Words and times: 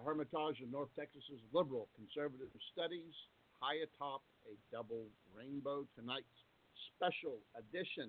The 0.00 0.08
Hermitage 0.08 0.64
in 0.64 0.72
North 0.72 0.88
Texas's 0.96 1.44
liberal 1.52 1.92
conservative 1.92 2.48
studies, 2.72 3.12
high 3.60 3.84
atop 3.84 4.24
a 4.48 4.56
double 4.72 5.04
rainbow. 5.36 5.84
Tonight's 5.92 6.40
special 6.96 7.36
edition, 7.52 8.08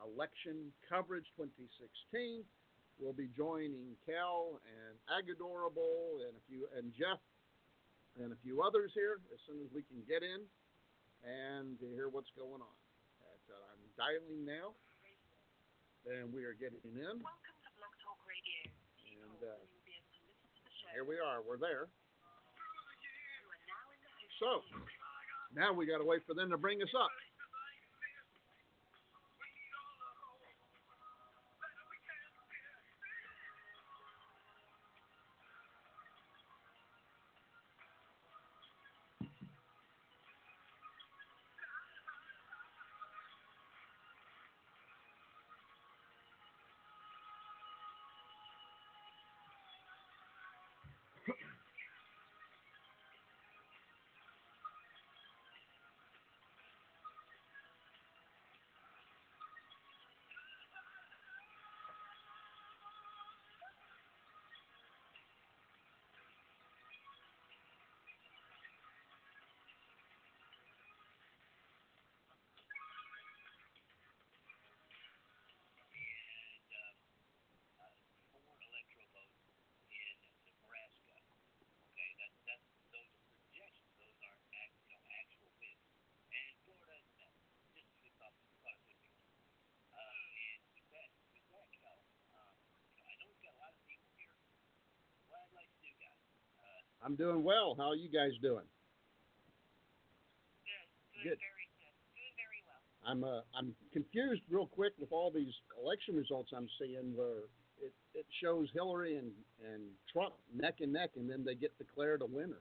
Election 0.00 0.72
Coverage 0.88 1.28
2016. 1.36 2.48
We'll 2.96 3.12
be 3.12 3.28
joining 3.36 3.92
Cal 4.08 4.56
and 4.64 4.96
Agadorable 5.12 6.24
and 6.24 6.32
a 6.32 6.42
few 6.48 6.64
and 6.72 6.96
Jeff 6.96 7.20
and 8.16 8.32
a 8.32 8.38
few 8.40 8.64
others 8.64 8.96
here 8.96 9.20
as 9.28 9.40
soon 9.44 9.60
as 9.60 9.68
we 9.76 9.84
can 9.84 10.00
get 10.08 10.24
in 10.24 10.40
and 11.28 11.76
to 11.84 11.92
hear 11.92 12.08
what's 12.08 12.32
going 12.40 12.64
on. 12.64 12.76
Uh, 13.52 13.52
I'm 13.76 13.84
dialing 14.00 14.48
now, 14.48 14.72
and 16.08 16.32
we 16.32 16.48
are 16.48 16.56
getting 16.56 16.80
in. 16.88 17.20
Welcome 17.20 17.60
to 17.60 17.70
Blog 17.76 17.92
Talk 18.00 18.16
Radio. 18.24 18.72
And, 19.28 19.40
uh, 19.44 19.77
here 20.98 21.06
we 21.06 21.22
are. 21.22 21.38
We're 21.46 21.62
there. 21.62 21.86
So 24.42 24.66
now 25.54 25.72
we 25.72 25.86
got 25.86 25.98
to 25.98 26.04
wait 26.04 26.26
for 26.26 26.34
them 26.34 26.50
to 26.50 26.58
bring 26.58 26.82
us 26.82 26.90
up. 26.90 27.14
I'm 97.04 97.14
doing 97.14 97.42
well. 97.42 97.74
How 97.78 97.90
are 97.90 97.96
you 97.96 98.08
guys 98.08 98.32
doing? 98.42 98.66
Good. 100.64 101.22
Good. 101.22 101.30
good. 101.30 101.38
Very 101.38 101.66
good. 101.78 101.94
Doing 102.18 102.34
very 102.36 102.60
well. 102.66 102.82
I'm 103.06 103.24
uh, 103.24 103.42
I'm 103.56 103.74
confused 103.92 104.42
real 104.50 104.66
quick 104.66 104.92
with 104.98 105.12
all 105.12 105.30
these 105.30 105.54
election 105.80 106.16
results 106.16 106.50
I'm 106.54 106.68
seeing 106.78 107.14
where 107.14 107.46
it, 107.80 107.94
it 108.14 108.26
shows 108.42 108.68
Hillary 108.74 109.16
and, 109.16 109.30
and 109.64 109.82
Trump 110.12 110.34
neck 110.54 110.76
and 110.80 110.92
neck 110.92 111.10
and 111.16 111.30
then 111.30 111.44
they 111.44 111.54
get 111.54 111.76
declared 111.78 112.22
a 112.22 112.26
winner. 112.26 112.60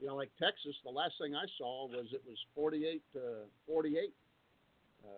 You 0.00 0.08
know, 0.08 0.16
like 0.16 0.30
Texas, 0.38 0.76
the 0.84 0.90
last 0.90 1.14
thing 1.20 1.34
I 1.34 1.46
saw 1.56 1.88
was 1.88 2.06
it 2.12 2.22
was 2.26 2.36
48 2.54 3.02
to 3.14 3.20
48 3.66 4.12
uh, 5.04 5.08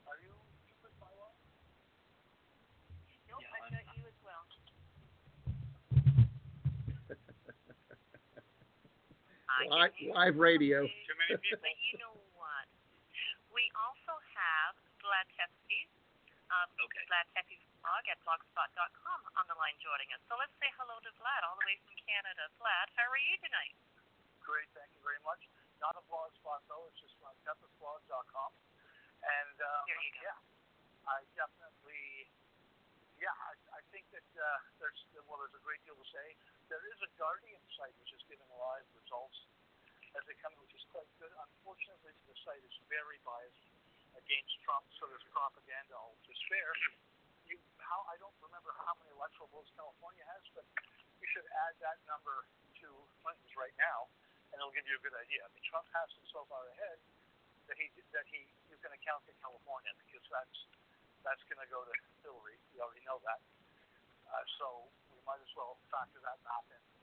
Are 0.06 0.18
you 0.20 0.32
with 0.82 0.92
my 1.00 1.08
line? 1.16 1.40
Nope, 3.28 3.40
I've 3.48 3.72
got 3.72 3.86
you 3.96 4.04
as 4.06 4.18
well. 4.22 4.44
I 9.48 9.55
can 9.55 9.55
Live, 9.66 9.92
hear 9.98 10.14
live 10.14 10.36
radio. 10.38 10.86
Too 10.86 11.16
many 11.18 11.36
people. 11.42 11.58
But 11.62 11.74
you 11.90 11.98
know 11.98 12.14
what? 12.38 12.66
We 13.50 13.66
also 13.74 14.14
have 14.36 14.78
Vlad 15.02 15.26
Tepes, 15.34 15.90
um, 16.54 16.68
Okay. 16.78 17.02
Vlad 17.10 17.26
Tepes 17.34 17.62
blog 17.82 18.04
at 18.10 18.18
blogspot.com 18.26 19.20
on 19.38 19.44
the 19.50 19.56
line 19.58 19.74
joining 19.82 20.10
us. 20.14 20.22
So 20.30 20.34
let's 20.38 20.54
say 20.62 20.70
hello 20.78 20.98
to 21.02 21.10
Vlad 21.18 21.40
all 21.46 21.56
the 21.58 21.66
way 21.66 21.78
from 21.82 21.94
Canada. 22.06 22.46
Vlad, 22.62 22.86
how 22.98 23.06
are 23.10 23.18
you 23.18 23.36
tonight? 23.42 23.74
Great, 24.42 24.66
thank 24.78 24.90
you 24.94 25.02
very 25.02 25.18
much. 25.26 25.42
Not 25.82 25.94
a 25.98 26.02
blogspot 26.06 26.62
though, 26.70 26.86
it's 26.90 26.98
just 27.02 27.18
on 27.26 27.34
tempestblog.com. 27.46 28.50
And 29.26 29.56
uh, 29.58 29.66
There 29.90 29.98
you 30.02 30.12
go. 30.14 30.22
yeah, 30.30 30.38
I 31.10 31.18
definitely, 31.34 32.30
yeah, 33.18 33.34
I, 33.34 33.54
I 33.78 33.80
think 33.90 34.06
that 34.14 34.26
uh, 34.38 34.44
there's 34.78 34.98
well, 35.26 35.42
there's 35.42 35.54
a 35.58 35.64
great 35.66 35.82
deal 35.82 35.98
to 35.98 36.08
say. 36.14 36.26
There 36.70 36.82
is 36.90 36.98
a 37.02 37.10
Guardian 37.18 37.58
site 37.78 37.94
which 38.02 38.10
is 38.14 38.22
giving 38.30 38.46
a 38.50 38.58
live 38.58 38.86
results 38.98 39.38
as 40.16 40.24
they 40.24 40.36
come, 40.40 40.56
which 40.64 40.72
is 40.72 40.84
quite 40.88 41.08
good. 41.20 41.28
Unfortunately, 41.28 42.16
the 42.24 42.36
site 42.40 42.64
is 42.64 42.76
very 42.88 43.20
biased 43.20 43.68
against 44.16 44.56
Trump, 44.64 44.88
so 44.96 45.04
there's 45.12 45.24
propaganda 45.28 45.92
all 45.92 46.16
to 46.24 46.32
spare. 46.48 46.72
You, 47.52 47.60
how 47.76 48.00
I 48.08 48.16
don't 48.16 48.34
remember 48.40 48.72
how 48.80 48.96
many 48.96 49.12
electoral 49.12 49.52
votes 49.52 49.68
California 49.76 50.24
has, 50.24 50.42
but 50.56 50.64
you 51.20 51.28
should 51.36 51.44
add 51.68 51.76
that 51.84 52.00
number 52.08 52.48
to 52.80 52.88
Clinton's 53.20 53.54
right 53.60 53.76
now, 53.76 54.08
and 54.50 54.56
it'll 54.56 54.72
give 54.72 54.88
you 54.88 54.96
a 54.96 55.02
good 55.04 55.14
idea. 55.20 55.44
I 55.44 55.48
mean, 55.52 55.62
Trump 55.68 55.86
has 55.92 56.08
him 56.16 56.24
so 56.32 56.48
far 56.48 56.64
ahead 56.72 56.98
that 57.68 57.76
he 57.76 57.92
that 58.16 58.24
he 58.32 58.48
he's 58.72 58.80
going 58.80 58.96
to 58.96 59.02
count 59.04 59.20
to 59.28 59.34
California 59.44 59.92
because 60.00 60.24
that's 60.32 60.58
that's 61.20 61.44
going 61.52 61.60
to 61.60 61.68
go 61.68 61.84
to 61.84 61.94
Hillary. 62.24 62.56
We 62.72 62.80
already 62.80 63.04
know 63.04 63.20
that. 63.28 63.42
Uh, 64.26 64.42
so 64.58 64.66
we 65.12 65.20
might 65.28 65.42
as 65.44 65.52
well 65.54 65.78
factor 65.92 66.18
that 66.24 66.40
map 66.42 66.66
in 66.72 66.95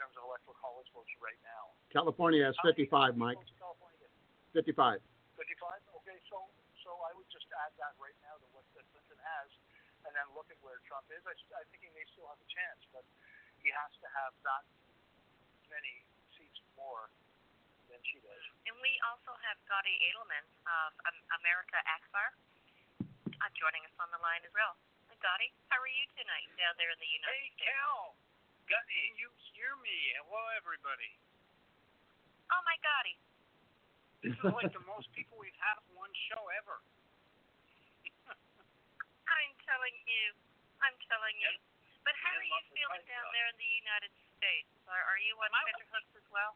terms 0.00 0.16
of 0.16 0.24
electoral 0.24 0.56
college 0.56 0.88
votes 0.96 1.12
right 1.20 1.36
now. 1.44 1.76
California 1.92 2.40
has 2.48 2.56
55, 2.64 3.20
Mike. 3.20 3.36
California 3.60 4.08
55. 4.56 4.96
55? 5.36 6.00
Okay, 6.00 6.16
so 6.32 6.48
so 6.80 6.96
I 7.04 7.12
would 7.12 7.28
just 7.28 7.44
add 7.60 7.76
that 7.76 7.92
right 8.00 8.16
now 8.24 8.40
to 8.40 8.46
what 8.56 8.64
Clinton 8.72 9.20
has, 9.20 9.48
and 10.08 10.16
then 10.16 10.24
look 10.32 10.48
at 10.48 10.56
where 10.64 10.80
Trump 10.88 11.04
is. 11.12 11.20
I, 11.28 11.36
s- 11.36 11.52
I 11.52 11.62
think 11.68 11.84
he 11.84 11.92
may 11.92 12.02
still 12.16 12.24
have 12.32 12.40
a 12.40 12.48
chance, 12.48 12.80
but 12.96 13.04
he 13.60 13.68
has 13.68 13.92
to 14.00 14.08
have 14.16 14.32
that 14.48 14.64
many 15.68 16.00
seats 16.32 16.56
more 16.80 17.12
than 17.92 18.00
she 18.08 18.16
does. 18.24 18.44
And 18.64 18.74
we 18.80 18.92
also 19.12 19.36
have 19.44 19.60
Gotti 19.68 19.92
Edelman 20.08 20.44
of 20.64 20.90
um, 21.04 21.16
America 21.44 21.76
Akbar 22.00 22.28
uh, 23.28 23.50
joining 23.60 23.84
us 23.84 23.92
on 24.00 24.08
the 24.08 24.20
line 24.24 24.40
as 24.48 24.52
well. 24.56 24.72
Hi, 25.12 25.16
Gotti, 25.20 25.52
how 25.68 25.76
are 25.78 25.92
you 25.92 26.06
tonight 26.16 26.48
down 26.56 26.72
there 26.80 26.90
in 26.90 26.98
the 26.98 27.12
United 27.12 27.36
Hey, 27.36 27.52
States? 27.60 27.68
Hey, 27.68 27.76
Cal. 27.76 28.16
Can 28.70 29.18
you 29.18 29.26
hear 29.50 29.74
me? 29.82 29.98
Hello, 30.22 30.38
everybody. 30.54 31.10
Oh, 32.54 32.62
my 32.62 32.78
Gotti. 32.78 33.18
This 34.22 34.38
is 34.38 34.46
like 34.46 34.70
the 34.70 34.86
most 34.86 35.10
people 35.10 35.42
we've 35.42 35.58
had 35.58 35.74
on 35.82 35.90
one 35.98 36.14
show 36.30 36.38
ever. 36.54 36.78
I'm 38.30 39.52
telling 39.66 39.96
you. 40.06 40.38
I'm 40.86 40.94
telling 41.10 41.34
you. 41.42 41.50
But 42.06 42.14
how 42.22 42.30
are 42.30 42.46
you 42.46 42.62
feeling 42.70 43.02
down 43.10 43.26
there 43.34 43.50
in 43.50 43.58
the 43.58 43.72
United 43.82 44.14
States? 44.38 44.70
Are, 44.86 45.02
are 45.02 45.18
you 45.18 45.34
on 45.42 45.50
tenterhooks 45.50 46.14
as 46.14 46.26
well? 46.30 46.54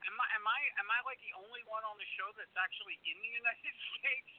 Am 0.00 0.16
I 0.16 0.26
am 0.40 0.44
I 0.48 0.60
am 0.80 0.88
I 0.88 1.04
like 1.04 1.20
the 1.28 1.36
only 1.44 1.60
one 1.68 1.84
on 1.84 2.00
the 2.00 2.08
show 2.16 2.28
that's 2.40 2.56
actually 2.56 2.96
in 3.04 3.20
the 3.20 3.32
United 3.36 3.76
States? 4.00 4.32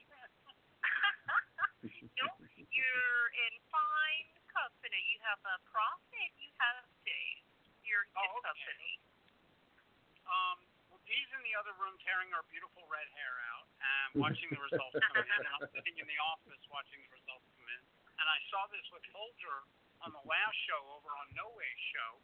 nope. 2.18 2.42
You're 2.66 3.26
in 3.46 3.54
fine 3.70 4.26
company. 4.56 5.00
You 5.12 5.18
have 5.28 5.40
a 5.44 5.56
prof 5.68 6.00
and 6.16 6.32
you 6.40 6.50
have 6.60 6.84
Dave. 7.04 7.44
You're 7.84 8.02
in 8.08 8.10
good 8.16 8.24
Oh, 8.24 8.40
okay. 8.40 8.48
company. 8.50 8.92
um, 10.26 10.58
well, 10.90 11.02
Dee's 11.06 11.30
in 11.36 11.42
the 11.46 11.54
other 11.60 11.74
room 11.78 11.94
tearing 12.02 12.32
her 12.34 12.42
beautiful 12.50 12.82
red 12.90 13.06
hair 13.14 13.34
out 13.52 13.66
and 13.78 14.08
watching 14.24 14.48
the 14.50 14.58
results 14.58 14.96
come 14.96 15.16
in, 15.22 15.28
and 15.28 15.46
I'm 15.60 15.66
sitting 15.70 15.96
in 16.00 16.06
the 16.08 16.18
office 16.32 16.58
watching 16.72 16.98
the 17.06 17.10
results 17.14 17.46
come 17.54 17.68
in. 17.70 17.82
And 18.16 18.26
I 18.26 18.38
saw 18.50 18.64
this 18.72 18.86
with 18.90 19.04
Folger 19.12 19.68
on 20.02 20.10
the 20.10 20.24
last 20.24 20.56
show 20.66 20.80
over 20.98 21.12
on 21.20 21.26
No 21.36 21.46
Way 21.54 21.68
Show. 21.94 22.18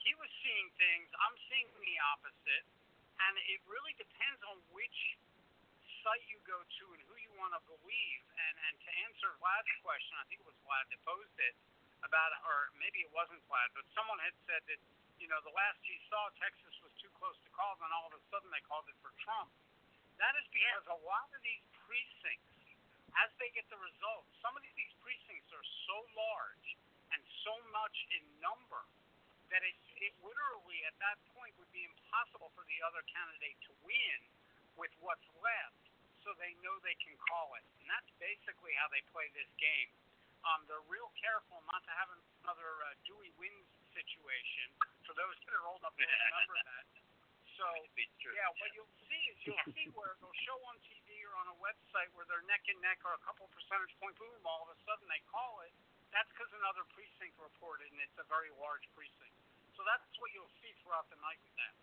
He 0.00 0.14
was 0.18 0.30
seeing 0.42 0.68
things. 0.78 1.06
I'm 1.18 1.36
seeing 1.50 1.66
the 1.78 1.96
opposite, 2.14 2.66
and 3.26 3.34
it 3.52 3.60
really 3.70 3.94
depends 3.98 4.40
on 4.48 4.58
which 4.74 4.98
site 6.02 6.26
you 6.26 6.38
go 6.42 6.58
to 6.58 6.84
and 6.94 7.00
who 7.06 7.14
you 7.18 7.32
want 7.38 7.54
to 7.54 7.62
believe. 7.66 8.22
And 8.34 8.54
and 8.70 8.74
to 8.82 8.90
answer 9.06 9.30
Vlad's 9.38 9.72
question, 9.82 10.14
I 10.18 10.26
think 10.26 10.42
it 10.42 10.48
was 10.50 10.58
Vlad 10.66 10.84
that 10.90 11.00
posed 11.06 11.38
it 11.38 11.54
about, 12.02 12.34
or 12.46 12.74
maybe 12.82 13.06
it 13.06 13.10
wasn't 13.14 13.38
Vlad, 13.46 13.70
but 13.78 13.86
someone 13.94 14.18
had 14.18 14.34
said 14.46 14.62
that 14.66 14.80
you 15.22 15.30
know 15.30 15.38
the 15.46 15.54
last 15.54 15.78
he 15.86 15.94
saw 16.10 16.28
Texas 16.42 16.74
was 16.82 16.92
too 16.98 17.10
close 17.16 17.38
to 17.46 17.50
call, 17.54 17.78
and 17.78 17.94
all 17.94 18.10
of 18.10 18.14
a 18.18 18.22
sudden 18.28 18.50
they 18.50 18.62
called 18.66 18.86
it 18.90 18.98
for 19.00 19.14
Trump. 19.22 19.50
That 20.18 20.34
is 20.38 20.46
because 20.50 20.86
a 20.90 21.00
lot 21.06 21.30
of 21.34 21.40
these 21.42 21.64
precincts, 21.86 22.54
as 23.18 23.30
they 23.38 23.50
get 23.54 23.66
the 23.70 23.80
results, 23.80 24.30
some 24.42 24.54
of 24.54 24.62
these 24.62 24.94
precincts 25.02 25.50
are 25.54 25.66
so 25.86 25.98
large 26.14 26.68
and 27.14 27.22
so 27.46 27.54
much 27.74 27.96
in 28.14 28.22
number 28.38 28.82
that 29.52 29.60
it, 29.60 29.76
it 30.00 30.14
literally 30.24 30.80
at 30.88 30.96
that 30.96 31.20
point 31.36 31.52
would 31.60 31.68
be 31.76 31.84
impossible 31.84 32.48
for 32.56 32.64
the 32.72 32.78
other 32.88 33.04
candidate 33.12 33.58
to 33.68 33.72
win 33.84 34.20
with 34.80 34.92
what's 35.04 35.28
left, 35.44 35.81
so 36.22 36.34
they 36.38 36.54
know 36.62 36.74
they 36.82 36.96
can 37.02 37.14
call 37.30 37.54
it. 37.58 37.66
And 37.82 37.86
that's 37.90 38.10
basically 38.18 38.72
how 38.78 38.88
they 38.90 39.02
play 39.10 39.26
this 39.34 39.50
game. 39.58 39.90
Um, 40.42 40.66
they're 40.66 40.82
real 40.90 41.10
careful 41.22 41.62
not 41.70 41.82
to 41.86 41.92
have 41.94 42.10
another 42.42 42.70
uh, 42.86 42.98
Dewey 43.06 43.30
wins 43.38 43.66
situation. 43.94 44.66
For 45.06 45.14
those 45.14 45.36
that 45.46 45.54
are 45.54 45.66
old 45.70 45.82
enough 45.82 45.94
to 45.94 46.02
remember 46.02 46.56
that, 46.70 46.84
So 47.54 47.66
yeah, 48.34 48.50
what 48.58 48.70
you'll 48.74 48.96
see 49.06 49.22
is 49.30 49.36
you'll 49.46 49.66
see 49.76 49.86
where 49.94 50.18
they'll 50.18 50.40
show 50.46 50.58
on 50.66 50.78
TV 50.82 51.22
or 51.26 51.34
on 51.38 51.46
a 51.52 51.58
website 51.62 52.10
where 52.18 52.26
they're 52.26 52.42
neck 52.50 52.66
and 52.66 52.78
neck 52.82 52.98
or 53.06 53.14
a 53.14 53.22
couple 53.22 53.46
percentage 53.54 53.94
point 54.02 54.18
boom, 54.18 54.42
all 54.42 54.66
of 54.66 54.70
a 54.74 54.78
sudden 54.82 55.06
they 55.06 55.22
call 55.30 55.62
it. 55.62 55.70
That's 56.10 56.28
because 56.34 56.50
another 56.58 56.84
precinct 56.92 57.38
reported, 57.40 57.88
and 57.88 58.00
it's 58.02 58.18
a 58.20 58.26
very 58.28 58.52
large 58.60 58.84
precinct. 58.92 59.36
So 59.72 59.80
that's 59.88 60.04
what 60.20 60.28
you'll 60.36 60.52
see 60.60 60.74
throughout 60.84 61.08
the 61.08 61.16
night 61.24 61.40
with 61.40 61.56
that. 61.56 61.74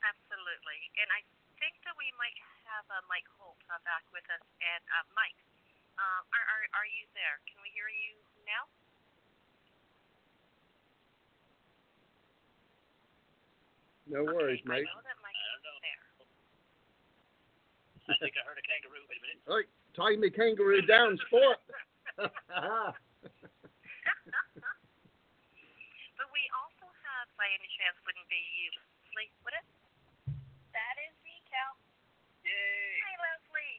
Absolutely. 0.00 0.78
And 0.96 1.08
I 1.12 1.20
think 1.58 1.78
that 1.86 1.94
we 1.98 2.10
might 2.18 2.34
have 2.66 2.86
uh, 2.90 3.02
Mike 3.10 3.26
Holt 3.38 3.58
uh, 3.70 3.78
back 3.86 4.06
with 4.14 4.24
us. 4.30 4.42
And 4.62 4.82
uh, 4.94 5.04
Mike, 5.14 5.38
uh, 5.98 6.20
are, 6.34 6.46
are 6.46 6.64
are 6.82 6.88
you 6.88 7.04
there? 7.14 7.42
Can 7.50 7.58
we 7.62 7.70
hear 7.74 7.90
you 7.90 8.18
now? 8.46 8.64
No 14.08 14.24
worries, 14.24 14.64
okay, 14.64 14.82
mate. 14.82 14.88
I 14.88 14.94
know 14.96 15.04
that 15.04 15.20
Mike 15.20 15.36
is 15.36 15.60
know. 15.60 15.76
there. 15.84 16.04
I 18.08 18.16
think 18.24 18.40
I 18.40 18.42
heard 18.48 18.56
a 18.56 18.64
kangaroo. 18.64 19.04
Wait 19.04 19.20
a 19.20 19.24
minute. 19.28 19.40
All 19.44 19.60
right, 19.60 19.68
tie 19.92 20.16
me 20.16 20.32
kangaroo 20.32 20.80
down, 20.88 21.20
sport. 21.28 21.60
But 26.18 26.34
we 26.34 26.42
also 26.50 26.90
have, 27.06 27.30
by 27.38 27.46
any 27.46 27.70
chance, 27.78 27.94
wouldn't 28.02 28.26
be 28.26 28.42
you, 28.58 28.74
Leslie, 29.06 29.30
would 29.46 29.54
it? 29.54 29.66
That 30.74 30.96
is 30.98 31.14
me, 31.22 31.38
Cal. 31.46 31.78
Yay! 32.42 32.98
Hi, 33.06 33.14
Leslie. 33.22 33.78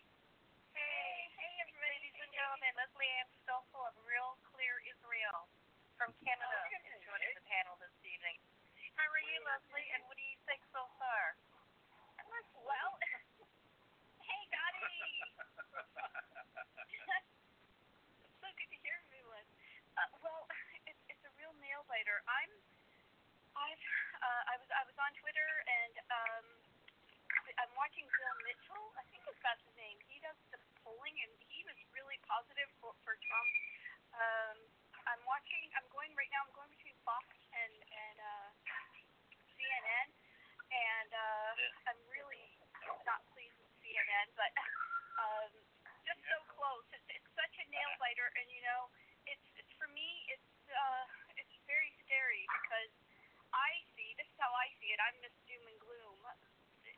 Hey, 0.72 1.28
hey, 1.36 1.54
everybody, 1.68 2.00
ladies 2.00 2.16
and 2.16 2.29
gentlemen. 2.40 2.72
Leslie 2.80 3.12
Ann 3.20 3.28
Stoffel 3.44 3.84
of 3.84 3.92
Real 4.08 4.40
Clear 4.56 4.80
Israel 4.88 5.52
from 6.00 6.16
Canada 6.24 6.56
is 6.72 6.80
joining 7.04 7.36
the 7.36 7.44
panel 7.44 7.76
this 7.84 7.92
evening. 8.08 8.40
How 8.96 9.04
are 9.12 9.26
you, 9.28 9.44
Leslie, 9.44 9.92
and 9.92 10.00
what 10.08 10.16
do 10.16 10.24
you 10.24 10.40
think 10.48 10.64
so 10.72 10.88
far? 10.96 11.36
Well, 12.64 12.96
hey, 14.24 14.42
Dottie. 14.56 14.88
so 18.40 18.48
good 18.56 18.72
to 18.72 18.80
hear 18.88 18.96
from 19.04 19.20
you, 19.20 19.28
Les. 19.36 19.44
Uh, 20.00 20.08
well, 20.24 20.48
it's 20.88 21.04
it's 21.12 21.20
a 21.28 21.32
real 21.36 21.52
nail 21.60 21.84
biter. 21.92 22.24
I'm 22.24 22.52
I've 23.52 23.84
uh, 24.24 24.44
I 24.48 24.56
was 24.64 24.70
I 24.80 24.88
was 24.88 24.96
on 24.96 25.12
Twitter 25.20 25.52
and 25.68 25.92
um 26.08 26.46
I'm 27.60 27.72
watching 27.76 28.08
Bill 28.08 28.36
Mitchell. 28.48 28.96
I 28.96 29.04
think 29.12 29.28
that's 29.44 29.60
his 29.60 29.76
name. 29.76 30.00
He 30.08 30.24
does 30.24 30.40
the 30.56 30.69
polling 30.90 31.18
and 31.22 31.34
he 31.46 31.62
was 31.70 31.78
really 31.94 32.18
positive 32.26 32.66
for 32.82 32.98
for 33.06 33.14
Trump. 33.22 33.54
Um, 34.18 34.58
I'm 35.06 35.22
watching. 35.30 35.70
I'm 35.78 35.86
going 35.94 36.10
right 36.18 36.30
now. 36.34 36.42
I'm 36.50 36.54
going 36.58 36.74
between 36.74 36.98
Fox 37.06 37.30
and 37.54 37.74
and 37.78 38.18
uh, 38.18 38.50
CNN, 39.54 40.10
and 40.74 41.10
uh, 41.14 41.52
Yeah. 41.62 41.94
I'm 41.94 42.02
really 42.10 42.58
not 43.06 43.22
pleased 43.38 43.54
with 43.62 43.70
CNN, 43.86 44.34
but 44.34 44.50
um, 45.26 45.54
just 46.10 46.22
so 46.26 46.42
close. 46.58 46.86
It's, 46.98 47.06
it's 47.22 47.30
such 47.38 47.54
a 47.62 47.66
nail 47.70 47.94
biter, 48.02 48.26
and 48.34 48.50
you 48.50 48.66
know, 48.66 48.90
it's, 49.30 49.46
it's 49.62 49.74
for 49.78 49.86
me. 49.94 50.26
It's 50.34 50.74
uh, 50.74 51.06
it's 51.38 51.54
very 51.70 51.94
scary 52.02 52.50
because 52.66 52.94
I 53.54 53.78
see 53.94 54.18
this 54.18 54.26
is 54.26 54.38
how 54.42 54.50
I 54.58 54.74
see 54.82 54.90
it. 54.90 54.98
I'm 55.06 55.18
Miss 55.22 55.38
Doom 55.46 55.62
and 55.70 55.78
Gloom. 55.86 56.18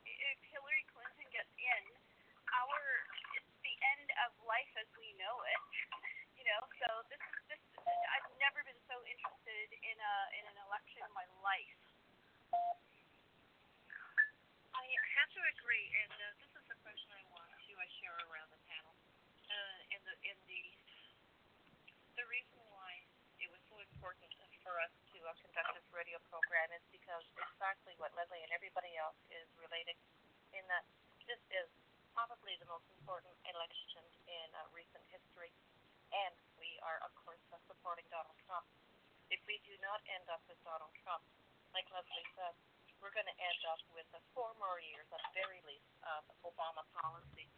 If 0.08 0.40
Hillary 0.48 0.84
Clinton 0.88 1.28
gets 1.28 1.52
in, 1.60 1.84
our 2.52 2.72
it's 2.72 2.80
the 2.80 2.88
end 2.88 3.01
of 4.26 4.32
life 4.46 4.70
as 4.78 4.88
we 4.98 5.14
know 5.18 5.36
it. 5.46 5.62
You 6.42 6.50
know, 6.50 6.64
so 6.74 6.88
this 7.06 7.22
is 7.22 7.38
this. 7.54 7.62
I've 7.86 8.26
never 8.42 8.66
been 8.66 8.82
so 8.90 8.98
interested 9.06 9.68
in 9.78 9.94
a 9.94 10.14
in 10.34 10.44
an 10.50 10.58
election 10.66 10.98
in 11.06 11.12
my 11.14 11.22
life. 11.38 11.78
I 14.74 14.82
have 15.22 15.30
to 15.38 15.42
agree, 15.54 15.86
and 16.02 16.10
uh, 16.18 16.26
this 16.42 16.50
is 16.50 16.66
a 16.66 16.78
question 16.82 17.14
I 17.14 17.22
want 17.30 17.46
to 17.46 17.72
uh, 17.78 17.86
share 18.02 18.18
around 18.26 18.50
the 18.50 18.58
panel. 18.66 18.90
Uh, 19.46 19.94
in 19.94 20.02
the 20.02 20.14
in 20.26 20.34
the 20.50 20.62
the 22.18 22.26
reason 22.26 22.58
why 22.74 22.90
it 23.38 23.46
was 23.46 23.62
so 23.70 23.78
important 23.78 24.34
for 24.66 24.74
us 24.82 24.90
to 25.14 25.18
uh, 25.22 25.30
conduct 25.46 25.78
this 25.78 25.86
radio 25.94 26.18
program 26.26 26.74
is 26.74 26.82
because 26.90 27.22
exactly 27.38 27.94
what 28.02 28.10
Leslie 28.18 28.42
and 28.42 28.50
everybody 28.50 28.98
else 28.98 29.18
is 29.30 29.46
relating 29.62 29.94
in 30.58 30.64
that 30.66 30.82
this 31.30 31.38
is 31.54 31.70
probably 32.12 32.54
the 32.60 32.68
most 32.68 32.86
important 33.00 33.32
election 33.48 34.04
in 34.28 34.48
uh, 34.54 34.68
recent 34.76 35.02
history, 35.08 35.52
and 36.12 36.34
we 36.60 36.68
are 36.84 37.00
of 37.04 37.12
course 37.24 37.40
uh, 37.50 37.58
supporting 37.66 38.04
Donald 38.12 38.36
Trump. 38.44 38.64
If 39.32 39.40
we 39.48 39.56
do 39.64 39.72
not 39.80 40.04
end 40.12 40.28
up 40.28 40.44
with 40.44 40.60
Donald 40.60 40.92
Trump, 41.00 41.24
like 41.72 41.88
Leslie 41.88 42.28
said, 42.36 42.52
we're 43.00 43.10
going 43.10 43.26
to 43.26 43.38
end 43.42 43.62
up 43.66 43.82
with 43.90 44.06
uh, 44.14 44.20
four 44.30 44.54
more 44.62 44.78
years 44.78 45.08
at 45.10 45.18
the 45.18 45.32
very 45.34 45.58
least 45.66 45.90
of 46.06 46.22
Obama 46.46 46.86
policy. 46.94 47.50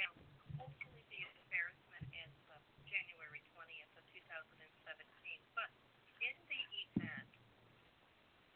And 0.00 0.10
hopefully 0.56 1.04
the 1.12 1.20
embarrassment 1.44 2.08
ends 2.16 2.40
uh, 2.48 2.56
January 2.88 3.44
20th 3.52 3.92
of 4.00 4.04
2017. 4.16 4.24
But 5.52 5.68
in 6.24 6.36
the 6.48 6.62
event 6.88 7.30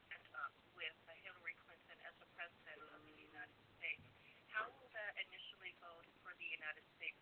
end 0.08 0.26
up 0.40 0.54
with 0.72 0.96
uh, 1.04 1.12
Hillary 1.20 1.52
Clinton 1.68 1.98
as 2.08 2.14
the 2.16 2.30
president 2.32 2.80
of 2.96 3.04
the 3.04 3.16
United 3.18 3.60
States, 3.76 4.06
how 4.48 4.72
will 4.72 4.88
that 4.96 5.12
initially 5.20 5.76
vote 5.84 6.08
for 6.24 6.32
the 6.40 6.48
United 6.48 6.86
States 6.96 7.20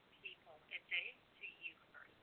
people? 0.91 1.15
To 1.41 1.47
you 1.47 1.73
first. 1.95 2.19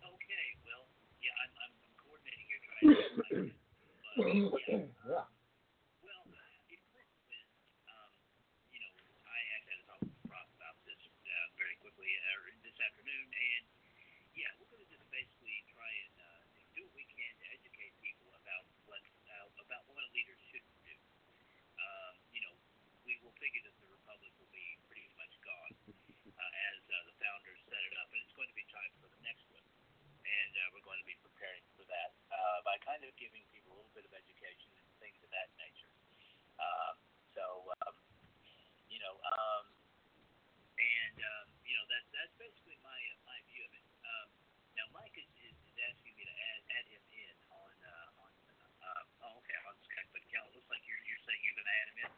Okay, 0.00 0.46
well, 0.64 0.84
yeah, 1.20 1.34
I'm, 1.42 1.52
I'm 1.60 1.74
coordinating 1.98 2.46
trying 2.64 2.94
to 2.94 3.52
but, 4.16 4.62
yeah. 4.66 4.86
yeah. 5.06 5.26
Well, 6.02 6.22
if 6.70 6.80
Clinton 6.90 7.44
um, 7.90 8.10
you 8.74 8.80
know, 8.80 8.92
I 9.26 9.38
actually 9.58 9.74
had 9.74 9.82
a 9.82 9.86
talk 9.86 10.00
with 10.02 10.14
Rob 10.30 10.48
about 10.58 10.76
this 10.86 11.00
uh, 11.02 11.46
very 11.56 11.76
quickly 11.82 12.10
uh, 12.10 12.50
this 12.66 12.76
afternoon, 12.80 13.26
and 13.30 13.64
yeah, 14.34 14.50
we're 14.58 14.70
going 14.72 14.82
to 14.82 14.90
just 14.90 15.06
basically 15.10 15.58
try 15.72 15.90
and 16.06 16.14
uh, 16.18 16.42
do 16.74 16.82
what 16.86 16.94
we 16.96 17.06
can 17.12 17.32
to 17.42 17.46
educate 17.54 17.94
people 18.02 18.28
about 18.34 18.64
what 18.90 19.02
uh, 19.30 19.46
about 19.62 19.82
what 19.90 20.02
a 20.04 20.10
should 20.50 20.66
do. 20.84 20.94
Um, 21.78 22.14
you 22.34 22.40
know, 22.42 22.54
we 23.06 23.16
will 23.22 23.34
figure 23.38 23.62
that 23.64 23.76
the 23.80 23.88
republic 23.90 24.32
will 24.42 24.50
be 24.52 24.78
pretty 24.90 25.06
much 25.16 25.32
gone 25.46 25.74
uh, 26.34 26.52
as 26.72 26.80
uh, 26.90 26.96
the 27.08 27.09
founders 27.20 27.60
set 27.68 27.82
it 27.84 27.94
up, 28.00 28.08
and 28.10 28.20
it's 28.24 28.34
going 28.34 28.48
to 28.48 28.56
be 28.56 28.66
time 28.72 28.92
for 28.98 29.08
the 29.12 29.20
next 29.22 29.44
one 29.52 29.64
and 30.30 30.52
uh, 30.54 30.66
we're 30.74 30.86
going 30.86 31.00
to 31.00 31.08
be 31.08 31.16
preparing 31.24 31.64
for 31.74 31.84
that 31.90 32.10
uh, 32.30 32.58
by 32.62 32.78
kind 32.86 33.02
of 33.02 33.10
giving 33.18 33.42
people 33.50 33.74
a 33.74 33.76
little 33.82 33.94
bit 33.96 34.06
of 34.06 34.12
education 34.14 34.70
and 34.78 34.86
things 35.02 35.18
of 35.26 35.30
that 35.34 35.50
nature. 35.58 35.90
Um, 36.60 36.94
so, 37.34 37.44
um, 37.82 37.96
you 38.86 39.00
know, 39.02 39.14
um, 39.16 39.64
and 40.76 41.16
um, 41.18 41.46
you 41.64 41.74
know 41.76 41.86
that 41.88 42.04
that's 42.14 42.34
basically 42.40 42.78
my 42.84 42.98
uh, 43.12 43.18
my 43.28 43.38
view 43.48 43.64
of 43.64 43.72
it. 43.74 43.84
Um, 44.04 44.28
now, 44.76 44.86
Mike 44.96 45.16
is, 45.16 45.28
is, 45.44 45.56
is 45.66 45.76
asking 45.88 46.14
me 46.16 46.24
to 46.24 46.34
add 46.34 46.60
add 46.78 46.86
him 46.88 47.04
in 47.10 47.36
on 47.52 47.74
uh, 47.80 48.22
on 48.24 48.32
uh, 48.80 49.24
oh 49.28 49.40
okay 49.44 49.56
on 49.66 49.76
Skype, 49.84 50.10
but 50.12 50.24
Cal, 50.28 50.44
it 50.48 50.56
looks 50.56 50.68
like 50.68 50.84
you're 50.84 51.00
you're 51.08 51.22
saying 51.24 51.40
you're 51.44 51.56
going 51.56 51.68
to 51.68 51.76
add 51.80 51.88
him 51.90 51.98
in. 52.04 52.12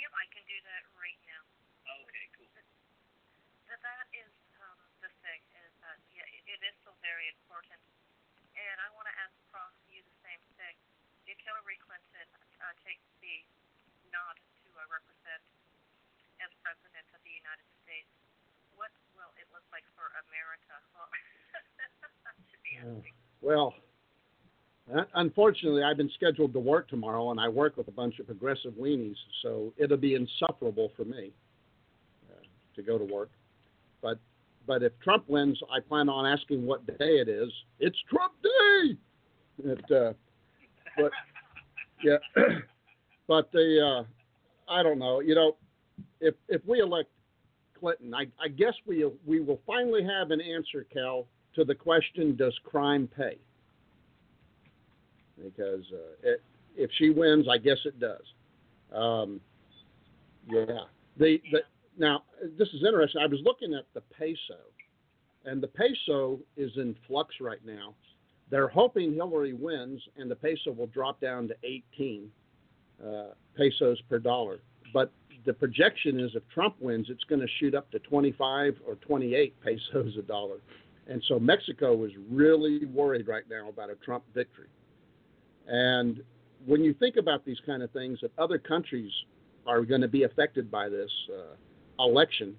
Yep, 0.00 0.12
I 0.16 0.26
can 0.32 0.44
do 0.48 0.58
that 0.64 0.82
right 0.96 1.20
now. 1.28 1.49
That 3.90 4.06
is 4.14 4.30
um, 4.62 4.78
the 5.02 5.10
thing 5.26 5.42
is 5.58 5.72
that 5.82 5.98
yeah, 6.14 6.22
it, 6.30 6.46
it 6.46 6.60
is 6.62 6.76
so 6.86 6.94
very 7.02 7.26
important. 7.26 7.82
And 8.54 8.76
I 8.78 8.86
want 8.94 9.10
to 9.10 9.14
ask 9.18 9.34
Prof. 9.50 9.74
you 9.90 9.98
the 10.06 10.18
same 10.22 10.42
thing. 10.54 10.78
If 11.26 11.34
Hillary 11.42 11.74
Clinton 11.82 12.28
uh, 12.62 12.70
takes 12.86 13.02
the 13.18 13.42
nod 14.14 14.38
to 14.38 14.66
uh, 14.78 14.86
represent 14.94 15.42
as 16.38 16.54
president 16.62 17.06
of 17.10 17.20
the 17.26 17.34
United 17.34 17.66
States, 17.82 18.10
what 18.78 18.94
will 19.18 19.34
it 19.42 19.50
look 19.50 19.66
like 19.74 19.86
for 19.98 20.06
America? 20.30 20.78
Well, 22.80 23.02
be 23.02 23.02
asking. 23.02 23.16
Well, 23.42 23.74
unfortunately, 25.14 25.82
I've 25.82 25.96
been 25.96 26.10
scheduled 26.14 26.52
to 26.54 26.60
work 26.60 26.88
tomorrow, 26.88 27.30
and 27.30 27.40
I 27.40 27.48
work 27.48 27.76
with 27.76 27.88
a 27.88 27.92
bunch 27.92 28.18
of 28.18 28.26
progressive 28.26 28.72
weenies, 28.74 29.18
so 29.42 29.72
it'll 29.76 29.96
be 29.96 30.14
insufferable 30.14 30.92
for 30.96 31.04
me 31.04 31.32
uh, 32.30 32.40
to 32.76 32.82
go 32.82 32.96
to 32.96 33.04
work. 33.04 33.30
But 34.02 34.18
but 34.66 34.82
if 34.82 34.92
Trump 35.00 35.24
wins, 35.28 35.58
I 35.72 35.80
plan 35.80 36.08
on 36.08 36.26
asking 36.26 36.64
what 36.64 36.86
day 36.86 37.18
it 37.18 37.28
is. 37.28 37.50
It's 37.78 37.98
Trump 38.08 38.32
Day. 38.42 38.96
It, 39.64 39.90
uh, 39.90 40.12
but 40.96 41.10
yeah, 42.02 42.18
but 43.28 43.50
the 43.52 44.04
uh, 44.04 44.72
I 44.72 44.82
don't 44.82 44.98
know. 44.98 45.20
You 45.20 45.34
know, 45.34 45.56
if 46.20 46.34
if 46.48 46.62
we 46.66 46.80
elect 46.80 47.08
Clinton, 47.78 48.14
I, 48.14 48.26
I 48.42 48.48
guess 48.48 48.74
we 48.86 49.08
we 49.26 49.40
will 49.40 49.60
finally 49.66 50.04
have 50.04 50.30
an 50.30 50.40
answer, 50.40 50.86
Cal, 50.92 51.26
to 51.54 51.64
the 51.64 51.74
question: 51.74 52.36
Does 52.36 52.56
crime 52.64 53.08
pay? 53.16 53.38
Because 55.42 55.84
uh, 55.92 56.28
it, 56.28 56.42
if 56.76 56.90
she 56.98 57.10
wins, 57.10 57.46
I 57.50 57.58
guess 57.58 57.78
it 57.84 57.98
does. 57.98 58.22
Um, 58.94 59.40
yeah. 60.48 60.64
The, 61.18 61.40
the 61.52 61.60
now 61.98 62.22
this 62.58 62.68
is 62.68 62.82
interesting. 62.86 63.22
I 63.22 63.26
was 63.26 63.40
looking 63.44 63.74
at 63.74 63.84
the 63.94 64.02
peso, 64.18 64.60
and 65.44 65.62
the 65.62 65.68
peso 65.68 66.38
is 66.56 66.70
in 66.76 66.96
flux 67.06 67.36
right 67.40 67.64
now 67.64 67.94
They're 68.50 68.68
hoping 68.68 69.14
Hillary 69.14 69.54
wins 69.54 70.02
and 70.16 70.30
the 70.30 70.36
peso 70.36 70.72
will 70.72 70.88
drop 70.88 71.20
down 71.20 71.48
to 71.48 71.56
18 71.64 72.30
uh, 73.04 73.24
pesos 73.56 73.98
per 74.08 74.18
dollar. 74.18 74.60
But 74.92 75.12
the 75.46 75.54
projection 75.54 76.20
is 76.20 76.32
if 76.34 76.42
Trump 76.52 76.76
wins, 76.80 77.06
it's 77.10 77.24
going 77.24 77.40
to 77.40 77.48
shoot 77.60 77.74
up 77.74 77.90
to 77.92 77.98
25 78.00 78.76
or 78.86 78.96
28 78.96 79.54
pesos 79.64 80.16
a 80.18 80.22
dollar. 80.22 80.58
And 81.08 81.22
so 81.28 81.38
Mexico 81.38 82.04
is 82.04 82.12
really 82.30 82.84
worried 82.86 83.28
right 83.28 83.44
now 83.50 83.68
about 83.68 83.90
a 83.90 83.96
Trump 83.96 84.24
victory. 84.34 84.68
And 85.66 86.22
when 86.66 86.84
you 86.84 86.94
think 86.94 87.16
about 87.16 87.44
these 87.44 87.58
kind 87.66 87.82
of 87.82 87.90
things, 87.92 88.18
that 88.22 88.32
other 88.38 88.58
countries 88.58 89.12
are 89.66 89.82
going 89.82 90.02
to 90.02 90.08
be 90.08 90.24
affected 90.24 90.70
by 90.70 90.88
this 90.88 91.10
uh, 91.32 91.54
election 92.04 92.56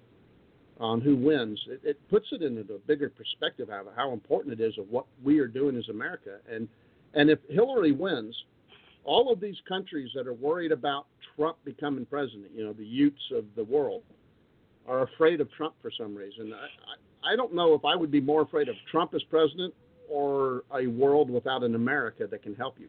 on 0.80 1.00
who 1.00 1.16
wins, 1.16 1.60
it, 1.68 1.82
it, 1.84 2.10
puts 2.10 2.28
it 2.32 2.42
into 2.42 2.62
a 2.74 2.80
bigger 2.80 3.10
perspective 3.10 3.70
of 3.70 3.86
how 3.96 4.12
important 4.14 4.60
it 4.60 4.64
is 4.64 4.78
of 4.78 4.90
what 4.90 5.06
we 5.24 5.40
are 5.40 5.48
doing 5.48 5.78
as 5.78 5.88
America. 5.90 6.38
And 6.52 6.68
and 7.14 7.30
if 7.30 7.40
Hillary 7.50 7.92
wins, 7.92 8.36
all 9.04 9.32
of 9.32 9.40
these 9.40 9.58
countries 9.68 10.10
that 10.16 10.28
are 10.28 10.34
worried 10.34 10.72
about 10.72 11.08
Trump 11.36 11.58
becoming 11.66 12.06
president, 12.06 12.48
you 12.56 12.64
know, 12.64 12.74
the 12.74 12.86
Utes 12.86 13.22
of 13.36 13.46
the 13.56 13.64
world, 13.64 14.04
are 14.88 15.04
afraid 15.04 15.42
of 15.42 15.52
Trump 15.52 15.76
for 15.82 15.92
some 15.96 16.16
reason. 16.16 16.54
I, 16.54 17.30
I, 17.30 17.34
I 17.34 17.36
don't 17.36 17.54
know 17.54 17.74
if 17.74 17.86
I 17.86 17.96
would 17.96 18.12
be 18.12 18.22
more 18.22 18.42
afraid 18.42 18.70
of 18.70 18.76
Trump 18.90 19.14
as 19.14 19.22
president 19.24 19.74
or 20.10 20.64
a 20.76 20.88
world 20.88 21.30
without 21.30 21.64
an 21.64 21.76
America 21.76 22.28
that 22.28 22.44
can 22.44 22.56
help 22.56 22.80
you. 22.80 22.88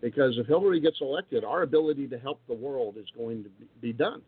Because 0.00 0.36
if 0.36 0.46
Hillary 0.46 0.80
gets 0.80 0.98
elected, 1.00 1.44
our 1.44 1.62
ability 1.62 2.06
to 2.08 2.18
help 2.18 2.40
the 2.48 2.54
world 2.54 2.96
is 2.98 3.06
going 3.16 3.44
to 3.44 3.50
be 3.80 3.92
done. 3.92 4.22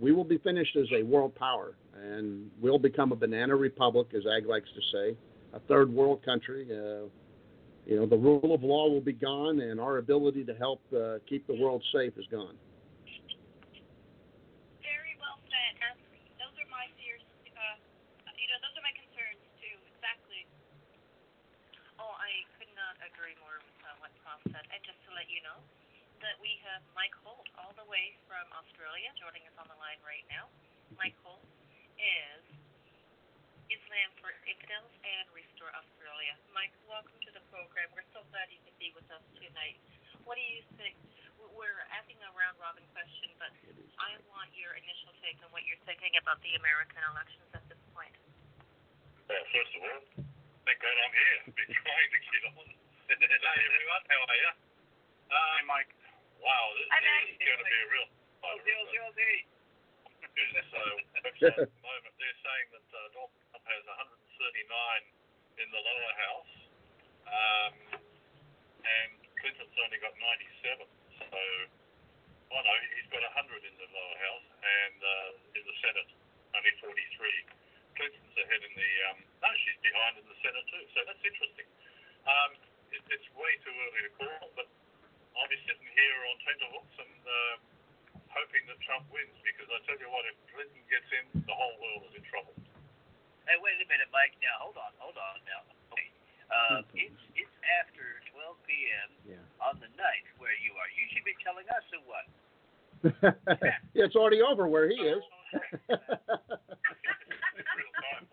We 0.00 0.12
will 0.12 0.24
be 0.24 0.38
finished 0.38 0.76
as 0.76 0.86
a 0.92 1.02
world 1.02 1.34
power, 1.34 1.76
and 1.94 2.50
we'll 2.60 2.78
become 2.78 3.12
a 3.12 3.16
banana 3.16 3.54
republic, 3.56 4.08
as 4.16 4.24
Ag 4.26 4.46
likes 4.46 4.68
to 4.74 4.80
say, 4.92 5.16
a 5.52 5.60
third 5.60 5.92
world 5.92 6.24
country. 6.24 6.66
Uh, 6.70 7.08
you 7.84 8.00
know, 8.00 8.06
the 8.06 8.16
rule 8.16 8.54
of 8.54 8.64
law 8.64 8.88
will 8.88 9.04
be 9.04 9.12
gone, 9.12 9.60
and 9.60 9.78
our 9.78 9.98
ability 9.98 10.44
to 10.44 10.54
help 10.56 10.80
uh, 10.96 11.20
keep 11.28 11.46
the 11.46 11.54
world 11.60 11.84
safe 11.92 12.16
is 12.16 12.24
gone. 12.32 12.56
Very 14.80 15.14
well 15.20 15.36
said. 15.52 15.72
And 15.92 16.00
those 16.40 16.56
are 16.56 16.70
my 16.72 16.88
fears. 16.96 17.20
Uh, 17.44 17.76
you 18.40 18.48
know, 18.48 18.58
those 18.64 18.72
are 18.80 18.84
my 18.88 18.96
concerns 18.96 19.36
too. 19.60 19.76
Exactly. 19.92 20.48
Oh, 22.00 22.16
I 22.16 22.48
could 22.56 22.72
not 22.72 22.96
agree 23.04 23.36
more 23.44 23.60
with 23.60 23.78
uh, 23.84 24.00
what 24.00 24.16
Prof 24.24 24.40
said. 24.48 24.64
And 24.72 24.80
just 24.80 24.96
to 25.04 25.12
let 25.12 25.28
you 25.28 25.44
know 25.44 25.60
that 26.24 26.40
we 26.40 26.56
have 26.74 26.82
Mike 26.98 27.14
Holt 27.22 27.46
all 27.54 27.70
the 27.78 27.86
way 27.86 28.18
from 28.26 28.42
Australia 28.50 29.06
joining 29.14 29.46
us 29.46 29.54
on 29.62 29.70
the 29.70 29.78
line 29.78 30.02
right 30.02 30.26
now. 30.26 30.50
Mike 30.98 31.14
Holt 31.22 31.46
is 31.94 32.42
Islam 33.70 34.10
for 34.18 34.34
Infidels 34.42 34.90
and 35.06 35.22
Restore 35.30 35.70
Australia. 35.70 36.34
Mike, 36.50 36.74
welcome 36.90 37.14
to 37.22 37.30
the 37.30 37.46
program. 37.54 37.94
We're 37.94 38.02
so 38.10 38.26
glad 38.34 38.50
you 38.50 38.58
could 38.66 38.74
be 38.82 38.90
with 38.90 39.06
us 39.14 39.22
tonight. 39.38 39.78
What 40.26 40.34
do 40.34 40.42
you 40.42 40.66
think? 40.74 40.98
We're 41.54 41.86
asking 41.94 42.18
a 42.26 42.34
round 42.34 42.58
robin 42.58 42.82
question, 42.90 43.30
but 43.38 43.54
I 44.02 44.18
want 44.34 44.50
your 44.58 44.74
initial 44.74 45.14
take 45.22 45.38
on 45.46 45.54
what 45.54 45.62
you're 45.70 45.78
thinking 45.86 46.18
about 46.18 46.42
the 46.42 46.58
American 46.58 47.06
elections 47.06 47.54
at 47.54 47.62
this 47.70 47.78
point. 47.94 48.18
Well, 49.30 49.46
first 49.54 49.72
of 49.78 49.80
all, 49.94 50.26
thank 50.66 50.78
God 50.82 50.96
I'm 51.06 51.14
here. 51.14 51.54
Been 51.54 51.70
trying 51.70 52.10
to 52.10 52.18
get 52.18 52.42
on. 52.50 52.66
Hey 53.14 53.62
everyone, 53.62 54.02
how 54.10 54.26
are 54.26 54.38
you? 54.42 54.52
Hey, 55.30 55.62
Mike. 55.70 56.03
Wow, 56.44 56.76
this, 56.76 56.84
I'm 56.92 57.00
is 57.32 57.40
going 57.40 57.56
to 57.56 57.64
be 57.64 57.78
a 57.80 57.88
real. 57.88 58.08
Aussie, 58.44 58.76
Aussie, 58.76 59.00
Aussie. 59.00 59.40
This 60.52 60.68
uh, 60.76 61.24
website 61.24 61.56
at 61.64 61.72
the 61.72 61.80
moment, 61.80 62.12
they're 62.20 62.40
saying 62.44 62.68
that 62.76 62.84
uh, 62.92 62.98
Donald 63.16 63.32
Trump 63.48 63.64
has 63.64 63.82
139 63.88 64.44
in 65.56 65.68
the 65.72 65.80
lower 65.80 66.12
house, 66.20 66.54
um, 67.24 67.72
and 68.84 69.10
Clinton's 69.40 69.72
only 69.72 69.96
got 70.04 70.12
97. 70.20 70.84
So, 71.32 71.40
oh 72.52 72.60
no, 72.60 72.74
he's 72.92 73.08
got 73.08 73.24
100 73.24 73.64
in 73.64 73.74
the 73.80 73.88
lower 73.88 74.16
house, 74.20 74.46
and 74.60 74.98
uh, 75.00 75.56
in 75.56 75.64
the 75.64 75.76
Senate, 75.80 76.10
only 76.52 76.72
43. 76.84 76.92
Clinton's 77.96 78.36
ahead 78.36 78.60
in 78.68 78.72
the. 78.76 78.90
Um, 79.08 79.18
no, 79.40 79.48
she's 79.64 79.80
behind 79.80 80.20
in 80.20 80.28
the 80.28 80.36
Senate 80.44 80.66
too. 80.68 80.84
So 80.92 81.08
that's 81.08 81.24
interesting. 81.24 81.68
Um, 82.28 82.50
it, 82.92 83.00
it's 83.08 83.28
way 83.32 83.52
too 83.64 83.72
early 83.72 84.02
to 84.04 84.12
call, 84.20 84.52
but 84.58 84.68
I'll 85.34 85.50
be 85.50 85.58
sitting 85.66 85.88
here 85.92 86.18
on 86.30 86.36
tenterhooks 86.42 86.96
and. 87.02 87.20
Um, 87.24 87.58
hoping 88.34 88.66
that 88.66 88.74
Trump 88.82 89.06
wins 89.14 89.38
because 89.46 89.70
I 89.70 89.78
tell 89.86 89.94
you 89.94 90.10
what, 90.10 90.26
if 90.26 90.34
Clinton 90.50 90.82
gets 90.90 91.06
in, 91.14 91.46
the 91.46 91.54
whole 91.54 91.78
world 91.78 92.02
is 92.10 92.18
in 92.18 92.24
trouble. 92.26 92.50
Hey, 93.46 93.54
wait 93.62 93.78
a 93.78 93.86
minute, 93.86 94.10
Mike. 94.10 94.34
Now, 94.42 94.58
hold 94.58 94.74
on, 94.74 94.90
hold 94.98 95.14
on. 95.14 95.38
Now, 95.46 95.62
okay. 95.94 96.10
Uh, 96.50 96.82
it's 96.98 97.22
it's 97.38 97.56
after 97.80 98.02
12 98.34 98.58
p.m. 98.66 99.38
Yeah. 99.38 99.64
on 99.64 99.78
the 99.78 99.88
night 99.94 100.26
where 100.42 100.52
you 100.60 100.74
are. 100.76 100.90
You 100.92 101.06
should 101.14 101.24
be 101.24 101.36
telling 101.46 101.66
us 101.70 101.84
who 101.94 102.00
won. 102.10 102.26
yeah, 103.94 104.08
it's 104.08 104.16
already 104.18 104.42
over 104.42 104.66
where 104.66 104.90
he 104.90 104.98
is. 104.98 105.22
Real 105.94 107.92
time. 108.02 108.24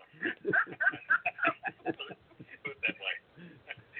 Put 1.91 2.73
it 2.73 2.81
that 2.81 2.97
way. 2.97 3.15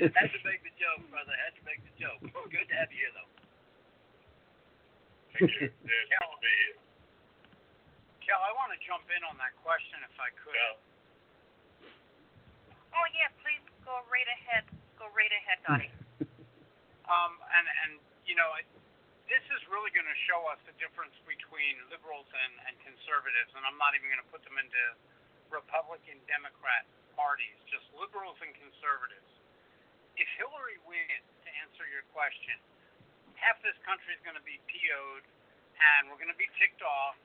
Had 0.01 0.33
to 0.33 0.41
make 0.41 0.65
the 0.65 0.73
joke, 0.81 1.05
brother. 1.13 1.33
Had 1.45 1.53
to 1.61 1.63
make 1.67 1.81
the 1.85 1.93
joke. 2.01 2.17
Good 2.25 2.65
to 2.69 2.75
have 2.81 2.89
you 2.89 3.05
here, 3.05 3.13
though. 3.13 3.29
Thank 5.37 5.51
you. 5.61 5.69
Yeah, 5.69 6.05
it's 6.09 6.13
good 6.17 6.25
to 6.25 6.41
be 6.41 6.53
here. 6.65 6.77
Kel, 8.25 8.41
I 8.41 8.49
want 8.57 8.73
to 8.73 8.79
jump 8.81 9.05
in 9.13 9.21
on 9.25 9.37
that 9.37 9.53
question 9.61 10.01
if 10.05 10.15
I 10.17 10.29
could. 10.41 10.53
Well, 10.57 10.77
Oh 12.91 13.07
yeah, 13.15 13.31
please 13.39 13.63
go 13.87 14.03
right 14.11 14.27
ahead. 14.27 14.67
Go 14.99 15.07
right 15.15 15.31
ahead, 15.31 15.59
Dottie. 15.65 15.93
Um, 17.11 17.35
and 17.51 17.67
and 17.83 17.91
you 18.23 18.39
know, 18.39 18.47
I, 18.55 18.63
this 19.27 19.43
is 19.51 19.59
really 19.67 19.91
going 19.91 20.07
to 20.07 20.19
show 20.31 20.39
us 20.47 20.59
the 20.63 20.71
difference 20.79 21.11
between 21.27 21.75
liberals 21.91 22.29
and, 22.31 22.53
and 22.71 22.73
conservatives, 22.87 23.51
and 23.51 23.67
I'm 23.67 23.75
not 23.75 23.91
even 23.99 24.07
going 24.07 24.23
to 24.23 24.31
put 24.31 24.39
them 24.47 24.55
into 24.55 24.79
Republican 25.51 26.23
Democrat 26.31 26.87
parties, 27.19 27.57
just 27.67 27.83
liberals 27.99 28.39
and 28.39 28.55
conservatives. 28.55 29.30
If 30.15 30.27
Hillary 30.37 30.79
wins, 30.87 31.27
to 31.45 31.49
answer 31.63 31.85
your 31.87 32.05
question, 32.11 32.57
half 33.39 33.57
this 33.63 33.77
country 33.87 34.13
is 34.13 34.21
going 34.21 34.37
to 34.37 34.45
be 34.45 34.59
PO'd, 34.69 35.23
and 35.77 36.11
we're 36.11 36.19
going 36.21 36.31
to 36.31 36.41
be 36.41 36.49
ticked 36.61 36.83
off, 36.85 37.17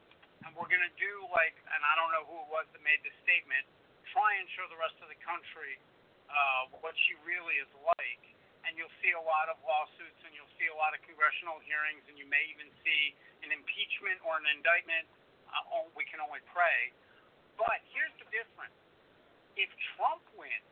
and 0.47 0.55
we're 0.55 0.71
going 0.71 0.85
to 0.85 0.97
do 0.97 1.13
like, 1.35 1.57
and 1.71 1.81
I 1.83 1.93
don't 1.99 2.13
know 2.15 2.25
who 2.25 2.37
it 2.47 2.49
was 2.49 2.65
that 2.73 2.83
made 2.87 3.03
the 3.03 3.13
statement, 3.27 3.67
try 4.15 4.39
and 4.39 4.47
show 4.55 4.65
the 4.71 4.79
rest 4.79 4.97
of 5.03 5.11
the 5.11 5.19
country 5.27 5.77
uh, 6.31 6.73
what 6.81 6.95
she 7.07 7.19
really 7.27 7.59
is 7.61 7.71
like 7.99 8.25
and 8.67 8.75
you'll 8.75 8.93
see 8.99 9.15
a 9.15 9.23
lot 9.23 9.47
of 9.47 9.57
lawsuits 9.63 10.19
and 10.27 10.35
you'll 10.35 10.51
see 10.59 10.67
a 10.67 10.75
lot 10.75 10.91
of 10.91 10.99
congressional 11.07 11.63
hearings 11.63 12.03
and 12.11 12.19
you 12.19 12.27
may 12.27 12.43
even 12.51 12.67
see 12.83 13.15
an 13.47 13.55
impeachment 13.55 14.19
or 14.27 14.35
an 14.43 14.47
indictment. 14.51 15.07
Uh, 15.47 15.75
oh, 15.79 15.87
we 15.95 16.03
can 16.11 16.19
only 16.19 16.43
pray. 16.51 16.91
But 17.55 17.79
here's 17.95 18.13
the 18.19 18.27
difference. 18.35 18.75
If 19.55 19.71
Trump 19.95 20.21
wins, 20.35 20.67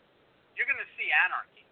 you're 0.59 0.66
going 0.66 0.83
to 0.83 0.92
see 0.98 1.07
anarchy. 1.31 1.63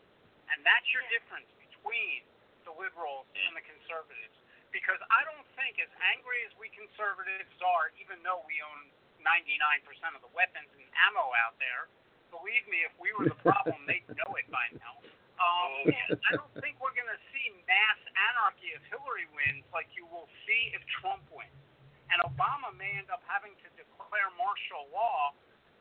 And 0.52 0.60
that's 0.62 0.84
your 0.92 1.04
difference 1.08 1.48
between 1.56 2.20
the 2.68 2.74
liberals 2.76 3.24
and 3.32 3.56
the 3.56 3.64
conservatives. 3.64 4.36
Because 4.68 5.00
I 5.12 5.20
don't 5.28 5.44
think, 5.56 5.76
as 5.80 5.92
angry 6.16 6.40
as 6.48 6.52
we 6.56 6.72
conservatives 6.72 7.52
are, 7.60 7.92
even 8.00 8.20
though 8.24 8.40
we 8.48 8.56
own 8.64 8.88
99% 9.20 10.16
of 10.16 10.24
the 10.24 10.32
weapons 10.32 10.68
and 10.72 10.84
ammo 11.08 11.28
out 11.44 11.56
there, 11.60 11.92
believe 12.32 12.64
me, 12.72 12.80
if 12.88 12.94
we 12.96 13.12
were 13.12 13.28
the 13.28 13.36
problem, 13.44 13.76
they'd 13.88 14.06
know 14.16 14.32
it 14.40 14.48
by 14.48 14.64
now. 14.80 14.96
Um, 15.36 15.90
and 15.90 16.16
I 16.28 16.30
don't 16.38 16.54
think 16.62 16.78
we're 16.78 16.94
going 16.96 17.10
to 17.10 17.22
see 17.34 17.46
mass 17.68 18.00
anarchy 18.32 18.72
if 18.72 18.82
Hillary 18.88 19.26
wins 19.34 19.66
like 19.74 19.90
you 19.96 20.06
will 20.08 20.30
see 20.48 20.72
if 20.72 20.80
Trump 21.02 21.24
wins. 21.34 21.52
And 22.12 22.20
Obama 22.28 22.70
may 22.76 22.92
end 23.00 23.08
up 23.08 23.24
having 23.24 23.56
to 23.64 23.68
declare 23.76 24.28
martial 24.36 24.88
law, 24.92 25.32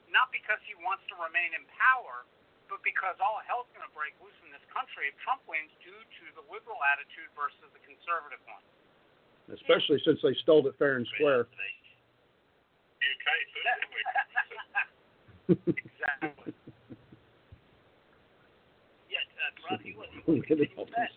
not 0.09 0.31
because 0.31 0.59
he 0.63 0.75
wants 0.79 1.03
to 1.11 1.15
remain 1.19 1.51
in 1.51 1.63
power, 1.75 2.23
but 2.71 2.79
because 2.87 3.19
all 3.19 3.43
hell's 3.43 3.67
going 3.75 3.83
to 3.83 3.91
break 3.91 4.15
loose 4.23 4.39
in 4.47 4.49
this 4.55 4.63
country 4.71 5.11
if 5.11 5.15
Trump 5.27 5.43
wins 5.43 5.67
due 5.83 5.91
to 5.91 6.23
the 6.39 6.43
liberal 6.47 6.79
attitude 6.95 7.27
versus 7.35 7.67
the 7.75 7.83
conservative 7.83 8.39
one. 8.47 8.63
Especially 9.51 9.99
since 10.07 10.23
they 10.23 10.31
stole 10.39 10.63
it 10.63 10.71
fair 10.79 10.95
and 10.95 11.03
square. 11.19 11.51
UK 13.03 13.27
too, 13.51 13.67
exactly. 15.75 16.55
Yeah, 19.11 19.19
uh, 19.19 19.51
Rob, 19.67 19.83
you 19.83 19.99
want, 19.99 20.07
you 20.15 20.23
want 20.23 20.39
to 20.39 20.47
continue 20.47 20.71
with 20.79 20.87
that? 20.95 21.11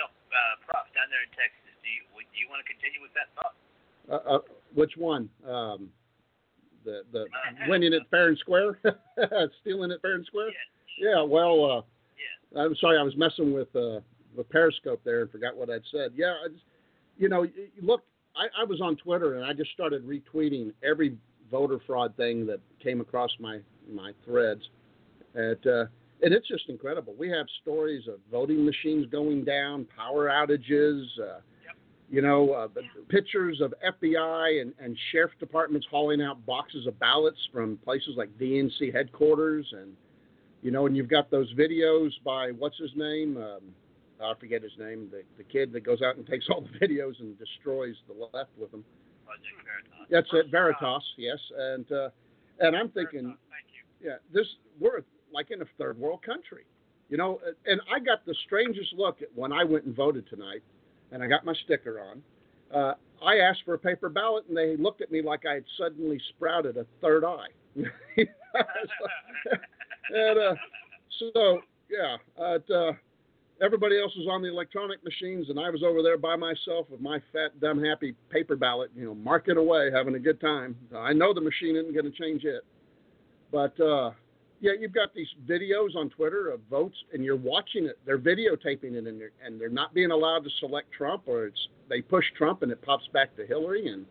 No, 0.00 0.08
uh, 0.08 0.54
Prof, 0.64 0.88
down 0.96 1.12
there 1.12 1.20
in 1.20 1.32
Texas, 1.36 1.76
do 1.84 1.90
you 1.92 2.08
do 2.16 2.36
you 2.40 2.48
want 2.48 2.64
to 2.64 2.68
continue 2.72 3.04
with 3.04 3.12
that 3.12 3.28
thought? 3.36 3.52
Uh, 4.08 4.40
uh, 4.40 4.40
which 4.72 4.96
one? 4.96 5.28
Um, 5.44 5.92
the 6.88 7.02
the 7.12 7.26
winning 7.68 7.92
it 7.92 8.02
fair 8.10 8.28
and 8.28 8.38
square, 8.38 8.78
stealing 9.60 9.90
it 9.90 10.00
fair 10.02 10.14
and 10.14 10.26
square. 10.26 10.48
Yeah. 10.48 11.10
Yeah. 11.10 11.22
Well, 11.22 11.64
uh, 11.64 11.82
Yeah. 12.54 12.62
I'm 12.62 12.74
sorry, 12.76 12.98
I 12.98 13.02
was 13.02 13.16
messing 13.16 13.52
with 13.52 13.74
uh, 13.76 14.00
with 14.36 14.48
Periscope 14.50 15.00
there 15.04 15.22
and 15.22 15.30
forgot 15.30 15.56
what 15.56 15.70
I'd 15.70 15.82
said. 15.90 16.12
Yeah, 16.16 16.34
I 16.44 16.48
just, 16.48 16.64
you 17.18 17.28
know, 17.28 17.46
look, 17.82 18.02
I, 18.36 18.62
I 18.62 18.64
was 18.64 18.80
on 18.80 18.96
Twitter 18.96 19.34
and 19.36 19.44
I 19.44 19.52
just 19.52 19.70
started 19.72 20.06
retweeting 20.06 20.72
every 20.82 21.16
voter 21.50 21.78
fraud 21.86 22.14
thing 22.16 22.46
that 22.46 22.60
came 22.82 23.00
across 23.00 23.30
my 23.40 23.60
my 23.90 24.12
threads, 24.24 24.62
and 25.34 25.66
uh, 25.66 25.84
and 26.22 26.34
it's 26.34 26.48
just 26.48 26.68
incredible. 26.68 27.14
We 27.18 27.28
have 27.30 27.46
stories 27.62 28.06
of 28.08 28.16
voting 28.30 28.64
machines 28.64 29.06
going 29.10 29.44
down, 29.44 29.86
power 29.96 30.26
outages. 30.28 31.04
Uh, 31.20 31.40
you 32.10 32.22
know, 32.22 32.52
uh, 32.52 32.68
pictures 33.08 33.60
of 33.60 33.74
FBI 33.86 34.62
and, 34.62 34.72
and 34.80 34.96
sheriff 35.12 35.32
departments 35.38 35.86
hauling 35.90 36.22
out 36.22 36.44
boxes 36.46 36.86
of 36.86 36.98
ballots 36.98 37.38
from 37.52 37.76
places 37.84 38.14
like 38.16 38.30
DNC 38.38 38.94
headquarters, 38.94 39.66
and 39.72 39.92
you 40.62 40.70
know, 40.70 40.86
and 40.86 40.96
you've 40.96 41.10
got 41.10 41.30
those 41.30 41.52
videos 41.54 42.10
by 42.24 42.50
what's 42.50 42.78
his 42.78 42.90
name? 42.96 43.36
Um, 43.36 43.60
I 44.22 44.32
forget 44.40 44.62
his 44.62 44.72
name. 44.78 45.08
The 45.10 45.22
the 45.36 45.44
kid 45.44 45.72
that 45.72 45.84
goes 45.84 46.00
out 46.02 46.16
and 46.16 46.26
takes 46.26 46.46
all 46.50 46.62
the 46.62 46.86
videos 46.86 47.20
and 47.20 47.38
destroys 47.38 47.94
the 48.06 48.14
left 48.32 48.50
with 48.58 48.70
them. 48.70 48.84
Project 49.26 49.46
Veritas. 49.64 50.08
That's 50.10 50.28
it, 50.32 50.50
Veritas. 50.50 51.02
Yes, 51.18 51.38
and 51.58 51.92
uh, 51.92 52.08
and 52.60 52.74
I'm 52.74 52.88
thinking, 52.88 53.36
you. 54.00 54.08
yeah, 54.08 54.16
this 54.32 54.46
we're 54.80 55.02
like 55.32 55.50
in 55.50 55.60
a 55.60 55.66
third 55.76 55.98
world 55.98 56.22
country, 56.22 56.64
you 57.10 57.18
know. 57.18 57.38
And 57.66 57.82
I 57.94 57.98
got 58.00 58.24
the 58.24 58.34
strangest 58.46 58.94
look 58.96 59.20
at 59.20 59.28
when 59.34 59.52
I 59.52 59.62
went 59.62 59.84
and 59.84 59.94
voted 59.94 60.26
tonight, 60.30 60.62
and 61.12 61.22
I 61.22 61.26
got 61.26 61.44
my 61.44 61.54
sticker 61.64 62.00
on. 62.00 62.22
Uh, 62.74 62.94
I 63.24 63.38
asked 63.38 63.60
for 63.64 63.74
a 63.74 63.78
paper 63.78 64.08
ballot, 64.08 64.44
and 64.48 64.56
they 64.56 64.76
looked 64.76 65.00
at 65.00 65.10
me 65.10 65.22
like 65.22 65.44
I 65.46 65.54
had 65.54 65.64
suddenly 65.78 66.20
sprouted 66.30 66.76
a 66.76 66.86
third 67.00 67.24
eye. 67.24 67.48
and 67.76 67.88
uh, 70.38 70.54
so, 71.18 71.60
yeah, 71.90 72.16
uh, 72.38 72.58
uh, 72.72 72.92
everybody 73.60 74.00
else 74.00 74.12
was 74.16 74.28
on 74.30 74.42
the 74.42 74.48
electronic 74.48 75.02
machines, 75.04 75.48
and 75.48 75.58
I 75.58 75.70
was 75.70 75.82
over 75.82 76.02
there 76.02 76.18
by 76.18 76.36
myself 76.36 76.86
with 76.90 77.00
my 77.00 77.18
fat, 77.32 77.58
dumb, 77.60 77.82
happy 77.82 78.14
paper 78.30 78.56
ballot, 78.56 78.90
you 78.94 79.06
know, 79.06 79.14
marking 79.14 79.56
away, 79.56 79.90
having 79.92 80.14
a 80.14 80.20
good 80.20 80.40
time. 80.40 80.76
I 80.96 81.12
know 81.12 81.34
the 81.34 81.40
machine 81.40 81.76
isn't 81.76 81.92
going 81.92 82.10
to 82.10 82.18
change 82.18 82.44
it, 82.44 82.62
but 83.50 83.78
uh, 83.80 84.10
yeah, 84.60 84.72
you've 84.78 84.94
got 84.94 85.14
these 85.14 85.28
videos 85.48 85.94
on 85.96 86.10
Twitter 86.10 86.50
of 86.50 86.60
votes, 86.70 86.96
and 87.12 87.24
you're 87.24 87.36
watching 87.36 87.86
it. 87.86 87.98
They're 88.04 88.18
videotaping 88.18 88.94
it, 88.94 89.06
and 89.06 89.20
they're, 89.20 89.30
and 89.44 89.60
they're 89.60 89.68
not 89.68 89.94
being 89.94 90.10
allowed 90.10 90.44
to 90.44 90.50
select 90.60 90.90
Trump, 90.92 91.22
or 91.26 91.46
it's 91.46 91.68
they 91.88 92.02
push 92.02 92.24
Trump 92.36 92.62
and 92.62 92.72
it 92.72 92.82
pops 92.82 93.06
back 93.12 93.34
to 93.36 93.46
Hillary, 93.46 93.88
and 93.88 94.06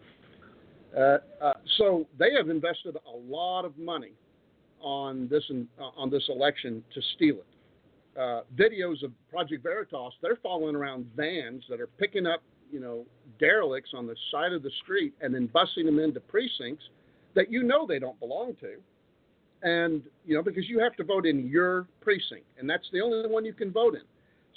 uh, 0.96 1.18
uh, 1.44 1.54
so 1.78 2.08
they 2.18 2.34
have 2.36 2.50
invested 2.50 2.96
a 2.96 3.18
lot 3.18 3.66
of 3.66 3.78
money 3.78 4.14
on 4.80 5.28
this 5.30 5.44
uh, 5.52 5.84
on 5.98 6.10
this 6.10 6.24
election 6.30 6.84
to 6.94 7.02
steal 7.16 7.36
it. 7.36 7.46
Uh, 8.20 8.42
videos 8.56 9.04
of 9.04 9.12
Project 9.30 9.62
Veritas, 9.62 10.14
they're 10.22 10.40
following 10.42 10.76
around 10.76 11.06
vans 11.16 11.64
that 11.70 11.80
are 11.80 11.88
picking 12.00 12.26
up, 12.26 12.42
you 12.72 12.80
know, 12.80 13.06
derelicts 13.38 13.92
on 13.94 14.08
the 14.08 14.16
side 14.32 14.54
of 14.54 14.64
the 14.64 14.72
street 14.82 15.14
and 15.22 15.36
then 15.36 15.48
busing 15.50 15.86
them 15.86 16.00
into 16.00 16.20
precincts 16.20 16.86
that 17.36 17.52
you 17.52 17.62
know 17.62 17.86
they 17.86 18.00
don't 18.00 18.20
belong 18.20 18.56
to. 18.60 18.78
And, 19.64 20.04
you 20.26 20.36
know, 20.36 20.44
because 20.44 20.68
you 20.70 20.80
have 20.80 20.96
to 20.98 21.04
vote 21.04 21.26
in 21.26 21.48
your 21.48 21.88
precinct, 22.02 22.46
and 22.60 22.70
that's 22.70 22.88
the 22.94 23.02
only 23.02 23.28
one 23.28 23.44
you 23.44 23.54
can 23.54 23.72
vote 23.72 23.96
in. 23.96 24.02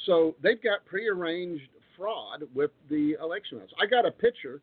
So 0.07 0.35
they've 0.43 0.63
got 0.63 0.85
prearranged 0.85 1.69
fraud 1.97 2.43
with 2.55 2.71
the 2.91 3.17
election 3.23 3.59
laws. 3.59 3.71
I 3.81 3.87
got 3.87 4.05
a 4.07 4.11
picture, 4.11 4.61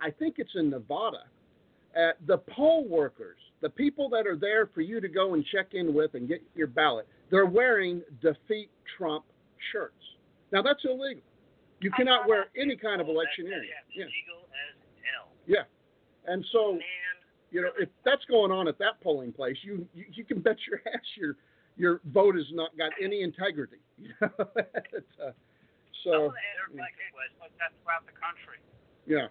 I 0.00 0.10
think 0.10 0.34
it's 0.38 0.50
in 0.54 0.70
Nevada, 0.70 1.24
at 1.96 2.16
the 2.26 2.38
poll 2.38 2.86
workers, 2.86 3.38
the 3.60 3.68
people 3.70 4.08
that 4.10 4.26
are 4.26 4.36
there 4.36 4.66
for 4.66 4.82
you 4.82 5.00
to 5.00 5.08
go 5.08 5.34
and 5.34 5.44
check 5.52 5.68
in 5.72 5.94
with 5.94 6.14
and 6.14 6.28
get 6.28 6.42
your 6.54 6.66
ballot, 6.66 7.08
they're 7.30 7.46
wearing 7.46 8.02
defeat 8.22 8.70
Trump 8.96 9.24
shirts. 9.72 9.94
Now 10.52 10.62
that's 10.62 10.84
illegal. 10.84 11.22
You 11.80 11.90
cannot 11.92 12.28
wear 12.28 12.46
any 12.56 12.76
kind 12.76 13.00
of 13.00 13.08
Oh, 13.08 13.12
electioneering. 13.12 13.68
Yeah. 13.68 14.02
yeah, 14.02 14.04
illegal 14.04 14.48
as 14.52 14.76
hell. 15.02 15.28
Yeah. 15.46 15.64
And 16.32 16.44
so, 16.52 16.72
Man, 16.72 16.80
you 17.50 17.62
know, 17.62 17.70
if 17.78 17.88
that's 18.04 18.24
going 18.26 18.52
on 18.52 18.68
at 18.68 18.78
that 18.78 19.00
polling 19.02 19.32
place, 19.32 19.56
you 19.62 19.86
you, 19.94 20.04
you 20.12 20.24
can 20.24 20.40
bet 20.40 20.56
your 20.68 20.80
ass 20.94 21.06
your 21.16 21.36
your 21.78 22.00
vote 22.10 22.34
has 22.34 22.50
not 22.52 22.76
got 22.76 22.92
any 23.02 23.22
integrity. 23.22 23.78
You 23.98 24.14
know? 24.20 24.30
Uh, 25.18 25.34
I 25.34 26.14
so, 26.14 26.30
want 26.30 26.38
to 26.38 26.46
ask 26.62 26.70
Mike 26.78 26.94
a 26.94 27.10
question. 27.10 27.36
Like 27.42 27.74
throughout 27.82 28.06
the 28.06 28.14
country. 28.14 28.62
yeah. 29.02 29.26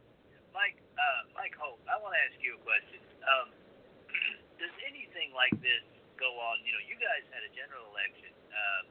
Mike, 0.52 0.76
uh, 1.00 1.22
Mike 1.32 1.56
Holt, 1.56 1.80
I 1.88 1.96
want 2.04 2.12
to 2.12 2.22
ask 2.28 2.36
you 2.44 2.60
a 2.60 2.62
question. 2.68 3.00
Um, 3.24 3.48
does 4.62 4.76
anything 4.84 5.32
like 5.32 5.56
this 5.64 5.86
go 6.20 6.28
on? 6.36 6.60
You 6.68 6.76
know, 6.76 6.84
you 6.84 7.00
guys 7.00 7.24
had 7.32 7.40
a 7.48 7.52
general 7.56 7.88
election, 7.96 8.36
um, 8.52 8.84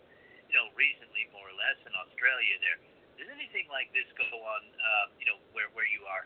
you 0.48 0.56
know, 0.56 0.72
recently, 0.72 1.28
more 1.36 1.44
or 1.44 1.52
less, 1.52 1.76
in 1.84 1.92
Australia. 1.92 2.54
There, 2.64 2.80
does 3.20 3.28
anything 3.28 3.68
like 3.68 3.92
this 3.92 4.08
go 4.16 4.24
on? 4.24 4.62
Uh, 4.72 5.06
you 5.20 5.28
know, 5.28 5.36
where 5.52 5.68
where 5.76 5.86
you 5.86 6.00
are? 6.08 6.24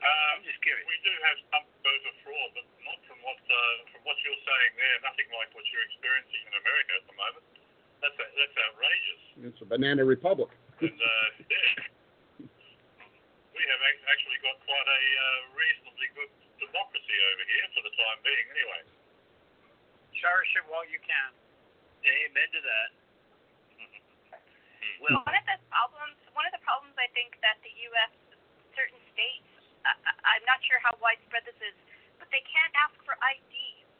Um, 0.00 0.40
I'm 0.40 0.42
just 0.48 0.56
curious. 0.64 0.84
we 0.88 0.96
do 1.04 1.12
have 1.28 1.36
some 1.52 1.64
voter 1.84 2.14
fraud, 2.24 2.50
but 2.56 2.64
not 2.88 2.98
from 3.04 3.20
what 3.20 3.36
uh, 3.36 3.58
from 3.92 4.00
what 4.08 4.16
you're 4.24 4.42
saying 4.48 4.72
there. 4.80 4.96
Nothing 5.04 5.28
like 5.36 5.52
what 5.52 5.64
you're 5.68 5.84
experiencing 5.92 6.42
in 6.48 6.54
America 6.56 6.92
at 6.96 7.04
the 7.04 7.16
moment. 7.20 7.44
That's 8.00 8.16
that's 8.16 8.56
outrageous. 8.64 9.22
It's 9.52 9.60
a 9.60 9.68
banana 9.68 10.04
republic. 10.08 10.48
And 10.80 10.96
uh, 10.96 11.28
yeah, 11.52 11.84
we 13.52 13.62
have 13.68 13.80
ac- 13.92 14.06
actually 14.08 14.40
got 14.40 14.56
quite 14.64 14.88
a 14.88 15.02
uh, 15.04 15.38
reasonably 15.52 16.08
good 16.16 16.32
democracy 16.64 17.16
over 17.36 17.44
here 17.44 17.66
for 17.76 17.82
the 17.84 17.92
time 17.92 18.18
being, 18.24 18.46
anyway. 18.56 18.82
Cherish 20.16 20.52
it 20.56 20.64
while 20.72 20.88
you 20.88 21.00
can. 21.04 21.30
Amen 22.08 22.48
to 22.56 22.60
that. 22.64 22.88
well, 25.04 25.20
One 25.28 25.36
of 25.36 25.44
the 25.44 25.60
problems, 25.68 26.16
one 26.32 26.48
of 26.48 26.52
the 26.56 26.64
problems 26.64 26.96
I 26.96 27.08
think 27.12 27.36
that 27.44 27.60
the 27.60 27.72
U.S. 27.92 28.12
certain 28.72 29.00
states, 29.12 29.44
I, 29.86 29.92
I- 29.94 30.18
I'm 30.36 30.44
not 30.48 30.60
sure 30.66 30.78
how 30.84 30.92
widespread 31.00 31.44
this 31.48 31.56
is, 31.64 31.76
but 32.20 32.28
they 32.34 32.42
can't 32.48 32.72
ask 32.80 32.94
for 33.04 33.16
ID, 33.24 33.52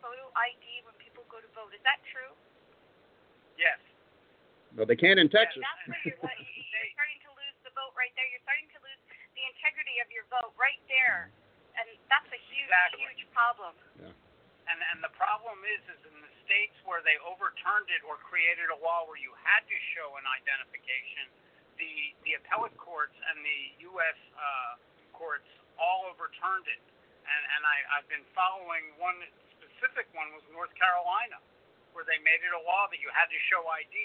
photo 0.05 0.29
ID 0.37 0.85
when 0.89 0.95
people 1.01 1.25
go 1.33 1.41
to 1.41 1.51
vote. 1.57 1.73
Is 1.77 1.83
that 1.89 2.01
true? 2.13 2.33
Yes. 3.57 3.81
But 4.77 4.87
they 4.87 4.97
can 4.97 5.19
in 5.19 5.27
Texas. 5.29 5.61
That's 5.61 5.83
where 5.91 5.99
you're, 6.07 6.17
you're 6.23 6.95
starting 6.95 7.21
to 7.27 7.33
lose 7.35 7.57
the 7.67 7.73
vote 7.75 7.93
right 7.99 8.13
there. 8.15 8.27
You're 8.31 8.45
starting 8.47 8.71
to 8.71 8.81
lose 8.87 9.01
the 9.35 9.45
integrity 9.51 9.99
of 10.01 10.09
your 10.15 10.25
vote 10.31 10.55
right 10.55 10.79
there, 10.87 11.29
and 11.75 11.87
that's 12.07 12.29
a 12.31 12.41
huge, 12.51 12.71
Exactly. 12.71 13.03
huge 13.03 13.25
problem. 13.35 13.75
Yeah. 13.99 14.15
And 14.71 14.79
and 14.95 14.99
the 15.03 15.11
problem 15.19 15.59
is, 15.67 15.83
is 15.91 15.99
in 16.07 16.15
the 16.23 16.31
states 16.47 16.79
where 16.87 17.03
they 17.03 17.19
overturned 17.27 17.91
it 17.91 18.07
or 18.07 18.23
created 18.23 18.71
a 18.71 18.79
law 18.79 19.03
where 19.11 19.19
you 19.19 19.35
had 19.43 19.67
to 19.67 19.77
show 19.99 20.15
an 20.15 20.23
identification, 20.31 21.27
the 21.75 22.15
the 22.23 22.39
appellate 22.39 22.79
courts 22.79 23.17
and 23.35 23.43
the 23.43 23.61
U.S. 23.91 24.19
Uh, 24.39 24.73
courts 25.11 25.51
all 25.81 26.07
overturned 26.13 26.69
it. 26.69 26.83
And 27.25 27.43
and 27.57 27.63
I 27.65 27.77
I've 27.99 28.09
been 28.13 28.25
following 28.37 28.95
one 29.01 29.19
specific 29.59 30.07
one 30.13 30.31
was 30.37 30.45
North 30.53 30.73
Carolina, 30.77 31.41
where 31.97 32.05
they 32.05 32.21
made 32.23 32.45
it 32.45 32.53
a 32.53 32.63
law 32.63 32.87
that 32.93 33.01
you 33.01 33.09
had 33.11 33.33
to 33.33 33.41
show 33.49 33.65
ID, 33.67 33.97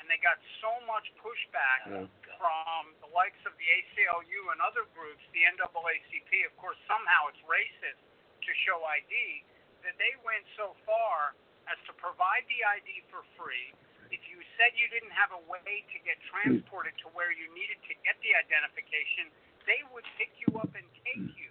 and 0.00 0.08
they 0.08 0.18
got 0.24 0.40
so 0.64 0.72
much 0.88 1.06
pushback 1.20 1.80
oh, 1.92 2.08
Yeah. 2.08 2.36
from 2.40 2.96
the 3.04 3.10
likes 3.12 3.38
of 3.44 3.52
the 3.60 3.68
ACLU 3.68 4.40
and 4.56 4.58
other 4.64 4.88
groups, 4.96 5.20
the 5.36 5.44
NAACP. 5.44 6.48
Of 6.48 6.56
course, 6.56 6.80
somehow 6.88 7.28
it's 7.28 7.40
racist 7.44 8.00
to 8.00 8.50
show 8.64 8.80
ID 8.88 9.44
that 9.84 9.96
they 10.00 10.12
went 10.24 10.44
so 10.56 10.72
far 10.88 11.36
as 11.68 11.76
to 11.86 11.92
provide 12.00 12.44
the 12.48 12.60
ID 12.64 13.04
for 13.12 13.22
free. 13.36 13.72
If 14.10 14.20
you 14.26 14.42
said 14.58 14.74
you 14.74 14.90
didn't 14.90 15.14
have 15.14 15.30
a 15.30 15.42
way 15.46 15.86
to 15.86 15.96
get 16.02 16.18
transported 16.32 16.98
to 17.04 17.12
where 17.14 17.30
you 17.30 17.46
needed 17.54 17.78
to 17.86 17.94
get 18.02 18.18
the 18.26 18.34
identification, 18.34 19.30
they 19.70 19.86
would 19.94 20.02
pick 20.18 20.34
you 20.42 20.50
up 20.58 20.72
and 20.74 20.88
take 21.04 21.30
you. 21.36 21.50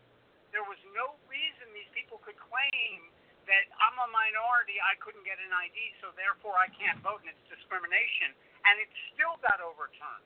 There 0.54 0.66
was 0.66 0.80
no 0.98 1.14
reason 1.30 1.70
these 1.74 1.90
people 1.94 2.18
could 2.26 2.38
claim 2.38 3.00
that 3.50 3.66
I'm 3.82 3.98
a 3.98 4.10
minority, 4.14 4.78
I 4.78 4.94
couldn't 5.02 5.26
get 5.26 5.42
an 5.42 5.50
ID, 5.50 5.78
so 6.06 6.14
therefore 6.14 6.54
I 6.58 6.70
can't 6.78 7.02
vote, 7.02 7.26
and 7.26 7.34
it's 7.34 7.46
discrimination. 7.50 8.34
And 8.66 8.78
it 8.78 8.90
still 9.14 9.42
got 9.42 9.58
overturned. 9.58 10.26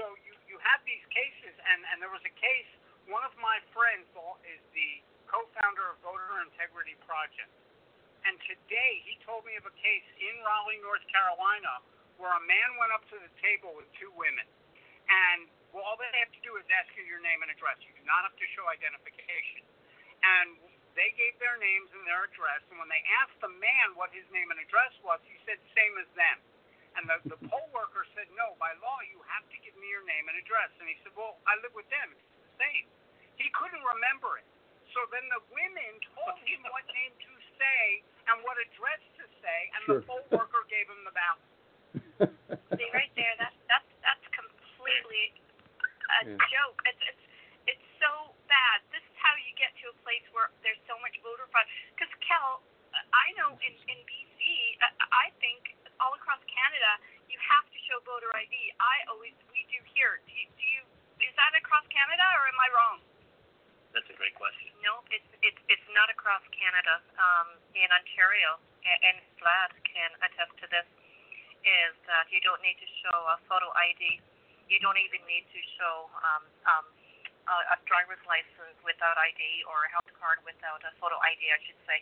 So 0.00 0.16
you, 0.24 0.32
you 0.48 0.56
have 0.64 0.80
these 0.88 1.04
cases, 1.12 1.52
and, 1.52 1.84
and 1.92 2.00
there 2.00 2.12
was 2.12 2.24
a 2.24 2.34
case, 2.40 2.70
one 3.04 3.20
of 3.20 3.36
my 3.36 3.60
friends 3.76 4.08
is 4.48 4.62
the 4.72 4.90
co-founder 5.28 5.84
of 5.92 6.00
Voter 6.00 6.40
Integrity 6.40 6.96
Project. 7.04 7.52
And 8.24 8.40
today 8.48 9.04
he 9.04 9.20
told 9.28 9.44
me 9.44 9.60
of 9.60 9.68
a 9.68 9.74
case 9.76 10.08
in 10.16 10.34
Raleigh, 10.40 10.80
North 10.80 11.04
Carolina, 11.12 11.84
where 12.16 12.32
a 12.32 12.44
man 12.48 12.80
went 12.80 12.96
up 12.96 13.04
to 13.12 13.16
the 13.20 13.28
table 13.44 13.76
with 13.76 13.84
two 14.00 14.08
women. 14.16 14.48
And 15.04 15.52
well, 15.74 15.82
all 15.84 15.98
they 15.98 16.06
have 16.22 16.30
to 16.30 16.42
do 16.46 16.54
is 16.56 16.64
ask 16.70 16.86
you 16.94 17.02
your 17.02 17.18
name 17.18 17.42
and 17.42 17.50
address. 17.50 17.76
You 17.82 17.90
do 17.98 18.06
not 18.06 18.22
have 18.22 18.36
to 18.38 18.46
show 18.54 18.62
identification. 18.70 19.66
And 20.22 20.54
they 20.94 21.10
gave 21.18 21.34
their 21.42 21.58
names 21.58 21.90
and 21.90 22.06
their 22.06 22.30
address. 22.30 22.62
And 22.70 22.78
when 22.78 22.86
they 22.86 23.02
asked 23.20 23.34
the 23.42 23.50
man 23.50 23.98
what 23.98 24.14
his 24.14 24.24
name 24.30 24.54
and 24.54 24.62
address 24.62 24.94
was, 25.02 25.18
he 25.26 25.34
said, 25.42 25.58
same 25.74 25.94
as 25.98 26.06
them. 26.14 26.38
And 26.94 27.10
the, 27.10 27.18
the 27.34 27.38
poll 27.50 27.66
worker 27.74 28.06
said, 28.14 28.30
no, 28.38 28.54
by 28.62 28.70
law, 28.78 29.02
you 29.10 29.18
have 29.26 29.42
to 29.50 29.56
give 29.66 29.74
me 29.82 29.90
your 29.90 30.06
name 30.06 30.30
and 30.30 30.38
address. 30.38 30.70
And 30.78 30.86
he 30.86 30.94
said, 31.02 31.10
well, 31.18 31.42
I 31.50 31.58
live 31.58 31.74
with 31.74 31.90
them. 31.90 32.14
It's 32.14 32.22
the 32.38 32.54
same. 32.62 32.86
He 33.34 33.50
couldn't 33.50 33.82
remember 33.82 34.38
it. 34.38 34.46
So 34.94 35.02
then 35.10 35.26
the 35.26 35.42
women 35.50 35.98
told 36.14 36.38
him 36.46 36.62
what 36.70 36.86
name 36.94 37.10
to 37.18 37.32
say 37.58 38.06
and 38.30 38.38
what 38.46 38.54
address 38.62 39.02
to 39.18 39.26
say, 39.42 39.60
and 39.74 39.80
Sure. 39.90 39.98
the 39.98 40.06
poll 40.06 40.22
worker 40.30 40.62
gave 40.70 40.86
him 40.86 41.02
the 41.02 41.10
ballot. 41.10 41.50
See, 42.78 42.90
right 42.94 43.10
there, 43.18 43.34
that's 43.42 43.58
that's 43.66 43.90
that's 44.06 44.26
completely 44.30 45.34
a 46.20 46.22
yeah. 46.26 46.38
joke. 46.50 46.78
It's, 46.86 47.02
it's 47.10 47.24
it's 47.64 47.86
so 47.96 48.36
bad. 48.46 48.84
This 48.92 49.00
is 49.00 49.16
how 49.16 49.32
you 49.40 49.52
get 49.56 49.72
to 49.80 49.88
a 49.88 49.96
place 50.04 50.24
where 50.36 50.52
there's 50.60 50.80
so 50.84 51.00
much 51.00 51.16
voter 51.24 51.48
fraud. 51.48 51.64
Because 51.96 52.12
Kel, 52.20 52.60
uh, 52.92 53.00
I 53.16 53.32
know 53.40 53.56
in 53.58 53.74
in 53.88 53.98
BC, 54.04 54.40
uh, 54.84 54.92
I 55.10 55.32
think 55.40 55.74
all 55.98 56.12
across 56.14 56.42
Canada, 56.46 57.00
you 57.32 57.38
have 57.40 57.66
to 57.72 57.78
show 57.88 57.98
voter 58.04 58.30
ID. 58.36 58.54
I 58.78 58.96
always 59.10 59.34
we 59.50 59.64
do 59.72 59.80
here. 59.96 60.20
Do 60.28 60.32
you, 60.32 60.46
do 60.54 60.66
you 60.68 60.82
is 61.24 61.34
that 61.40 61.56
across 61.56 61.86
Canada 61.88 62.26
or 62.38 62.44
am 62.50 62.58
I 62.60 62.68
wrong? 62.76 62.98
That's 63.94 64.10
a 64.10 64.18
great 64.18 64.34
question. 64.34 64.74
No, 64.82 65.06
it's 65.08 65.30
it's 65.40 65.62
it's 65.70 65.88
not 65.94 66.10
across 66.10 66.42
Canada. 66.52 67.00
Um, 67.16 67.48
in 67.72 67.88
Ontario, 67.90 68.58
and 68.84 69.18
Vlad 69.40 69.72
can 69.86 70.10
attest 70.20 70.52
to 70.60 70.66
this, 70.68 70.86
is 71.64 71.94
that 72.10 72.28
you 72.28 72.42
don't 72.44 72.60
need 72.60 72.76
to 72.76 72.88
show 73.00 73.16
a 73.32 73.38
photo 73.48 73.70
ID 73.72 74.20
you 74.68 74.78
don't 74.80 74.98
even 74.98 75.20
need 75.28 75.44
to 75.52 75.60
show 75.76 76.08
um, 76.24 76.44
um, 76.64 76.86
a, 77.48 77.56
a 77.74 77.78
driver's 77.84 78.20
license 78.24 78.76
without 78.80 79.16
ID 79.20 79.64
or 79.68 79.84
a 79.84 79.90
health 79.92 80.08
card 80.16 80.40
without 80.44 80.80
a 80.84 80.92
photo 80.96 81.20
ID, 81.20 81.42
I 81.52 81.60
should 81.68 81.80
say, 81.84 82.00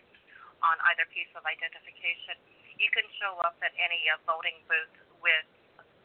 on 0.63 0.79
either 0.95 1.07
piece 1.11 1.31
of 1.35 1.43
identification. 1.43 2.39
You 2.79 2.91
can 2.95 3.07
show 3.19 3.39
up 3.43 3.59
at 3.63 3.75
any 3.79 4.07
uh, 4.11 4.19
voting 4.27 4.63
booth 4.71 4.95
with 5.19 5.47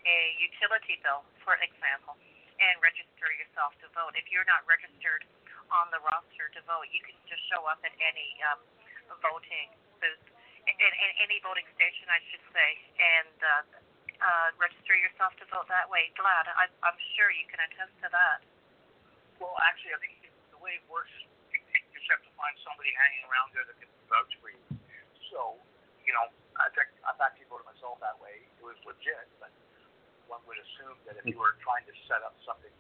a 0.05 0.19
utility 0.41 0.97
bill, 1.05 1.21
for 1.45 1.57
example, 1.61 2.17
and 2.57 2.73
register 2.81 3.29
yourself 3.37 3.77
to 3.85 3.87
vote. 3.93 4.17
If 4.17 4.29
you're 4.33 4.47
not 4.49 4.65
registered 4.65 5.25
on 5.69 5.91
the 5.93 6.01
roster 6.01 6.49
to 6.57 6.61
vote, 6.65 6.89
you 6.89 7.01
can 7.05 7.17
just 7.29 7.43
show 7.51 7.61
up 7.69 7.81
at 7.85 7.93
any 8.01 8.39
um, 8.49 8.61
voting 9.21 9.69
booth, 10.01 10.25
in, 10.65 10.75
in 10.75 11.11
any 11.21 11.37
voting 11.45 11.67
station, 11.77 12.09
I 12.09 12.19
should 12.33 12.45
say, 12.51 12.69
and 12.97 13.37
uh, 13.39 13.87
uh, 14.21 14.49
register 14.58 14.95
yourself 14.97 15.34
to 15.41 15.45
vote 15.53 15.69
that 15.69 15.88
way. 15.89 16.10
Vlad, 16.17 16.49
I, 16.53 16.69
I'm 16.86 16.99
sure 17.17 17.30
you 17.30 17.45
can 17.49 17.62
attest 17.62 17.93
to 18.06 18.10
that. 18.10 18.39
Well, 19.38 19.53
actually, 19.65 19.93
I 19.93 19.99
think 20.01 20.17
the 20.49 20.60
way 20.62 20.82
it 20.82 20.86
works, 20.89 21.13
you 21.53 21.62
you 21.62 21.82
just 21.93 22.10
have 22.10 22.23
to 22.25 22.34
find 22.34 22.53
somebody 22.65 22.89
hanging 22.97 23.23
around 23.30 23.53
there 23.53 23.65
that 23.65 23.77
can 23.77 23.89
vouch 24.10 24.34
for 24.41 24.49
you. 24.49 24.63
So, 25.30 25.60
you 26.01 26.13
know, 26.13 26.32
I 26.58 26.69
think 26.73 26.89
I've 27.06 27.19
actually 27.21 27.45
voted 27.51 27.69
myself 27.69 28.01
that 28.01 28.17
way. 28.17 28.41
It 28.58 28.65
was 28.65 28.77
legit, 28.88 29.30
but 29.38 29.53
one 30.25 30.41
would 30.49 30.58
assume 30.58 30.97
that 31.06 31.15
if 31.21 31.25
you 31.30 31.38
were 31.38 31.56
trying 31.62 31.86
to 31.86 31.93
set 32.10 32.25
up 32.25 32.34
something 32.41 32.73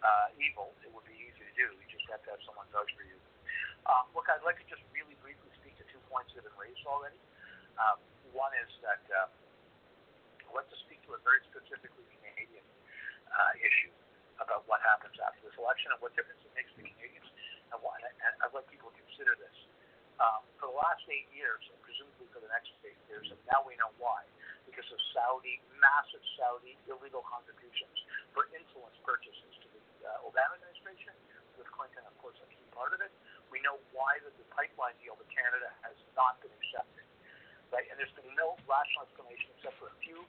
uh, 0.00 0.30
evil, 0.38 0.70
it 0.86 0.90
would 0.94 1.04
be 1.04 1.16
easy 1.18 1.42
to 1.42 1.54
do. 1.58 1.66
You 1.66 1.86
just 1.90 2.06
have 2.08 2.22
to 2.24 2.30
have 2.38 2.42
someone 2.46 2.70
vouch 2.70 2.90
for 2.94 3.04
you. 3.04 3.18
Um, 3.88 4.06
look, 4.14 4.28
I'd 4.30 4.44
like 4.46 4.60
to 4.62 4.68
just 4.68 4.84
really 4.94 5.16
briefly 5.24 5.50
speak 5.58 5.74
to 5.80 5.84
two 5.90 6.00
points 6.12 6.30
that 6.36 6.44
have 6.44 6.48
been 6.52 6.60
raised 6.60 6.84
already. 6.86 7.18
Um, 7.80 7.98
one 8.36 8.52
is 8.60 8.70
that 8.84 9.02
uh, 9.10 9.26
Like 10.54 10.66
to 10.74 10.80
speak 10.88 10.98
to 11.06 11.14
a 11.14 11.20
very 11.22 11.38
specifically 11.46 12.02
Canadian 12.18 12.66
uh, 13.30 13.52
issue 13.62 13.94
about 14.42 14.66
what 14.66 14.82
happens 14.82 15.14
after 15.22 15.38
this 15.46 15.54
election 15.54 15.94
and 15.94 15.98
what 16.02 16.14
difference 16.18 16.42
it 16.42 16.50
makes 16.56 16.70
to 16.74 16.82
Canadians, 16.82 17.30
and, 17.70 17.78
why, 17.78 17.94
and 18.02 18.32
I'd 18.42 18.50
like 18.50 18.66
people 18.66 18.90
to 18.90 18.98
consider 18.98 19.38
this. 19.38 19.54
Um, 20.18 20.42
for 20.58 20.66
the 20.66 20.74
last 20.74 21.06
eight 21.14 21.30
years, 21.30 21.62
and 21.70 21.78
presumably 21.86 22.26
for 22.34 22.42
the 22.42 22.50
next 22.50 22.74
eight 22.82 22.98
years, 23.06 23.30
and 23.30 23.38
now 23.46 23.62
we 23.62 23.78
know 23.78 23.94
why, 24.02 24.26
because 24.66 24.86
of 24.90 24.98
Saudi, 25.14 25.62
massive 25.78 26.22
Saudi 26.34 26.74
illegal 26.90 27.22
contributions 27.22 27.94
for 28.34 28.50
influence 28.50 28.98
purchases 29.06 29.52
to 29.62 29.66
the 29.70 29.82
uh, 30.10 30.26
Obama 30.26 30.58
administration, 30.58 31.14
with 31.54 31.70
Clinton, 31.70 32.02
of 32.06 32.14
course, 32.18 32.38
a 32.42 32.48
key 32.50 32.66
part 32.74 32.94
of 32.94 33.02
it. 33.02 33.10
We 33.50 33.62
know 33.62 33.78
why 33.94 34.18
that 34.26 34.34
the 34.38 34.46
pipeline 34.54 34.98
deal 35.02 35.14
to 35.14 35.26
Canada 35.30 35.70
has 35.86 35.94
not 36.18 36.38
been 36.42 36.54
accepted. 36.54 37.07
Right? 37.68 37.84
And 37.92 38.00
there's 38.00 38.14
been 38.16 38.32
no 38.34 38.56
rational 38.64 39.04
explanation 39.04 39.52
except 39.58 39.76
for 39.76 39.92
a 39.92 39.96
few 40.00 40.24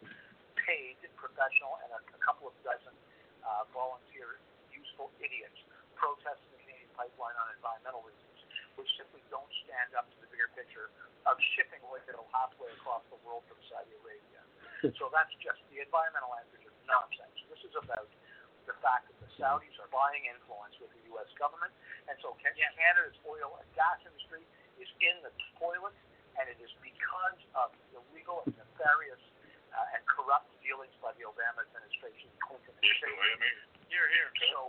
paid 0.59 0.99
professional 1.15 1.79
and 1.87 1.89
a, 1.95 2.01
a 2.13 2.19
couple 2.21 2.51
of 2.51 2.55
dozen 2.61 2.93
uh, 3.43 3.63
volunteer 3.71 4.37
useful 4.69 5.09
idiots 5.23 5.55
protesting 5.95 6.51
the 6.55 6.59
Canadian 6.63 6.91
pipeline 6.95 7.35
on 7.39 7.47
environmental 7.55 8.03
reasons, 8.03 8.39
which 8.75 8.87
simply 8.99 9.23
don't 9.31 9.49
stand 9.67 9.95
up 9.95 10.07
to 10.11 10.17
the 10.23 10.27
bigger 10.31 10.51
picture 10.55 10.91
of 11.27 11.35
shipping 11.55 11.83
oil 11.87 12.23
halfway 12.31 12.71
across 12.79 13.03
the 13.11 13.19
world 13.27 13.43
from 13.51 13.59
Saudi 13.67 13.91
Arabia. 14.03 14.41
so 14.99 15.11
that's 15.11 15.33
just 15.43 15.59
the 15.71 15.83
environmental 15.83 16.31
answer 16.39 16.59
is 16.63 16.71
nonsense. 16.87 17.35
This 17.51 17.61
is 17.67 17.75
about 17.75 18.07
the 18.63 18.75
fact 18.79 19.11
that 19.11 19.17
the 19.19 19.29
Saudis 19.35 19.75
are 19.81 19.91
buying 19.91 20.23
influence 20.29 20.77
with 20.79 20.93
the 20.95 21.03
U.S. 21.15 21.27
government, 21.35 21.73
and 22.07 22.15
so 22.23 22.37
Canada's 22.39 23.17
oil 23.27 23.59
and 23.59 23.67
gas 23.75 23.99
industry 24.05 24.45
is 24.79 24.87
in 25.03 25.19
the 25.25 25.33
toilet, 25.59 25.95
and 26.39 26.47
it 26.47 26.59
is 26.63 26.71
because 26.79 27.39
of 27.59 27.75
illegal 27.91 28.47
and 28.47 28.55
nefarious 28.55 29.19
uh, 29.75 29.95
and 29.95 30.01
corrupt 30.07 30.47
dealings 30.63 30.95
by 31.03 31.11
the 31.19 31.27
Obama 31.27 31.67
administration, 31.67 32.31
Clinton 32.39 32.71
administration. 32.79 33.59
Here, 33.91 34.07
here. 34.07 34.29
So, 34.55 34.59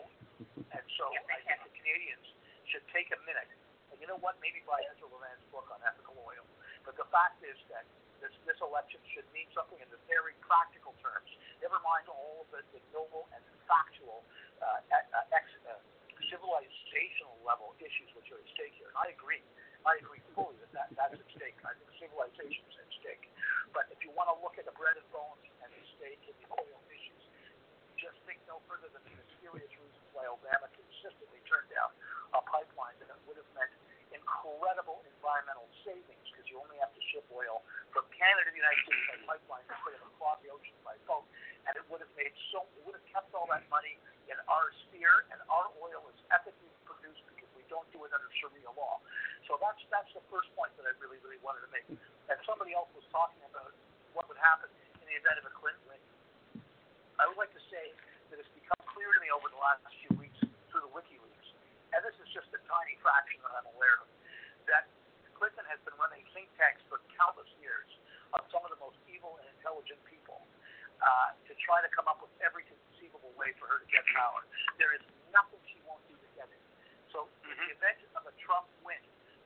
and 0.74 0.84
so 0.98 1.04
I 1.30 1.38
think 1.46 1.62
the 1.62 1.74
Canadians 1.78 2.26
should 2.66 2.84
take 2.90 3.14
a 3.14 3.20
minute. 3.22 3.48
And 3.94 4.02
you 4.02 4.10
know 4.10 4.18
what? 4.18 4.38
Maybe 4.42 4.62
buy 4.66 4.82
Ezra 4.90 5.06
Levant's 5.06 5.46
book 5.54 5.70
on 5.70 5.78
ethical 5.86 6.18
oil. 6.26 6.42
But 6.82 6.98
the 6.98 7.06
fact 7.14 7.38
is 7.46 7.58
that 7.70 7.86
this, 8.18 8.34
this 8.44 8.58
election 8.58 8.98
should 9.14 9.26
mean 9.30 9.46
something 9.54 9.78
in 9.78 9.88
the 9.94 10.00
very 10.10 10.34
practical 10.42 10.92
terms. 10.98 11.30
Never 11.62 11.78
mind 11.86 12.10
all 12.10 12.44
of 12.44 12.48
the, 12.50 12.60
the 12.74 12.80
noble 12.90 13.30
and 13.32 13.42
factual 13.70 14.26
uh, 14.58 14.80
uh, 14.90 15.36
ex, 15.36 15.46
uh, 15.68 15.78
civilizational 16.28 17.36
level 17.46 17.72
issues 17.80 18.08
which 18.16 18.28
are 18.34 18.40
at 18.40 18.48
stake 18.56 18.74
here. 18.76 18.90
And 18.90 18.98
I 19.00 19.12
agree. 19.14 19.40
I 19.84 19.96
agree 19.96 20.20
fully 20.36 20.56
that, 20.60 20.72
that 20.76 20.88
that's 20.92 21.16
at 21.16 21.28
stake. 21.32 21.56
I 21.64 21.72
think 21.72 21.88
civilization 21.96 22.64
is 22.68 22.76
at 22.76 22.90
stake. 23.00 23.24
But 23.72 23.88
if 23.88 24.04
you 24.04 24.12
want 24.12 24.28
to 24.28 24.36
look 24.44 24.60
at 24.60 24.68
the 24.68 24.74
bread 24.76 24.96
and 24.98 25.08
bones 25.08 25.44
and 25.64 25.68
the 25.72 25.84
stake 25.96 26.20
in 26.28 26.36
the 26.44 26.48
oil 26.52 26.80
issues, 26.92 27.22
just 27.96 28.16
think 28.28 28.40
no 28.44 28.60
further 28.68 28.92
than 28.92 29.00
the 29.08 29.14
mysterious 29.16 29.72
reasons 29.72 30.08
why 30.12 30.28
Obama 30.28 30.68
consistently 30.76 31.40
turned 31.48 31.68
down 31.72 31.88
a 32.36 32.40
pipeline 32.44 32.96
that 33.00 33.08
would 33.24 33.40
have 33.40 33.50
meant 33.56 33.72
incredible 34.12 35.00
environmental 35.06 35.66
savings 35.86 36.24
because 36.28 36.46
you 36.50 36.58
only 36.58 36.76
have 36.82 36.90
to 36.92 37.02
ship 37.14 37.24
oil 37.30 37.62
from 37.94 38.04
Canada 38.14 38.46
to 38.46 38.52
the 38.52 38.60
United 38.60 38.82
States 38.84 39.04
by 39.26 39.38
pipeline 39.38 39.64
and 39.70 39.78
put 39.82 39.92
it 39.94 40.02
across 40.02 40.38
the 40.42 40.50
ocean 40.50 40.76
by 40.82 40.94
boat, 41.06 41.26
and 41.66 41.72
it 41.78 41.84
would 41.90 42.02
have 42.02 42.14
made 42.18 42.34
so 42.50 42.66
it 42.78 42.82
would 42.86 42.94
have 42.98 43.08
kept 43.10 43.30
all 43.34 43.46
that 43.50 43.62
money 43.70 43.98
in 44.30 44.38
our 44.50 44.66
sphere, 44.86 45.26
and 45.34 45.38
our 45.50 45.66
oil 45.82 46.02
is 46.10 46.18
ethically 46.30 46.69
don't 47.70 47.86
do 47.94 48.02
it 48.04 48.10
under 48.12 48.28
Sharia 48.42 48.68
law. 48.74 48.98
So 49.46 49.56
that's 49.62 49.80
that's 49.88 50.10
the 50.12 50.24
first 50.28 50.50
point 50.58 50.74
that 50.76 50.84
I 50.84 50.92
really 50.98 51.22
really 51.22 51.40
wanted 51.40 51.64
to 51.64 51.70
make. 51.70 51.86
And 51.88 52.36
somebody 52.44 52.74
else 52.74 52.90
was 52.92 53.06
talking 53.14 53.40
about 53.46 53.72
what 54.12 54.26
would 54.26 54.38
happen 54.42 54.68
in 55.00 55.06
the 55.06 55.16
event 55.16 55.38
of 55.40 55.46
a 55.46 55.54
Clinton 55.54 55.80
win. 55.86 56.02
I 57.16 57.30
would 57.30 57.38
like 57.38 57.54
to 57.54 57.64
say 57.70 57.94
that 58.30 58.36
it's 58.42 58.52
become 58.52 58.82
clear 58.90 59.10
to 59.10 59.20
me 59.22 59.30
over 59.30 59.46
the 59.48 59.60
last 59.62 59.86
few 60.02 60.12
weeks 60.18 60.38
through 60.70 60.82
the 60.82 60.92
WikiLeaks, 60.92 61.48
and 61.94 62.00
this 62.02 62.16
is 62.18 62.28
just 62.34 62.50
a 62.54 62.60
tiny 62.66 62.96
fraction 63.02 63.38
that 63.46 63.54
I'm 63.54 63.68
aware 63.74 63.98
of, 64.02 64.08
that 64.70 64.90
Clinton 65.34 65.66
has 65.68 65.78
been 65.82 65.96
running 65.98 66.22
think 66.36 66.48
tanks 66.56 66.80
for 66.86 67.02
countless 67.18 67.48
years 67.58 67.88
of 68.36 68.46
some 68.54 68.62
of 68.62 68.70
the 68.70 68.80
most 68.80 68.96
evil 69.10 69.40
and 69.42 69.46
intelligent 69.58 69.98
people 70.06 70.38
uh, 71.02 71.32
to 71.48 71.52
try 71.64 71.80
to 71.82 71.90
come 71.90 72.06
up 72.06 72.20
with 72.22 72.30
every 72.44 72.62
conceivable 72.68 73.32
way 73.34 73.50
for 73.58 73.66
her 73.66 73.80
to 73.82 73.88
get 73.90 74.04
power. 74.14 74.44
There 74.78 74.92
is 74.94 75.02
nothing 75.34 75.58
she 75.72 75.80
won't 75.88 76.04
do 76.06 76.14
to 76.14 76.28
get 76.36 76.46
it. 76.46 76.62
So 77.10 77.26
in 77.48 77.49
the 77.60 77.68
event 77.76 78.00
of 78.16 78.24
a 78.24 78.34
Trump 78.40 78.64
win, 78.80 79.00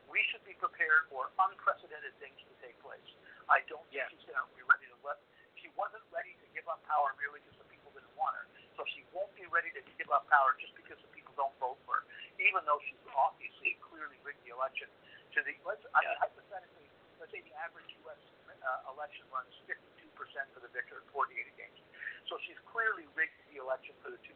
we 0.06 0.22
should 0.30 0.46
be 0.46 0.54
prepared 0.62 1.10
for 1.10 1.34
unprecedented 1.34 2.14
things 2.22 2.38
to 2.46 2.54
take 2.62 2.78
place. 2.78 3.10
I 3.50 3.66
don't 3.66 3.82
think 3.90 4.06
she's 4.14 4.22
going 4.30 4.38
to 4.38 4.46
be 4.54 4.62
ready 4.62 4.86
to 4.86 4.98
let. 5.02 5.18
She 5.58 5.66
wasn't 5.74 6.06
ready 6.14 6.38
to 6.38 6.46
give 6.54 6.64
up 6.70 6.78
power 6.86 7.10
merely 7.18 7.42
because 7.42 7.58
the 7.58 7.66
people 7.66 7.90
didn't 7.90 8.14
want 8.14 8.38
her. 8.38 8.46
So 8.78 8.86
she 8.94 9.02
won't 9.10 9.34
be 9.34 9.50
ready 9.50 9.74
to 9.74 9.82
give 9.98 10.10
up 10.14 10.30
power 10.30 10.54
just 10.62 10.70
because 10.78 10.98
the 11.02 11.10
people 11.10 11.34
don't 11.34 11.54
vote 11.58 11.78
for 11.82 11.98
her, 11.98 12.04
even 12.38 12.62
though 12.62 12.78
she's 12.86 13.02
obviously 13.18 13.74
clearly 13.82 14.18
rigged 14.22 14.42
the 14.46 14.54
election 14.54 14.86
to 15.34 15.38
the. 15.42 15.54
Let's 15.66 15.82
I 15.90 16.06
mean, 16.06 16.14
hypothetically, 16.22 16.86
let's 17.18 17.34
say 17.34 17.42
the 17.42 17.54
average 17.58 17.90
U.S. 18.06 18.22
Uh, 18.64 18.94
election 18.96 19.26
runs 19.28 19.52
52% 19.68 20.14
for 20.54 20.60
the 20.64 20.70
victor, 20.72 21.02
48 21.12 21.36
against. 21.52 21.82
So 22.30 22.40
she's 22.46 22.56
clearly 22.70 23.04
rigged 23.12 23.36
the 23.52 23.60
election 23.60 23.92
for 24.00 24.08
the 24.08 24.20
2%, 24.24 24.32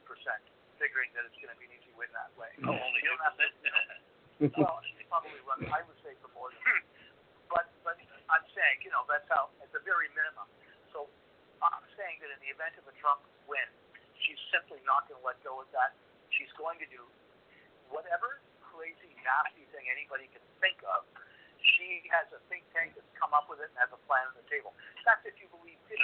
figuring 0.78 1.10
that 1.18 1.26
it's 1.26 1.36
going 1.42 1.50
to 1.52 1.58
be 1.58 1.66
an 1.68 1.74
easy 1.76 1.92
win 1.98 2.08
that 2.14 2.30
way. 2.38 2.50
Oh, 2.64 2.72
only 2.74 2.98
You 3.02 3.10
don't 3.12 3.22
have 3.26 3.36
to- 3.38 4.54
well, 4.54 4.78
she 4.86 5.02
probably 5.10 5.34
run. 5.42 5.66
I 5.74 5.82
would 5.82 5.98
say 6.06 6.14
for 6.22 6.30
more 6.34 6.54
than. 6.54 6.82
But 7.50 7.66
but 7.82 7.98
I'm 8.30 8.44
saying, 8.54 8.84
you 8.86 8.92
know, 8.94 9.02
that's 9.10 9.26
how 9.32 9.50
at 9.64 9.70
the 9.74 9.82
very 9.82 10.06
minimum. 10.14 10.46
So 10.94 11.08
I'm 11.64 11.86
saying 11.98 12.22
that 12.22 12.30
in 12.30 12.38
the 12.44 12.52
event 12.54 12.76
of 12.78 12.86
a 12.86 12.94
Trump 13.02 13.24
win, 13.50 13.66
she's 14.22 14.38
simply 14.54 14.78
not 14.86 15.08
going 15.10 15.18
to 15.18 15.26
let 15.26 15.40
go 15.42 15.58
of 15.58 15.68
that. 15.74 15.96
She's 16.30 16.52
going 16.60 16.78
to 16.78 16.88
do 16.92 17.02
whatever 17.90 18.38
crazy, 18.62 19.10
nasty 19.26 19.64
thing 19.74 19.88
anybody 19.90 20.28
can 20.30 20.44
think 20.62 20.78
of. 20.86 21.02
She 21.76 22.06
has 22.08 22.26
a 22.32 22.40
think 22.48 22.64
tank 22.72 22.96
that's 22.96 23.12
come 23.18 23.36
up 23.36 23.50
with 23.50 23.60
it 23.60 23.68
and 23.68 23.78
has 23.82 23.92
a 23.92 24.00
plan 24.08 24.24
on 24.30 24.34
the 24.38 24.46
table. 24.48 24.72
That's 25.04 25.20
if 25.28 25.36
you 25.40 25.48
believe 25.52 25.76
50% 25.88 26.00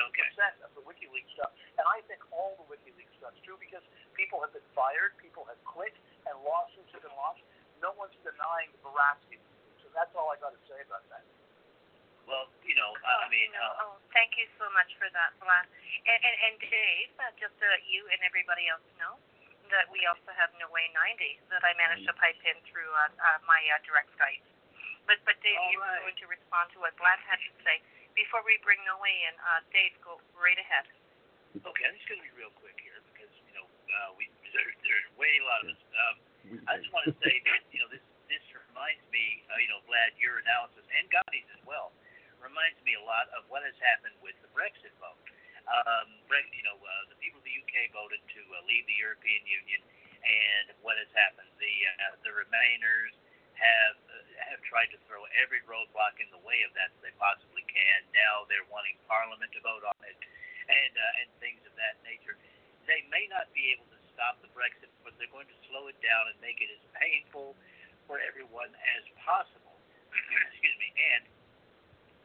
of 0.65 0.71
the 0.77 0.83
WikiLeaks 0.85 1.33
stuff. 1.37 1.53
And 1.81 1.85
I 1.89 2.05
think 2.09 2.21
all 2.33 2.57
the 2.61 2.67
WikiLeaks 2.69 3.15
stuff's 3.21 3.41
true 3.45 3.57
because 3.61 3.85
people 4.17 4.41
have 4.45 4.53
been 4.53 4.67
fired, 4.77 5.17
people 5.21 5.49
have 5.49 5.61
quit, 5.65 5.93
and 6.29 6.35
lawsuits 6.45 6.93
have 6.93 7.05
been 7.05 7.17
launched. 7.17 7.45
No 7.81 7.93
one's 7.97 8.17
denying 8.25 8.73
the 8.77 8.81
veracity. 8.85 9.41
So 9.81 9.89
that's 9.93 10.13
all 10.17 10.33
I 10.33 10.41
got 10.41 10.57
to 10.57 10.63
say 10.69 10.81
about 10.85 11.05
that. 11.13 11.25
Well, 12.25 12.49
you 12.65 12.73
know, 12.73 12.97
I 13.05 13.25
I 13.25 13.29
mean, 13.29 13.53
no, 13.53 13.61
uh, 13.61 13.85
oh, 13.85 13.95
thank 14.17 14.33
you 14.41 14.49
so 14.57 14.65
much 14.73 14.89
for 14.97 15.05
that, 15.13 15.37
Vlad. 15.37 15.69
And, 16.09 16.21
and, 16.25 16.37
and 16.49 16.55
Dave, 16.57 17.13
uh, 17.21 17.29
just 17.37 17.53
so 17.61 17.69
that 17.69 17.85
you 17.85 18.09
and 18.09 18.17
everybody 18.25 18.65
else 18.65 18.85
know, 18.97 19.21
that 19.69 19.89
we 19.93 20.09
also 20.09 20.33
have 20.33 20.49
No 20.57 20.73
Way 20.73 20.89
90 20.93 21.53
that 21.53 21.61
I 21.65 21.77
managed 21.77 22.09
to 22.09 22.17
pipe 22.17 22.41
in 22.49 22.57
through 22.69 22.89
uh, 22.89 23.13
uh, 23.13 23.39
my 23.45 23.61
uh, 23.73 23.81
direct 23.85 24.09
Skype. 24.17 24.45
But 25.05 25.21
but 25.29 25.37
Dave, 25.45 25.57
All 25.61 25.73
you 25.73 25.79
were 25.81 25.89
right. 25.89 26.05
going 26.09 26.19
to 26.21 26.29
respond 26.29 26.73
to 26.73 26.81
what 26.81 26.97
Vlad 26.97 27.21
had 27.29 27.37
to 27.41 27.53
say 27.61 27.81
before 28.17 28.41
we 28.45 28.57
bring 28.65 28.81
Noe 28.89 29.01
in. 29.05 29.35
Uh, 29.41 29.61
Dave, 29.69 29.93
go 30.01 30.17
right 30.37 30.57
ahead. 30.57 30.89
Okay, 31.55 31.85
I'm 31.87 31.95
just 31.95 32.09
going 32.11 32.19
to 32.19 32.27
be 32.27 32.35
real 32.35 32.51
quick 32.59 32.75
here 32.83 32.99
because 33.13 33.31
you 33.47 33.55
know 33.55 33.67
uh, 33.69 34.11
we 34.17 34.27
there, 34.51 34.67
there's 34.83 35.09
way 35.21 35.31
a 35.39 35.45
lot 35.45 35.61
of 35.65 35.77
us. 35.77 35.83
Um, 35.93 36.17
I 36.69 36.81
just 36.81 36.91
want 36.91 37.07
to 37.09 37.15
say 37.21 37.37
that 37.47 37.63
you 37.71 37.81
know 37.85 37.89
this 37.93 38.03
this 38.33 38.45
reminds 38.75 39.05
me, 39.13 39.45
uh, 39.53 39.61
you 39.61 39.69
know, 39.71 39.85
Vlad, 39.87 40.17
your 40.19 40.41
analysis 40.43 40.83
and 40.91 41.07
Gandhi's 41.13 41.47
as 41.55 41.63
well 41.69 41.93
reminds 42.43 42.77
me 42.85 42.93
a 42.99 43.05
lot 43.05 43.25
of 43.33 43.49
what 43.49 43.65
has 43.65 43.77
happened 43.81 44.13
with 44.21 44.37
the 44.45 44.51
Brexit 44.53 44.93
vote. 45.01 45.17
Um, 45.65 46.21
Bre- 46.29 46.45
you 46.53 46.61
know, 46.61 46.77
uh, 46.77 47.09
the 47.09 47.17
people 47.17 47.41
of 47.41 47.47
the 47.49 47.57
UK 47.57 47.89
voted 47.97 48.21
to 48.21 48.41
uh, 48.53 48.61
leave 48.69 48.85
the 48.85 48.99
European 49.01 49.41
Union, 49.49 49.81
and 50.21 50.77
what 50.85 51.01
has 51.01 51.09
happened? 51.17 51.49
The 51.57 51.75
uh, 52.05 52.21
the 52.21 52.33
Remainers 52.37 53.17
have 53.59 53.97
uh, 54.11 54.15
have 54.51 54.61
tried 54.67 54.91
to 54.95 54.99
throw 55.07 55.23
every 55.39 55.63
roadblock 55.67 56.19
in 56.19 56.29
the 56.35 56.43
way 56.43 56.63
of 56.67 56.75
that 56.75 56.91
they 57.01 57.15
possibly 57.19 57.63
can. 57.71 57.99
Now 58.15 58.47
they're 58.51 58.67
wanting 58.71 58.99
Parliament 59.07 59.51
to 59.55 59.61
vote 59.63 59.87
on 59.87 59.99
it, 60.07 60.19
and 60.69 60.93
uh, 60.95 61.21
and 61.23 61.29
things 61.39 61.63
of 61.67 61.75
that 61.79 61.99
nature. 62.03 62.39
They 62.85 63.01
may 63.09 63.25
not 63.33 63.49
be 63.57 63.73
able 63.73 63.89
to 63.89 64.01
stop 64.13 64.37
the 64.45 64.51
Brexit, 64.53 64.93
but 65.01 65.17
they're 65.17 65.33
going 65.33 65.49
to 65.49 65.59
slow 65.73 65.89
it 65.89 65.97
down 66.05 66.29
and 66.29 66.37
make 66.45 66.61
it 66.61 66.69
as 66.69 66.83
painful 67.01 67.57
for 68.05 68.21
everyone 68.21 68.69
as 68.99 69.05
possible. 69.25 69.81
Excuse 70.53 70.77
me. 70.77 70.93
And 70.93 71.25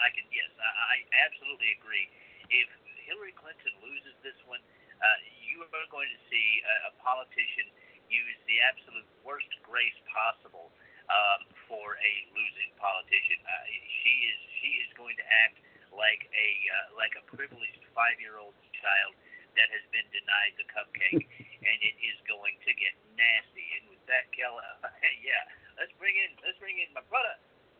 I 0.04 0.12
can 0.12 0.28
yes, 0.32 0.52
I, 0.60 0.68
I 0.68 1.24
absolutely 1.28 1.72
agree. 1.80 2.12
If 2.52 2.68
Hillary 3.08 3.34
Clinton 3.40 3.72
loses 3.80 4.16
this 4.22 4.36
one, 4.46 4.60
uh, 5.00 5.08
you 5.40 5.64
are 5.64 5.90
going 5.90 6.12
to 6.12 6.20
see 6.28 6.48
a, 6.62 6.92
a 6.92 7.00
politician 7.00 7.72
use 8.10 8.38
the 8.50 8.58
absolute 8.66 9.06
worst 9.22 9.50
grace 9.64 9.96
possible 10.10 10.74
um, 11.10 11.42
for 11.66 11.98
a 11.98 12.14
losing 12.34 12.72
politician. 12.78 13.38
Uh, 13.46 13.66
she 14.02 14.14
is 14.30 14.40
she 14.62 14.72
is 14.86 14.90
going 14.96 15.18
to 15.18 15.26
act 15.46 15.58
like 15.94 16.30
a 16.32 16.50
uh, 16.70 16.88
like 16.96 17.14
a 17.18 17.24
privileged 17.30 17.82
five 17.94 18.18
year 18.22 18.38
old 18.38 18.56
child 18.78 19.14
that 19.58 19.68
has 19.74 19.84
been 19.92 20.06
denied 20.14 20.54
the 20.56 20.68
cupcake, 20.70 21.26
and 21.70 21.78
it 21.82 21.96
is 22.00 22.18
going 22.30 22.56
to 22.64 22.72
get 22.78 22.94
nasty. 23.18 23.66
And 23.82 23.90
with 23.92 24.04
that, 24.08 24.30
Kel, 24.32 24.56
uh, 24.56 24.90
yeah, 25.26 25.44
let's 25.78 25.94
bring 25.98 26.16
in 26.16 26.32
let's 26.46 26.58
bring 26.62 26.78
in 26.78 26.90
my 26.94 27.04
brother 27.10 27.36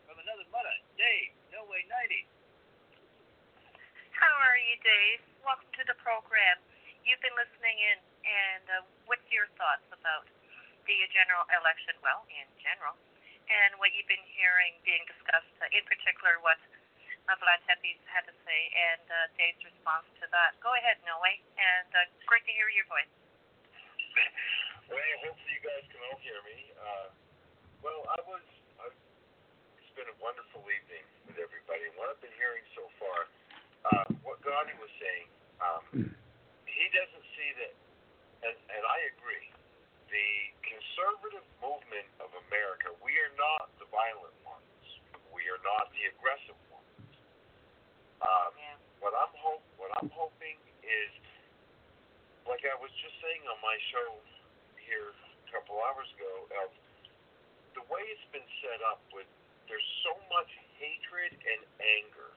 from 0.06 0.18
another 0.18 0.46
mother, 0.50 0.74
Dave. 0.98 1.32
No 1.54 1.64
way, 1.70 1.86
ninety. 1.86 2.26
How 4.18 4.34
are 4.44 4.58
you, 4.60 4.76
Dave? 4.84 5.22
Welcome 5.40 5.70
to 5.80 5.84
the 5.88 5.96
program. 6.04 6.60
You've 7.08 7.24
been 7.24 7.32
listening 7.40 7.72
in, 7.80 7.96
and 8.20 8.64
uh, 8.68 8.84
what's 9.08 9.24
your 9.32 9.48
thoughts 9.56 9.88
about 9.88 10.28
the 10.84 10.96
general 11.08 11.48
election? 11.56 11.96
Well, 12.04 12.28
in 12.28 12.44
general, 12.60 13.00
and 13.50 13.74
what 13.82 13.90
you've 13.92 14.06
been 14.06 14.22
hearing 14.38 14.78
being 14.86 15.02
discussed, 15.10 15.50
uh, 15.58 15.66
in 15.74 15.82
particular, 15.90 16.38
what 16.46 16.58
uh, 17.26 17.34
Vlad 17.42 17.60
Tepes 17.66 18.02
had 18.06 18.22
to 18.30 18.34
say, 18.46 18.60
and 18.70 19.04
uh, 19.10 19.16
Dave's 19.34 19.62
response 19.66 20.06
to 20.22 20.26
that. 20.30 20.54
Go 20.62 20.70
ahead, 20.78 21.02
Noe, 21.02 21.18
and 21.22 21.90
uh, 21.90 22.06
great 22.30 22.46
to 22.46 22.52
hear 22.54 22.70
your 22.70 22.86
voice. 22.86 23.10
Well, 24.90 24.98
hopefully 25.22 25.54
you 25.54 25.62
guys 25.62 25.86
can 25.86 26.02
all 26.10 26.18
hear 26.18 26.34
me. 26.50 26.66
Uh, 26.74 27.14
well, 27.78 28.10
I 28.10 28.18
was, 28.26 28.42
I, 28.82 28.90
it's 29.78 29.94
been 29.94 30.10
a 30.10 30.18
wonderful 30.18 30.66
evening 30.66 31.06
with 31.30 31.38
everybody. 31.38 31.86
And 31.86 31.94
what 31.94 32.10
I've 32.10 32.18
been 32.18 32.34
hearing 32.34 32.66
so 32.74 32.90
far, 32.98 33.18
uh, 33.86 34.06
what 34.26 34.42
Gandhi 34.42 34.74
was 34.82 34.90
saying, 34.98 35.30
um, 35.62 36.10
he 36.66 36.86
doesn't 36.90 37.26
see 37.38 37.50
that, 37.62 37.74
and, 38.50 38.56
and 38.66 38.82
I 38.82 39.14
agree, 39.14 39.54
the 40.10 40.28
conservative 40.66 41.46
movement 41.62 42.10
of 42.18 42.34
America, 42.50 42.90
we 42.98 42.99
are 42.99 42.99
not 43.40 43.72
the 43.80 43.88
violent 43.88 44.36
ones. 44.44 44.84
We 45.32 45.48
are 45.48 45.60
not 45.64 45.88
the 45.96 46.12
aggressive 46.12 46.58
ones. 46.68 47.08
Um, 48.20 48.52
Yeah. 48.60 48.76
what 49.00 49.16
I'm 49.16 49.32
hope, 49.40 49.64
what 49.80 49.88
I'm 49.96 50.12
hoping 50.12 50.60
is, 50.84 51.12
like 52.44 52.60
I 52.68 52.76
was 52.76 52.92
just 53.00 53.16
saying 53.24 53.42
on 53.48 53.56
my 53.64 53.76
show 53.90 54.20
here 54.84 55.10
a 55.16 55.46
couple 55.48 55.80
hours 55.80 56.08
ago, 56.20 56.32
of 56.64 56.70
the 57.74 57.84
way 57.88 58.02
it's 58.12 58.28
been 58.32 58.44
set 58.60 58.82
up 58.92 59.00
with 59.16 59.26
there's 59.68 59.86
so 60.04 60.12
much 60.34 60.50
hatred 60.82 61.30
and 61.32 61.60
anger 61.78 62.34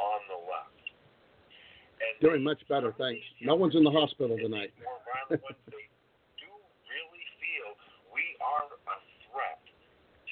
on 0.00 0.20
the 0.32 0.40
left. 0.48 0.72
And 2.00 2.12
Doing 2.24 2.40
they 2.42 2.50
much 2.50 2.66
better, 2.66 2.90
thanks. 2.96 3.20
No 3.44 3.54
one's 3.54 3.76
in 3.76 3.84
the 3.84 3.92
hospital 3.92 4.34
tonight. 4.40 4.72
more 4.82 4.98
violent 5.04 5.44
ones, 5.44 5.60
they 5.70 5.86
do 6.40 6.50
really 6.88 7.24
feel 7.38 7.76
we 8.10 8.24
are 8.40 8.64
a 8.64 8.68
threat 8.70 8.73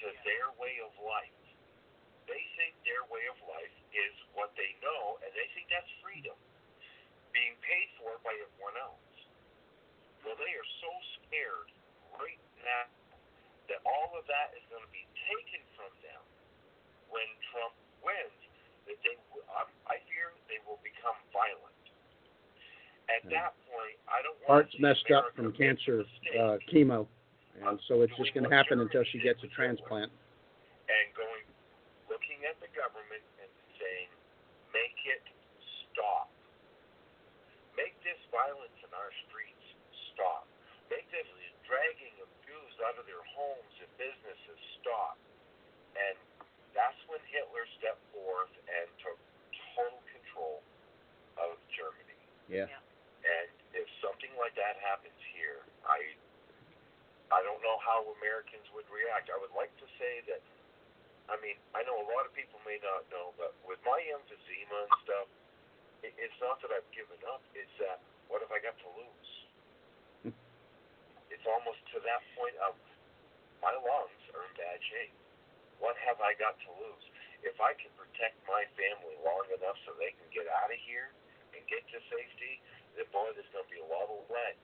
to 0.02 0.08
their 0.26 0.50
way 0.58 0.82
of 0.82 0.90
life. 1.02 1.30
They 2.26 2.42
think 2.58 2.74
their 2.86 3.02
way 3.10 3.26
of 3.30 3.38
life 3.46 3.74
is 3.94 4.14
what 4.34 4.50
they 4.58 4.74
know, 4.82 5.18
and 5.22 5.30
they 5.34 5.46
think 5.54 5.66
that's 5.70 5.88
freedom, 6.02 6.34
being 7.34 7.54
paid 7.62 7.88
for 7.98 8.18
by 8.22 8.34
everyone 8.38 8.78
else. 8.78 9.10
Well, 10.22 10.38
they 10.38 10.54
are 10.54 10.70
so 10.82 10.90
scared 11.22 11.68
right 12.18 12.38
now 12.62 12.86
that 13.70 13.82
all 13.82 14.14
of 14.14 14.22
that 14.30 14.54
is 14.54 14.62
going 14.70 14.82
to 14.86 14.92
be 14.94 15.02
taken 15.30 15.62
from 15.74 15.90
them 16.02 16.22
when 17.10 17.26
Trump 17.50 17.74
wins. 18.02 18.38
That 18.86 18.98
they, 19.06 19.14
I'm- 19.54 19.74
I 19.86 19.98
fear, 20.10 20.34
they 20.50 20.58
will 20.66 20.78
become 20.82 21.14
violent. 21.34 21.74
At 23.10 23.22
Yeah. 23.26 23.50
that 23.50 23.52
point, 23.66 23.98
I 24.06 24.22
don't 24.22 24.38
want 24.46 24.66
Art's 24.66 24.78
messed 24.78 25.10
up 25.10 25.34
from 25.34 25.52
cancer 25.52 26.06
uh, 26.38 26.58
chemo, 26.70 27.06
so 27.88 28.02
it's 28.02 28.14
just 28.16 28.34
going 28.34 28.48
to 28.48 28.54
happen 28.54 28.80
until 28.80 29.04
she 29.10 29.18
gets 29.18 29.42
a 29.42 29.50
transplant. 29.54 30.10
and 30.10 31.06
going, 31.14 31.46
looking 32.10 32.42
at 32.48 32.58
the 32.60 32.70
government 32.74 33.22
and 33.40 33.50
saying, 33.78 34.10
make 34.74 34.98
it 35.06 35.24
stop. 35.90 36.28
Make 37.78 37.96
this 38.04 38.18
violence 38.28 38.76
in 38.82 38.90
our 38.92 39.12
streets 39.28 39.66
stop. 40.12 40.44
Make 40.92 41.08
this 41.08 41.28
dragging 41.64 42.12
of 42.20 42.28
Jews 42.44 42.74
out 42.84 43.00
of 43.00 43.08
their 43.08 43.24
homes 43.32 43.74
and 43.80 43.88
businesses 43.96 44.60
stop. 44.82 45.16
And 45.96 46.16
that's 46.76 47.00
when 47.08 47.20
Hitler 47.32 47.64
stepped 47.80 48.04
forth 48.12 48.52
and 48.68 48.86
took 49.00 49.16
total 49.72 50.02
control 50.12 50.60
of 51.40 51.56
Germany. 51.72 52.20
Yeah. 52.48 52.68
And 53.24 53.48
if 53.72 53.88
something 54.04 54.32
like 54.36 54.52
that 54.58 54.76
happens 54.82 55.16
here, 55.32 55.64
I 55.88 56.16
I 57.32 57.40
don't 57.40 57.64
know 57.64 57.80
how 57.80 58.04
Americans 58.20 58.68
would 58.76 58.84
react. 58.92 59.32
I 59.32 59.40
would 59.40 59.56
like 59.56 59.72
to 59.80 59.88
say 59.96 60.20
that 60.28 60.42
I 61.32 61.40
mean, 61.40 61.56
I 61.72 61.80
know 61.88 61.96
a 61.96 62.08
lot 62.12 62.28
of 62.28 62.36
people 62.36 62.60
may 62.68 62.76
not 62.84 63.08
know, 63.08 63.32
but 63.40 63.56
with 63.64 63.80
my 63.86 63.96
emphysema 64.12 64.84
and 64.84 64.94
stuff, 65.06 65.28
it, 66.04 66.12
it's 66.18 66.36
not 66.42 66.60
that 66.60 66.74
I've 66.74 66.90
given 66.92 67.16
up. 67.30 67.40
It's 67.56 67.72
that 67.80 68.02
what 68.28 68.44
have 68.44 68.52
I 68.52 68.60
got 68.60 68.76
to 68.80 68.90
lose? 68.96 69.30
it's 71.32 71.48
almost 71.48 71.80
to 71.96 71.98
that 72.04 72.20
point 72.36 72.52
of 72.60 72.76
my 73.64 73.72
lungs 73.72 74.22
are 74.36 74.44
in 74.44 74.52
bad 74.52 74.78
shape. 74.84 75.16
What 75.80 75.96
have 76.04 76.20
I 76.20 76.36
got 76.36 76.60
to 76.68 76.70
lose? 76.76 77.04
If 77.40 77.56
I 77.58 77.72
can 77.74 77.88
protect 77.96 78.36
my 78.44 78.68
family 78.76 79.16
long 79.24 79.48
enough 79.50 79.74
so 79.88 79.96
they 79.96 80.12
can 80.12 80.28
get 80.30 80.46
out 80.46 80.68
of 80.68 80.78
here 80.84 81.10
and 81.56 81.64
get 81.72 81.82
to 81.90 81.98
safety, 82.12 82.60
then 82.94 83.08
boy, 83.10 83.32
there's 83.32 83.48
going 83.50 83.64
to 83.64 83.72
be 83.72 83.80
a 83.80 83.88
lot 83.88 84.06
of 84.06 84.22
lead 84.28 84.56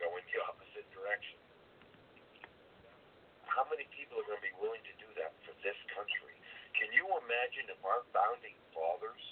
going 0.00 0.24
the 0.32 0.38
opposite 0.48 0.86
direction. 0.94 1.38
How 3.46 3.66
many 3.68 3.86
people 3.94 4.18
are 4.22 4.26
going 4.26 4.38
to 4.38 4.48
be 4.48 4.54
willing 4.62 4.82
to 4.86 4.94
do 5.02 5.08
that 5.18 5.34
for 5.42 5.52
this 5.66 5.78
country? 5.90 6.34
Can 6.78 6.94
you 6.94 7.06
imagine 7.26 7.66
if 7.74 7.80
our 7.82 8.06
founding 8.14 8.54
fathers 8.70 9.24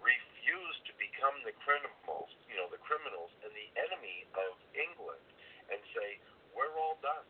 refused 0.00 0.82
to 0.88 0.94
become 0.96 1.36
the 1.44 1.52
criminals, 1.60 2.32
you 2.48 2.56
know, 2.56 2.72
the 2.72 2.80
criminals 2.80 3.28
and 3.44 3.52
the 3.52 3.68
enemy 3.76 4.24
of 4.32 4.56
England, 4.72 5.20
and 5.68 5.76
say 5.92 6.16
we're 6.56 6.72
all 6.80 6.96
done 7.04 7.26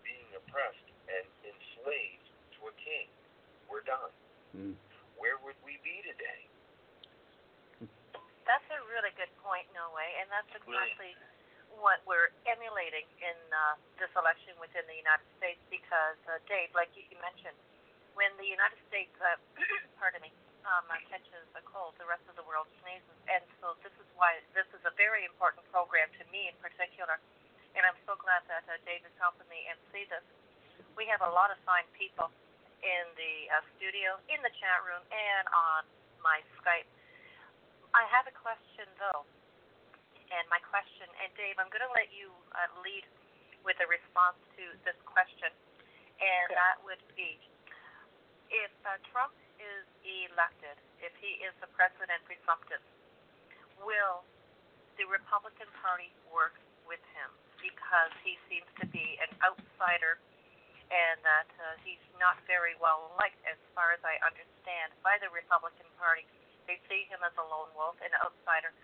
being 0.00 0.24
oppressed 0.32 0.88
and 1.12 1.26
enslaved 1.44 2.26
to 2.56 2.72
a 2.72 2.74
king? 2.80 3.12
We're 3.68 3.84
done. 3.84 4.12
Mm. 4.56 4.74
Where 5.20 5.36
would 5.44 5.58
we 5.60 5.76
be 5.84 6.00
today? 6.06 6.48
That's 8.46 8.68
a 8.70 8.80
really 8.88 9.10
good 9.18 9.32
point, 9.42 9.66
Noe, 9.74 9.90
and 9.98 10.30
that's 10.30 10.54
exactly 10.54 11.18
what 11.82 11.98
we're 12.06 12.30
emulating 12.46 13.04
in 13.18 13.36
uh, 13.50 13.74
this 13.98 14.08
election 14.14 14.54
within 14.62 14.86
the 14.86 14.96
United 14.96 15.26
States 15.36 15.58
because, 15.66 16.16
uh, 16.30 16.38
Dave, 16.46 16.70
like 16.72 16.88
you, 16.94 17.02
you 17.10 17.18
mentioned, 17.18 17.58
when 18.14 18.30
the 18.38 18.46
United 18.46 18.78
States, 18.86 19.12
uh, 19.18 19.34
pardon 20.00 20.22
me, 20.22 20.30
um, 20.62 20.86
uh, 20.86 20.98
catches 21.10 21.46
a 21.58 21.62
cold, 21.66 21.98
the 21.98 22.06
rest 22.06 22.22
of 22.30 22.38
the 22.38 22.46
world 22.46 22.70
sneezes. 22.82 23.18
And 23.26 23.42
so 23.58 23.74
this 23.82 23.92
is 23.98 24.08
why 24.14 24.38
this 24.54 24.66
is 24.70 24.82
a 24.86 24.94
very 24.94 25.26
important 25.26 25.66
program 25.74 26.06
to 26.22 26.24
me 26.30 26.46
in 26.46 26.56
particular. 26.62 27.18
And 27.74 27.82
I'm 27.84 27.98
so 28.06 28.14
glad 28.16 28.46
that 28.48 28.64
uh, 28.70 28.80
Dave 28.88 29.04
is 29.04 29.14
helping 29.20 29.46
me 29.50 29.68
MC 29.68 30.08
this. 30.08 30.24
We 30.96 31.04
have 31.12 31.20
a 31.20 31.25
lot 31.36 31.52
of 31.52 31.60
fine 31.68 31.84
people 31.92 32.32
in 32.80 33.04
the 33.20 33.52
uh, 33.52 33.60
studio, 33.76 34.16
in 34.32 34.40
the 34.40 34.52
chat 34.56 34.80
room, 34.88 35.04
and 35.12 35.44
on 35.52 35.84
my 36.24 36.40
Skype. 36.56 36.88
I 37.92 38.08
have 38.08 38.24
a 38.24 38.34
question, 38.40 38.88
though. 38.96 39.28
And 40.32 40.42
my 40.50 40.58
question, 40.66 41.06
and 41.22 41.30
Dave, 41.38 41.54
I'm 41.60 41.70
going 41.70 41.84
to 41.84 41.92
let 41.94 42.10
you 42.10 42.32
uh, 42.56 42.66
lead 42.82 43.06
with 43.62 43.78
a 43.78 43.86
response 43.86 44.40
to 44.58 44.64
this 44.82 44.98
question. 45.06 45.52
And 46.18 46.50
that 46.56 46.82
would 46.82 46.98
be 47.14 47.38
uh, 48.86 49.02
Trump 49.10 49.34
is 49.58 49.84
elected, 50.06 50.78
if 51.02 51.10
he 51.18 51.42
is 51.42 51.50
the 51.58 51.66
president 51.74 52.22
presumptive, 52.22 52.80
will 53.82 54.22
the 54.94 55.04
Republican 55.10 55.66
Party 55.82 56.14
work 56.30 56.54
with 56.86 57.02
him? 57.18 57.30
Because 57.58 58.14
he 58.22 58.38
seems 58.46 58.68
to 58.78 58.86
be 58.94 59.18
an 59.18 59.34
outsider 59.42 60.22
and 60.90 61.18
that 61.26 61.48
uh, 61.58 61.74
he's 61.82 62.02
not 62.20 62.38
very 62.46 62.78
well 62.78 63.10
liked, 63.18 63.40
as 63.46 63.58
far 63.74 63.92
as 63.92 64.00
I 64.06 64.18
understand, 64.22 64.94
by 65.02 65.18
the 65.18 65.30
Republican 65.32 65.86
Party. 65.98 66.26
They 66.66 66.78
see 66.90 67.06
him 67.06 67.22
as 67.22 67.34
a 67.38 67.46
lone 67.46 67.70
wolf, 67.78 67.94
an 68.02 68.10
outsider, 68.22 68.74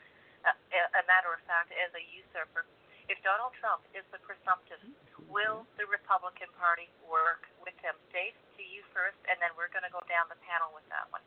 uh, 0.47 0.55
a, 0.55 0.81
a 0.99 1.03
matter 1.11 1.35
of 1.35 1.43
fact, 1.47 1.75
as 1.75 1.91
a 1.95 2.03
usurper. 2.15 2.67
If 3.11 3.19
Donald 3.27 3.51
Trump 3.59 3.83
is 3.93 4.07
the 4.15 4.23
presumptive, 4.23 4.79
will 5.27 5.67
the 5.75 5.87
Republican 5.91 6.51
Party 6.59 6.87
work 7.03 7.43
with 7.63 7.75
him? 7.83 7.99
Dave, 8.15 8.39
to 8.59 8.63
you 8.63 8.87
first, 8.95 9.19
and 9.27 9.35
then 9.43 9.51
we're 9.59 9.71
going 9.75 9.83
to 9.83 9.91
go 9.91 10.03
down 10.07 10.31
the 10.31 10.39
panel 10.47 10.71
with 10.71 10.87
that 10.91 11.11
one. 11.11 11.25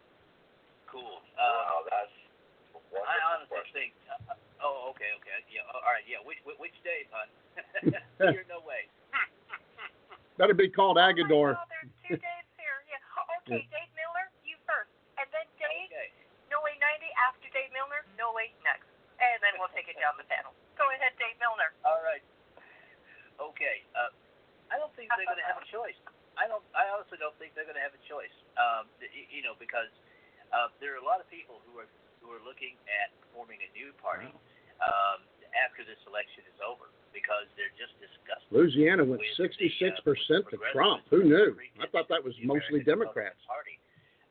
Cool. 0.87 1.19
Uh, 1.35 1.43
wow, 1.43 1.83
that's 1.91 2.15
a 2.71 2.79
I 2.79 3.19
wonderful 3.19 3.27
honestly 3.27 3.51
question. 3.51 3.75
think. 3.75 3.91
Uh, 4.07 4.63
oh, 4.63 4.95
okay, 4.95 5.11
okay. 5.19 5.43
Yeah. 5.51 5.67
All 5.67 5.83
right. 5.83 6.05
Yeah. 6.07 6.23
Which 6.23 6.39
which, 6.47 6.55
which 6.61 6.77
day, 6.87 7.03
hon? 7.11 7.27
You're 8.31 8.47
no 8.47 8.63
way. 8.63 8.87
Better 10.37 10.53
be 10.53 10.67
called 10.67 10.97
Agador. 10.99 11.55
My 11.55 11.59
God, 11.59 11.69
there's 11.71 11.93
two 12.03 12.15
Daves 12.25 12.51
here. 12.59 12.77
Yeah. 12.91 12.99
Okay, 13.45 13.63
Dave 13.71 13.91
Milner, 13.95 14.27
you 14.43 14.57
first, 14.67 14.91
and 15.21 15.27
then 15.31 15.47
Dave, 15.61 15.89
Okay. 15.93 16.09
No 16.51 16.59
Way 16.65 16.75
90 16.77 17.07
after 17.29 17.47
Dave 17.55 17.71
Milner, 17.71 18.03
No 18.19 18.35
Way 18.35 18.51
next, 18.67 18.87
and 19.21 19.37
then 19.41 19.55
we'll 19.61 19.71
take 19.71 19.87
it 19.87 19.95
down 20.01 20.13
the 20.19 20.27
panel. 20.27 20.51
Go 20.75 20.85
ahead, 20.91 21.15
Dave 21.21 21.37
Milner. 21.39 21.71
All 21.87 22.01
right. 22.03 22.23
Okay. 23.39 23.83
Uh, 23.95 24.11
I 24.71 24.75
don't 24.81 24.91
think 24.97 25.11
they're 25.15 25.27
going 25.29 25.39
to 25.41 25.47
have 25.47 25.61
a 25.61 25.67
choice. 25.69 25.97
I 26.35 26.51
don't. 26.51 26.63
I 26.75 26.89
honestly 26.91 27.15
don't 27.21 27.35
think 27.39 27.55
they're 27.55 27.67
going 27.67 27.79
to 27.79 27.85
have 27.85 27.95
a 27.95 28.03
choice. 28.11 28.33
Um, 28.59 28.91
y- 28.99 29.07
y- 29.07 29.29
you 29.31 29.39
know, 29.39 29.55
because 29.55 29.87
uh, 30.51 30.67
there 30.83 30.91
are 30.97 30.99
a 30.99 31.05
lot 31.07 31.23
of 31.23 31.27
people 31.31 31.63
who 31.63 31.79
are 31.79 31.87
who 32.19 32.27
are 32.35 32.43
looking 32.43 32.75
at 32.91 33.13
forming 33.31 33.63
a 33.63 33.69
new 33.71 33.95
party 34.03 34.27
um, 34.83 35.23
after 35.55 35.85
this 35.87 35.99
election 36.09 36.43
is 36.49 36.57
over 36.59 36.91
because 37.15 37.47
they're 37.55 37.71
just 37.79 37.95
disgusted. 38.03 38.51
Louisiana 38.51 39.07
went 39.07 39.23
with 39.23 39.31
the, 39.39 39.47
uh, 39.47 39.95
66% 40.03 40.03
with 40.03 40.51
the 40.51 40.59
to 40.59 40.75
Trump. 40.75 41.07
Who 41.07 41.23
knew? 41.23 41.55
I 41.79 41.87
thought 41.87 42.11
that 42.11 42.19
was 42.19 42.35
mostly 42.43 42.83
Democrats. 42.83 43.39
Party. 43.47 43.79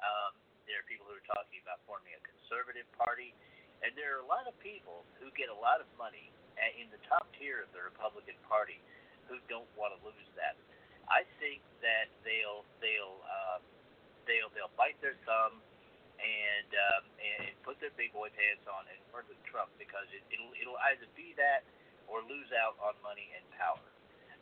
Um, 0.05 0.37
there 0.69 0.85
are 0.85 0.87
people 0.87 1.09
who 1.09 1.17
are 1.17 1.29
talking 1.33 1.65
about 1.65 1.81
forming 1.89 2.13
a 2.13 2.21
conservative 2.21 2.85
party, 2.93 3.33
and 3.81 3.97
there 3.97 4.21
are 4.21 4.23
a 4.23 4.29
lot 4.29 4.45
of 4.45 4.53
people 4.61 5.09
who 5.17 5.33
get 5.33 5.49
a 5.49 5.57
lot 5.57 5.81
of 5.81 5.89
money 5.97 6.29
in 6.77 6.87
the 6.93 7.01
top 7.09 7.27
tier 7.41 7.65
of 7.65 7.71
the 7.73 7.83
Republican 7.83 8.37
Party 8.47 8.79
who 9.27 9.41
don't 9.49 9.69
want 9.75 9.97
to 9.97 9.99
lose 10.05 10.31
that. 10.37 10.55
I 11.09 11.25
think 11.41 11.61
that 11.85 12.09
they'll 12.25 12.65
they'll 12.81 13.21
uh, 13.25 13.59
they'll 14.25 14.49
they'll 14.57 14.73
bite 14.77 14.97
their 15.05 15.17
thumb 15.29 15.61
and 16.17 16.71
um, 16.73 17.05
and 17.21 17.53
put 17.61 17.77
their 17.81 17.93
big 17.99 18.13
boy 18.17 18.33
pants 18.33 18.65
on 18.65 18.89
and 18.89 18.97
work 19.13 19.29
with 19.29 19.41
Trump 19.45 19.69
because 19.77 20.09
it, 20.17 20.25
it'll 20.33 20.53
it'll 20.57 20.81
either 20.93 21.09
be 21.13 21.37
that 21.37 21.67
or 22.09 22.25
lose 22.25 22.51
out 22.57 22.77
on 22.81 22.95
money 23.05 23.29
and 23.35 23.45
power. 23.57 23.81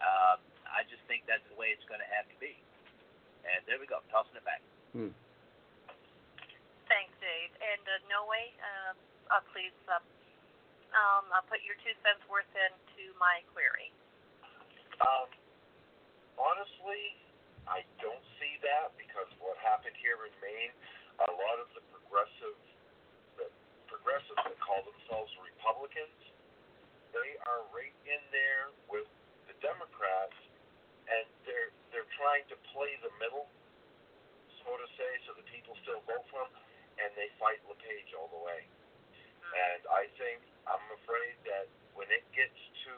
Um, 0.02 0.38
I 0.66 0.82
just 0.88 1.02
think 1.06 1.28
that's 1.30 1.44
the 1.52 1.56
way 1.58 1.70
it's 1.70 1.84
going 1.86 2.02
to 2.02 2.10
have 2.10 2.26
to 2.26 2.36
be. 2.42 2.56
And 3.46 3.62
there 3.66 3.78
we 3.78 3.86
go, 3.86 4.02
tossing 4.10 4.38
it 4.38 4.46
back. 4.46 4.62
Hmm. 4.94 5.12
Thanks, 6.86 7.14
Dave. 7.18 7.52
And 7.58 7.84
uh, 7.86 8.10
No 8.10 8.26
Way, 8.28 8.52
uh, 8.60 8.92
uh, 9.32 9.42
please 9.54 9.74
uh, 9.88 9.98
um, 10.92 11.24
uh, 11.32 11.42
put 11.48 11.64
your 11.64 11.78
two 11.82 11.94
cents 12.04 12.22
worth 12.28 12.48
into 12.52 13.10
my 13.16 13.42
query. 13.54 13.90
Um, 15.00 15.28
honestly, 16.38 17.16
I 17.66 17.86
don't 18.02 18.22
see 18.38 18.58
that 18.66 18.94
because 18.98 19.30
what 19.38 19.58
happened 19.62 19.94
here 19.98 20.18
in 20.26 20.34
Maine, 20.42 20.74
a 21.22 21.30
lot 21.32 21.56
of 21.62 21.70
the 21.74 21.82
progressive, 21.90 22.58
the 23.38 23.46
progressives 23.86 24.42
that 24.42 24.58
call 24.58 24.82
themselves 24.82 25.30
Republicans, 25.38 26.18
they 27.12 27.36
are 27.48 27.62
right 27.72 27.94
in 28.08 28.22
there 28.32 28.72
with 28.88 29.08
the 29.48 29.56
Democrats, 29.60 30.36
and 31.08 31.24
they're 31.44 31.72
they're 31.92 32.08
trying 32.16 32.44
to 32.48 32.56
play 32.72 32.96
the 33.04 33.12
middle, 33.20 33.46
so 34.64 34.74
to 34.74 34.86
say, 34.96 35.10
so 35.28 35.36
the 35.36 35.46
people 35.52 35.76
still 35.84 36.00
vote 36.08 36.24
for 36.32 36.40
them, 36.44 36.52
and 36.98 37.12
they 37.14 37.28
fight 37.36 37.60
LePage 37.68 38.10
all 38.16 38.32
the 38.32 38.42
way. 38.42 38.64
Mm-hmm. 38.64 39.52
And 39.52 39.80
I 39.92 40.08
think 40.16 40.40
I'm 40.64 40.86
afraid 41.04 41.36
that 41.44 41.68
when 41.92 42.08
it 42.08 42.24
gets 42.32 42.56
to 42.88 42.94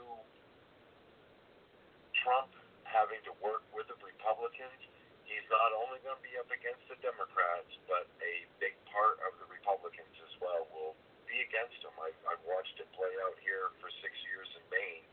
Trump 2.24 2.54
having 2.88 3.20
to 3.26 3.34
work 3.42 3.66
with 3.74 3.90
the 3.90 3.98
Republicans, 4.00 4.80
he's 5.26 5.44
not 5.50 5.74
only 5.74 5.98
going 6.06 6.16
to 6.16 6.24
be 6.24 6.38
up 6.38 6.48
against 6.48 6.86
the 6.86 6.96
Democrats, 7.02 7.68
but 7.90 8.06
a 8.22 8.46
big 8.62 8.72
part 8.88 9.18
of 9.26 9.34
the 9.42 9.48
Republicans 9.50 10.14
as 10.22 10.34
well 10.40 10.64
will 10.72 10.94
be 11.26 11.43
against 11.55 11.78
him. 11.86 11.94
I've, 12.02 12.18
I've 12.26 12.42
watched 12.42 12.74
it 12.82 12.90
play 12.98 13.14
out 13.22 13.38
here 13.38 13.70
for 13.78 13.86
six 14.02 14.11
years 14.26 14.50
in 14.59 14.62
Maine, 14.74 15.07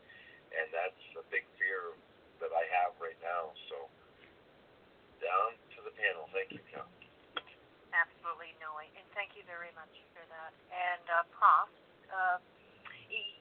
and 0.50 0.66
that's 0.74 1.04
a 1.14 1.22
big 1.30 1.46
fear 1.54 1.94
that 2.42 2.50
I 2.50 2.66
have 2.82 2.98
right 2.98 3.14
now. 3.22 3.54
So, 3.70 3.86
down 5.22 5.54
to 5.78 5.86
the 5.86 5.94
panel. 5.94 6.26
Thank 6.34 6.50
you, 6.50 6.62
Cal. 6.74 6.90
Absolutely, 7.94 8.58
No 8.58 8.74
And 8.82 9.06
thank 9.14 9.38
you 9.38 9.46
very 9.46 9.70
much 9.78 9.94
for 10.10 10.26
that. 10.34 10.50
And 10.74 11.06
uh, 11.06 11.22
Prof, 11.30 11.70
uh, 12.10 12.42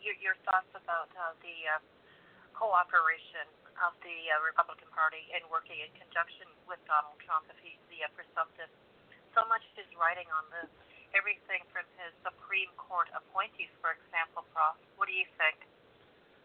your, 0.06 0.14
your 0.22 0.38
thoughts 0.46 0.70
about 0.78 1.10
uh, 1.18 1.34
the 1.42 1.58
uh, 1.74 1.82
cooperation 2.54 3.50
of 3.82 3.98
the 4.06 4.30
uh, 4.30 4.38
Republican 4.46 4.86
Party 4.94 5.26
in 5.34 5.42
working 5.50 5.82
in 5.82 5.90
conjunction 5.98 6.46
with 6.70 6.78
Donald 6.86 7.18
Trump 7.26 7.50
if 7.50 7.58
he's 7.66 7.82
the 7.90 8.06
uh, 8.06 8.14
presumptive. 8.14 8.70
So 9.34 9.42
much 9.50 9.66
is 9.82 9.90
writing 9.98 10.30
on 10.30 10.46
this. 10.54 10.70
Everything 11.12 11.62
from 11.76 11.84
his 12.00 12.12
Supreme 12.24 12.72
Court 12.80 13.12
appointees, 13.12 13.72
for 13.84 13.92
example, 13.92 14.48
Prof. 14.56 14.80
What 14.96 15.08
do 15.08 15.16
you 15.16 15.28
think? 15.36 15.60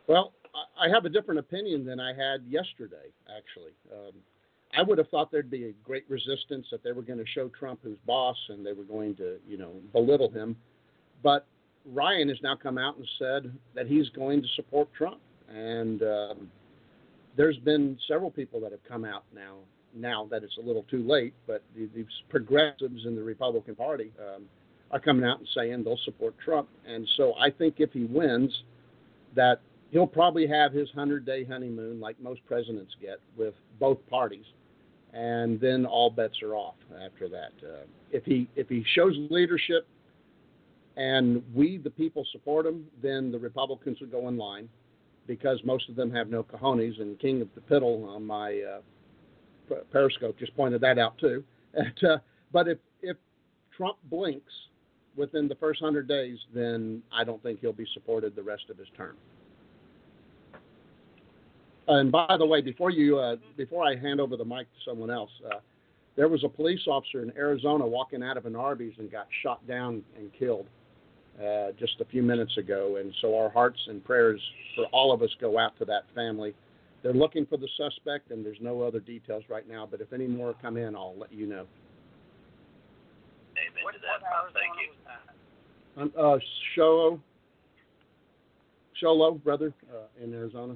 Well, 0.06 0.32
I 0.78 0.88
have 0.88 1.04
a 1.04 1.08
different 1.08 1.40
opinion 1.40 1.84
than 1.84 2.00
I 2.00 2.14
had 2.14 2.42
yesterday, 2.48 3.10
actually. 3.26 3.72
Um, 3.92 4.12
I 4.76 4.82
would 4.82 4.98
have 4.98 5.08
thought 5.08 5.30
there'd 5.30 5.50
be 5.50 5.66
a 5.66 5.72
great 5.84 6.04
resistance 6.08 6.66
that 6.70 6.82
they 6.82 6.92
were 6.92 7.02
going 7.02 7.18
to 7.18 7.26
show 7.34 7.48
Trump 7.48 7.80
who's 7.82 7.98
boss 8.06 8.36
and 8.48 8.64
they 8.64 8.72
were 8.72 8.84
going 8.84 9.16
to, 9.16 9.38
you 9.48 9.56
know, 9.56 9.72
belittle 9.92 10.30
him. 10.30 10.56
But 11.22 11.46
Ryan 11.92 12.28
has 12.28 12.38
now 12.42 12.56
come 12.56 12.78
out 12.78 12.96
and 12.96 13.06
said 13.18 13.52
that 13.74 13.86
he's 13.86 14.08
going 14.10 14.42
to 14.42 14.48
support 14.56 14.88
Trump. 14.96 15.20
And 15.48 16.02
um, 16.02 16.50
there's 17.36 17.58
been 17.58 17.98
several 18.08 18.30
people 18.30 18.60
that 18.60 18.72
have 18.72 18.84
come 18.88 19.04
out 19.04 19.24
now, 19.34 19.56
now 19.94 20.26
that 20.30 20.42
it's 20.42 20.56
a 20.58 20.66
little 20.66 20.84
too 20.90 21.06
late, 21.06 21.34
but 21.46 21.62
the, 21.74 21.88
these 21.94 22.06
progressives 22.28 23.06
in 23.06 23.14
the 23.14 23.22
Republican 23.22 23.76
Party 23.76 24.12
um, 24.20 24.44
are 24.91 25.01
coming 25.01 25.24
out 25.24 25.39
and 25.39 25.49
saying 25.55 25.84
they'll 25.84 25.99
support 26.05 26.34
Trump. 26.45 26.68
And 26.87 27.07
so 27.16 27.34
I 27.39 27.51
think 27.51 27.76
if 27.78 27.93
he 27.93 28.05
wins, 28.05 28.53
that 29.34 29.61
he'll 29.91 30.07
probably 30.07 30.47
have 30.47 30.72
his 30.72 30.89
100 30.95 31.24
day 31.24 31.45
honeymoon 31.45 32.01
like 32.01 32.20
most 32.20 32.45
presidents 32.47 32.95
get 33.01 33.20
with 33.37 33.55
both 33.78 33.99
parties 34.09 34.45
and 35.12 35.61
then 35.61 35.87
all 35.87 36.11
bets 36.11 36.43
are 36.43 36.55
off 36.55 36.74
after 37.05 37.28
that. 37.28 37.53
Uh, 37.62 37.84
if 38.11 38.24
he 38.24 38.49
if 38.57 38.68
he 38.68 38.84
shows 38.95 39.14
leadership 39.30 39.87
and 40.97 41.43
we 41.55 41.78
the 41.78 41.91
people 41.91 42.26
support 42.32 42.66
him 42.66 42.84
then 43.03 43.30
the 43.30 43.39
republicans 43.39 44.01
will 44.01 44.09
go 44.09 44.28
in 44.28 44.37
line 44.37 44.68
because 45.26 45.59
most 45.64 45.89
of 45.89 45.97
them 45.97 46.11
have 46.11 46.28
no 46.28 46.43
cojones. 46.43 47.01
And 47.01 47.18
king 47.18 47.41
of 47.41 47.49
the 47.55 47.61
piddle 47.61 48.07
on 48.09 48.24
my 48.24 48.61
uh, 48.61 49.74
periscope 49.93 50.39
just 50.39 50.55
pointed 50.57 50.80
that 50.82 50.99
out 50.99 51.18
too. 51.18 51.45
And, 51.74 52.05
uh, 52.05 52.18
but 52.53 52.68
if 52.68 52.78
if 53.03 53.18
trump 53.76 53.99
blinks 54.05 54.53
within 55.16 55.48
the 55.48 55.54
first 55.56 55.82
100 55.82 56.06
days 56.06 56.38
then 56.54 57.02
i 57.12 57.24
don't 57.24 57.42
think 57.42 57.60
he'll 57.60 57.72
be 57.72 57.86
supported 57.94 58.34
the 58.36 58.42
rest 58.42 58.64
of 58.70 58.78
his 58.78 58.88
term 58.96 59.16
and 61.88 62.10
by 62.10 62.36
the 62.36 62.46
way, 62.46 62.60
before 62.60 62.90
you, 62.90 63.18
uh, 63.18 63.36
before 63.56 63.84
I 63.84 63.96
hand 63.96 64.20
over 64.20 64.36
the 64.36 64.44
mic 64.44 64.66
to 64.66 64.90
someone 64.90 65.10
else, 65.10 65.30
uh, 65.46 65.60
there 66.16 66.28
was 66.28 66.42
a 66.44 66.48
police 66.48 66.80
officer 66.86 67.22
in 67.22 67.32
Arizona 67.36 67.86
walking 67.86 68.22
out 68.22 68.36
of 68.36 68.46
an 68.46 68.56
Arby's 68.56 68.94
and 68.98 69.10
got 69.10 69.26
shot 69.42 69.66
down 69.68 70.02
and 70.16 70.32
killed 70.32 70.66
uh, 71.38 71.72
just 71.78 72.00
a 72.00 72.04
few 72.06 72.22
minutes 72.22 72.56
ago. 72.56 72.96
And 72.96 73.12
so 73.20 73.36
our 73.38 73.50
hearts 73.50 73.78
and 73.88 74.02
prayers 74.04 74.40
for 74.74 74.86
all 74.86 75.12
of 75.12 75.22
us 75.22 75.30
go 75.40 75.58
out 75.58 75.78
to 75.78 75.84
that 75.84 76.04
family. 76.14 76.54
They're 77.02 77.12
looking 77.12 77.46
for 77.46 77.56
the 77.56 77.68
suspect, 77.76 78.30
and 78.32 78.44
there's 78.44 78.60
no 78.60 78.82
other 78.82 78.98
details 78.98 79.44
right 79.48 79.68
now. 79.68 79.86
But 79.88 80.00
if 80.00 80.12
any 80.12 80.26
more 80.26 80.54
come 80.60 80.76
in, 80.76 80.96
I'll 80.96 81.14
let 81.16 81.32
you 81.32 81.46
know. 81.46 81.66
Amen 83.87 83.95
What 83.95 83.95
to 83.95 84.03
that. 84.03 84.51
Thank 84.55 84.74
you. 84.82 84.91
was 84.91 85.03
that? 85.07 85.22
Um, 85.97 86.11
uh, 86.18 86.37
Sholo, 86.74 87.20
Sholo, 88.99 89.37
brother, 89.43 89.72
uh, 89.93 90.09
in 90.22 90.32
Arizona. 90.34 90.74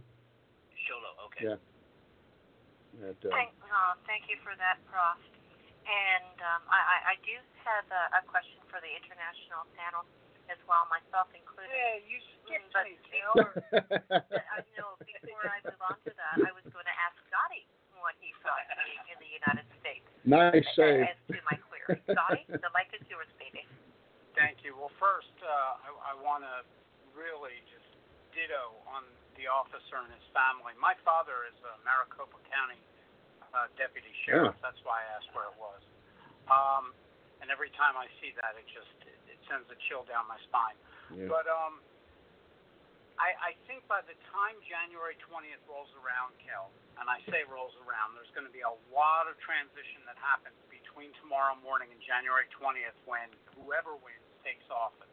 Sholo, 0.87 1.11
okay. 1.29 1.53
Yeah. 1.53 3.09
At, 3.11 3.17
uh, 3.25 3.33
Thank, 3.33 3.53
uh, 3.65 3.97
thank 4.05 4.29
you 4.29 4.37
for 4.45 4.53
that, 4.61 4.77
Prof. 4.89 5.17
And 5.89 6.37
um, 6.45 6.63
I, 6.69 6.81
I, 6.81 6.97
I 7.13 7.15
do 7.25 7.33
have 7.65 7.87
a, 7.89 8.21
a 8.21 8.23
question 8.29 8.61
for 8.69 8.77
the 8.85 8.93
international 8.93 9.65
panel 9.75 10.05
as 10.53 10.61
well, 10.69 10.85
myself 10.93 11.33
included. 11.33 11.73
Yeah, 11.73 12.05
you 12.05 12.19
skipped 12.45 12.69
But 12.77 12.85
me, 12.85 12.95
before- 13.01 13.09
Taylor. 13.09 13.49
I 14.57 14.61
know 14.77 15.01
before 15.01 15.45
I 15.49 15.59
move 15.65 15.81
on 15.81 15.97
to 16.05 16.13
that, 16.13 16.37
I 16.45 16.53
was 16.53 16.65
going 16.69 16.85
to 16.87 16.97
ask 17.01 17.17
Scotty 17.33 17.65
what 18.01 18.17
he 18.21 18.33
thought 18.45 18.65
being 18.85 19.05
in 19.13 19.19
the 19.21 19.31
United 19.33 19.67
States. 19.81 20.05
Nice 20.29 20.65
save. 20.77 21.09
as 21.09 21.17
to 21.33 21.41
my 21.49 21.57
query. 21.85 22.01
Scotty, 22.09 22.45
the 22.49 22.71
mic 22.77 22.91
is 22.93 23.05
yours, 23.09 23.29
baby. 23.41 23.65
Thank 24.39 24.63
you. 24.63 24.77
Well, 24.79 24.93
first, 24.97 25.33
uh, 25.43 25.85
I, 25.85 26.13
I 26.13 26.15
want 26.23 26.47
to 26.47 26.65
really 27.13 27.59
just 27.67 27.87
ditto 28.33 28.79
on 28.87 29.03
the 29.35 29.51
officer 29.51 29.99
and 29.99 30.11
his 30.13 30.27
family. 30.31 30.73
My 30.79 30.95
father 31.03 31.49
is 31.51 31.57
a 31.67 31.75
Maricopa 31.83 32.39
County 32.47 32.79
uh, 33.51 33.67
deputy 33.75 34.13
sheriff. 34.25 34.55
Yeah. 34.55 34.65
That's 34.65 34.81
why 34.87 35.03
I 35.03 35.07
asked 35.19 35.31
where 35.35 35.51
it 35.51 35.59
was. 35.59 35.83
Um, 36.47 36.95
and 37.43 37.51
every 37.51 37.73
time 37.75 37.97
I 37.99 38.07
see 38.23 38.37
that, 38.39 38.55
it 38.55 38.67
just 38.71 38.95
it, 39.07 39.19
it 39.27 39.41
sends 39.51 39.67
a 39.73 39.79
chill 39.89 40.07
down 40.07 40.29
my 40.31 40.39
spine. 40.47 40.79
Yeah. 41.11 41.27
But 41.27 41.51
um, 41.51 41.83
I, 43.19 43.53
I 43.53 43.53
think 43.69 43.85
by 43.91 44.01
the 44.07 44.17
time 44.31 44.57
January 44.65 45.19
20th 45.29 45.61
rolls 45.67 45.91
around, 46.01 46.33
Kel, 46.41 46.73
and 47.01 47.09
I 47.09 47.21
say 47.29 47.45
rolls 47.49 47.75
around, 47.85 48.17
there's 48.17 48.31
going 48.37 48.47
to 48.47 48.55
be 48.55 48.65
a 48.65 48.77
lot 48.93 49.29
of 49.29 49.37
transition 49.43 50.05
that 50.09 50.17
happens 50.21 50.57
between 50.91 51.15
tomorrow 51.23 51.55
morning 51.63 51.87
and 51.95 52.03
January 52.03 52.51
20th 52.59 52.99
when 53.07 53.31
whoever 53.55 53.95
wins 54.03 54.27
takes 54.43 54.67
office. 54.75 55.07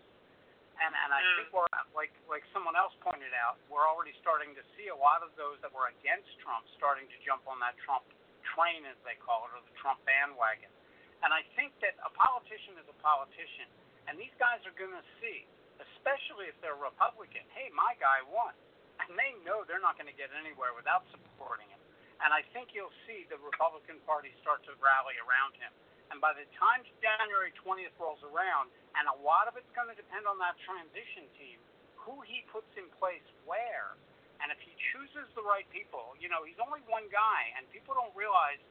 And 0.82 0.89
and 0.89 1.13
I 1.13 1.21
think 1.38 1.53
mm. 1.53 1.61
we're 1.61 1.69
like 1.93 2.09
like 2.25 2.41
someone 2.49 2.73
else 2.73 2.97
pointed 3.05 3.30
out, 3.38 3.61
we're 3.69 3.86
already 3.86 4.17
starting 4.17 4.57
to 4.57 4.65
see 4.73 4.89
a 4.89 4.97
lot 4.97 5.21
of 5.21 5.30
those 5.38 5.61
that 5.61 5.69
were 5.69 5.93
against 6.01 6.34
Trump 6.41 6.65
starting 6.82 7.05
to 7.05 7.17
jump 7.21 7.45
on 7.45 7.61
that 7.61 7.78
Trump 7.86 8.09
train, 8.57 8.89
as 8.89 8.97
they 9.05 9.13
call 9.21 9.45
it, 9.45 9.53
or 9.53 9.61
the 9.61 9.75
Trump 9.78 10.01
bandwagon. 10.01 10.73
And 11.21 11.30
I 11.30 11.45
think 11.53 11.78
that 11.86 11.93
a 12.01 12.09
politician 12.17 12.73
is 12.82 12.86
a 12.89 12.97
politician, 12.97 13.69
and 14.09 14.17
these 14.17 14.34
guys 14.41 14.61
are 14.65 14.73
going 14.78 14.93
to 14.93 15.05
see, 15.21 15.45
especially 15.78 16.49
if 16.49 16.57
they're 16.61 16.78
Republican, 16.78 17.45
hey, 17.53 17.69
my 17.73 17.97
guy 18.01 18.21
won, 18.30 18.53
and 19.01 19.13
they 19.17 19.34
know 19.45 19.65
they're 19.65 19.82
not 19.82 19.97
going 19.97 20.09
to 20.09 20.17
get 20.17 20.30
anywhere 20.34 20.73
without 20.78 21.05
supporting 21.09 21.69
him. 21.69 21.76
And 22.24 22.34
I 22.34 22.41
think 22.53 22.74
you'll 22.74 22.93
see 23.05 23.30
the 23.30 23.38
Republican 23.38 24.01
Party 24.09 24.34
start 24.41 24.65
to 24.65 24.74
rally 24.82 25.18
around 25.22 25.53
him. 25.61 25.70
And 26.09 26.24
by 26.24 26.34
the 26.34 26.47
time 26.55 26.82
January 27.03 27.51
20th 27.61 27.93
rolls 27.99 28.24
around, 28.24 28.72
and 28.95 29.05
a 29.11 29.18
lot 29.22 29.45
of 29.45 29.59
it's 29.59 29.70
going 29.76 29.91
to 29.91 29.97
depend 29.97 30.26
on 30.26 30.39
that 30.39 30.55
transition 30.63 31.28
team, 31.38 31.59
who 31.99 32.24
he 32.24 32.47
puts 32.49 32.72
in 32.80 32.88
place 32.97 33.26
where, 33.43 33.93
and 34.39 34.49
if 34.49 34.59
he 34.63 34.72
chooses 34.93 35.28
the 35.36 35.43
right 35.43 35.68
people, 35.70 36.15
you 36.18 36.32
know, 36.32 36.47
he's 36.47 36.57
only 36.63 36.80
one 36.88 37.05
guy, 37.11 37.51
and 37.59 37.68
people 37.76 37.91
don't 37.93 38.13
realize 38.15 38.61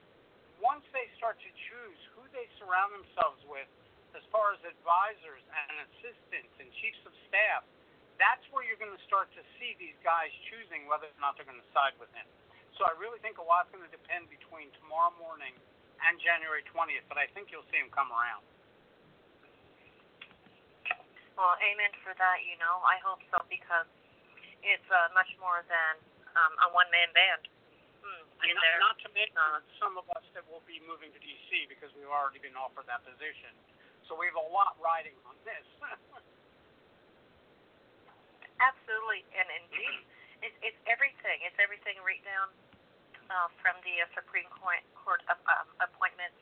once 0.63 0.83
they 0.97 1.05
start 1.21 1.37
to 1.45 1.51
choose 1.69 2.01
who 2.17 2.25
they 2.33 2.49
surround 2.57 2.97
themselves 2.97 3.41
with 3.45 3.69
as 4.17 4.25
far 4.33 4.57
as 4.57 4.61
advisors 4.65 5.45
and 5.45 5.85
assistants 5.93 6.53
and 6.57 6.73
chiefs 6.81 7.03
of 7.05 7.13
staff, 7.29 7.61
that's 8.17 8.41
where 8.49 8.65
you're 8.65 8.81
going 8.81 8.97
to 8.97 9.05
start 9.05 9.29
to 9.37 9.45
see 9.61 9.77
these 9.77 9.97
guys 10.01 10.33
choosing 10.49 10.89
whether 10.89 11.05
or 11.05 11.21
not 11.21 11.37
they're 11.37 11.45
going 11.45 11.61
to 11.61 11.73
side 11.77 11.93
with 12.01 12.09
him. 12.17 12.25
So 12.77 12.85
I 12.85 12.93
really 13.01 13.17
think 13.25 13.41
a 13.41 13.45
lot's 13.45 13.73
going 13.73 13.85
to 13.85 13.93
depend 13.93 14.29
between 14.29 14.69
tomorrow 14.77 15.13
morning 15.17 15.57
and 16.05 16.21
January 16.21 16.61
20th, 16.69 17.09
but 17.09 17.17
I 17.17 17.25
think 17.33 17.49
you'll 17.49 17.65
see 17.73 17.81
him 17.81 17.89
come 17.89 18.13
around. 18.13 18.45
Well, 21.41 21.57
amen 21.61 21.93
for 22.05 22.13
that. 22.17 22.39
You 22.45 22.57
know, 22.61 22.85
I 22.85 23.01
hope 23.01 23.21
so 23.33 23.41
because 23.49 23.89
it's 24.61 24.89
uh, 24.93 25.09
much 25.17 25.29
more 25.41 25.65
than 25.69 25.93
um, 26.37 26.53
a 26.69 26.73
one-man 26.73 27.13
band. 27.17 27.49
Hmm, 28.05 28.25
And 28.45 28.49
in 28.53 28.57
not, 28.57 28.65
there. 28.65 28.81
not 28.81 28.97
to 29.05 29.09
mention 29.13 29.41
some 29.81 29.97
of 29.97 30.05
us 30.13 30.25
that 30.37 30.45
will 30.49 30.65
be 30.69 30.81
moving 30.85 31.13
to 31.13 31.21
D.C. 31.21 31.69
because 31.73 31.89
we've 31.97 32.09
already 32.13 32.41
been 32.41 32.57
offered 32.57 32.89
that 32.93 33.05
position. 33.09 33.53
So 34.09 34.17
we 34.17 34.29
have 34.29 34.37
a 34.37 34.49
lot 34.53 34.77
riding 34.81 35.17
on 35.29 35.37
this. 35.49 35.65
Absolutely, 38.57 39.25
and 39.37 39.49
indeed, 39.65 40.01
it's, 40.41 40.57
it's 40.65 40.81
everything. 40.89 41.45
It's 41.45 41.57
everything 41.61 42.01
right 42.01 42.23
down 42.25 42.49
uh, 43.31 43.49
from 43.63 43.77
the 43.83 44.03
uh, 44.03 44.07
Supreme 44.15 44.49
Court, 44.55 44.83
Court 44.95 45.23
of, 45.31 45.39
um, 45.47 45.67
appointments 45.83 46.39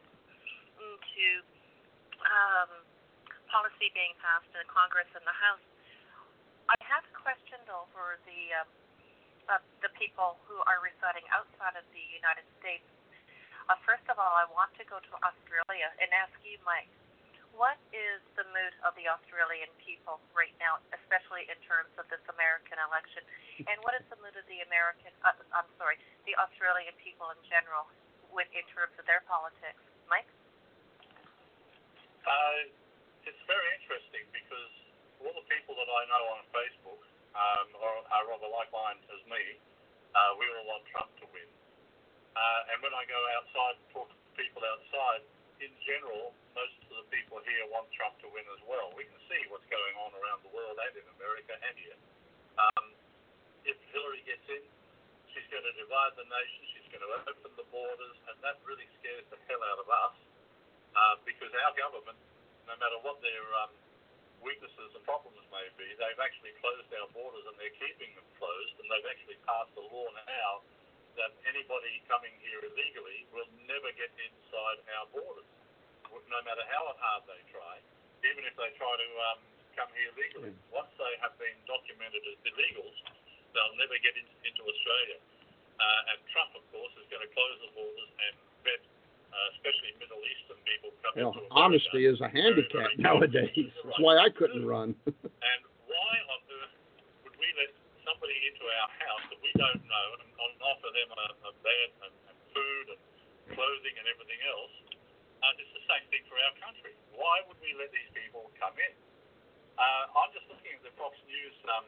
to 0.78 1.26
um, 2.26 2.70
policy 3.48 3.88
being 3.94 4.12
passed 4.20 4.50
in 4.52 4.64
Congress 4.66 5.08
and 5.14 5.24
the 5.24 5.36
House. 5.36 5.62
I 6.68 6.76
have 6.88 7.04
a 7.04 7.14
question 7.14 7.60
though 7.68 7.86
the 8.24 8.42
uh, 8.56 8.64
uh, 9.52 9.60
the 9.84 9.92
people 10.00 10.40
who 10.48 10.56
are 10.64 10.80
residing 10.80 11.24
outside 11.28 11.76
of 11.76 11.84
the 11.92 12.04
United 12.08 12.48
States. 12.60 12.88
Uh, 13.68 13.76
first 13.84 14.04
of 14.08 14.16
all, 14.16 14.32
I 14.32 14.48
want 14.52 14.72
to 14.80 14.84
go 14.88 15.00
to 15.00 15.12
Australia 15.20 15.92
and 16.00 16.08
ask 16.16 16.32
you, 16.44 16.56
Mike, 16.64 16.88
what 17.54 17.78
is 17.94 18.18
the 18.34 18.46
mood 18.50 18.74
of 18.82 18.94
the 18.98 19.06
Australian 19.06 19.70
people 19.78 20.18
right 20.34 20.54
now, 20.58 20.82
especially 20.90 21.46
in 21.46 21.58
terms 21.62 21.90
of 21.98 22.06
this 22.10 22.22
American 22.26 22.78
election? 22.82 23.22
And 23.70 23.78
what 23.86 23.94
is 23.94 24.02
the 24.10 24.18
mood 24.18 24.34
of 24.34 24.46
the 24.50 24.60
American, 24.66 25.14
uh, 25.22 25.34
I'm 25.54 25.70
sorry, 25.78 25.98
the 26.26 26.34
Australian 26.34 26.94
people 26.98 27.30
in 27.30 27.40
general 27.46 27.86
with 28.34 28.50
in 28.50 28.66
terms 28.74 28.94
of 28.98 29.06
their 29.06 29.22
politics? 29.30 29.78
Mike? 30.10 30.26
Uh, 32.26 32.70
it's 33.22 33.42
very 33.46 33.68
interesting 33.78 34.26
because 34.34 34.72
all 35.22 35.34
the 35.34 35.46
people 35.46 35.78
that 35.78 35.88
I 35.88 36.02
know 36.10 36.24
on 36.34 36.42
Facebook 36.50 37.02
um, 37.34 37.68
are, 37.78 37.98
are 38.18 38.28
of 38.34 38.42
a 38.42 38.50
like 38.50 38.70
mind 38.74 39.00
as 39.14 39.22
me. 39.30 39.58
Uh, 40.14 40.38
we 40.38 40.46
all 40.54 40.66
want 40.70 40.82
Trump 40.90 41.10
to 41.22 41.26
win. 41.34 41.48
Uh, 42.34 42.70
and 42.74 42.78
when 42.82 42.94
I 42.94 43.02
go 43.06 43.18
outside 43.38 43.78
and 43.78 43.86
talk 43.94 44.08
to 44.10 44.18
people 44.38 44.62
outside, 44.62 45.22
in 45.62 45.70
general, 45.86 46.34
most 46.54 46.78
of 46.86 46.93
people 47.14 47.38
here 47.46 47.62
want 47.70 47.86
Trump 47.94 48.18
to 48.26 48.28
win 48.34 48.42
as 48.50 48.62
well. 48.66 48.90
We 48.98 49.06
can 49.06 49.20
see 49.30 49.38
what's 49.46 49.66
going 49.70 49.94
on 50.02 50.10
around 50.18 50.42
the 50.42 50.50
world 50.50 50.74
and 50.74 50.94
in 50.98 51.06
America 51.14 51.54
and 51.54 51.74
here. 51.78 51.98
Um, 52.58 52.90
if 53.62 53.78
Hillary 53.94 54.26
gets 54.26 54.42
in, 54.50 54.66
she's 55.30 55.46
going 55.46 55.62
to 55.62 55.74
divide 55.78 56.18
the 56.18 56.26
nation. 56.26 56.60
She's 56.74 56.90
going 56.90 57.06
to 57.06 57.10
open 57.22 57.54
the 57.54 57.68
borders, 57.70 58.18
and 58.26 58.36
that 58.42 58.58
really 58.66 58.90
scares 58.98 59.22
the 59.30 59.38
hell 59.46 59.62
out 59.62 59.78
of 59.78 59.86
us 59.86 60.16
uh, 60.98 61.14
because 61.22 61.54
our 61.54 61.72
government, 61.78 62.18
no 62.66 62.74
matter 62.82 62.98
what 63.06 63.22
their 63.22 63.46
um, 63.62 63.70
weaknesses 64.42 64.90
and 64.98 65.02
problems 65.06 65.38
may 65.54 65.70
be, 65.78 65.86
they've 65.94 66.22
actually 66.22 66.52
closed 66.58 66.90
our 66.98 67.08
borders 67.14 67.46
and 67.46 67.54
they're 67.62 67.78
keeping 67.78 68.10
them 68.18 68.26
closed, 68.42 68.74
and 68.82 68.90
they've 68.90 69.10
actually 69.14 69.38
passed 69.46 69.70
a 69.78 69.84
law 69.86 70.10
now 70.26 70.66
that 71.14 71.30
anybody 71.46 72.02
coming 72.10 72.34
here 72.42 72.58
illegally 72.58 73.22
will 73.30 73.46
never 73.70 73.86
get 73.94 74.10
inside 74.18 74.78
our 74.98 75.06
borders, 75.14 75.46
no 76.30 76.40
matter 76.46 76.64
how 76.70 76.94
hard 76.98 77.22
they 77.26 77.42
try, 77.50 77.82
even 78.22 78.46
if 78.46 78.54
they 78.54 78.70
try 78.78 78.92
to 78.94 79.08
um, 79.32 79.38
come 79.74 79.90
here 79.94 80.10
legally. 80.14 80.54
Once 80.70 80.90
they 80.96 81.14
have 81.20 81.34
been 81.36 81.54
documented 81.66 82.22
as 82.30 82.38
illegals, 82.46 82.96
they'll 83.52 83.76
never 83.78 83.98
get 84.02 84.14
in, 84.14 84.26
into 84.46 84.62
Australia. 84.62 85.18
Uh, 85.74 86.10
and 86.14 86.18
Trump, 86.30 86.54
of 86.54 86.64
course, 86.70 86.94
is 87.02 87.06
going 87.10 87.22
to 87.22 87.30
close 87.34 87.56
the 87.66 87.70
borders 87.74 88.10
and 88.22 88.34
vet, 88.62 88.82
uh, 89.34 89.54
especially 89.58 89.90
Middle 89.98 90.22
Eastern 90.22 90.58
people 90.62 90.94
coming 91.02 91.26
to 91.26 91.42
America. 91.42 91.58
honesty 91.58 92.06
is 92.06 92.18
a 92.22 92.30
handicap 92.30 92.94
nowadays. 92.98 93.50
That's 93.82 93.98
why 93.98 94.22
I 94.22 94.30
couldn't 94.30 94.62
run. 94.62 94.94
And 95.44 95.60
why 95.90 96.12
on 96.30 96.40
earth 96.62 96.74
would 97.26 97.36
we 97.36 97.48
let 97.58 97.74
somebody 98.06 98.38
into 98.48 98.64
our 98.64 98.88
house 99.02 99.24
that 99.34 99.40
we 99.42 99.50
don't 99.58 99.82
know 99.82 100.06
and, 100.18 100.30
and 100.30 100.52
offer 100.62 100.90
them 100.94 101.10
a, 101.10 101.26
a 101.50 101.52
bed 101.60 101.88
and, 102.06 102.14
and 102.30 102.36
food 102.54 102.86
and 102.94 103.00
clothing 103.52 103.94
and 103.98 104.06
everything 104.08 104.40
else? 104.46 104.74
Uh, 105.44 105.60
it's 105.60 105.76
the 105.76 105.84
same 105.84 106.08
thing 106.08 106.24
for 106.24 106.40
our 106.40 106.56
country. 106.56 106.96
Why 107.12 107.44
would 107.44 107.60
we 107.60 107.76
let 107.76 107.92
these 107.92 108.08
people 108.16 108.48
come 108.56 108.72
in? 108.80 108.96
Uh, 109.76 110.16
I'm 110.16 110.32
just 110.32 110.48
looking 110.48 110.72
at 110.72 110.80
the 110.80 110.94
Fox 110.96 111.12
News 111.28 111.52
um, 111.68 111.84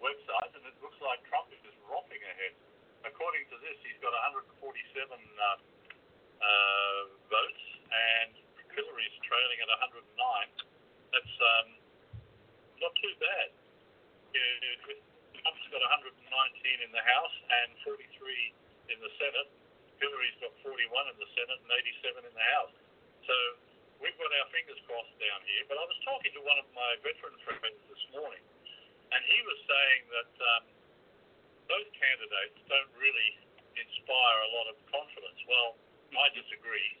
website, 0.00 0.48
and 0.56 0.64
it 0.64 0.72
looks 0.80 0.96
like 1.04 1.20
Trump 1.28 1.52
is 1.52 1.60
just 1.60 1.76
romping 1.84 2.24
ahead. 2.24 2.56
According 3.04 3.44
to 3.52 3.60
this, 3.60 3.76
he's 3.84 4.00
got 4.00 4.16
147 4.32 5.12
um, 5.12 5.60
uh, 6.40 7.00
votes, 7.28 7.64
and 7.92 8.32
Hillary's 8.72 9.16
trailing 9.28 9.60
at 9.60 9.68
109. 9.92 10.00
That's 11.12 11.36
um, 11.36 11.68
not 12.80 12.96
too 12.96 13.12
bad. 13.20 13.52
Trump's 15.36 15.68
got 15.68 15.84
119 15.84 16.16
in 16.80 16.90
the 16.96 17.04
House 17.04 17.36
and 17.60 17.76
43 17.84 17.92
in 18.88 18.96
the 19.04 19.12
Senate. 19.20 19.59
Hillary's 20.00 20.38
got 20.40 20.52
41 20.64 21.12
in 21.12 21.16
the 21.20 21.28
Senate 21.36 21.60
and 21.60 21.70
87 21.70 22.24
in 22.24 22.32
the 22.32 22.46
House. 22.56 22.74
So 23.28 23.36
we've 24.00 24.16
got 24.16 24.32
our 24.32 24.48
fingers 24.48 24.80
crossed 24.88 25.12
down 25.20 25.44
here. 25.44 25.62
But 25.68 25.76
I 25.76 25.84
was 25.84 25.98
talking 26.08 26.32
to 26.32 26.42
one 26.42 26.56
of 26.56 26.66
my 26.72 26.96
veteran 27.04 27.36
friends 27.44 27.80
this 27.84 28.04
morning, 28.16 28.40
and 29.12 29.20
he 29.28 29.38
was 29.44 29.58
saying 29.68 30.02
that 30.08 30.32
um, 30.40 30.64
those 31.68 31.88
candidates 32.00 32.56
don't 32.64 32.92
really 32.96 33.30
inspire 33.76 34.38
a 34.40 34.50
lot 34.56 34.66
of 34.72 34.76
confidence. 34.88 35.38
Well, 35.44 35.76
I 36.16 36.32
disagree. 36.32 36.96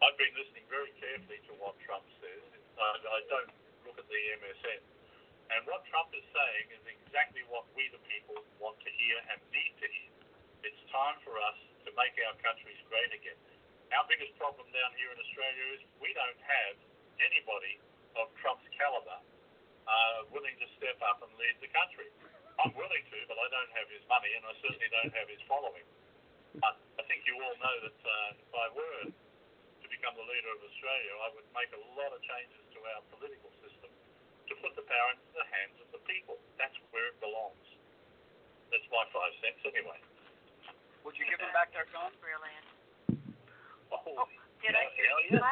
I've 0.00 0.16
been 0.18 0.32
listening 0.34 0.66
very 0.72 0.90
carefully 0.98 1.38
to 1.46 1.52
what 1.60 1.76
Trump 1.84 2.02
says. 2.18 2.42
I, 2.80 2.96
I 2.96 3.18
don't 3.28 3.52
look 3.86 4.00
at 4.00 4.08
the 4.08 4.22
MSN. 4.40 4.82
And 5.52 5.60
what 5.68 5.84
Trump 5.92 6.10
is 6.16 6.24
saying 6.32 6.66
is 6.80 6.82
exactly 6.88 7.44
what 7.52 7.68
we, 7.76 7.86
the 7.92 8.00
people, 8.08 8.40
want 8.56 8.80
to 8.82 8.90
hear 8.90 9.20
and 9.30 9.38
need 9.52 9.76
to 9.84 9.86
hear. 9.86 10.10
It's 10.64 10.80
time 10.88 11.20
for 11.22 11.36
us 11.36 11.60
make 11.98 12.14
our 12.24 12.36
countries 12.40 12.78
great 12.88 13.12
again. 13.12 13.38
Our 13.92 14.04
biggest 14.08 14.32
problem 14.40 14.64
down 14.72 14.90
here 14.96 15.12
in 15.12 15.18
Australia 15.20 15.64
is 15.76 15.80
we 16.00 16.10
don't 16.16 16.40
have 16.40 16.74
anybody 17.20 17.76
of 18.16 18.32
Trump's 18.40 18.64
caliber 18.72 19.20
uh, 19.84 20.18
willing 20.32 20.56
to 20.56 20.66
step 20.80 20.96
up 21.04 21.20
and 21.20 21.32
lead 21.36 21.56
the 21.60 21.70
country. 21.72 22.08
I'm 22.60 22.72
willing 22.76 23.04
to, 23.04 23.18
but 23.28 23.36
I 23.40 23.48
don't 23.48 23.72
have 23.76 23.88
his 23.88 24.04
money, 24.08 24.32
and 24.36 24.44
I 24.44 24.52
certainly 24.60 24.88
don't 24.92 25.12
have 25.12 25.28
his 25.28 25.40
following. 25.48 25.84
But 26.60 26.76
I 27.00 27.02
think 27.08 27.24
you 27.24 27.36
all 27.40 27.56
know 27.56 27.76
that 27.88 27.98
uh, 28.04 28.36
if 28.36 28.52
I 28.52 28.66
were 28.76 29.04
to 29.08 29.86
become 29.88 30.14
the 30.16 30.26
leader 30.28 30.50
of 30.52 30.60
Australia, 30.68 31.12
I 31.24 31.28
would 31.32 31.48
make 31.56 31.72
a 31.72 31.82
lot 31.96 32.12
of 32.12 32.20
changes 32.20 32.62
to 32.76 32.78
our 32.92 33.00
political 33.08 33.50
system 33.64 33.90
to 34.48 34.52
put 34.60 34.76
the 34.76 34.84
power 34.84 35.08
into 35.16 35.30
the 35.32 35.46
hands 35.48 35.76
of 35.80 35.88
the 35.96 36.02
people. 36.04 36.36
That's 36.60 36.76
where 36.92 37.08
it 37.08 37.18
belongs. 37.24 37.66
That's 38.68 38.84
my 38.92 39.04
five 39.12 39.32
cents 39.40 39.64
anyway. 39.64 40.00
Would 41.02 41.18
you 41.18 41.26
give 41.26 41.42
them 41.42 41.50
back 41.50 41.74
their 41.74 41.90
gun? 41.90 42.14
Brilliant. 42.22 42.62
Oh, 43.92 44.24
Did 44.62 44.78
I 44.78 44.86
hear 44.94 45.10
hell 45.10 45.18
you 45.26 45.34
yeah. 45.36 45.42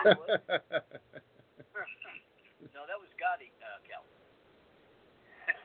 no, 2.75 2.87
that 2.87 2.97
was 2.97 3.11
Gotti, 3.19 3.51
uh, 3.61 3.79
Cal. 3.85 4.05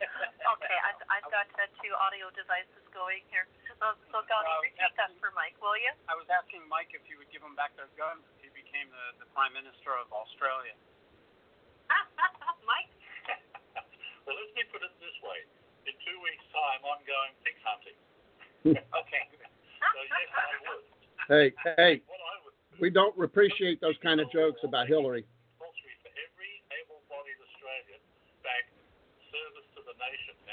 Okay, 0.46 0.78
I've, 0.86 1.02
I've 1.10 1.26
got 1.34 1.50
uh, 1.58 1.66
two 1.82 1.90
audio 2.06 2.30
devices 2.34 2.86
going 2.94 3.22
here. 3.34 3.48
So, 3.82 3.94
so 4.14 4.22
Gotti, 4.26 4.46
Well, 4.50 4.62
repeat 4.66 4.94
that 4.98 5.10
for 5.22 5.32
Mike, 5.34 5.58
will 5.62 5.78
you? 5.78 5.90
I 6.10 6.16
was 6.18 6.28
asking 6.30 6.68
Mike 6.70 6.90
if 6.94 7.02
he 7.06 7.16
would 7.18 7.30
give 7.34 7.42
them 7.42 7.56
back 7.58 7.76
their 7.78 7.90
guns 7.98 8.22
if 8.38 8.44
he 8.46 8.50
became 8.54 8.90
the, 8.90 9.14
the 9.26 9.28
Prime 9.34 9.54
Minister 9.54 9.94
of 9.98 10.12
Australia. 10.14 10.74
Mike? 12.70 12.90
well, 14.26 14.36
let 14.38 14.50
me 14.58 14.64
put 14.74 14.82
it 14.82 14.94
this 15.02 15.18
way. 15.22 15.46
In 15.86 15.94
two 16.02 16.18
weeks' 16.26 16.46
time, 16.50 16.82
I'm 16.82 17.06
going 17.06 17.30
pig 17.46 17.62
hunting. 17.62 17.94
Okay. 18.66 18.66
So, 18.66 18.74
yes, 18.74 18.82
I 18.90 19.06
would. 19.30 19.46
Hey, 21.30 21.54
hey, 21.78 22.02
we 22.80 22.89
don't 22.89 23.16
appreciate 23.22 23.80
those 23.82 23.96
kind 24.04 24.20
of 24.20 24.32
jokes 24.32 24.60
about 24.64 24.88
Hillary. 24.88 25.26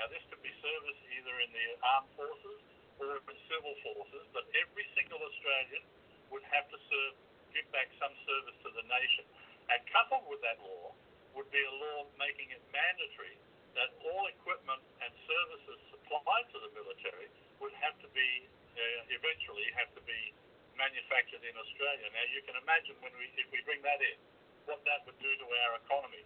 Now, 0.03 0.11
this 0.11 0.24
could 0.34 0.43
be 0.43 0.51
service 0.59 0.99
either 1.14 1.34
in 1.47 1.51
the 1.55 1.66
armed 1.95 2.11
forces 2.18 2.59
or 2.99 3.22
in 3.22 3.38
civil 3.47 3.70
forces, 3.86 4.26
but 4.34 4.43
every 4.51 4.82
single 4.99 5.22
Australian 5.22 5.86
would 6.34 6.43
have 6.51 6.66
to 6.74 6.78
serve, 6.90 7.14
give 7.55 7.68
back 7.70 7.86
some 8.03 8.11
service 8.26 8.59
to 8.66 8.74
the 8.74 8.82
nation. 8.90 9.22
And 9.70 9.78
coupled 9.95 10.26
with 10.26 10.43
that 10.43 10.59
law 10.59 10.90
would 11.38 11.47
be 11.55 11.62
a 11.62 11.74
law 11.86 12.11
making 12.18 12.51
it 12.51 12.59
mandatory 12.74 13.38
that 13.78 13.95
all 14.03 14.26
equipment 14.26 14.82
and 15.07 15.12
services 15.22 15.78
supplied 15.95 16.51
to 16.51 16.59
the 16.66 16.70
military 16.74 17.30
would 17.62 17.72
have 17.78 17.95
to 18.03 18.09
be, 18.11 18.51
uh, 18.72 19.16
eventually, 19.16 19.66
have 19.76 19.90
to 19.96 20.02
be 20.04 20.32
manufactured 20.76 21.44
in 21.44 21.54
Australia. 21.54 22.08
Now, 22.10 22.26
you 22.32 22.40
can 22.44 22.56
imagine 22.56 22.96
when 23.04 23.12
we, 23.16 23.28
if 23.36 23.48
we 23.52 23.60
bring 23.68 23.80
that 23.84 24.00
in, 24.00 24.18
what 24.66 24.80
that 24.86 25.02
would 25.06 25.18
do 25.18 25.30
to 25.30 25.46
our 25.66 25.78
economy. 25.82 26.22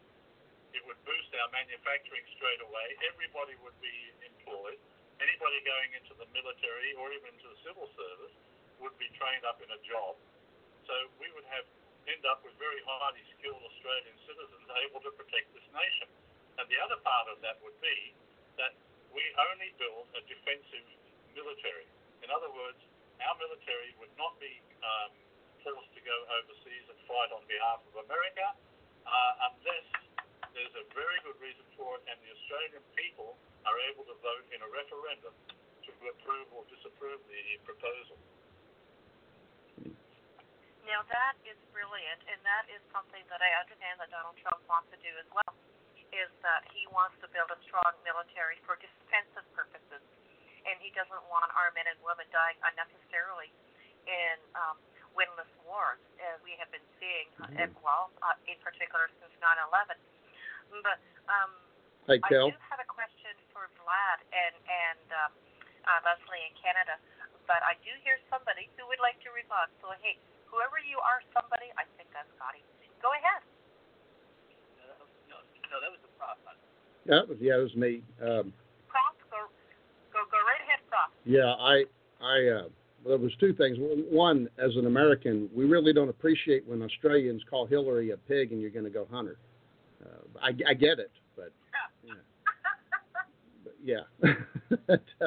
It 0.77 0.85
would 0.85 1.01
boost 1.09 1.31
our 1.41 1.49
manufacturing 1.57 2.25
straight 2.37 2.61
away. 2.61 2.87
Everybody 3.09 3.57
would 3.65 3.77
be 3.81 3.97
employed. 4.29 4.77
Anybody 5.17 5.59
going 5.65 5.91
into 5.97 6.13
the 6.21 6.29
military 6.37 6.93
or 7.01 7.09
even 7.17 7.33
into 7.33 7.49
the 7.49 7.61
civil 7.65 7.89
service 7.97 8.35
would 8.85 8.93
be 9.01 9.09
trained 9.17 9.49
up 9.49 9.57
in 9.65 9.71
a 9.73 9.81
job. 9.89 10.21
So 10.85 10.95
we 11.17 11.33
would 11.33 11.49
have 11.49 11.65
end 12.07 12.23
up 12.29 12.45
with 12.45 12.55
very 12.61 12.79
highly 12.85 13.25
skilled 13.35 13.59
Australian 13.65 14.17
citizens 14.29 14.67
able 14.85 15.01
to 15.03 15.11
protect 15.17 15.49
this 15.57 15.65
nation. 15.73 16.09
And 16.61 16.69
the 16.69 16.79
other 16.79 17.01
part 17.01 17.27
of 17.33 17.41
that 17.41 17.57
would 17.65 17.77
be 17.81 18.13
that 18.61 18.77
we 19.11 19.25
only 19.51 19.73
build 19.81 20.07
a 20.13 20.23
defensive 20.29 20.87
military. 21.33 21.89
In 22.27 22.35
other 22.35 22.51
words, 22.51 22.83
our 23.23 23.39
military 23.39 23.95
would 24.03 24.11
not 24.19 24.35
be 24.43 24.59
um, 24.83 25.15
forced 25.63 25.95
to 25.95 26.03
go 26.03 26.17
overseas 26.43 26.91
and 26.91 26.99
fight 27.07 27.31
on 27.31 27.47
behalf 27.47 27.79
of 27.87 28.03
America 28.03 28.51
uh, 29.07 29.47
unless 29.55 29.87
there's 30.51 30.75
a 30.75 30.91
very 30.91 31.23
good 31.23 31.39
reason 31.39 31.63
for 31.79 31.95
it 31.95 32.03
and 32.11 32.19
the 32.27 32.31
Australian 32.35 32.83
people 32.99 33.39
are 33.63 33.79
able 33.95 34.03
to 34.11 34.17
vote 34.27 34.43
in 34.51 34.59
a 34.59 34.69
referendum 34.75 35.31
to 35.87 35.91
approve 36.11 36.51
or 36.51 36.67
disapprove 36.67 37.23
the 37.31 37.63
proposal. 37.63 38.19
Now 40.83 41.07
that 41.07 41.39
is 41.47 41.59
brilliant, 41.71 42.23
and 42.27 42.43
that 42.43 42.67
is 42.75 42.83
something 42.91 43.23
that 43.31 43.39
I 43.39 43.51
understand 43.63 44.03
that 44.03 44.11
Donald 44.11 44.35
Trump 44.43 44.67
wants 44.67 44.91
to 44.91 44.99
do 44.99 45.15
as 45.19 45.31
well. 45.31 45.55
Is 46.15 46.31
that 46.43 46.63
he 46.71 46.87
wants 46.95 47.19
to 47.23 47.27
build 47.35 47.51
a 47.51 47.59
strong 47.67 47.91
military 48.07 48.63
for 48.63 48.79
defensive 48.79 49.43
purposes, 49.51 49.66
and 50.67 50.77
he 50.83 50.91
doesn't 50.93 51.25
want 51.31 51.49
our 51.55 51.71
men 51.79 51.87
and 51.87 51.99
women 52.03 52.27
dying 52.35 52.59
unnecessarily 52.67 53.51
in 54.07 54.37
um, 54.59 54.77
windless 55.15 55.49
wars, 55.65 55.99
as 56.21 56.37
we 56.45 56.53
have 56.61 56.71
been 56.75 56.85
seeing, 57.01 57.27
uh, 57.41 57.49
Mhm. 57.51 57.73
well, 57.83 58.11
uh, 58.23 58.35
in 58.47 58.59
particular 58.61 59.09
since 59.23 59.33
9/11. 59.41 59.97
But 60.83 60.99
um, 61.31 61.51
Hey, 62.07 62.21
I 62.23 62.29
do 62.31 62.55
have 62.71 62.79
a 62.79 62.87
question 62.87 63.35
for 63.51 63.67
Vlad 63.83 64.19
and 64.31 64.55
and 64.69 65.07
um, 65.27 65.33
uh, 65.91 66.01
Leslie 66.07 66.45
in 66.47 66.55
Canada, 66.55 66.99
but 67.51 67.63
I 67.67 67.75
do 67.83 67.91
hear 68.07 68.19
somebody 68.31 68.71
who 68.77 68.87
would 68.87 69.01
like 69.01 69.19
to 69.27 69.31
respond. 69.35 69.71
So 69.83 69.91
hey, 70.03 70.19
whoever 70.47 70.79
you 70.79 70.99
are, 71.01 71.23
somebody, 71.35 71.73
I 71.79 71.85
think 71.99 72.13
that's 72.13 72.31
Scotty. 72.39 72.63
Go 73.03 73.11
ahead. 73.13 73.43
No, 74.79 74.87
that 74.87 74.99
was, 75.03 75.11
no, 75.31 75.37
no, 75.71 75.77
that 75.83 75.91
was 75.91 76.01
the 76.03 76.09
Prof. 76.19 76.39
huh? 76.47 76.55
Yeah, 77.07 77.23
it 77.23 77.29
was, 77.29 77.39
yeah, 77.41 77.59
it 77.59 77.65
was 77.67 77.75
me. 77.75 78.03
Um, 78.23 78.55
Prof, 78.87 79.15
go 79.31 79.51
go 80.15 80.21
go 80.31 80.39
right 80.47 80.61
ahead, 80.63 80.79
Prof. 80.87 81.11
yeah, 81.27 81.55
I, 81.59 81.85
I, 82.23 82.49
uh, 82.49 82.69
there 83.07 83.19
was 83.19 83.33
two 83.39 83.53
things. 83.53 83.77
One, 83.79 84.49
as 84.59 84.75
an 84.77 84.87
American, 84.87 85.51
we 85.55 85.65
really 85.65 85.93
don't 85.93 86.09
appreciate 86.09 86.67
when 86.67 86.83
Australians 86.83 87.43
call 87.51 87.67
Hillary 87.67 88.11
a 88.11 88.17
pig 88.17 88.53
and 88.53 88.61
you're 88.61 88.71
going 88.71 88.85
to 88.85 88.91
go 88.91 89.07
hunt 89.11 89.29
her. 89.29 89.37
Uh, 90.05 90.39
I, 90.41 90.71
I 90.71 90.75
get 90.75 90.99
it, 90.99 91.11
but 91.37 91.53
yeah, 93.85 94.03
but, 94.81 95.03
yeah. 95.19 95.27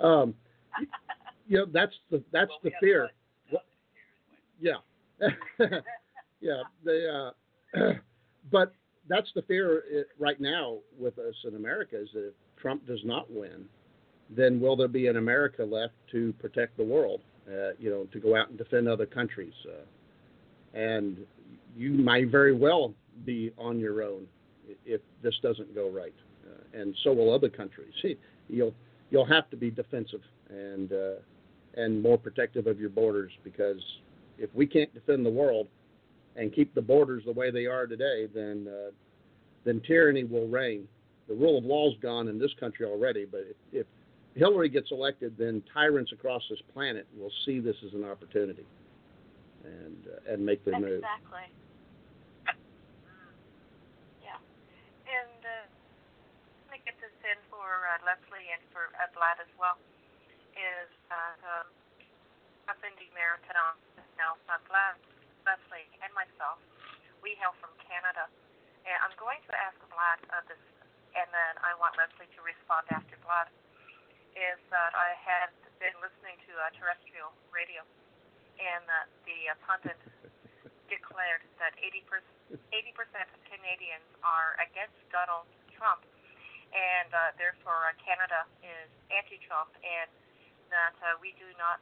uh, 0.00 0.04
um, 0.04 0.34
you 1.46 1.58
know, 1.58 1.66
that's 1.72 1.92
the 2.10 2.22
that's 2.32 2.50
Well, 2.50 2.58
the 2.64 2.70
fear. 2.80 3.10
Yeah, 4.60 4.72
yeah. 6.40 6.62
The 6.84 7.32
uh, 7.76 7.92
but 8.52 8.72
that's 9.08 9.28
the 9.34 9.42
fear 9.42 9.78
uh, 9.78 10.02
right 10.18 10.40
now 10.40 10.78
with 10.98 11.18
us 11.18 11.34
in 11.46 11.56
America 11.56 12.00
is 12.00 12.08
that 12.14 12.28
if 12.28 12.34
Trump 12.60 12.86
does 12.86 13.00
not 13.04 13.30
win, 13.30 13.66
then 14.36 14.60
will 14.60 14.76
there 14.76 14.88
be 14.88 15.06
an 15.06 15.16
America 15.16 15.64
left 15.64 15.94
to 16.12 16.32
protect 16.34 16.76
the 16.76 16.84
world? 16.84 17.20
Uh, 17.46 17.72
you 17.78 17.90
know, 17.90 18.04
to 18.12 18.18
go 18.18 18.34
out 18.34 18.48
and 18.48 18.56
defend 18.56 18.88
other 18.88 19.04
countries, 19.04 19.52
uh, 19.68 20.78
and 20.78 21.18
you 21.76 21.90
might 21.90 22.30
very 22.30 22.54
well 22.54 22.94
be 23.26 23.52
on 23.58 23.78
your 23.78 24.02
own 24.02 24.26
if 24.86 25.02
this 25.22 25.34
doesn't 25.42 25.74
go 25.74 25.90
right, 25.90 26.14
uh, 26.46 26.80
and 26.80 26.96
so 27.04 27.12
will 27.12 27.32
other 27.32 27.50
countries. 27.50 27.92
You'll 28.48 28.74
you'll 29.10 29.24
have 29.24 29.48
to 29.50 29.56
be 29.56 29.70
defensive 29.70 30.20
and 30.50 30.92
uh, 30.92 31.14
and 31.76 32.02
more 32.02 32.18
protective 32.18 32.66
of 32.66 32.78
your 32.78 32.90
borders 32.90 33.32
because 33.42 33.80
if 34.38 34.50
we 34.54 34.66
can't 34.66 34.92
defend 34.92 35.24
the 35.24 35.30
world 35.30 35.66
and 36.36 36.52
keep 36.52 36.74
the 36.74 36.82
borders 36.82 37.22
the 37.24 37.32
way 37.32 37.50
they 37.50 37.66
are 37.66 37.86
today, 37.86 38.26
then 38.34 38.68
uh, 38.68 38.90
then 39.64 39.80
tyranny 39.86 40.24
will 40.24 40.46
reign. 40.46 40.86
The 41.26 41.34
rule 41.34 41.56
of 41.56 41.64
law's 41.64 41.96
gone 42.02 42.28
in 42.28 42.38
this 42.38 42.52
country 42.60 42.84
already, 42.84 43.24
but 43.24 43.46
if, 43.48 43.56
if 43.72 43.86
Hillary 44.34 44.68
gets 44.68 44.90
elected, 44.90 45.38
then 45.38 45.62
tyrants 45.72 46.10
across 46.10 46.42
this 46.50 46.58
planet 46.74 47.06
will 47.16 47.30
see 47.46 47.60
this 47.60 47.76
as 47.86 47.94
an 47.94 48.02
opportunity 48.02 48.66
and 49.62 49.96
uh, 50.10 50.32
and 50.32 50.44
make 50.44 50.64
their 50.66 50.78
move. 50.78 51.06
Exactly. 51.06 51.46
Yeah. 54.26 54.38
And 55.06 55.40
uh, 55.40 55.64
let 56.66 56.70
me 56.74 56.78
get 56.82 56.98
this 56.98 57.14
in 57.22 57.38
for 57.46 57.62
uh, 57.62 58.02
Leslie 58.02 58.50
and 58.50 58.62
for 58.74 58.90
uh, 58.98 59.06
Vlad 59.14 59.38
as 59.38 59.52
well. 59.54 59.78
Is 60.58 60.90
that 61.10 61.38
um, 61.46 61.70
up 62.66 62.78
in 62.82 62.94
the 62.98 63.06
American 63.14 63.54
now, 64.18 64.38
uh, 64.50 64.58
Vlad, 64.70 64.98
Leslie, 65.46 65.86
and 66.02 66.10
myself, 66.14 66.58
we 67.22 67.34
hail 67.38 67.54
from 67.58 67.70
Canada. 67.82 68.30
And 68.86 68.98
I'm 69.02 69.14
going 69.18 69.40
to 69.46 69.52
ask 69.56 69.74
Vlad 69.90 70.20
uh, 70.30 70.42
this, 70.46 70.60
and 71.14 71.28
then 71.30 71.54
I 71.62 71.74
want 71.78 71.96
Leslie 71.98 72.30
to 72.34 72.40
respond 72.42 72.86
after 72.90 73.14
Vlad. 73.22 73.50
Is 74.34 74.58
that 74.74 74.92
I 74.98 75.14
had 75.22 75.54
been 75.78 75.94
listening 76.02 76.34
to 76.50 76.52
uh, 76.58 76.74
terrestrial 76.74 77.30
radio, 77.54 77.86
and 78.58 78.82
that 78.90 79.06
the 79.22 79.54
uh, 79.54 79.54
pundit 79.62 79.98
declared 80.90 81.46
that 81.62 81.72
80 81.78 82.02
percent 82.98 83.28
of 83.30 83.40
Canadians 83.46 84.06
are 84.26 84.58
against 84.58 84.98
Donald 85.14 85.46
Trump, 85.78 86.02
and 86.74 87.10
uh, 87.14 87.30
therefore 87.38 87.90
uh, 87.90 87.94
Canada 88.02 88.42
is 88.62 88.90
anti-Trump, 89.14 89.70
and 89.86 90.10
that 90.68 90.98
uh, 90.98 91.14
we 91.22 91.30
do 91.38 91.46
not 91.54 91.78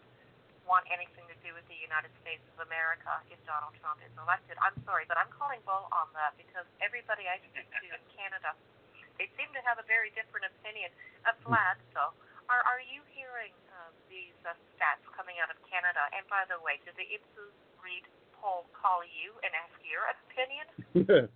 want 0.69 0.87
anything 0.93 1.27
to 1.27 1.37
do 1.43 1.51
with 1.57 1.67
the 1.67 1.79
United 1.79 2.11
States 2.23 2.43
of 2.55 2.63
America 2.63 3.19
if 3.33 3.39
Donald 3.49 3.75
Trump 3.83 3.99
is 4.05 4.13
elected. 4.15 4.55
I'm 4.63 4.77
sorry, 4.87 5.09
but 5.11 5.19
I'm 5.19 5.31
calling 5.35 5.59
bull 5.67 5.91
on 5.91 6.07
that 6.15 6.39
because 6.39 6.67
everybody 6.79 7.27
I 7.27 7.43
speak 7.43 7.67
to 7.67 7.87
in 7.91 8.03
Canada, 8.15 8.55
they 9.19 9.27
seem 9.35 9.51
to 9.57 9.63
have 9.67 9.83
a 9.83 9.87
very 9.91 10.15
different 10.15 10.47
opinion. 10.47 10.95
Uh, 11.27 11.35
Vlad, 11.43 11.81
so 11.91 12.15
are 12.51 12.63
are 12.67 12.83
you 12.83 13.03
hearing 13.13 13.55
uh, 13.71 13.91
these 14.11 14.37
uh, 14.43 14.57
stats 14.75 15.05
coming 15.15 15.39
out 15.39 15.51
of 15.51 15.59
Canada? 15.69 16.03
And 16.17 16.25
by 16.27 16.47
the 16.51 16.59
way, 16.63 16.81
did 16.83 16.97
the 16.99 17.07
Ipsos 17.07 17.55
Reid 17.83 18.07
poll 18.39 18.67
call 18.75 19.03
you 19.07 19.35
and 19.47 19.51
ask 19.55 19.77
your 19.87 20.05
opinion? 20.11 21.29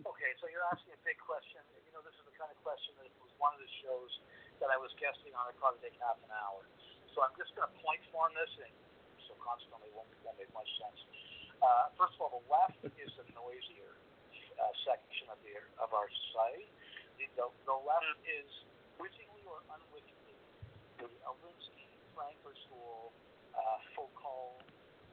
Okay, 0.00 0.32
so 0.40 0.48
you're 0.48 0.64
asking 0.72 0.96
a 0.96 1.02
big 1.04 1.20
question. 1.20 1.60
You 1.84 1.92
know, 1.92 2.00
this 2.00 2.16
is 2.16 2.24
the 2.24 2.32
kind 2.32 2.48
of 2.48 2.56
question 2.64 2.96
that 2.96 3.12
was 3.20 3.28
one 3.36 3.52
of 3.52 3.60
the 3.60 3.68
shows 3.84 4.08
that 4.56 4.72
I 4.72 4.80
was 4.80 4.88
guesting 4.96 5.36
on, 5.36 5.44
it'd 5.52 5.60
probably 5.60 5.80
take 5.84 5.96
half 6.00 6.16
an 6.24 6.32
hour. 6.32 6.64
So 7.12 7.20
I'm 7.20 7.36
just 7.36 7.52
going 7.52 7.68
to 7.68 7.74
point 7.84 8.00
form 8.08 8.32
this, 8.32 8.48
and 8.64 8.72
so 9.28 9.36
consequently 9.44 9.92
won't, 9.92 10.08
won't 10.24 10.40
make 10.40 10.48
much 10.56 10.68
sense. 10.80 11.00
Uh, 11.60 11.92
first 12.00 12.16
of 12.16 12.24
all, 12.24 12.40
the 12.40 12.44
left 12.48 12.80
is 12.96 13.12
the 13.20 13.28
noisier 13.36 13.92
uh, 14.56 14.72
section 14.88 15.28
of 15.28 15.36
the 15.44 15.56
of 15.80 15.92
our 15.92 16.08
society. 16.28 16.68
The, 17.20 17.28
the, 17.36 17.46
the 17.68 17.76
left 17.84 18.20
is 18.24 18.48
wittingly 18.96 19.44
or 19.44 19.60
unwittingly 19.68 20.19
the 21.08 21.20
Alinsky, 21.24 21.88
Frankfurt 22.12 22.58
School, 22.68 23.12
uh, 23.56 23.78
Foucault 23.96 24.60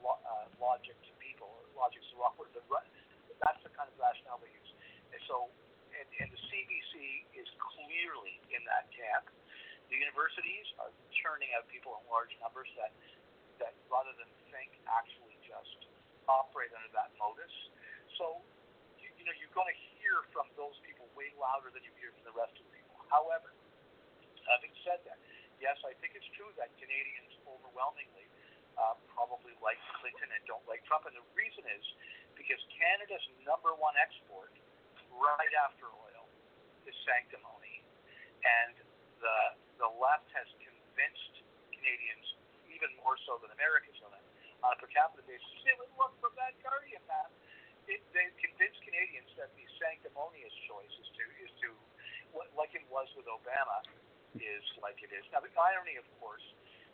lo- 0.04 0.20
uh, 0.20 0.48
logic 0.60 1.00
to 1.08 1.12
people. 1.24 1.48
The 1.72 2.20
wrong 2.20 2.36
word. 2.36 2.52
The, 2.52 2.64
that's 3.40 3.62
the 3.64 3.72
kind 3.78 3.88
of 3.88 3.96
rationale 3.96 4.42
they 4.42 4.52
use. 4.52 4.72
And 5.14 5.22
so, 5.30 5.48
and, 5.94 6.08
and 6.20 6.30
the 6.34 6.42
CBC 6.50 6.94
is 7.38 7.48
clearly 7.62 8.42
in 8.52 8.66
that 8.68 8.90
camp. 8.92 9.30
The 9.88 9.96
universities 9.96 10.68
are 10.84 10.92
churning 11.24 11.54
out 11.56 11.64
people 11.72 11.96
in 12.02 12.04
large 12.12 12.34
numbers 12.44 12.68
that, 12.76 12.92
that 13.64 13.72
rather 13.88 14.12
than 14.20 14.28
think, 14.52 14.76
actually 14.90 15.38
just 15.48 15.88
operate 16.28 16.74
under 16.76 16.92
that 16.92 17.14
modus. 17.16 17.54
So, 18.20 18.44
you, 19.00 19.08
you 19.16 19.24
know, 19.24 19.36
you're 19.40 19.54
going 19.56 19.72
to 19.72 19.80
hear 19.96 20.28
from 20.36 20.52
those 20.60 20.76
people 20.84 21.08
way 21.16 21.32
louder 21.40 21.72
than 21.72 21.86
you 21.88 21.94
hear 22.02 22.12
from 22.12 22.28
the 22.28 22.36
rest 22.36 22.52
of 22.60 22.68
the 22.68 22.74
people. 22.76 23.00
However, 23.08 23.56
having 24.50 24.74
said 24.84 25.00
that, 25.08 25.20
yes, 25.62 25.78
I 25.86 25.94
think 26.02 26.14
it's 26.14 26.30
true 26.38 26.50
that 26.58 26.70
Canadians 26.78 27.34
overwhelmingly 27.46 28.26
uh, 28.78 28.94
probably 29.10 29.58
like 29.62 29.82
Clinton 29.98 30.30
and 30.30 30.42
don't 30.46 30.64
like 30.70 30.86
Trump. 30.86 31.10
And 31.10 31.18
the 31.18 31.26
reason 31.34 31.66
is 31.66 31.84
because 32.38 32.62
Canada's 32.78 33.26
number 33.42 33.74
one 33.78 33.98
export 33.98 34.54
right 35.10 35.54
after 35.66 35.90
oil 35.90 36.26
is 36.86 36.94
sanctimony. 37.04 37.82
And 38.46 38.78
the, 39.18 39.38
the 39.82 39.90
left 39.98 40.30
has 40.38 40.46
convinced 40.62 41.34
Canadians, 41.74 42.26
even 42.70 42.94
more 43.02 43.18
so 43.26 43.42
than 43.42 43.50
Americans 43.58 43.98
on 44.06 44.14
a, 44.14 44.22
on 44.62 44.70
a 44.74 44.78
per 44.78 44.90
capita 44.94 45.26
basis, 45.26 45.50
they 45.66 45.74
would 45.82 45.92
look 45.98 46.14
for 46.22 46.30
that 46.38 46.54
Guardian 46.62 47.02
map. 47.10 47.34
It, 47.90 48.04
they've 48.14 48.36
convinced 48.38 48.78
Canadians 48.86 49.32
that 49.40 49.50
the 49.58 49.66
sanctimonious 49.80 50.54
choice 50.70 50.92
is 51.02 51.10
to, 51.18 51.24
is 51.42 51.52
to, 51.66 51.70
like 52.54 52.76
it 52.76 52.84
was 52.92 53.08
with 53.16 53.26
Obama, 53.26 53.82
is 54.40 54.66
like 54.82 55.00
it 55.02 55.12
is. 55.12 55.26
Now, 55.34 55.42
the 55.42 55.52
irony, 55.58 55.98
of 55.98 56.08
course, 56.22 56.44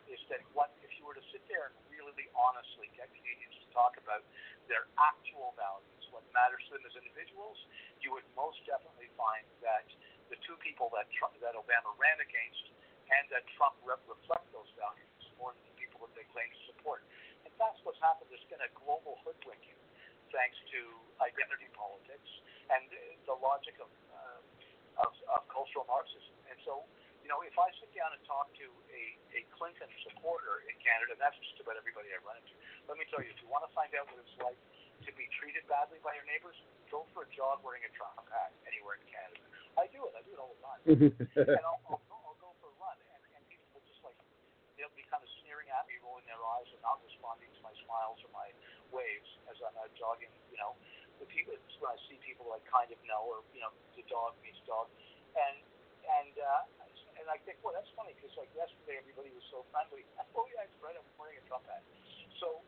is 0.08 0.20
that 0.28 0.44
what 0.52 0.72
if 0.84 0.92
you 1.00 1.04
were 1.08 1.16
to 1.16 1.26
sit 1.32 1.40
there 1.48 1.72
and 1.72 1.74
really 1.88 2.28
honestly 2.36 2.92
get 2.92 3.08
Canadians 3.12 3.56
to 3.64 3.68
talk 3.72 3.96
about 3.96 4.20
their 4.68 4.84
actual 5.00 5.56
values, 5.56 6.02
what 6.12 6.24
matters 6.36 6.60
to 6.68 6.76
them 6.76 6.84
as 6.84 6.94
individuals, 6.96 7.56
you 8.04 8.12
would 8.12 8.26
most 8.36 8.60
definitely 8.68 9.08
find 9.16 9.44
that 9.64 9.88
the 10.28 10.36
two 10.44 10.56
people 10.60 10.92
that 10.92 11.08
Trump, 11.16 11.36
that 11.40 11.56
Obama 11.56 11.92
ran 11.96 12.20
against 12.20 12.64
and 13.12 13.24
that 13.32 13.44
Trump 13.56 13.76
re- 13.84 14.00
reflect 14.08 14.44
those 14.52 14.68
values 14.76 15.20
more 15.36 15.52
than 15.52 15.64
the 15.72 15.76
people 15.76 16.04
that 16.04 16.12
they 16.16 16.24
claim 16.32 16.48
to 16.48 16.62
support. 16.72 17.04
And 17.44 17.52
that's 17.60 17.76
what's 17.84 18.00
happened. 18.00 18.28
There's 18.32 18.48
been 18.48 18.64
a 18.64 18.72
global 18.76 19.20
hoodwinking 19.24 19.76
thanks 20.32 20.58
to 20.74 20.80
identity 21.22 21.70
politics 21.76 22.30
and 22.72 22.90
the 23.28 23.36
logic 23.38 23.78
of, 23.78 23.90
uh, 24.10 25.06
of, 25.06 25.12
of 25.30 25.40
cultural 25.52 25.86
Marxism. 25.86 26.34
And 26.50 26.58
so, 26.66 26.82
you 27.24 27.32
know, 27.32 27.40
if 27.40 27.56
I 27.56 27.72
sit 27.80 27.88
down 27.96 28.12
and 28.12 28.20
talk 28.28 28.52
to 28.60 28.68
a, 28.92 29.02
a 29.32 29.40
Clinton 29.56 29.88
supporter 30.04 30.60
in 30.68 30.76
Canada, 30.84 31.16
and 31.16 31.20
that's 31.24 31.40
just 31.40 31.56
about 31.64 31.80
everybody 31.80 32.12
I 32.12 32.20
run 32.20 32.36
into, 32.36 32.52
let 32.84 33.00
me 33.00 33.08
tell 33.08 33.24
you, 33.24 33.32
if 33.32 33.40
you 33.40 33.48
want 33.48 33.64
to 33.64 33.72
find 33.72 33.88
out 33.96 34.04
what 34.12 34.20
it's 34.20 34.36
like 34.44 34.60
to 35.08 35.10
be 35.16 35.24
treated 35.40 35.64
badly 35.64 35.96
by 36.04 36.12
your 36.12 36.28
neighbors, 36.28 36.52
go 36.92 37.08
for 37.16 37.24
a 37.24 37.30
jog 37.32 37.64
wearing 37.64 37.80
a 37.88 37.92
Trump 37.96 38.20
hat 38.28 38.52
anywhere 38.68 39.00
in 39.00 39.08
Canada. 39.08 39.40
I 39.80 39.88
do 39.88 40.04
it. 40.04 40.12
I 40.12 40.20
do 40.28 40.36
it 40.36 40.40
all 40.40 40.52
the 40.52 40.60
time. 40.60 40.80
and 41.48 41.64
I'll, 41.64 41.80
I'll, 41.88 42.04
go, 42.04 42.16
I'll 42.28 42.40
go 42.44 42.52
for 42.60 42.68
a 42.68 42.76
run, 42.76 42.96
and, 43.08 43.22
and 43.40 43.42
people 43.48 43.72
will 43.72 43.86
just 43.88 44.04
like, 44.04 44.20
they'll 44.76 44.92
be 44.92 45.08
kind 45.08 45.24
of 45.24 45.30
sneering 45.40 45.72
at 45.72 45.88
me, 45.88 45.96
rolling 46.04 46.28
their 46.28 46.44
eyes, 46.60 46.68
and 46.76 46.80
not 46.84 47.00
responding 47.08 47.48
to 47.56 47.60
my 47.64 47.72
smiles 47.88 48.20
or 48.20 48.28
my 48.36 48.52
waves 48.92 49.32
as 49.48 49.56
I'm 49.64 49.72
out 49.80 49.88
jogging, 49.96 50.30
you 50.52 50.60
know. 50.60 50.76
The 51.24 51.26
people, 51.32 51.56
when 51.80 51.88
I 51.88 51.96
see 52.04 52.20
people 52.20 52.52
I 52.52 52.60
kind 52.68 52.92
of 52.92 53.00
know, 53.08 53.24
or, 53.24 53.40
you 53.56 53.64
know, 53.64 53.72
the 53.96 54.04
dog 54.12 54.36
meets 54.44 54.60
dog. 54.68 54.92
And, 55.32 55.56
and, 56.04 56.36
uh, 56.36 56.83
and 57.24 57.32
I 57.32 57.40
think, 57.48 57.56
well, 57.64 57.72
that's 57.72 57.88
funny 57.96 58.12
because 58.12 58.36
like 58.36 58.52
yesterday 58.52 59.00
everybody 59.00 59.32
was 59.32 59.48
so 59.48 59.64
friendly. 59.72 60.04
Oh 60.36 60.44
yeah, 60.52 60.66
it's 60.68 60.76
right. 60.84 60.92
I'm 60.92 61.06
wearing 61.16 61.40
a 61.40 61.44
Trump 61.48 61.64
hat. 61.70 61.80
So, 62.42 62.60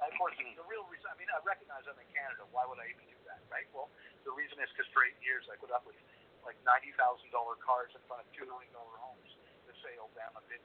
of 0.00 0.12
course, 0.16 0.32
mm-hmm. 0.38 0.54
the 0.54 0.64
real 0.70 0.86
reason. 0.88 1.10
I 1.10 1.18
mean, 1.18 1.26
I 1.28 1.42
recognize 1.44 1.82
I'm 1.84 1.98
in 1.98 2.08
Canada. 2.14 2.46
Why 2.54 2.62
would 2.62 2.78
I 2.78 2.86
even 2.88 3.04
do 3.10 3.18
that, 3.26 3.42
right? 3.50 3.66
Well, 3.74 3.90
the 4.22 4.30
reason 4.32 4.56
is 4.62 4.70
because 4.70 4.86
for 4.94 5.02
eight 5.02 5.18
years 5.20 5.44
I 5.50 5.58
put 5.58 5.74
up 5.74 5.82
with 5.82 5.98
like 6.46 6.56
ninety 6.62 6.94
thousand 6.94 7.34
dollar 7.34 7.58
cars 7.60 7.90
in 7.92 8.00
front 8.06 8.22
of 8.22 8.30
two 8.32 8.46
million 8.46 8.70
dollar 8.70 8.96
homes 9.02 9.34
that 9.66 9.74
say 9.82 9.98
Obama 9.98 10.40
did. 10.46 10.62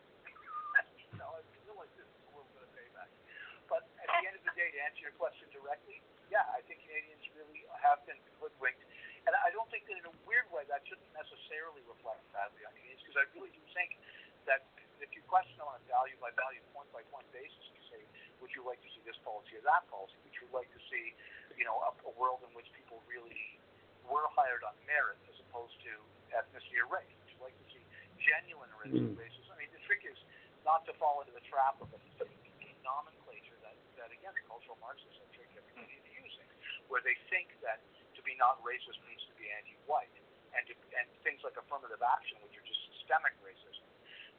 you 1.10 1.18
know, 1.18 1.36
I 1.36 1.42
feel 1.66 1.76
like 1.76 1.92
this 1.98 2.06
is 2.06 2.22
a 2.22 2.32
little 2.32 2.54
bit 2.54 2.64
of 2.64 2.72
payback. 2.78 3.10
But 3.66 3.84
at 3.98 4.08
the 4.08 4.24
end 4.30 4.38
of 4.38 4.46
the 4.46 4.54
day, 4.54 4.70
to 4.70 4.80
answer 4.86 5.10
your 5.10 5.18
question 5.18 5.50
directly, 5.50 6.06
yeah, 6.30 6.46
I 6.54 6.62
think 6.70 6.86
Canadians 6.86 7.26
really 7.34 7.66
have 7.82 7.98
been 8.06 8.22
hoodwinked. 8.38 8.86
And 9.24 9.34
I 9.40 9.50
don't 9.56 9.70
think 9.72 9.88
that 9.88 9.96
in 9.96 10.08
a 10.08 10.16
weird 10.28 10.48
way 10.52 10.68
that 10.68 10.84
shouldn't 10.84 11.08
necessarily 11.16 11.80
reflect 11.88 12.20
badly 12.36 12.64
on 12.68 12.72
Canadians 12.76 13.02
because 13.08 13.20
I 13.24 13.26
really 13.32 13.52
do 13.56 13.64
think 13.72 13.96
that 14.48 14.68
if 15.00 15.12
you 15.16 15.24
question 15.28 15.56
them 15.60 15.68
on 15.72 15.80
a 15.80 15.86
value 15.88 16.16
by 16.20 16.32
value, 16.36 16.60
point 16.76 16.88
by 16.92 17.04
point 17.12 17.28
basis, 17.32 17.64
you 17.72 17.82
say, 17.88 18.02
would 18.44 18.52
you 18.56 18.64
like 18.68 18.80
to 18.84 18.90
see 18.92 19.04
this 19.08 19.16
policy 19.24 19.56
or 19.60 19.64
that 19.64 19.88
policy? 19.88 20.16
Would 20.28 20.36
you 20.40 20.48
like 20.52 20.68
to 20.76 20.82
see, 20.92 21.16
you 21.56 21.64
know, 21.64 21.76
a, 21.88 21.92
a 22.08 22.14
world 22.20 22.44
in 22.44 22.52
which 22.56 22.68
people 22.76 23.00
really 23.08 23.60
were 24.04 24.28
hired 24.36 24.64
on 24.68 24.76
merit 24.84 25.20
as 25.32 25.40
opposed 25.48 25.76
to 25.88 25.92
ethnicity 26.36 26.80
or 26.84 26.92
race? 26.92 27.08
Would 27.24 27.32
you 27.32 27.42
like 27.44 27.56
to 27.56 27.68
see 27.72 27.84
genuine 28.20 28.72
race 28.84 28.92
Mm. 29.00 29.16
basis? 29.16 29.48
I 29.48 29.56
mean, 29.56 29.72
the 29.72 29.80
trick 29.88 30.04
is 30.04 30.20
not 30.68 30.84
to 30.88 30.94
fall 31.00 31.24
into 31.24 31.32
the 31.32 31.44
trap 31.48 31.80
of 31.80 31.88
a 31.96 32.00
nomenclature 32.84 33.58
that, 33.64 33.76
that 33.96 34.12
again, 34.12 34.36
cultural 34.48 34.76
Marxists 34.84 35.16
have 35.24 35.32
tricked 35.32 35.56
everybody 35.56 35.96
into 35.96 36.12
using, 36.20 36.48
where 36.92 37.00
they 37.00 37.16
think 37.32 37.56
that 37.64 37.80
to 38.24 38.32
be 38.32 38.40
not 38.40 38.56
racist 38.64 39.04
means 39.04 39.20
to 39.28 39.36
be 39.36 39.52
anti-white, 39.52 40.16
and 40.56 40.64
to, 40.72 40.74
and 40.96 41.04
things 41.28 41.44
like 41.44 41.60
affirmative 41.60 42.00
action, 42.00 42.40
which 42.40 42.56
are 42.56 42.64
just 42.64 42.80
systemic 42.96 43.36
racism. 43.44 43.84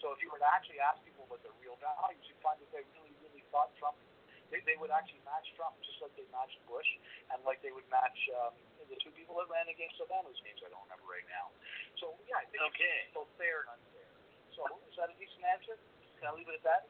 So 0.00 0.08
if 0.16 0.24
you 0.24 0.32
were 0.32 0.40
to 0.40 0.48
actually 0.48 0.80
ask 0.80 1.04
people 1.04 1.28
what 1.28 1.44
their 1.44 1.52
real 1.60 1.76
values, 1.76 2.24
you'd 2.24 2.40
find 2.40 2.56
that 2.64 2.72
they 2.72 2.80
really, 2.96 3.12
really 3.20 3.44
thought 3.52 3.76
Trump, 3.76 4.00
they, 4.48 4.64
they 4.64 4.80
would 4.80 4.88
actually 4.88 5.20
match 5.28 5.44
Trump 5.52 5.76
just 5.84 6.00
like 6.00 6.16
they 6.16 6.24
matched 6.32 6.56
Bush, 6.64 6.88
and 7.28 7.44
like 7.44 7.60
they 7.60 7.76
would 7.76 7.84
match 7.92 8.16
um, 8.40 8.56
the 8.88 8.96
two 9.04 9.12
people 9.12 9.36
that 9.36 9.52
ran 9.52 9.68
against 9.68 10.00
Obama, 10.00 10.32
whose 10.32 10.40
names 10.48 10.64
I 10.64 10.72
don't 10.72 10.84
remember 10.88 11.04
right 11.12 11.28
now. 11.28 11.52
So 12.00 12.16
yeah, 12.24 12.40
I 12.40 12.48
think 12.48 12.64
Okay. 12.72 13.04
it's 13.04 13.12
both 13.12 13.28
fair 13.36 13.68
and 13.68 13.76
unfair. 13.76 14.08
So 14.56 14.64
is 14.88 14.96
that 14.96 15.12
a 15.12 15.16
decent 15.20 15.44
answer? 15.44 15.76
Can 16.20 16.24
I 16.28 16.32
leave 16.32 16.48
it 16.48 16.56
at 16.60 16.64
that? 16.64 16.82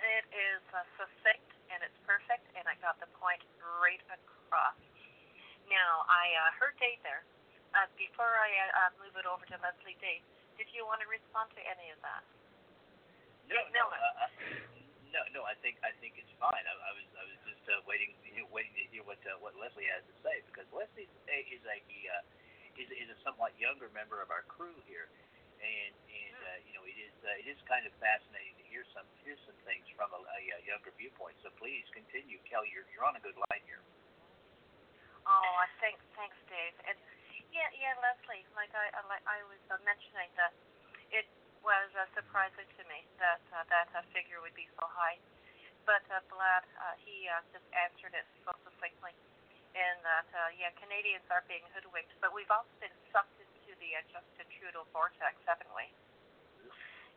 It 0.00 0.24
is 0.32 0.64
uh, 0.72 0.80
succinct 0.96 1.49
and 1.70 1.80
it's 1.86 2.00
perfect, 2.02 2.44
and 2.58 2.66
I 2.66 2.74
got 2.82 2.98
the 2.98 3.10
point 3.18 3.40
right 3.78 4.02
across. 4.10 4.76
Now, 5.70 6.02
I 6.10 6.34
uh, 6.34 6.50
heard 6.58 6.74
Dave 6.82 6.98
there. 7.06 7.22
Uh, 7.70 7.86
before 7.94 8.26
I 8.26 8.50
uh, 8.50 8.80
uh, 8.82 8.90
move 8.98 9.14
it 9.14 9.26
over 9.30 9.46
to 9.46 9.56
Leslie 9.62 9.94
Dave, 10.02 10.26
did 10.58 10.66
you 10.74 10.82
want 10.82 10.98
to 11.00 11.08
respond 11.08 11.54
to 11.54 11.62
any 11.62 11.94
of 11.94 12.02
that? 12.02 12.26
No, 13.46 13.62
No, 13.70 13.86
no, 13.86 13.94
uh, 13.94 14.26
uh, 14.26 14.30
no, 15.14 15.22
no. 15.34 15.40
I 15.46 15.54
think 15.62 15.78
I 15.86 15.94
think 16.02 16.18
it's 16.18 16.30
fine. 16.38 16.64
I, 16.66 16.74
I 16.74 16.92
was 16.94 17.06
I 17.18 17.24
was 17.26 17.38
just 17.46 17.62
uh, 17.70 17.82
waiting 17.86 18.14
you 18.26 18.42
know, 18.42 18.50
waiting 18.50 18.74
to 18.78 18.84
hear 18.90 19.02
what 19.06 19.18
uh, 19.26 19.38
what 19.42 19.54
Leslie 19.58 19.90
has 19.90 20.02
to 20.06 20.14
say 20.22 20.42
because 20.50 20.66
Leslie 20.74 21.06
is 21.06 21.62
a 21.66 21.78
uh, 21.78 22.22
is 22.78 22.90
is 22.90 23.08
a 23.10 23.18
somewhat 23.26 23.54
younger 23.58 23.90
member 23.94 24.22
of 24.22 24.30
our 24.30 24.46
crew 24.46 24.74
here, 24.86 25.10
and 25.62 25.92
and 25.94 26.36
uh, 26.46 26.58
you 26.66 26.72
know 26.74 26.82
it 26.86 26.98
is 26.98 27.14
uh, 27.26 27.42
it 27.42 27.46
is 27.50 27.58
kind 27.66 27.86
of 27.86 27.92
fascinating 27.98 28.59
hear 28.70 28.86
some 28.94 29.04
hear 29.26 29.36
some 29.44 29.58
things 29.66 29.84
from 29.98 30.14
a, 30.14 30.20
a, 30.22 30.40
uh 30.54 30.70
younger 30.70 30.94
viewpoint. 30.96 31.34
So 31.42 31.50
please 31.58 31.84
continue, 31.90 32.38
Kelly. 32.46 32.70
You're 32.70 32.86
you're 32.94 33.04
on 33.04 33.18
a 33.18 33.22
good 33.22 33.36
line 33.50 33.64
here. 33.66 33.82
Oh, 35.26 35.52
I 35.60 35.66
thanks, 35.82 36.00
thanks, 36.16 36.38
Dave. 36.48 36.74
And 36.88 36.96
yeah, 37.50 37.68
yeah, 37.76 37.94
Leslie. 38.00 38.46
Like 38.54 38.72
I, 38.72 38.88
I- 38.94 39.08
like 39.10 39.24
I 39.26 39.42
was 39.50 39.60
uh, 39.68 39.76
mentioning 39.82 40.30
that 40.38 40.54
it 41.10 41.26
was 41.60 41.90
uh, 41.98 42.08
surprising 42.16 42.66
to 42.78 42.82
me 42.88 43.04
that 43.20 43.42
uh, 43.52 43.66
that 43.68 43.90
uh, 43.92 44.00
figure 44.14 44.40
would 44.40 44.56
be 44.56 44.70
so 44.78 44.86
high. 44.88 45.18
But 45.84 46.06
uh, 46.12 46.22
Vlad, 46.30 46.64
uh, 46.78 46.94
he 47.02 47.26
uh, 47.26 47.42
just 47.50 47.66
answered 47.74 48.14
it 48.14 48.24
so 48.46 48.54
succinctly. 48.64 49.12
In 49.70 49.94
that, 50.02 50.26
uh, 50.34 50.50
yeah, 50.58 50.74
Canadians 50.82 51.22
are 51.30 51.46
being 51.46 51.62
hoodwinked, 51.70 52.10
but 52.18 52.34
we've 52.34 52.50
also 52.50 52.74
been 52.82 52.90
sucked 53.14 53.38
into 53.38 53.70
the 53.78 53.94
uh, 53.94 54.02
Justin 54.10 54.50
Trudeau 54.58 54.82
vortex, 54.90 55.38
haven't 55.46 55.70
we? 55.78 55.86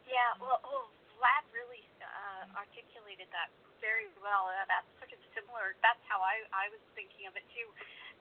Yeah, 0.05 0.37
well, 0.37 0.61
well 0.61 0.85
Vlad 1.17 1.43
really 1.53 1.83
uh, 2.01 2.45
articulated 2.57 3.29
that 3.31 3.49
very 3.83 4.07
well. 4.23 4.47
Uh, 4.47 4.63
that's 4.71 4.87
sort 4.99 5.11
of 5.11 5.19
similar. 5.35 5.75
That's 5.83 6.01
how 6.07 6.23
I, 6.23 6.43
I 6.55 6.71
was 6.71 6.81
thinking 6.95 7.27
of 7.27 7.35
it 7.35 7.45
too. 7.51 7.67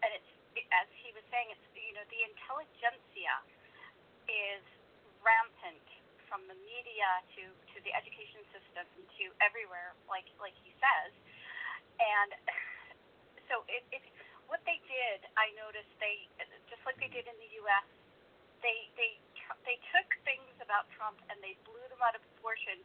And 0.03 0.11
it's 0.14 0.30
as 0.74 0.88
he 1.01 1.14
was 1.16 1.24
saying, 1.32 1.49
it's 1.55 1.64
you 1.72 1.95
know 1.97 2.05
the 2.12 2.22
intelligentsia 2.28 3.34
is 4.28 4.64
rampant 5.24 5.86
from 6.28 6.45
the 6.49 6.57
media 6.64 7.09
to 7.38 7.43
to 7.47 7.76
the 7.84 7.93
education 7.95 8.43
system 8.53 8.84
to 9.20 9.24
everywhere, 9.40 9.97
like 10.11 10.28
like 10.40 10.57
he 10.61 10.72
says. 10.80 11.12
And 12.01 12.30
so 13.49 13.64
it, 13.68 13.84
it 13.95 14.03
what 14.51 14.61
they 14.68 14.80
did, 14.84 15.24
I 15.40 15.49
noticed 15.57 15.88
they 15.97 16.28
just 16.68 16.82
like 16.84 17.01
they 17.01 17.09
did 17.09 17.24
in 17.24 17.36
the 17.40 17.51
U.S. 17.64 17.86
They 18.61 18.90
they 19.01 19.16
they 19.66 19.78
took 19.95 20.09
things 20.26 20.53
about 20.62 20.88
Trump 20.95 21.18
and 21.30 21.38
they 21.43 21.57
blew 21.66 21.82
them 21.90 22.01
out 22.03 22.14
of 22.14 22.22
proportion 22.34 22.78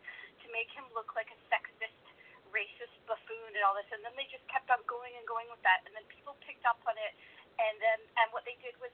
to 0.43 0.45
make 0.53 0.69
him 0.73 0.85
look 0.93 1.13
like 1.17 1.29
a 1.33 1.39
sexist, 1.49 2.03
racist 2.53 2.95
buffoon 3.09 3.51
and 3.53 3.63
all 3.65 3.75
this, 3.75 3.89
and 3.93 4.01
then 4.05 4.13
they 4.15 4.27
just 4.31 4.45
kept 4.47 4.69
on 4.71 4.79
going 4.87 5.13
and 5.17 5.25
going 5.27 5.47
with 5.51 5.61
that, 5.67 5.83
and 5.85 5.93
then 5.95 6.05
people 6.07 6.37
picked 6.45 6.63
up 6.65 6.79
on 6.87 6.95
it, 6.97 7.13
and 7.59 7.75
then 7.81 7.99
and 8.21 8.27
what 8.31 8.45
they 8.47 8.55
did 8.63 8.73
was 8.79 8.86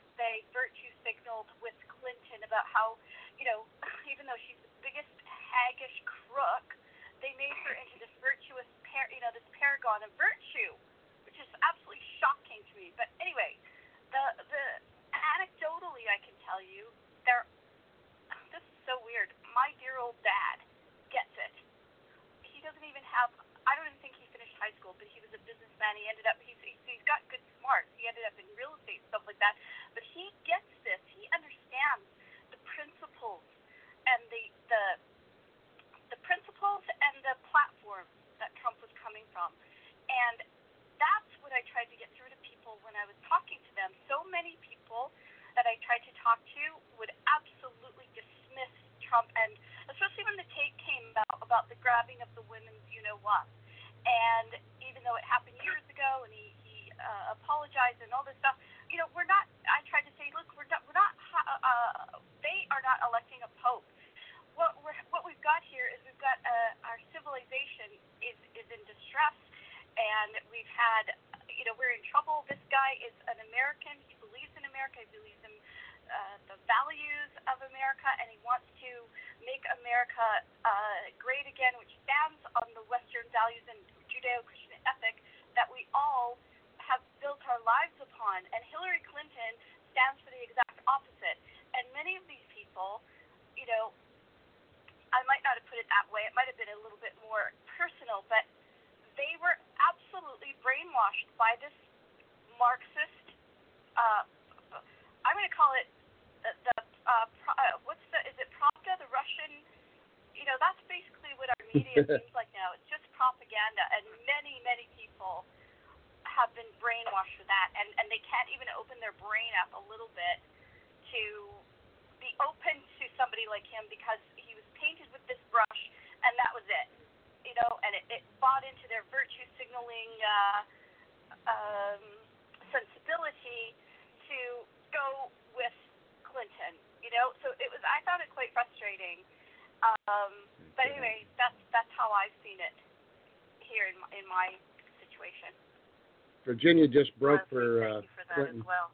Virginia 146.63 146.87
just 146.87 147.11
broke 147.19 147.43
for, 147.51 147.83
uh, 147.83 147.99
for 148.15 148.23
Clinton. 148.31 148.63
well. 148.63 148.87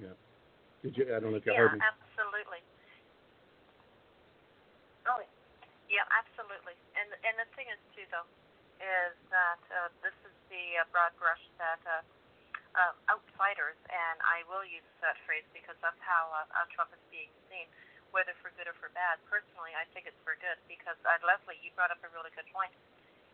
Yeah. 0.00 0.16
Did 0.80 0.96
you? 0.96 1.04
I 1.12 1.20
don't 1.20 1.36
know 1.36 1.36
if 1.36 1.44
you 1.44 1.52
Yeah, 1.52 1.68
heard 1.68 1.76
me. 1.76 1.84
absolutely. 1.84 2.64
Oh, 5.04 5.20
yeah, 5.92 6.08
absolutely. 6.16 6.72
And 6.96 7.12
and 7.28 7.36
the 7.36 7.44
thing 7.60 7.68
is 7.68 7.76
too, 7.92 8.08
though, 8.08 8.24
is 8.80 9.12
that 9.28 9.60
uh, 9.68 9.92
this 10.00 10.16
is 10.24 10.32
the 10.48 10.80
uh, 10.80 10.88
broad 10.96 11.12
brush 11.20 11.44
that 11.60 11.84
uh, 11.84 12.00
uh, 12.72 12.92
outsiders, 13.12 13.76
and 13.92 14.16
I 14.24 14.48
will 14.48 14.64
use 14.64 14.88
that 15.04 15.20
phrase 15.28 15.44
because 15.52 15.76
that's 15.84 16.00
how 16.00 16.32
uh, 16.32 16.48
uh, 16.56 16.64
Trump 16.72 16.88
is 16.96 17.04
being 17.12 17.28
seen, 17.52 17.68
whether 18.16 18.32
for 18.40 18.48
good 18.56 18.64
or 18.64 18.76
for 18.80 18.88
bad. 18.96 19.20
Personally, 19.28 19.76
I 19.76 19.84
think 19.92 20.08
it's 20.08 20.20
for 20.24 20.40
good 20.40 20.56
because 20.72 20.96
uh, 21.04 21.20
Leslie, 21.20 21.60
you 21.60 21.68
brought 21.76 21.92
up 21.92 22.00
a 22.00 22.08
really 22.16 22.32
good 22.32 22.48
point 22.48 22.72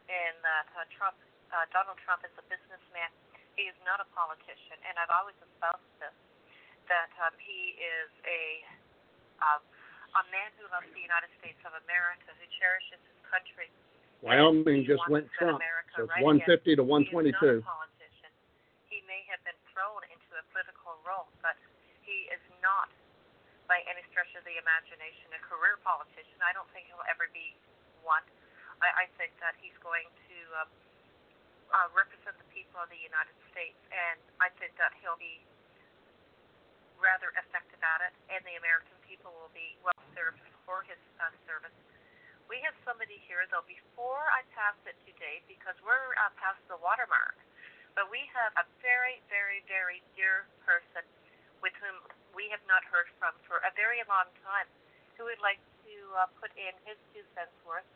in 0.09 0.33
that 0.45 0.69
uh, 0.77 0.85
Trump, 0.95 1.17
uh, 1.53 1.65
Donald 1.71 1.97
Trump, 2.03 2.27
is 2.27 2.35
a 2.37 2.45
businessman. 2.51 3.11
He 3.55 3.71
is 3.71 3.79
not 3.87 4.03
a 4.03 4.09
politician, 4.13 4.77
and 4.85 4.99
I've 4.99 5.13
always 5.15 5.39
espoused 5.39 5.87
this 6.03 6.15
that 6.91 7.09
um, 7.17 7.33
he 7.41 7.79
is 7.81 8.11
a 8.29 8.43
uh, 9.41 9.61
a 10.21 10.25
man 10.31 10.51
who 10.59 10.67
loves 10.71 10.87
the 10.95 11.03
United 11.03 11.31
States 11.41 11.59
of 11.67 11.75
America, 11.87 12.31
who 12.35 12.47
cherishes 12.59 13.01
his 13.03 13.21
country. 13.27 13.71
Wyoming 14.25 14.89
just 14.89 15.05
went 15.11 15.29
Trump, 15.37 15.61
so 15.95 16.09
right 16.09 16.25
150 16.25 16.49
to 16.49 16.81
again. 16.81 17.05
He 17.05 17.29
is 17.29 17.37
not 17.37 17.61
a 17.61 17.61
politician. 17.61 18.33
He 18.89 18.99
may 19.05 19.21
have 19.29 19.43
been 19.45 19.59
thrown 19.75 20.01
into 20.09 20.33
a 20.39 20.45
political 20.51 20.97
role, 21.05 21.29
but 21.45 21.59
he 22.09 22.31
is 22.33 22.41
not, 22.65 22.89
by 23.69 23.85
any 23.85 24.01
stretch 24.09 24.33
of 24.33 24.47
the 24.49 24.57
imagination, 24.57 25.29
a 25.37 25.43
career 25.45 25.77
politician. 25.85 26.41
I 26.41 26.57
don't 26.57 26.69
think 26.73 26.89
he'll 26.89 27.05
ever. 27.05 27.14
I, 28.85 29.09
I 29.09 29.17
think 29.17 29.33
that 29.41 29.57
he's 29.65 29.77
going 29.81 30.05
to 30.05 30.37
uh, 30.61 30.69
uh, 31.73 31.89
represent 31.97 32.37
the 32.37 32.49
people 32.53 32.77
of 32.85 32.93
the 32.93 33.01
United 33.01 33.33
States, 33.49 33.81
and 33.89 34.21
I 34.45 34.53
think 34.61 34.77
that 34.77 34.93
he'll 35.01 35.17
be 35.17 35.41
rather 37.01 37.33
effective 37.33 37.81
at 37.81 38.05
it, 38.05 38.13
and 38.29 38.45
the 38.45 38.61
American 38.61 38.93
people 39.09 39.33
will 39.33 39.53
be 39.57 39.81
well 39.81 39.97
served 40.13 40.41
for 40.69 40.85
his 40.85 41.01
uh, 41.17 41.33
service. 41.49 41.73
We 42.45 42.61
have 42.69 42.77
somebody 42.85 43.17
here, 43.25 43.49
though, 43.49 43.65
before 43.65 44.21
I 44.37 44.45
pass 44.53 44.77
it 44.85 45.01
to 45.09 45.11
Dave, 45.17 45.41
because 45.49 45.75
we're 45.81 46.13
uh, 46.21 46.29
past 46.37 46.61
the 46.69 46.77
watermark, 46.77 47.41
but 47.97 48.13
we 48.13 48.21
have 48.37 48.53
a 48.61 48.69
very, 48.85 49.25
very, 49.33 49.65
very 49.65 50.05
dear 50.13 50.45
person 50.69 51.09
with 51.65 51.73
whom 51.81 52.05
we 52.37 52.53
have 52.53 52.61
not 52.69 52.85
heard 52.93 53.09
from 53.17 53.33
for 53.49 53.65
a 53.65 53.73
very 53.73 54.05
long 54.05 54.29
time 54.45 54.69
who 55.17 55.25
would 55.25 55.41
like 55.41 55.63
to 55.89 55.97
uh, 56.21 56.29
put 56.37 56.53
in 56.61 56.77
his 56.85 57.01
two 57.17 57.25
cents 57.33 57.55
worth, 57.65 57.89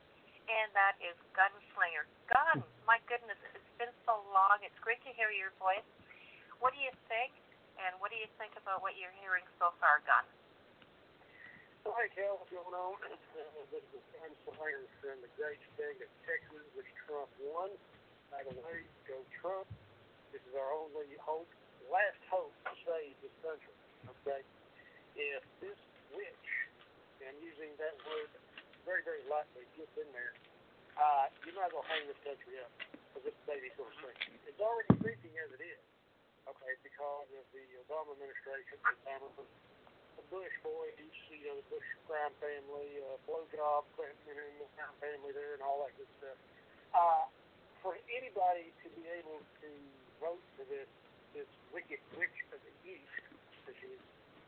and 0.49 0.73
that 0.73 0.97
is 1.05 1.15
Gunslinger. 1.37 2.09
Gun, 2.33 2.65
my 2.89 2.97
goodness, 3.05 3.37
it's 3.53 3.75
been 3.77 3.93
so 4.09 4.25
long. 4.33 4.57
It's 4.65 4.77
great 4.81 5.01
to 5.05 5.13
hear 5.13 5.29
your 5.29 5.53
voice. 5.61 5.85
What 6.65 6.73
do 6.73 6.81
you 6.81 6.93
think? 7.07 7.37
And 7.79 7.95
what 8.03 8.11
do 8.11 8.19
you 8.19 8.27
think 8.43 8.57
about 8.59 8.83
what 8.83 8.99
you're 8.99 9.15
hearing 9.23 9.47
so 9.61 9.71
far, 9.79 10.03
Gun? 10.03 10.27
Hey, 11.87 12.11
Cal, 12.17 12.41
what's 12.41 12.51
going 12.51 12.75
on? 12.75 12.99
This 13.71 13.85
is 13.93 14.03
Gun 14.17 14.33
Slinger 14.49 14.89
from 15.05 15.21
the 15.21 15.31
great 15.37 15.61
state 15.77 16.01
of 16.01 16.11
Texas, 16.25 16.65
which 16.73 16.89
Trump 17.05 17.29
won. 17.39 17.69
By 18.33 18.43
the 18.49 18.57
way, 18.65 18.83
go 19.05 19.21
Trump. 19.39 19.69
This 20.33 20.41
is 20.49 20.57
our 20.57 20.73
only 20.73 21.13
hope, 21.21 21.49
last 21.93 22.19
hope 22.33 22.51
to 22.65 22.73
save 22.83 23.13
this 23.21 23.33
country. 23.45 23.77
Okay? 24.09 24.41
If 25.15 25.45
this 25.61 25.79
witch, 26.17 26.49
and 27.23 27.37
using 27.45 27.77
that 27.77 27.95
word 28.09 28.31
very, 28.89 29.05
very 29.05 29.21
lightly, 29.29 29.69
gets 29.77 29.93
in 30.01 30.09
there, 30.17 30.33
uh, 30.97 31.29
you're 31.45 31.53
not 31.53 31.69
going 31.69 31.85
to 31.85 31.91
hang 31.93 32.09
this 32.09 32.17
country 32.25 32.57
up 32.65 32.73
because 33.13 33.29
this 33.29 33.39
baby's 33.45 33.77
going 33.77 33.93
to 33.93 33.99
sink. 34.01 34.41
It's 34.49 34.57
already 34.65 34.97
sinking 35.05 35.37
as 35.45 35.53
it 35.53 35.61
is. 35.61 35.83
Okay, 36.49 36.73
because 36.81 37.29
of 37.37 37.45
the 37.53 37.65
Obama 37.85 38.17
administration, 38.17 38.81
the 38.81 39.45
the 40.17 40.25
Bush 40.33 40.57
boys, 40.65 40.97
you 41.29 41.45
know, 41.45 41.61
the 41.61 41.69
Bush 41.69 41.85
crime 42.09 42.33
family, 42.41 42.89
uh, 43.05 43.21
blowjob, 43.29 43.85
Clinton 43.93 44.33
and 44.33 44.57
the 44.57 44.69
crime 44.73 44.97
family 44.97 45.37
there, 45.37 45.53
and 45.53 45.61
all 45.61 45.85
that 45.85 45.93
good 46.01 46.09
stuff. 46.17 46.41
Uh, 46.97 47.29
for 47.85 48.01
anybody 48.09 48.73
to 48.81 48.89
be 48.97 49.05
able 49.21 49.45
to 49.61 49.71
vote 50.25 50.41
for 50.57 50.65
this 50.73 50.89
this 51.37 51.51
wicked 51.69 52.01
witch 52.17 52.39
of 52.57 52.59
the 52.65 52.75
East, 52.89 53.13
as 53.69 53.77
she 53.77 53.93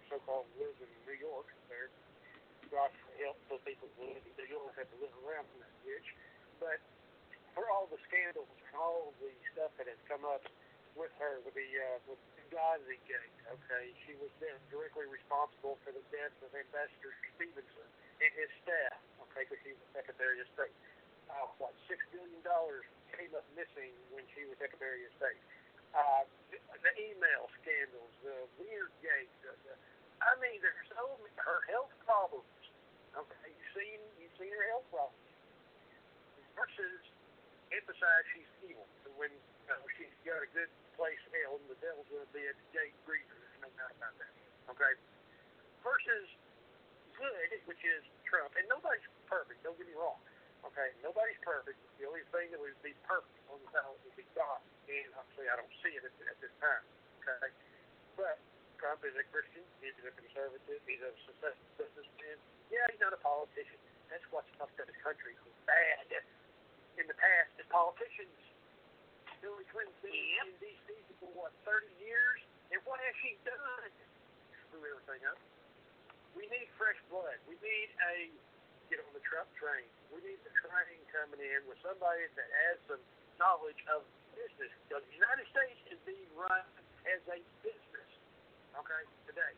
so-called 0.09 0.49
lives 0.57 0.81
in 0.81 0.89
New 1.05 1.21
York, 1.21 1.53
there, 1.69 1.93
God 2.73 2.89
help 3.21 3.37
those 3.53 3.63
people 3.69 3.89
live 4.01 4.23
in 4.25 4.35
New 4.35 4.49
York 4.49 4.73
have 4.81 4.89
to 4.89 4.99
live 5.01 5.15
around 5.25 5.45
from 5.53 5.65
that 5.65 5.75
witch. 5.85 6.09
But 6.59 6.81
for 7.53 7.69
all 7.69 7.89
the 7.93 8.01
scandals 8.09 8.49
and 8.49 8.75
all 8.77 9.13
the 9.21 9.33
stuff 9.53 9.73
that 9.77 9.87
has 9.89 10.01
come 10.09 10.25
up 10.25 10.45
with 10.99 11.13
her, 11.23 11.39
with 11.47 11.55
the 11.55 11.67
uh, 11.67 11.99
with 12.11 12.21
Benghazi 12.51 12.99
gate. 13.07 13.37
Okay, 13.47 13.95
she 14.07 14.19
was 14.19 14.31
then 14.43 14.59
directly 14.75 15.07
responsible 15.07 15.79
for 15.87 15.95
the 15.95 16.03
death 16.11 16.35
of 16.43 16.51
Ambassador 16.51 17.15
Stevenson 17.35 17.89
and 18.19 18.33
his 18.35 18.51
staff. 18.67 18.99
Okay, 19.31 19.47
because 19.47 19.61
she 19.63 19.73
was 19.75 19.87
Secretary 19.95 20.43
of 20.43 20.49
State. 20.59 20.75
Uh, 21.31 21.47
what 21.63 21.71
six 21.87 22.03
billion 22.11 22.43
dollars 22.43 22.83
came 23.15 23.31
up 23.39 23.47
missing 23.55 23.95
when 24.11 24.27
she 24.35 24.43
was 24.51 24.59
Secretary 24.59 25.07
of 25.07 25.13
State. 25.15 25.41
Uh, 25.95 26.23
the, 26.51 26.59
the 26.59 26.93
email 26.99 27.51
scandals, 27.63 28.13
the 28.23 28.37
weird 28.59 28.91
gate. 29.03 29.31
The, 29.47 29.55
the, 29.67 29.75
I 30.23 30.35
mean, 30.43 30.59
there's 30.59 30.91
so 30.91 31.19
her 31.47 31.61
health 31.71 31.95
problems. 32.03 32.47
Okay, 33.21 33.53
you've 33.53 33.73
seen 33.77 34.01
you've 34.17 34.37
seen 34.41 34.49
her 34.49 34.65
health 34.73 34.89
problems. 34.89 35.21
Versus 36.57 37.01
emphasize 37.69 38.25
she's 38.33 38.51
evil. 38.73 38.89
And 39.05 39.13
when 39.21 39.33
uh, 39.69 39.77
you 39.77 39.85
know, 39.85 39.85
she's 40.01 40.17
got 40.25 40.41
a 40.41 40.51
good 40.57 40.73
place 40.97 41.21
held, 41.31 41.61
the 41.69 41.79
devil's 41.85 42.09
going 42.09 42.25
to 42.25 42.33
be 42.33 42.45
at 42.49 42.57
the 42.57 42.69
gate 42.73 42.97
greeter. 43.05 43.37
There's 43.37 43.61
no 43.61 43.71
doubt 43.77 43.93
about 43.95 44.15
that. 44.19 44.33
Okay? 44.73 44.93
Versus 45.85 46.29
good, 47.15 47.49
which 47.69 47.83
is 47.85 48.03
Trump. 48.27 48.53
And 48.59 48.67
nobody's 48.67 49.05
perfect, 49.29 49.63
don't 49.63 49.77
get 49.77 49.87
me 49.87 49.97
wrong. 49.97 50.19
Okay? 50.67 50.93
Nobody's 51.01 51.41
perfect. 51.41 51.79
The 52.01 52.05
only 52.09 52.25
thing 52.35 52.53
that 52.53 52.61
would 52.61 52.77
be 52.85 52.97
perfect 53.07 53.37
on 53.49 53.61
the 53.63 53.71
ballot 53.73 53.97
would 54.05 54.17
be 54.17 54.27
God. 54.37 54.61
And 54.91 55.09
obviously, 55.17 55.47
I 55.49 55.57
don't 55.57 55.75
see 55.81 55.95
it 55.95 56.03
at, 56.05 56.15
at 56.25 56.39
this 56.43 56.53
time. 56.61 56.85
Okay? 57.23 57.49
But 58.19 58.37
Trump 58.81 59.05
is 59.05 59.13
a 59.13 59.25
Christian. 59.29 59.61
He's 59.85 59.93
a 60.01 60.11
conservative. 60.17 60.81
He's 60.89 61.05
a 61.05 61.13
successful 61.29 61.69
businessman. 61.77 62.37
Yeah, 62.73 62.89
he's 62.89 63.03
not 63.05 63.13
a 63.13 63.21
politician. 63.21 63.77
That's 64.09 64.25
what's 64.33 64.49
fucked 64.57 64.81
up 64.81 64.89
this 64.89 64.97
country. 65.05 65.37
Bad 65.69 66.09
in 66.97 67.05
the 67.05 67.17
past 67.17 67.53
as 67.61 67.69
politicians. 67.69 68.33
Hillary 69.41 69.65
Clinton's 69.73 69.97
been 70.05 70.13
in 70.13 70.49
D.C. 70.61 70.89
for 71.21 71.33
what, 71.33 71.53
30 71.65 71.89
years? 72.01 72.41
And 72.73 72.81
what 72.85 73.01
has 73.01 73.15
she 73.25 73.37
done? 73.45 73.93
Screw 74.69 74.85
everything 74.85 75.25
up. 75.29 75.41
We 76.37 76.45
need 76.53 76.69
fresh 76.77 76.99
blood. 77.09 77.41
We 77.49 77.57
need 77.61 77.89
a 78.05 78.33
get 78.93 79.01
on 79.01 79.13
the 79.17 79.25
Trump 79.25 79.49
train. 79.57 79.87
We 80.13 80.21
need 80.25 80.41
the 80.45 80.53
train 80.61 80.99
coming 81.15 81.41
in 81.41 81.61
with 81.71 81.79
somebody 81.81 82.27
that 82.37 82.49
has 82.69 82.77
some 82.91 83.03
knowledge 83.41 83.81
of 83.93 84.05
business. 84.37 84.71
Because 84.87 85.07
the 85.09 85.17
United 85.17 85.47
States 85.49 85.81
is 85.95 85.99
being 86.05 86.29
run 86.37 86.67
as 87.09 87.23
a 87.33 87.39
business, 87.65 87.90
okay, 88.79 89.03
today. 89.27 89.53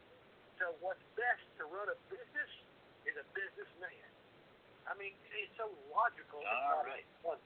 So 0.60 0.72
what's 0.80 1.02
best 1.18 1.42
to 1.58 1.66
run 1.68 1.88
a 1.90 1.98
business 2.12 2.52
is 3.08 3.14
a 3.18 3.26
businessman. 3.34 4.08
I 4.86 4.94
mean, 4.98 5.14
it's 5.34 5.54
so 5.58 5.70
logical. 5.90 6.42
All 6.42 6.86
It's 6.86 7.02
right. 7.24 7.38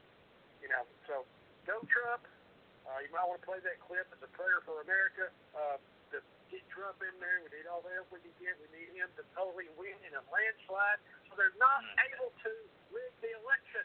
You 0.63 0.69
know, 0.73 0.83
so 1.07 1.23
go 1.69 1.79
Trump. 1.89 2.25
Uh, 2.87 3.03
you 3.03 3.11
might 3.11 3.27
want 3.27 3.43
to 3.43 3.47
play 3.47 3.59
that 3.67 3.79
clip 3.83 4.07
as 4.15 4.21
a 4.23 4.31
prayer 4.35 4.63
for 4.63 4.81
America. 4.83 5.29
Uh, 5.53 5.77
to 6.15 6.23
get 6.49 6.63
Trump 6.71 6.97
in 7.03 7.13
there, 7.19 7.43
we 7.43 7.51
need 7.51 7.67
all 7.67 7.83
the 7.83 7.91
help 7.93 8.09
we 8.15 8.23
can 8.23 8.35
get. 8.39 8.55
We 8.63 8.69
need 8.73 8.95
him 8.95 9.11
to 9.19 9.25
totally 9.35 9.67
win 9.75 9.95
in 10.07 10.15
a 10.15 10.23
landslide, 10.31 11.03
so 11.29 11.35
they're 11.35 11.55
not 11.59 11.83
able 12.15 12.31
to 12.31 12.51
rig 12.95 13.13
the 13.21 13.35
election. 13.43 13.85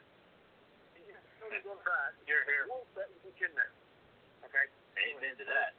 And 0.96 1.02
you're 1.10 1.24
still 1.38 1.50
going 1.66 1.82
to 1.82 1.86
try. 1.86 2.14
it. 2.14 2.16
Here. 2.30 2.66
Won't 2.70 2.86
let 2.94 3.10
me 3.10 3.22
in 3.42 3.54
there. 3.58 3.74
Okay. 4.46 4.66
Amen 5.02 5.34
to 5.42 5.46
that. 5.50 5.74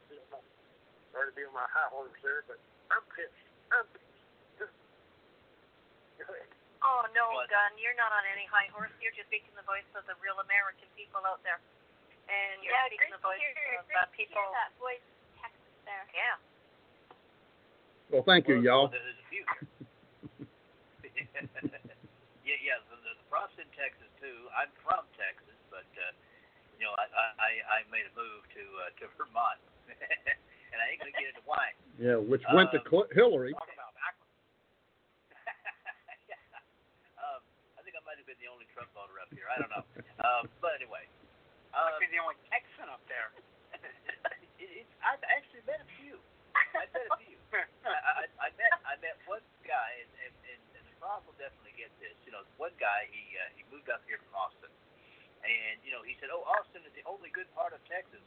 Sorry 1.13 1.29
to 1.29 1.35
be 1.37 1.45
on 1.45 1.53
my 1.53 1.69
high 1.69 1.87
horse 1.93 2.11
there, 2.25 2.41
but 2.49 2.57
I'm 2.89 3.05
pissed. 3.13 3.45
I'm 3.69 3.85
pissed. 3.93 4.17
Go 6.17 6.25
ahead. 6.25 6.49
Oh 6.83 7.07
no, 7.15 7.31
What? 7.37 7.47
Gun, 7.47 7.71
you're 7.79 7.95
not 7.95 8.11
on 8.11 8.25
any 8.27 8.43
high 8.51 8.67
horse. 8.75 8.91
You're 8.99 9.15
just 9.15 9.29
speaking 9.31 9.53
the 9.55 9.63
voice 9.63 9.87
of 9.95 10.03
the 10.09 10.17
real 10.19 10.35
American 10.43 10.89
people 10.99 11.23
out 11.23 11.39
there, 11.47 11.61
and 12.27 12.59
you're 12.59 12.75
Yeah, 12.75 12.91
speaking 12.91 13.13
the 13.15 13.21
to 13.23 13.29
voice 13.29 13.39
hear, 13.39 13.79
of 13.79 13.87
great 13.87 14.03
uh, 14.03 14.09
to 14.11 14.23
hear 14.27 14.47
that 14.57 14.75
voice 14.81 15.05
Texas 15.39 15.75
there. 15.87 16.03
Yeah. 16.11 16.35
Well, 18.11 18.25
thank 18.27 18.51
you, 18.51 18.59
Well, 18.59 18.91
y'all. 18.91 18.91
There's 18.91 19.15
a 19.15 19.27
few 19.31 19.47
yeah, 22.43 22.59
yeah. 22.59 22.77
The, 22.91 22.95
the, 22.99 23.11
the 23.15 23.25
props 23.31 23.55
in 23.61 23.69
Texas 23.79 24.11
too. 24.19 24.49
I'm 24.57 24.67
from 24.83 25.07
Texas, 25.15 25.55
but 25.71 25.87
uh, 25.95 26.11
you 26.75 26.83
know, 26.83 26.93
I, 26.99 27.05
I 27.07 27.25
I 27.39 27.51
I 27.63 27.77
made 27.87 28.03
a 28.11 28.13
move 28.17 28.43
to 28.59 28.63
uh, 28.83 28.91
to 28.99 29.03
Vermont, 29.15 29.59
and 30.73 30.81
I 30.81 30.89
ain't 30.89 30.99
gonna 30.99 31.13
get 31.15 31.29
into 31.29 31.45
why. 31.45 31.71
Yeah, 32.01 32.17
which 32.17 32.41
went 32.51 32.73
to 32.73 32.81
Um, 32.81 32.89
Cl- 32.89 33.09
Hillary. 33.13 33.53
Talk 33.53 33.69
about 33.69 33.93
backwards. 33.93 34.33
um, 37.21 37.41
I 37.77 37.81
think 37.85 37.93
I 37.95 38.01
might 38.03 38.17
have 38.17 38.25
been 38.27 38.41
the 38.41 38.49
only 38.49 38.65
Trump 38.73 38.89
voter 38.97 39.21
up 39.21 39.29
here. 39.31 39.45
I 39.47 39.57
don't 39.61 39.69
know. 39.71 39.85
Um, 40.25 40.49
but 40.59 40.73
anyway, 40.81 41.05
um, 41.77 41.85
Might 41.93 42.09
be 42.09 42.13
the 42.13 42.21
only 42.21 42.37
Texan 42.49 42.89
up 42.89 43.01
there. 43.05 43.29
it, 44.61 44.85
it, 44.85 44.87
I've 45.05 45.21
actually 45.29 45.61
met 45.69 45.81
a 45.81 45.89
few. 46.01 46.17
I 46.57 46.65
met 46.89 47.05
a 47.09 47.17
few. 47.21 47.37
I, 47.85 48.25
I, 48.25 48.49
I 48.49 48.49
met 48.57 48.73
I 48.89 48.93
met 49.01 49.13
one 49.29 49.45
guy, 49.61 49.89
and, 50.01 50.09
and, 50.25 50.33
and, 50.49 50.61
and 50.81 50.85
Rob 50.97 51.21
will 51.29 51.37
definitely 51.37 51.77
get 51.77 51.93
this. 52.01 52.17
You 52.25 52.33
know, 52.33 52.41
one 52.57 52.73
guy 52.81 53.05
he 53.13 53.21
uh, 53.37 53.45
he 53.53 53.61
moved 53.69 53.93
up 53.93 54.01
here 54.09 54.17
from 54.25 54.33
Austin, 54.33 54.73
and 55.45 55.77
you 55.85 55.93
know 55.93 56.01
he 56.01 56.17
said, 56.17 56.33
"Oh, 56.33 56.41
Austin 56.57 56.81
is 56.81 56.93
the 56.97 57.05
only 57.05 57.29
good 57.29 57.45
part 57.53 57.77
of 57.77 57.81
Texas," 57.85 58.21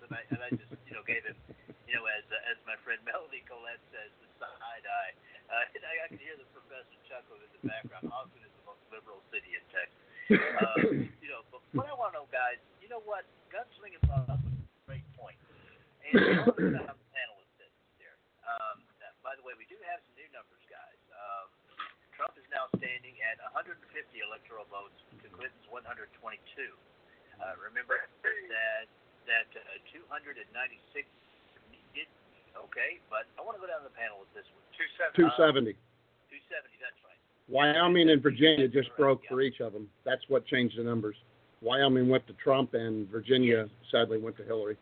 270. 35.37 35.72
270, 35.72 36.78
that's 36.80 36.99
right. 37.05 37.20
Wyoming 37.49 38.11
and 38.11 38.22
Virginia 38.22 38.68
just 38.68 38.89
broke 38.97 39.22
yeah. 39.24 39.30
for 39.30 39.41
each 39.41 39.61
of 39.61 39.72
them. 39.72 39.89
That's 40.05 40.22
what 40.28 40.47
changed 40.47 40.78
the 40.78 40.84
numbers. 40.84 41.16
Wyoming 41.62 42.09
went 42.09 42.26
to 42.26 42.32
Trump, 42.34 42.74
and 42.74 43.09
Virginia 43.09 43.68
sadly 43.91 44.18
went 44.18 44.37
to 44.37 44.45
Hillary. 44.45 44.76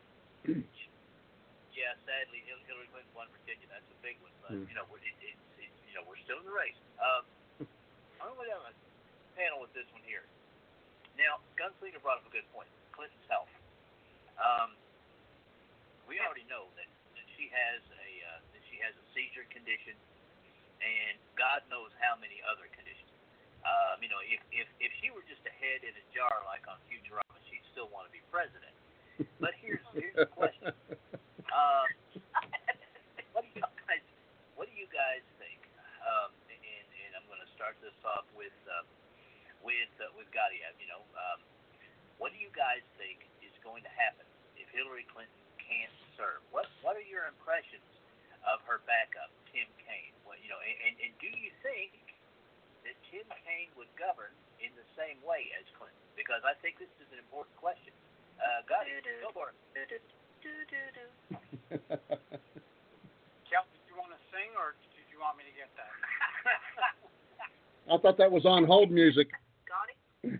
thought 68.04 68.20
that 68.20 68.28
was 68.28 68.44
on 68.44 68.68
hold 68.68 68.92
music. 68.92 69.32
Scotty? 69.64 69.96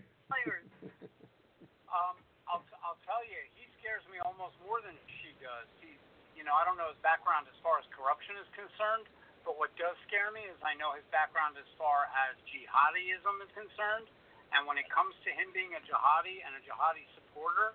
um, 1.89 2.15
I'll, 2.45 2.61
I'll 2.85 3.01
tell 3.09 3.25
you, 3.25 3.41
he 3.57 3.65
scares 3.81 4.05
me 4.13 4.21
almost 4.21 4.53
more 4.61 4.85
than 4.85 4.93
she 5.17 5.33
does. 5.41 5.65
He's, 5.81 5.97
you 6.37 6.45
know, 6.45 6.53
I 6.53 6.61
don't 6.61 6.77
know 6.77 6.93
his 6.93 7.01
background 7.01 7.49
as 7.49 7.57
far 7.65 7.81
as 7.81 7.89
corruption 7.89 8.37
is 8.37 8.45
concerned, 8.53 9.09
but 9.41 9.57
what 9.57 9.73
does 9.81 9.97
scare 10.05 10.29
me 10.29 10.45
is 10.45 10.53
I 10.61 10.77
know 10.77 10.93
his 10.93 11.09
background 11.09 11.57
as 11.57 11.65
far 11.81 12.05
as 12.29 12.37
jihadism 12.45 13.35
is 13.41 13.49
concerned. 13.57 14.13
And 14.53 14.69
when 14.69 14.77
it 14.77 14.85
comes 14.93 15.17
to 15.25 15.33
him 15.33 15.49
being 15.49 15.73
a 15.73 15.81
jihadi 15.89 16.45
and 16.45 16.53
a 16.53 16.61
jihadi 16.61 17.01
supporter, 17.17 17.73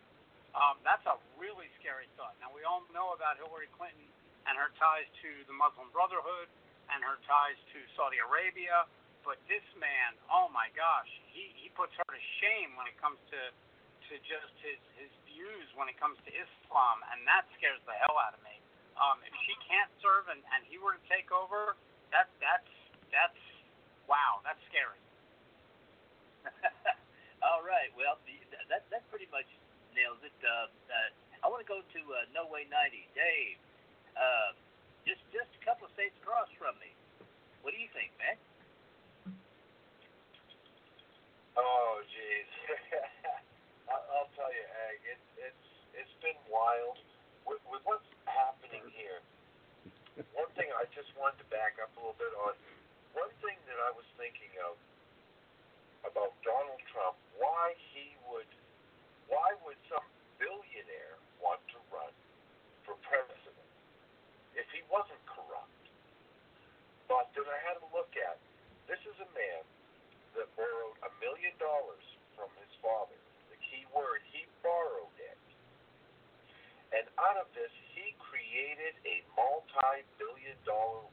um, 0.55 0.78
that's 0.86 1.03
a 1.11 1.18
really 1.34 1.66
scary 1.82 2.07
thought. 2.14 2.38
Now, 2.38 2.55
we 2.55 2.62
all 2.62 2.86
know 2.95 3.11
about 3.11 3.43
Hillary 3.43 3.66
Clinton 3.74 4.07
and 4.47 4.55
her 4.55 4.70
ties 4.78 5.11
to 5.26 5.30
the 5.51 5.55
Muslim 5.59 5.91
Brotherhood 5.91 6.47
and 6.95 7.03
her 7.03 7.18
ties 7.26 7.59
to 7.74 7.78
Saudi 7.99 8.22
Arabia 8.22 8.86
but 9.30 9.38
this 9.46 9.62
man, 9.78 10.18
oh 10.26 10.50
my 10.50 10.74
gosh, 10.74 11.06
he, 11.30 11.54
he 11.54 11.70
puts 11.78 11.94
her 11.94 12.02
to 12.02 12.22
shame 12.42 12.74
when 12.74 12.90
it 12.90 12.98
comes 12.98 13.14
to 13.30 13.54
to 14.10 14.18
just 14.26 14.50
his 14.58 14.82
his 14.98 15.12
views 15.22 15.70
when 15.78 15.86
it 15.86 15.94
comes 16.02 16.18
to 16.26 16.34
Islam, 16.34 16.98
and 17.14 17.22
that 17.30 17.46
scares 17.54 17.78
the 17.86 17.94
hell 17.94 18.18
out 18.18 18.34
of 18.34 18.42
me. 18.42 18.58
Um, 18.98 19.22
if 19.22 19.30
she 19.46 19.54
can't 19.70 19.86
serve 20.02 20.26
and, 20.34 20.42
and 20.50 20.66
he 20.66 20.82
were 20.82 20.98
to 20.98 21.04
take 21.06 21.30
over, 21.30 21.78
that 22.10 22.26
that's 22.42 22.74
that's 23.14 23.38
wow, 24.10 24.42
that's 24.42 24.58
scary. 24.66 24.98
All 27.46 27.62
right, 27.62 27.94
well 27.94 28.18
that 28.66 28.82
that 28.90 29.06
pretty 29.14 29.30
much 29.30 29.46
nails 29.94 30.18
it. 30.26 30.34
Uh, 30.42 30.66
uh, 30.90 31.46
I 31.46 31.46
want 31.46 31.62
to 31.62 31.70
go 31.70 31.86
to 31.86 32.00
uh, 32.18 32.26
No 32.34 32.50
Way 32.50 32.66
90, 32.66 32.98
Dave. 33.14 33.62
Uh, 34.18 34.58
just 35.06 35.22
just 35.30 35.54
a 35.54 35.62
couple 35.62 35.86
of 35.86 35.94
states 35.94 36.18
across 36.18 36.50
from 36.58 36.74
me. 36.82 36.90
What 37.62 37.70
do 37.70 37.78
you 37.78 37.86
think, 37.94 38.10
man? 38.18 38.34
Oh, 41.57 42.03
jeez. 42.07 42.51
I'll 43.90 44.30
tell 44.38 44.51
you, 44.55 44.66
Egg, 44.90 44.98
it, 45.16 45.20
it's 45.51 45.66
it's 45.98 46.16
been 46.22 46.38
wild 46.46 46.98
with, 47.42 47.59
with 47.66 47.82
what's 47.82 48.07
happening 48.26 48.86
here. 48.94 49.18
One 50.36 50.51
thing 50.55 50.70
I 50.76 50.86
just 50.94 51.11
wanted 51.18 51.42
to 51.42 51.48
back 51.51 51.80
up 51.82 51.90
a 51.94 51.98
little 51.98 52.18
bit 52.20 52.30
on. 52.46 52.55
One 53.16 53.32
thing 53.42 53.59
that 53.66 53.78
I 53.82 53.90
was 53.98 54.07
thinking 54.14 54.55
of 54.62 54.78
about 56.07 56.30
Donald 56.46 56.78
Trump, 56.94 57.18
why 57.42 57.74
he 57.90 58.14
would, 58.30 58.46
why 59.26 59.51
would 59.66 59.78
some 59.90 60.07
billionaire 60.38 61.18
want 61.42 61.59
to 61.74 61.78
run 61.90 62.12
for 62.86 62.94
president 63.03 63.59
if 64.55 64.66
he 64.70 64.86
wasn't 64.86 65.20
corrupt? 65.26 65.84
But 67.11 67.26
then 67.34 67.46
I 67.51 67.59
had 67.66 67.82
a 67.82 67.88
look 67.90 68.14
at 68.14 68.38
this 68.86 69.03
is 69.03 69.18
a 69.18 69.30
man 69.34 69.62
that 70.38 70.46
borrowed 70.55 70.89
this, 77.61 77.74
he 77.92 78.16
created 78.24 78.96
a 79.04 79.20
multi 79.36 80.00
billion 80.16 80.56
dollar 80.64 81.04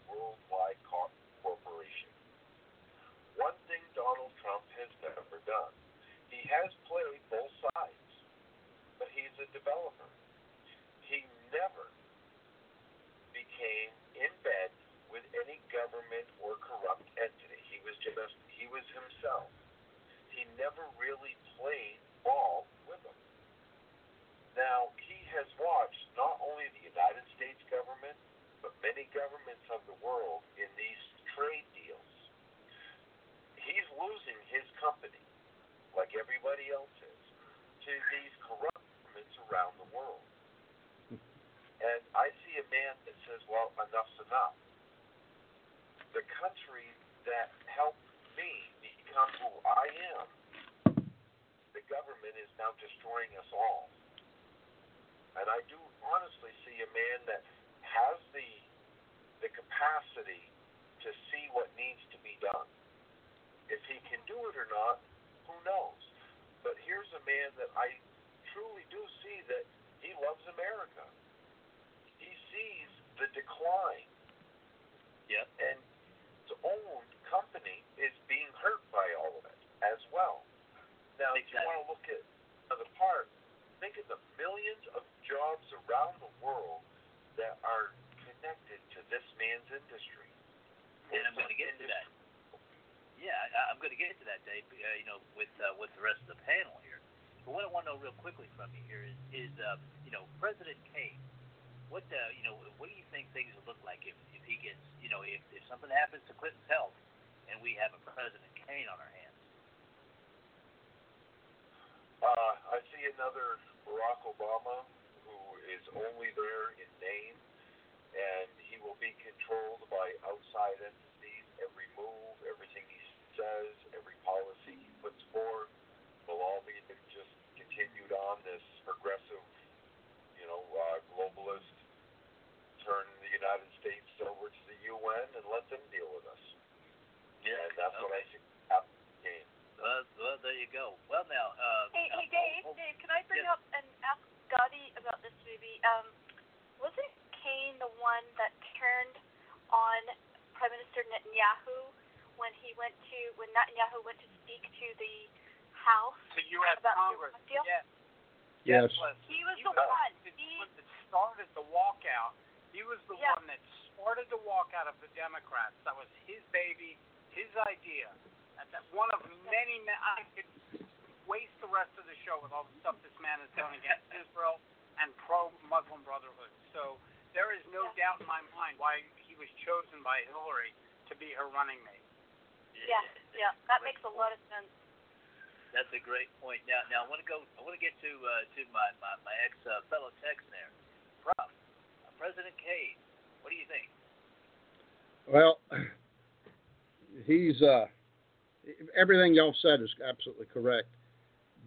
everything 199.08 199.34
y'all 199.34 199.56
said 199.62 199.82
is 199.82 199.90
absolutely 200.08 200.48
correct. 200.54 200.90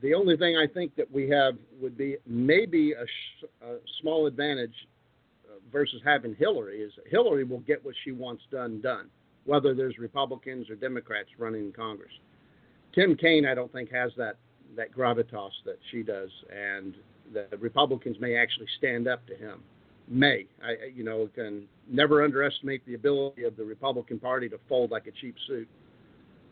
The 0.03 0.13
only 0.13 0.37
thing 0.37 0.59
I 0.59 0.67
think 0.67 0.95
that 0.97 1.11
we 1.11 1.29
have 1.31 1.55
would 1.81 1.97
be 1.97 2.17
maybe 2.27 2.93
a, 2.93 3.07
sh- 3.07 3.45
a 3.63 3.77
small 4.03 4.27
advantage 4.27 4.75
uh, 5.49 5.55
versus 5.73 6.03
having 6.05 6.35
Hillary 6.35 6.83
is 6.83 6.93
Hillary 7.11 7.45
will 7.45 7.61
get 7.61 7.83
what 7.83 7.95
she 8.05 8.13
wants 8.13 8.43
done 8.51 8.83
done, 8.83 9.09
whether 9.47 9.75
there's 9.75 9.97
Republicans 9.99 10.69
or 10.69 10.75
Democrats 10.75 11.31
running 11.39 11.73
Congress. 11.73 12.13
Tim 12.95 13.17
Kaine, 13.17 13.47
I 13.47 13.55
don't 13.55 13.73
think 13.73 13.91
has 13.91 14.13
that 14.19 14.37
that 14.77 14.93
gravitas 14.95 15.51
that 15.65 15.79
she 15.91 16.03
does, 16.03 16.31
and 16.55 16.95
the 17.33 17.47
Republicans 17.59 18.17
may 18.21 18.37
actually 18.37 18.69
stand 18.77 19.09
up 19.09 19.27
to 19.27 19.35
him. 19.35 19.63
May 20.09 20.47
I, 20.63 20.89
you 20.95 21.05
know, 21.05 21.29
can 21.35 21.67
never 21.89 22.23
underestimate 22.23 22.85
the 22.85 22.95
ability 22.95 23.45
of 23.45 23.57
the 23.57 23.65
Republican 23.65 24.19
Party 24.19 24.49
to 24.51 24.59
fold 24.69 24.91
like 24.91 25.07
a 25.07 25.13
cheap 25.13 25.37
suit. 25.47 25.69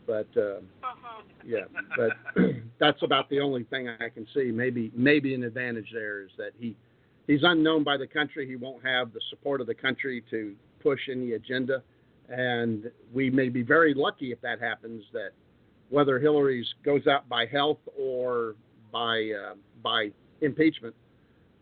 But 0.05 0.27
uh, 0.35 0.61
Mhm. 0.81 1.23
yeah, 1.45 1.65
but 1.95 2.17
that's 2.79 3.01
about 3.03 3.29
the 3.29 3.39
only 3.39 3.63
thing 3.63 3.87
I 3.89 4.09
can 4.09 4.25
see. 4.33 4.51
Maybe 4.51 4.91
maybe 4.95 5.33
an 5.33 5.43
advantage 5.43 5.89
there 5.93 6.21
is 6.21 6.31
that 6.37 6.51
he 6.59 6.75
he's 7.27 7.43
unknown 7.43 7.83
by 7.83 7.97
the 7.97 8.07
country. 8.07 8.47
He 8.47 8.55
won't 8.55 8.83
have 8.83 9.13
the 9.13 9.21
support 9.29 9.61
of 9.61 9.67
the 9.67 9.75
country 9.75 10.23
to 10.31 10.55
push 10.81 11.09
any 11.09 11.33
agenda, 11.33 11.83
and 12.29 12.89
we 13.13 13.29
may 13.29 13.49
be 13.49 13.61
very 13.61 13.93
lucky 13.93 14.31
if 14.31 14.41
that 14.41 14.59
happens. 14.59 15.03
That 15.13 15.31
whether 15.89 16.19
Hillary's 16.19 16.67
goes 16.83 17.07
out 17.07 17.27
by 17.29 17.45
health 17.45 17.79
or 17.97 18.55
by 18.91 19.31
uh, 19.31 19.55
by 19.83 20.11
impeachment, 20.41 20.95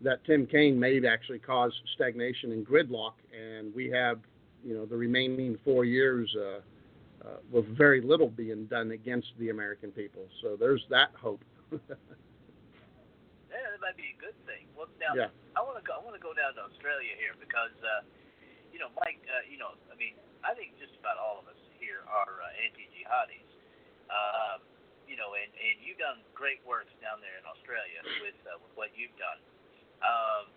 that 0.00 0.24
Tim 0.24 0.46
Kaine 0.46 0.78
may 0.78 1.06
actually 1.06 1.38
cause 1.38 1.72
stagnation 1.94 2.52
and 2.52 2.66
gridlock, 2.66 3.14
and 3.36 3.74
we 3.74 3.90
have 3.90 4.20
you 4.64 4.74
know 4.74 4.86
the 4.86 4.96
remaining 4.96 5.58
four 5.64 5.84
years. 5.84 6.34
Uh, 6.36 6.60
with 7.50 7.66
very 7.76 8.00
little 8.00 8.28
being 8.28 8.66
done 8.66 8.92
against 8.92 9.28
the 9.38 9.50
American 9.50 9.90
people. 9.90 10.26
So 10.42 10.56
there's 10.56 10.84
that 10.90 11.10
hope. 11.14 11.42
Yeah, 11.72 11.78
that 13.52 13.80
might 13.80 13.96
be 13.96 14.14
a 14.14 14.18
good 14.20 14.36
thing. 14.46 14.66
Well, 14.76 14.88
now 15.00 15.14
Yeah. 15.16 15.30
I 15.56 15.60
want 15.62 15.76
to 15.80 15.84
go. 15.84 15.96
I 15.96 16.00
want 16.04 16.14
to 16.16 16.22
go 16.22 16.32
down 16.32 16.54
to 16.56 16.62
Australia 16.68 17.14
here 17.18 17.34
because, 17.40 17.74
uh, 17.82 18.04
you 18.72 18.78
know, 18.78 18.88
Mike. 19.00 19.20
Uh, 19.26 19.44
you 19.48 19.58
know, 19.58 19.74
I 19.90 19.96
mean, 19.96 20.14
I 20.46 20.54
think 20.54 20.78
just 20.78 20.94
about 21.00 21.18
all 21.18 21.42
of 21.42 21.46
us 21.50 21.58
here 21.82 22.06
are 22.06 22.42
uh, 22.44 22.64
anti-jihadis. 22.64 23.48
Um, 24.08 24.64
you 25.08 25.16
know, 25.16 25.32
and 25.34 25.48
and 25.56 25.80
you've 25.80 25.98
done 25.98 26.20
great 26.36 26.60
work 26.68 26.86
down 27.00 27.24
there 27.24 27.40
in 27.40 27.44
Australia 27.48 28.04
with 28.20 28.36
uh, 28.44 28.60
with 28.60 28.72
what 28.76 28.92
you've 28.92 29.16
done. 29.16 29.40
Um, 30.04 30.52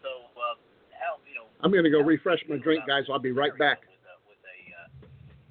so, 0.00 0.30
uh, 0.38 0.56
how 0.94 1.18
you 1.26 1.34
know? 1.34 1.50
I'm 1.60 1.74
going 1.74 1.84
to 1.84 1.92
go 1.92 2.00
how 2.00 2.06
do 2.06 2.14
you 2.14 2.16
refresh 2.16 2.40
my 2.48 2.56
drink, 2.56 2.86
guys. 2.86 3.10
I'll 3.10 3.20
be 3.20 3.34
right 3.34 3.52
back. 3.58 3.82
With 3.84 3.98
a 4.06 4.16
with 4.30 4.42
a 4.46 4.58
uh, 4.72 4.88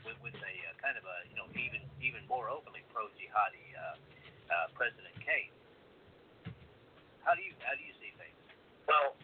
with, 0.07 0.17
with 0.23 0.37
a 0.39 0.53
uh, 0.65 0.73
kind 0.81 0.95
of 0.95 1.03
a 1.05 1.17
you 1.29 1.35
know 1.37 1.45
even 1.53 1.83
even 2.01 2.23
more 2.31 2.47
openly 2.49 2.81
pro-jihadi 2.95 3.65
uh, 3.75 3.99
uh, 4.49 4.67
President 4.73 5.13
Kaine. 5.19 5.51
How 7.27 7.35
do 7.35 7.43
you 7.43 7.51
how 7.59 7.75
do 7.75 7.83
you 7.83 7.93
see 7.99 8.15
things? 8.15 8.37
Well, 8.87 9.19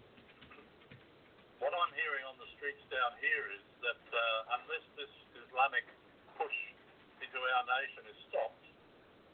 what 1.64 1.72
I'm 1.72 1.94
hearing 1.95 2.26
on 2.28 2.36
the 2.41 2.49
streets 2.60 2.82
down 3.02 3.18
here 3.18 3.45
is 3.57 3.65
that 3.82 4.03
uh, 4.14 4.57
unless 4.61 4.86
this 4.94 5.10
Islamic 5.34 5.90
push 6.38 6.53
into 7.18 7.41
our 7.41 7.65
nation 7.82 8.06
is 8.06 8.19
stopped, 8.30 8.61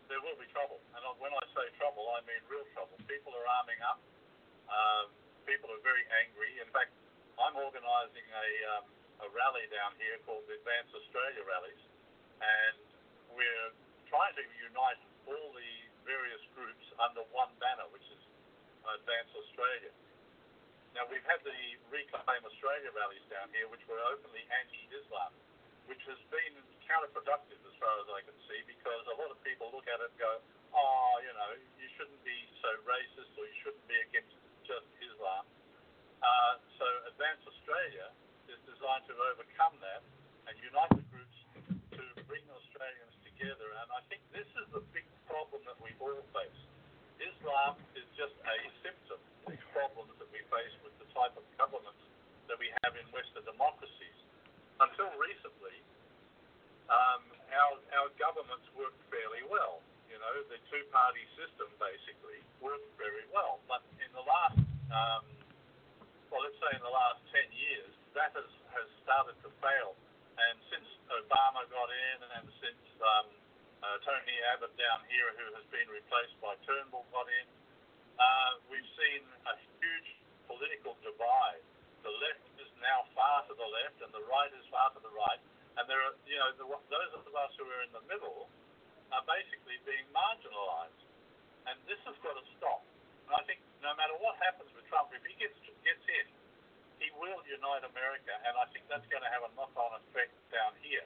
there 0.07 0.23
will 0.23 0.39
be 0.39 0.47
trouble. 0.55 0.79
And 0.95 1.03
when 1.19 1.35
I 1.35 1.43
say 1.51 1.67
trouble, 1.75 2.07
I 2.15 2.23
mean 2.23 2.39
real 2.47 2.63
trouble. 2.71 2.95
People 3.11 3.35
are 3.35 3.47
arming 3.59 3.75
up. 3.83 3.99
Um, 4.71 5.11
people 5.43 5.67
are 5.67 5.83
very 5.83 6.07
angry. 6.23 6.63
In 6.63 6.71
fact, 6.71 6.95
I'm 7.35 7.59
organising 7.59 8.23
a, 8.31 8.47
um, 8.79 8.85
a 9.19 9.27
rally 9.35 9.67
down 9.67 9.99
here 9.99 10.15
called 10.23 10.47
the 10.47 10.55
Advance 10.63 10.87
Australia 10.95 11.43
Rallies, 11.43 11.83
and 12.39 12.79
we're 13.35 13.71
trying 14.07 14.35
to 14.39 14.45
unite 14.63 15.01
all 15.27 15.51
the 15.51 15.71
various 16.07 16.39
groups 16.55 16.87
under 17.03 17.27
one 17.35 17.51
banner, 17.59 17.91
which 17.91 18.07
is 18.15 18.21
Advance 18.87 19.31
Australia. 19.35 19.91
Now, 20.97 21.05
we've 21.13 21.29
had 21.29 21.37
the 21.45 21.77
Reclaim 21.93 22.41
Australia 22.41 22.89
rallies 22.89 23.21
down 23.29 23.53
here, 23.53 23.69
which 23.69 23.85
were 23.85 24.01
openly 24.09 24.41
anti-Islam, 24.49 25.29
which 25.85 26.01
has 26.09 26.17
been 26.33 26.57
counterproductive 26.89 27.61
as 27.61 27.75
far 27.77 28.01
as 28.01 28.09
I 28.09 28.25
can 28.25 28.33
see, 28.49 28.65
because 28.65 29.05
a 29.05 29.13
lot 29.13 29.29
of 29.29 29.37
people 29.45 29.69
look 29.69 29.85
at 29.85 30.01
it 30.01 30.09
and 30.09 30.17
go, 30.17 30.41
oh, 30.73 31.13
you 31.21 31.29
know, 31.37 31.53
you 31.77 31.85
shouldn't 32.01 32.17
be 32.25 32.33
so 32.65 32.73
racist 32.89 33.29
or 33.37 33.45
you 33.45 33.57
shouldn't 33.61 33.85
be 33.85 33.93
against 34.09 34.33
just 34.65 34.89
Islam. 34.97 35.45
Uh, 36.17 36.57
so 36.81 36.85
Advance 37.13 37.45
Australia 37.45 38.09
is 38.49 38.57
designed 38.65 39.05
to 39.05 39.13
overcome 39.37 39.77
that 39.85 40.01
and 40.49 40.57
unite 40.65 40.97
the 40.97 41.05
groups 41.13 41.37
to 41.93 42.01
bring 42.25 42.41
Australians 42.49 43.13
together. 43.21 43.69
And 43.85 43.87
I 43.93 44.01
think 44.09 44.25
this 44.33 44.49
is 44.49 44.65
the 44.73 44.81
big 44.97 45.05
problem 45.29 45.61
that 45.69 45.77
we 45.77 45.93
all 46.01 46.25
face. 46.33 46.57
Islam 47.21 47.77
is 47.97 48.05
just 48.13 48.35
a 48.45 48.57
symptom 48.85 49.19
of 49.45 49.53
the 49.53 49.57
problems 49.73 50.13
that 50.21 50.29
we 50.29 50.41
face 50.51 50.75
with 50.85 50.93
the 51.01 51.09
type 51.13 51.33
of 51.33 51.45
governments 51.57 52.01
that 52.47 52.57
we 52.61 52.69
have 52.83 52.93
in 52.95 53.05
Western 53.09 53.43
democracies. 53.43 54.17
Until 54.77 55.09
recently, 55.17 55.77
um, 56.87 57.21
our, 57.49 57.75
our 57.97 58.09
governments 58.21 58.65
worked 58.77 58.99
fairly 59.09 59.41
well. 59.49 59.81
You 60.07 60.21
know, 60.21 60.33
the 60.47 60.61
two-party 60.69 61.25
system 61.35 61.67
basically 61.81 62.39
worked 62.61 62.87
very 62.95 63.25
well. 63.33 63.59
But 63.65 63.83
in 63.99 64.09
the 64.13 64.23
last, 64.23 64.61
um, 64.93 65.25
well, 66.29 66.45
let's 66.45 66.57
say 66.61 66.71
in 66.77 66.83
the 66.85 66.93
last 66.93 67.19
10 67.33 67.49
years, 67.51 67.91
that 68.15 68.31
has, 68.37 68.49
has 68.77 68.87
started 69.03 69.35
to 69.43 69.49
fail. 69.59 69.97
And 70.37 70.55
since 70.69 70.87
Obama 71.09 71.65
got 71.73 71.89
in 71.89 72.17
and 72.37 72.45
since 72.61 72.83
um, 73.01 73.27
uh, 73.83 73.97
Tony 74.03 74.37
Abbott 74.53 74.73
down 74.77 75.05
here, 75.09 75.29
who 75.37 75.47
has 75.57 75.65
been 75.69 75.87
replaced 75.89 76.37
by 76.41 76.57
Turnbull, 76.65 77.05
got 77.13 77.27
in, 77.29 77.47
uh, 78.17 78.51
we've 78.73 78.91
seen 78.97 79.21
a 79.45 79.53
huge 79.77 80.09
political 80.49 80.97
divide. 81.05 81.61
The 82.01 82.13
left 82.13 82.45
is 82.57 82.69
now 82.81 83.05
far 83.13 83.45
to 83.49 83.53
the 83.53 83.69
left, 83.69 83.97
and 84.01 84.09
the 84.13 84.25
right 84.25 84.51
is 84.57 84.65
far 84.73 84.89
to 84.97 85.01
the 85.01 85.13
right. 85.13 85.41
And 85.77 85.85
there 85.85 86.01
are, 86.01 86.15
you 86.25 86.37
know, 86.41 86.49
the, 86.57 86.65
those 86.89 87.11
of 87.13 87.23
us 87.29 87.51
who 87.57 87.65
are 87.69 87.83
in 87.85 87.93
the 87.93 88.05
middle 88.09 88.49
are 89.13 89.25
basically 89.29 89.77
being 89.85 90.07
marginalised. 90.09 91.01
And 91.69 91.77
this 91.85 91.99
has 92.09 92.15
got 92.23 92.33
to 92.33 92.45
stop. 92.57 92.81
And 93.27 93.35
I 93.35 93.43
think 93.43 93.59
no 93.83 93.91
matter 93.99 94.15
what 94.23 94.39
happens 94.39 94.71
with 94.73 94.87
Trump, 94.87 95.11
if 95.11 95.21
he 95.27 95.35
gets 95.35 95.57
gets 95.83 96.05
in, 96.07 96.27
he 96.97 97.13
will 97.13 97.43
unite 97.45 97.85
America, 97.85 98.33
and 98.33 98.57
I 98.57 98.65
think 98.73 98.89
that's 98.89 99.05
going 99.13 99.21
to 99.21 99.29
have 99.29 99.45
a 99.45 99.51
knock-on 99.53 100.01
effect 100.01 100.33
down 100.49 100.73
here. 100.81 101.05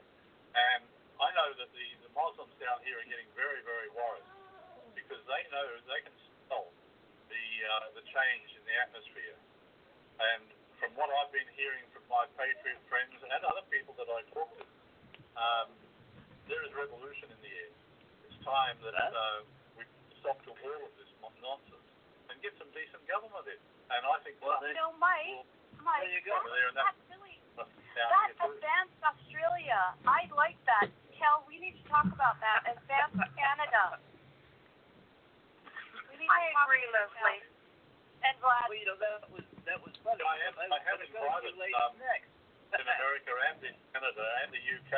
And 0.56 0.82
I 1.20 1.28
know 1.36 1.52
that 1.60 1.68
the, 1.68 1.86
the 2.00 2.01
Muslims 2.12 2.52
down 2.60 2.78
here 2.84 3.00
are 3.00 3.08
getting 3.08 3.28
very, 3.32 3.60
very 3.64 3.88
worried 3.92 4.28
because 4.92 5.20
they 5.24 5.42
know 5.48 5.64
they 5.88 6.00
can 6.04 6.16
smell 6.46 6.68
the 7.32 7.44
uh, 7.64 7.86
the 7.96 8.04
change 8.04 8.48
in 8.52 8.62
the 8.68 8.74
atmosphere. 8.76 9.36
And 10.20 10.44
from 10.76 10.92
what 10.98 11.08
I've 11.08 11.32
been 11.32 11.48
hearing 11.56 11.84
from 11.96 12.04
my 12.12 12.28
patriot 12.36 12.80
friends 12.92 13.16
and 13.16 13.40
other 13.48 13.64
people 13.72 13.96
that 13.96 14.08
I 14.08 14.20
talk 14.36 14.50
to, 14.60 14.64
um, 15.38 15.68
there 16.50 16.60
is 16.66 16.70
revolution 16.76 17.32
in 17.32 17.38
the 17.40 17.52
air. 17.52 17.72
It's 18.28 18.38
time 18.44 18.76
that 18.84 18.94
uh, 18.94 19.46
we 19.78 19.88
stop 20.20 20.36
to 20.44 20.52
all 20.52 20.80
of 20.84 20.92
this 21.00 21.08
nonsense 21.40 21.88
and 22.28 22.36
get 22.44 22.52
some 22.60 22.68
decent 22.76 23.02
government 23.08 23.48
in. 23.48 23.60
And 23.92 24.00
I 24.04 24.16
think 24.24 24.36
well, 24.40 24.60
You 24.62 24.76
know, 24.76 24.92
Mike, 25.00 25.44
Mike, 25.80 26.04
there 26.06 26.14
you 26.16 26.22
go. 26.24 26.36
There, 26.44 26.68
and 26.68 26.76
that's 26.76 26.96
that's 26.96 27.10
really 27.12 27.36
down 27.92 28.08
that 28.08 28.30
advanced 28.40 29.00
Australia. 29.04 29.80
I 30.08 30.24
like 30.32 30.56
that. 30.64 30.88
Kel, 31.16 31.44
we 31.46 31.60
need 31.60 31.76
to 31.76 31.84
talk 32.02 32.10
about 32.18 32.36
that. 32.42 32.66
Advanced 32.66 33.22
Canada. 33.38 33.84
We 36.10 36.14
need 36.18 36.26
I 36.30 36.50
to 36.50 36.66
agree. 36.66 36.86
Leslie. 36.90 37.42
And 38.26 38.34
Vlad, 38.38 38.70
Well, 38.70 38.78
you 38.78 38.86
know 38.86 38.98
that 39.02 39.26
was 39.30 39.46
that 39.66 39.78
was 39.82 39.94
funny. 40.02 40.22
I 40.22 40.38
have- 40.46 40.58
I 40.58 40.66
have 40.86 40.98
was 40.98 41.06
in 41.06 41.14
gonna 41.14 41.26
go 41.26 41.38
to 41.38 41.42
private, 41.42 41.56
ladies 41.58 41.78
um, 41.82 41.94
next. 41.98 42.30
in 42.74 42.80
America 42.86 43.32
and 43.50 43.58
in 43.66 43.74
Canada 43.94 44.24
and 44.42 44.48
the 44.54 44.62
UK 44.62 44.94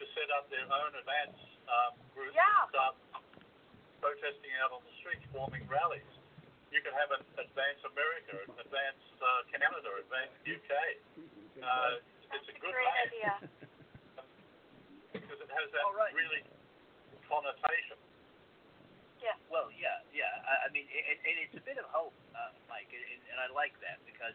to 0.00 0.04
set 0.16 0.28
up 0.32 0.48
their 0.48 0.64
own 0.68 0.92
advance 0.96 1.36
um, 1.68 1.92
groups 2.16 2.32
Yeah. 2.36 2.44
and 2.44 2.68
start 2.72 2.94
protesting 4.00 4.52
out 4.64 4.72
on 4.72 4.80
the 4.84 4.92
streets, 5.00 5.24
forming 5.32 5.64
rallies. 5.68 6.04
You 6.72 6.80
can 6.82 6.92
have 6.92 7.10
an 7.12 7.22
Advance 7.38 7.80
America, 7.84 8.36
Advance 8.58 9.00
uh, 9.22 9.42
Canada, 9.52 9.88
Advance 10.00 10.32
UK. 10.44 10.70
Uh, 11.64 11.96
it's 12.34 12.48
a 12.48 12.50
a 12.50 12.58
good 12.58 12.72
great 12.74 12.82
name 12.84 13.06
idea. 13.08 13.32
because 15.54 15.70
it 15.70 15.78
has 15.78 15.78
that 15.78 15.86
All 15.86 15.94
right. 15.94 16.10
really 16.10 16.42
connotation. 17.30 17.98
Yeah. 19.22 19.38
Well, 19.48 19.70
yeah, 19.72 20.02
yeah. 20.10 20.28
I, 20.44 20.66
I 20.66 20.74
mean, 20.74 20.84
and, 20.90 21.18
and 21.22 21.36
it's 21.46 21.56
a 21.56 21.64
bit 21.64 21.78
of 21.78 21.86
hope, 21.88 22.12
uh, 22.34 22.52
Mike, 22.68 22.90
and, 22.90 23.22
and 23.30 23.38
I 23.40 23.48
like 23.54 23.72
that 23.80 24.02
because, 24.04 24.34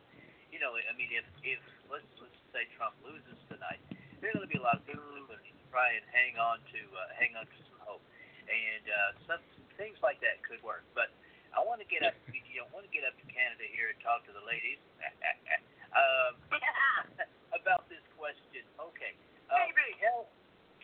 you 0.50 0.58
know, 0.58 0.74
I 0.74 0.94
mean, 0.98 1.12
if 1.14 1.28
if 1.46 1.62
let's 1.92 2.08
let's 2.18 2.40
say 2.56 2.66
Trump 2.74 2.98
loses 3.06 3.38
tonight, 3.52 3.84
there 4.18 4.34
are 4.34 4.40
going 4.40 4.48
to 4.48 4.50
be 4.50 4.58
a 4.58 4.66
lot 4.66 4.82
of 4.82 4.84
people 4.88 5.04
who 5.06 5.28
are 5.28 5.30
going 5.30 5.46
to 5.46 5.68
try 5.70 5.94
and 5.94 6.02
hang 6.10 6.42
on 6.42 6.58
to 6.74 6.82
uh, 6.96 7.12
hang 7.22 7.38
on 7.38 7.46
to 7.46 7.58
some 7.70 7.78
hope, 7.86 8.02
and 8.50 8.86
uh, 8.90 9.12
some, 9.30 9.44
some 9.54 9.68
things 9.78 10.00
like 10.02 10.18
that 10.26 10.42
could 10.42 10.64
work. 10.66 10.88
But 10.98 11.14
I 11.54 11.62
want 11.62 11.86
to 11.86 11.90
get 11.92 12.02
up, 12.02 12.18
you 12.34 12.58
know, 12.58 12.66
want 12.74 12.90
to 12.90 12.94
get 12.94 13.06
up 13.06 13.14
to 13.22 13.26
Canada 13.30 13.70
here 13.70 13.94
and 13.94 14.00
talk 14.02 14.26
to 14.26 14.34
the 14.34 14.42
ladies 14.42 14.82
um, 15.94 16.34
about 17.62 17.86
this 17.94 18.02
question. 18.18 18.66
Okay, 18.82 19.14
uh, 19.54 19.70
Kel, 20.02 20.26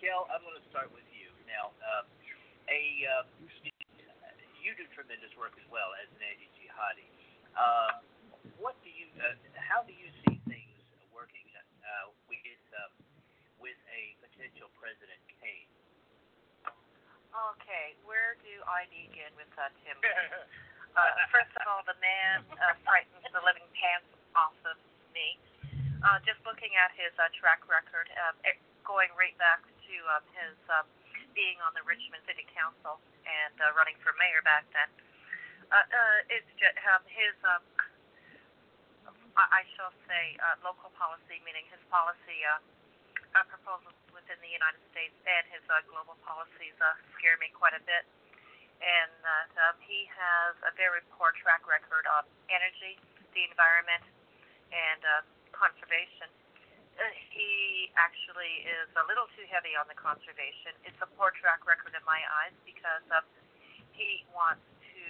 Kel, 0.05 0.29
I'm 0.29 0.45
going 0.45 0.53
to 0.53 0.69
start 0.69 0.93
with 0.93 1.09
you 1.09 1.33
now. 1.49 1.73
Uh, 1.81 2.05
a 2.69 2.81
uh, 3.09 3.25
you 4.61 4.77
do 4.77 4.85
tremendous 4.93 5.33
work 5.33 5.57
as 5.57 5.65
well 5.73 5.97
as 5.97 6.05
an 6.13 6.21
anti-jihadi. 6.21 7.09
Um, 7.57 8.05
what 8.61 8.77
do 8.85 8.93
you, 8.93 9.09
uh, 9.17 9.33
how 9.57 9.81
do 9.81 9.97
you 9.97 10.13
see 10.21 10.37
things 10.45 10.77
working 11.09 11.41
uh, 11.57 12.13
with 12.29 12.61
um, 12.77 12.93
with 13.57 13.81
a 13.89 14.13
potential 14.21 14.69
President 14.77 15.17
Kaine? 15.41 15.73
Okay, 17.57 17.97
where 18.05 18.37
do 18.45 18.61
I 18.69 18.85
begin 18.93 19.33
with 19.33 19.49
that, 19.57 19.73
Tim? 19.81 19.97
Uh, 20.95 21.11
first 21.27 21.51
of 21.59 21.67
all, 21.67 21.83
the 21.83 21.99
man 21.99 22.39
uh, 22.55 22.71
frightens 22.87 23.19
the 23.19 23.43
living 23.43 23.67
pants 23.75 24.07
off 24.31 24.55
of 24.63 24.79
me. 25.11 25.35
Uh, 25.99 26.23
just 26.23 26.39
looking 26.47 26.71
at 26.79 26.87
his 26.95 27.11
uh, 27.19 27.27
track 27.35 27.59
record, 27.67 28.07
um, 28.15 28.31
it, 28.47 28.55
going 28.87 29.11
right 29.19 29.35
back 29.35 29.59
to 29.85 29.95
um, 30.09 30.23
his 30.33 30.57
um, 30.69 30.85
being 31.35 31.59
on 31.61 31.75
the 31.75 31.83
Richmond 31.83 32.23
City 32.23 32.47
Council 32.55 32.97
and 33.27 33.55
uh, 33.59 33.75
running 33.75 33.99
for 33.99 34.15
mayor 34.17 34.41
back 34.41 34.63
then. 34.71 34.89
Uh, 35.67 35.81
uh, 35.81 36.33
it's 36.33 36.47
just, 36.55 36.77
um, 36.87 37.03
his, 37.09 37.35
um, 37.43 37.63
I, 39.35 39.67
shall 39.75 39.91
say, 40.07 40.39
uh, 40.39 40.55
local 40.63 40.93
policy, 40.95 41.43
meaning 41.43 41.67
his 41.67 41.81
policy 41.91 42.39
uh, 42.47 42.63
uh, 43.35 43.43
proposals 43.51 43.97
within 44.15 44.39
the 44.39 44.47
United 44.47 44.79
States 44.95 45.15
and 45.27 45.43
his 45.51 45.65
uh, 45.67 45.83
global 45.91 46.15
policies 46.23 46.77
uh, 46.79 46.95
scare 47.19 47.35
me 47.43 47.51
quite 47.51 47.75
a 47.75 47.83
bit. 47.83 48.07
And 48.79 49.11
that 49.23 49.51
um, 49.71 49.75
he 49.83 50.07
has 50.11 50.55
a 50.67 50.71
very 50.75 51.03
poor 51.15 51.31
track 51.39 51.63
record 51.67 52.07
on 52.11 52.27
energy, 52.51 52.99
the 53.35 53.43
environment, 53.47 54.03
and 54.71 55.01
uh, 55.03 55.23
conservation. 55.55 56.27
Uh, 56.95 57.03
he 57.35 57.91
actually 57.99 58.63
is 58.63 58.87
a 58.95 59.03
little 59.03 59.27
too 59.35 59.43
heavy 59.51 59.75
on 59.75 59.83
the 59.91 59.97
conservation. 59.99 60.71
It's 60.87 60.99
a 61.03 61.09
poor 61.19 61.35
track 61.35 61.67
record 61.67 61.91
in 61.91 62.03
my 62.07 62.23
eyes 62.43 62.55
because 62.63 63.03
um, 63.11 63.27
he 63.91 64.23
wants 64.31 64.63
to 64.95 65.03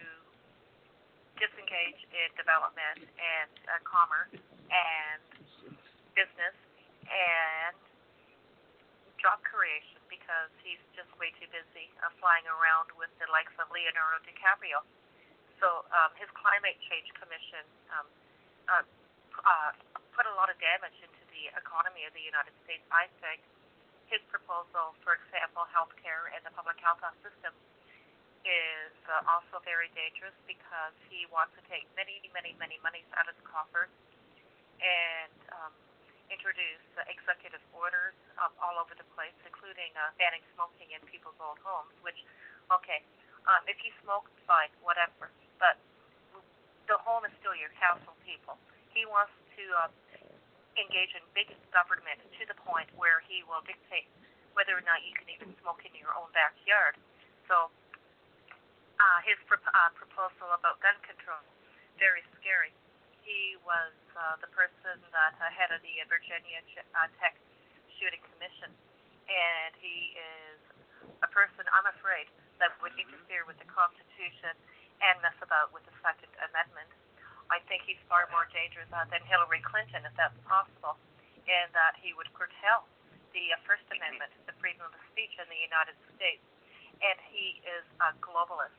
disengage 1.38 2.02
in 2.10 2.30
development 2.34 3.06
and 3.06 3.54
uh, 3.70 3.78
commerce 3.86 4.34
and 4.74 5.22
business 6.18 6.58
and 7.06 7.78
job 9.22 9.42
creation 9.46 10.02
because 10.10 10.50
he's 10.66 10.82
just 10.98 11.10
way 11.22 11.30
too 11.38 11.50
busy 11.54 11.94
uh, 12.02 12.10
flying 12.18 12.46
around 12.50 12.90
with 12.98 13.14
the 13.22 13.30
likes 13.30 13.54
of 13.62 13.70
Leonardo 13.70 14.26
DiCaprio. 14.26 14.82
So 15.62 15.86
um, 15.94 16.12
his 16.18 16.30
climate 16.34 16.78
change 16.90 17.10
commission 17.18 17.66
um, 17.94 18.08
uh, 18.70 18.86
uh, 19.46 19.72
put 20.16 20.24
a 20.26 20.36
lot 20.40 20.48
of 20.48 20.56
damage 20.64 20.96
into 21.04 21.24
the 21.36 21.52
economy 21.60 22.08
of 22.08 22.16
the 22.16 22.24
United 22.24 22.56
States. 22.64 22.82
I 22.88 23.12
think 23.20 23.44
his 24.08 24.24
proposal, 24.32 24.96
for 25.04 25.20
example, 25.20 25.68
healthcare 25.76 26.32
and 26.32 26.40
the 26.48 26.56
public 26.56 26.80
health 26.80 27.04
system, 27.20 27.52
is 28.48 28.96
uh, 29.10 29.26
also 29.28 29.60
very 29.66 29.92
dangerous 29.98 30.34
because 30.48 30.96
he 31.12 31.28
wants 31.34 31.52
to 31.58 31.64
take 31.68 31.84
many, 31.98 32.24
many, 32.32 32.56
many 32.62 32.78
monies 32.86 33.10
out 33.18 33.28
of 33.28 33.36
the 33.36 33.46
coffers 33.46 33.90
and 34.80 35.36
um, 35.52 35.74
introduce 36.30 36.86
uh, 36.96 37.04
executive 37.10 37.62
orders 37.74 38.14
um, 38.38 38.54
all 38.62 38.78
over 38.78 38.94
the 38.96 39.08
place, 39.18 39.36
including 39.44 39.90
uh, 39.98 40.14
banning 40.22 40.46
smoking 40.54 40.94
in 40.94 41.02
people's 41.10 41.38
own 41.42 41.58
homes. 41.66 41.92
Which, 42.06 42.22
okay, 42.70 43.02
um, 43.50 43.66
if 43.66 43.82
you 43.82 43.90
smoke, 44.06 44.30
fine, 44.46 44.70
whatever, 44.86 45.34
but 45.58 45.82
the 46.86 47.02
home 47.02 47.26
is 47.26 47.34
still 47.42 47.58
your 47.58 47.74
castle, 47.82 48.14
people. 48.22 48.62
He 48.94 49.10
wants 49.10 49.34
to 49.56 49.64
uh, 49.80 49.90
engage 50.76 51.16
in 51.16 51.24
big 51.32 51.52
government 51.72 52.20
to 52.20 52.44
the 52.48 52.58
point 52.64 52.88
where 53.00 53.24
he 53.26 53.44
will 53.48 53.64
dictate 53.64 54.08
whether 54.56 54.76
or 54.76 54.84
not 54.88 55.04
you 55.04 55.12
can 55.16 55.28
even 55.32 55.52
smoke 55.60 55.84
in 55.84 55.92
your 55.96 56.12
own 56.16 56.32
backyard. 56.32 56.96
So 57.48 57.72
uh, 59.00 59.20
his 59.28 59.40
pro- 59.48 59.60
uh, 59.60 59.92
proposal 59.96 60.52
about 60.56 60.80
gun 60.80 60.96
control, 61.04 61.44
very 62.00 62.24
scary. 62.40 62.72
He 63.24 63.58
was 63.66 63.92
uh, 64.16 64.38
the 64.40 64.52
person 64.54 65.02
that 65.12 65.36
uh, 65.42 65.50
head 65.52 65.74
of 65.74 65.82
the 65.84 65.96
Virginia 66.08 66.62
Ch- 66.72 66.86
uh, 66.96 67.10
Tech 67.20 67.36
Shooting 67.98 68.22
Commission, 68.36 68.72
and 69.28 69.72
he 69.82 70.16
is 70.16 70.60
a 71.24 71.30
person 71.32 71.66
I'm 71.74 71.90
afraid 71.90 72.30
that 72.64 72.72
would 72.80 72.96
interfere 72.96 73.44
with 73.44 73.60
the 73.60 73.68
Constitution 73.68 74.56
and 75.04 75.16
mess 75.20 75.36
about 75.44 75.76
with 75.76 75.84
the 75.84 75.96
Second 76.00 76.32
Amendment. 76.40 76.88
I 77.54 77.62
think 77.70 77.86
he's 77.86 78.02
far 78.10 78.26
more 78.34 78.50
dangerous 78.50 78.90
uh, 78.90 79.06
than 79.14 79.22
Hillary 79.30 79.62
Clinton, 79.62 80.02
if 80.06 80.14
that's 80.18 80.38
possible, 80.50 80.98
in 81.46 81.66
that 81.78 81.94
he 82.02 82.18
would 82.18 82.30
curtail 82.34 82.90
the 83.38 83.54
uh, 83.54 83.62
First 83.70 83.86
Amendment, 83.94 84.34
the 84.50 84.56
freedom 84.58 84.82
of 84.88 84.94
speech 85.14 85.36
in 85.38 85.46
the 85.52 85.62
United 85.62 85.98
States, 86.18 86.42
and 87.04 87.18
he 87.30 87.62
is 87.66 87.86
a 88.02 88.16
globalist. 88.24 88.74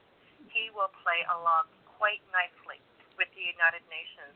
He 0.51 0.73
will 0.75 0.91
play 1.05 1.23
along 1.31 1.71
quite 1.87 2.25
nicely 2.35 2.83
with 3.15 3.31
the 3.39 3.45
United 3.45 3.85
Nations 3.89 4.35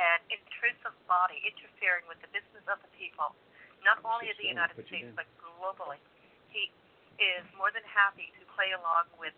and 0.00 0.20
intrusive 0.32 0.96
body 1.04 1.40
interfering 1.44 2.08
with 2.08 2.18
the 2.24 2.30
business 2.32 2.64
of 2.66 2.80
the 2.80 2.90
people, 2.96 3.36
not 3.84 4.00
only 4.02 4.32
of 4.32 4.36
the 4.40 4.48
United 4.48 4.80
States 4.88 5.12
but 5.12 5.28
globally. 5.36 6.00
He 6.48 6.72
is 7.20 7.44
more 7.54 7.68
than 7.70 7.84
happy 7.84 8.32
to 8.40 8.42
play 8.56 8.72
along 8.72 9.12
with 9.20 9.36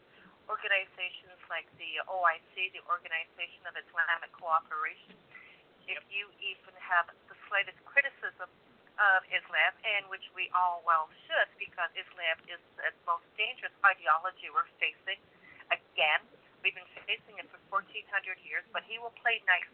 organizations 0.51 1.39
like 1.51 1.67
the 1.79 2.03
OIC, 2.09 2.75
the 2.75 2.85
Organization 2.89 3.63
of 3.69 3.75
Islamic 3.79 4.33
Cooperation. 4.35 5.15
If 5.87 6.03
you 6.09 6.31
even 6.39 6.75
have 6.79 7.11
the 7.27 7.37
slightest 7.51 7.79
criticism 7.85 8.49
of 9.01 9.25
Islam, 9.33 9.73
and 9.83 10.07
which 10.13 10.25
we 10.37 10.53
all 10.53 10.85
well 10.85 11.09
should, 11.27 11.49
because 11.57 11.91
Islam 11.97 12.37
is 12.47 12.61
the 12.77 12.93
most 13.09 13.25
dangerous 13.35 13.73
ideology 13.83 14.53
we're 14.53 14.69
facing. 14.79 15.19
Again, 15.73 16.21
we've 16.61 16.77
been 16.77 16.89
facing 17.09 17.41
it 17.41 17.49
for 17.49 17.59
1,400 17.73 17.89
years, 18.45 18.63
but 18.71 18.85
he 18.85 19.01
will 19.01 19.15
play 19.25 19.41
nice 19.49 19.67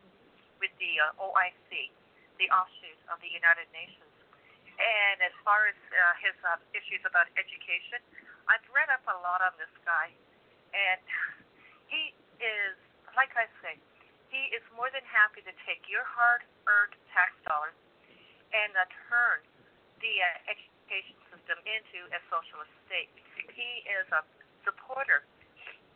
with 0.63 0.73
the 0.79 0.93
uh, 1.03 1.23
OIC, 1.23 1.91
the 2.39 2.49
offshoot 2.51 2.99
of 3.11 3.19
the 3.21 3.31
United 3.31 3.67
Nations. 3.75 4.11
And 4.79 5.19
as 5.27 5.35
far 5.43 5.67
as 5.67 5.79
uh, 5.91 6.15
his 6.23 6.37
uh, 6.47 6.55
issues 6.71 7.03
about 7.03 7.27
education, 7.35 7.99
I've 8.47 8.65
read 8.71 8.89
up 8.89 9.03
a 9.11 9.17
lot 9.21 9.43
on 9.43 9.53
this 9.59 9.71
guy, 9.83 10.15
and 10.73 11.01
he 11.89 12.13
is, 12.39 12.77
like 13.17 13.33
I 13.35 13.49
say, 13.65 13.77
he 14.29 14.53
is 14.53 14.65
more 14.77 14.93
than 14.93 15.05
happy 15.09 15.41
to 15.45 15.55
take 15.65 15.81
your 15.89 16.05
hard-earned 16.05 16.97
tax 17.13 17.33
dollars 17.49 17.77
and 18.53 18.73
uh, 18.77 18.85
turn 19.09 19.41
the 20.05 20.15
uh, 20.21 20.53
education 20.53 21.17
system 21.33 21.59
into 21.65 22.09
a 22.13 22.21
socialist 22.29 22.73
state. 22.85 23.09
He 23.57 23.85
is 23.89 24.07
a 24.13 24.23
supporter 24.65 25.25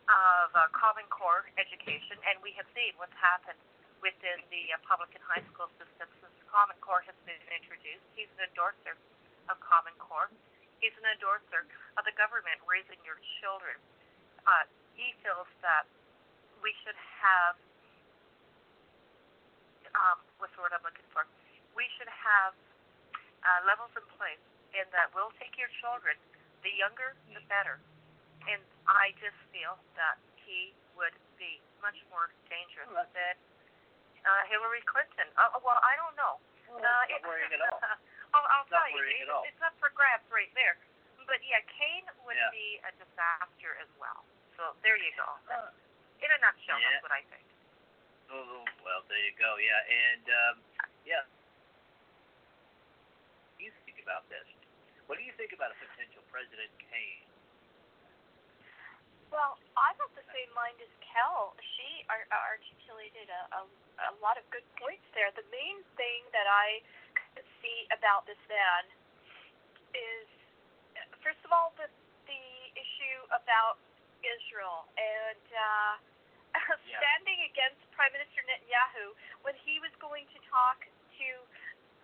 of 0.09 0.47
uh, 0.51 0.67
Common 0.73 1.05
Core 1.13 1.47
education, 1.55 2.17
and 2.27 2.41
we 2.43 2.51
have 2.57 2.67
seen 2.75 2.91
what's 2.99 3.15
happened 3.15 3.57
within 4.03 4.43
the 4.51 4.73
uh, 4.75 4.81
public 4.83 5.13
and 5.15 5.23
high 5.23 5.45
school 5.53 5.71
system 5.79 6.09
since 6.19 6.35
Common 6.51 6.75
Core 6.83 7.05
has 7.07 7.15
been 7.23 7.39
introduced. 7.53 8.03
He's 8.17 8.27
an 8.35 8.49
endorser 8.51 8.99
of 9.47 9.55
Common 9.63 9.95
Core. 10.01 10.27
He's 10.83 10.93
an 10.99 11.07
endorser 11.07 11.63
of 11.95 12.03
the 12.03 12.11
government 12.19 12.59
raising 12.67 12.99
your 13.07 13.15
children. 13.39 13.79
Uh, 14.43 14.65
he 14.95 15.15
feels 15.23 15.47
that 15.63 15.87
we 16.61 16.75
should 16.83 16.97
have, 17.23 17.55
um, 19.95 20.17
what's 20.39 20.51
the 20.55 20.61
word 20.63 20.75
I'm 20.75 20.83
looking 20.83 21.07
for? 21.15 21.23
We 21.75 21.87
should 21.97 22.11
have 22.11 22.53
uh, 23.43 23.59
levels 23.67 23.91
in 23.95 24.05
place 24.19 24.41
in 24.75 24.85
that 24.91 25.09
we'll 25.15 25.33
take 25.39 25.55
your 25.55 25.69
children, 25.81 26.15
the 26.65 26.71
younger, 26.75 27.15
the 27.31 27.41
better. 27.47 27.79
And 28.49 28.59
I 28.89 29.15
just 29.23 29.37
feel 29.55 29.79
that 29.95 30.19
he 30.43 30.75
would 30.99 31.15
be 31.39 31.63
much 31.79 31.97
more 32.11 32.29
dangerous 32.51 32.91
than 33.15 33.35
uh, 34.27 34.43
Hillary 34.51 34.83
Clinton. 34.83 35.27
Uh, 35.39 35.55
well, 35.63 35.79
I 35.79 35.95
don't 35.95 36.15
know. 36.19 36.39
Well, 36.67 36.83
uh, 36.83 36.83
not 36.83 37.23
worrying 37.23 37.51
at 37.55 37.61
all. 37.63 37.79
I'll, 38.35 38.47
I'll 38.49 38.67
Not 38.73 38.89
tell 38.89 38.97
you, 38.97 39.03
it, 39.07 39.23
at 39.23 39.31
all. 39.31 39.45
it's 39.45 39.61
up 39.61 39.75
for 39.79 39.93
grabs 39.93 40.25
right 40.33 40.49
there. 40.57 40.75
But 41.29 41.39
yeah, 41.45 41.61
Kaine 41.79 42.07
would 42.27 42.35
Yeah. 42.35 42.49
be 42.51 42.81
a 42.83 42.91
disaster 42.99 43.77
as 43.79 43.87
well. 44.01 44.25
So 44.57 44.73
there 44.85 44.97
you 44.97 45.11
go. 45.17 45.27
In 46.23 46.29
a 46.31 46.39
nutshell, 46.39 46.79
Yeah. 46.79 46.89
that's 46.97 47.03
what 47.03 47.15
I 47.15 47.23
think. 47.27 47.45
Oh, 48.31 48.63
well, 48.85 49.01
there 49.11 49.19
you 49.19 49.33
go. 49.35 49.57
Yeah, 49.59 49.81
and 49.83 50.25
um, 50.29 50.55
yeah. 51.05 51.23
What 53.53 53.59
do 53.59 53.63
you 53.67 53.73
think 53.85 53.99
about 54.01 54.23
this? 54.29 54.47
What 55.07 55.19
do 55.19 55.23
you 55.23 55.33
think 55.35 55.51
about 55.51 55.71
a 55.75 55.77
potential 55.77 56.23
President 56.31 56.71
Kaine? 56.89 57.27
Well, 59.29 59.57
I'm 59.75 59.97
of 59.99 60.13
the 60.15 60.23
same 60.31 60.49
mind 60.53 60.77
as 60.79 60.89
Kel. 61.01 61.57
She 61.75 62.05
ar- 62.07 62.29
articulated 62.31 63.27
a, 63.33 63.41
a, 63.57 63.61
a 64.09 64.15
lot 64.21 64.37
of 64.37 64.45
good 64.53 64.65
points 64.77 65.03
there. 65.17 65.33
The 65.33 65.45
main 65.49 65.81
thing 65.97 66.21
that 66.31 66.45
I 66.45 66.85
could 67.35 67.45
see 67.59 67.89
about 67.89 68.29
this 68.29 68.39
man 68.45 68.83
is, 69.97 70.25
first 71.25 71.41
of 71.43 71.51
all, 71.51 71.73
the 71.81 71.89
the 72.29 72.45
issue 72.79 73.19
about 73.35 73.75
Israel 74.23 74.87
and 74.97 75.45
uh, 75.53 75.93
Yeah. 76.85 77.01
standing 77.01 77.39
against 77.49 77.81
Prime 77.97 78.13
Minister 78.13 78.45
Netanyahu 78.45 79.17
when 79.41 79.57
he 79.65 79.81
was 79.81 79.89
going 79.97 80.29
to 80.31 80.39
talk 80.47 80.79
to 81.17 81.29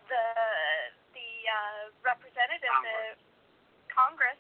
the 0.09 0.25
the 1.13 1.29
uh, 1.45 1.83
representative, 2.01 2.73
the 2.81 3.01
Congress, 3.93 4.39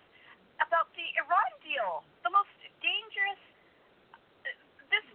about 0.57 0.89
the 0.97 1.05
Iran 1.21 1.51
deal, 1.61 2.01
the 2.25 2.33
most 2.33 2.49
dangerous. 2.81 3.37
This 4.89 5.05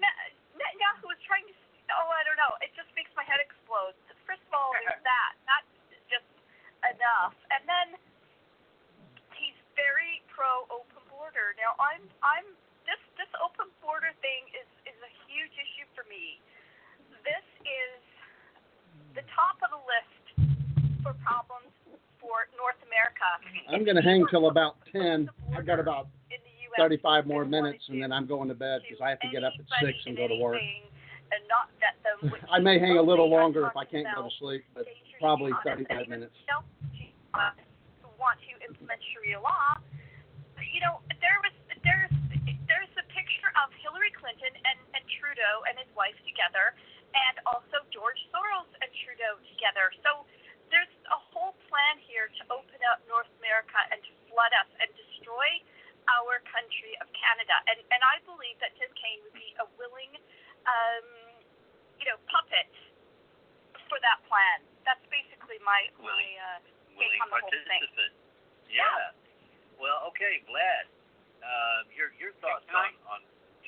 Netanyahu 0.55 1.11
was 1.11 1.19
trying 1.27 1.43
to. 1.51 1.55
Oh, 1.91 2.09
I 2.15 2.23
don't 2.23 2.39
know. 2.39 2.55
It 2.63 2.71
just 2.79 2.89
makes 2.95 3.11
my 3.19 3.27
head 3.27 3.43
explode. 3.43 3.99
First 4.31 4.47
of 4.47 4.53
all, 4.55 4.71
there's 4.79 5.03
that. 5.03 5.33
That's 5.51 5.73
just 6.07 6.31
enough. 6.87 7.35
And 7.51 7.67
then 7.67 7.89
he's 9.35 9.59
very 9.75 10.23
pro 10.31 10.71
open 10.71 10.94
border. 11.35 11.59
Now 11.59 11.75
I'm 11.83 12.07
I'm 12.23 12.47
this 12.87 13.01
this 13.19 13.31
open 13.43 13.67
border 13.83 14.15
thing 14.23 14.47
is 14.55 14.71
is 14.87 14.99
a 15.03 15.11
huge 15.27 15.55
issue 15.59 15.87
for 15.99 16.07
me. 16.07 16.39
This 17.27 17.43
is 17.67 17.99
the 19.19 19.27
top 19.35 19.59
of 19.67 19.75
the 19.75 19.83
list 19.83 20.55
for 21.03 21.19
problems 21.27 21.75
for 22.23 22.47
North 22.55 22.79
America. 22.87 23.27
I'm 23.69 23.83
going 23.85 23.99
to 23.99 24.07
hang 24.07 24.25
till 24.31 24.47
about 24.49 24.79
ten. 24.95 25.29
I've 25.57 25.67
got 25.67 25.83
about 25.83 26.07
thirty-five 26.79 27.27
more 27.27 27.45
minutes, 27.45 27.83
and 27.91 28.03
then 28.03 28.13
I'm 28.13 28.27
going 28.27 28.49
to 28.49 28.55
bed 28.55 28.83
because 28.87 29.03
I 29.03 29.11
have 29.11 29.21
to 29.21 29.31
get 29.33 29.43
up 29.43 29.53
at 29.59 29.67
six 29.83 29.99
and 30.07 30.17
go 30.17 30.29
to 30.29 30.39
work. 30.39 30.63
I 32.53 32.59
may 32.61 32.79
hang 32.79 32.97
a 32.97 33.03
little 33.03 33.29
longer 33.29 33.67
if 33.67 33.77
I 33.77 33.85
can't 33.85 34.07
go 34.15 34.23
to 34.23 34.35
sleep, 34.39 34.65
but 34.75 34.87
probably 35.19 35.51
35 35.65 36.09
minutes. 36.09 36.35
Want 38.15 38.39
to 38.41 38.57
implement 38.65 39.01
Sharia 39.13 39.37
law, 39.37 39.77
you 40.73 40.81
know, 40.81 41.05
Clinton 44.35 44.59
and, 44.67 44.79
and 44.99 45.05
Trudeau 45.23 45.63
and 45.71 45.79
his 45.79 45.91
wife 45.95 46.19
together, 46.27 46.75
and 47.15 47.39
also 47.47 47.87
George 47.95 48.19
Soros 48.35 48.71
and 48.83 48.91
Trudeau 49.07 49.39
together. 49.55 49.95
So 50.03 50.27
there's 50.75 50.91
a 51.07 51.19
whole 51.31 51.55
plan 51.71 52.03
here 52.03 52.27
to 52.27 52.43
open 52.51 52.81
up 52.91 52.99
North 53.07 53.31
America 53.39 53.79
and 53.95 54.03
to 54.03 54.13
flood 54.27 54.51
us 54.59 54.71
and 54.83 54.91
destroy 54.99 55.63
our 56.11 56.43
country 56.51 56.99
of 56.99 57.07
Canada. 57.15 57.55
And 57.71 57.79
and 57.95 58.03
I 58.03 58.19
believe 58.27 58.59
that 58.59 58.75
Tim 58.75 58.91
Kaine 58.99 59.23
would 59.23 59.37
be 59.37 59.55
a 59.63 59.67
willing, 59.79 60.19
um, 60.67 61.07
you 62.03 62.07
know, 62.11 62.19
puppet 62.27 62.69
for 63.87 64.03
that 64.03 64.19
plan. 64.27 64.67
That's 64.83 65.05
basically 65.09 65.63
my 65.63 65.89
my 66.03 66.11
Willing. 66.11 66.35
uh, 66.43 66.59
willing 66.99 67.15
take 67.15 67.23
on 67.23 67.29
the 67.31 67.41
whole 67.41 67.55
thing. 67.55 67.81
participant. 67.81 68.13
Yeah. 68.69 69.15
Well, 69.79 70.11
okay, 70.13 70.43
Vlad. 70.51 70.91
Uh, 71.45 71.85
your 71.93 72.09
your 72.17 72.33
thoughts 72.41 72.65
on, 72.73 72.97
on 73.09 73.21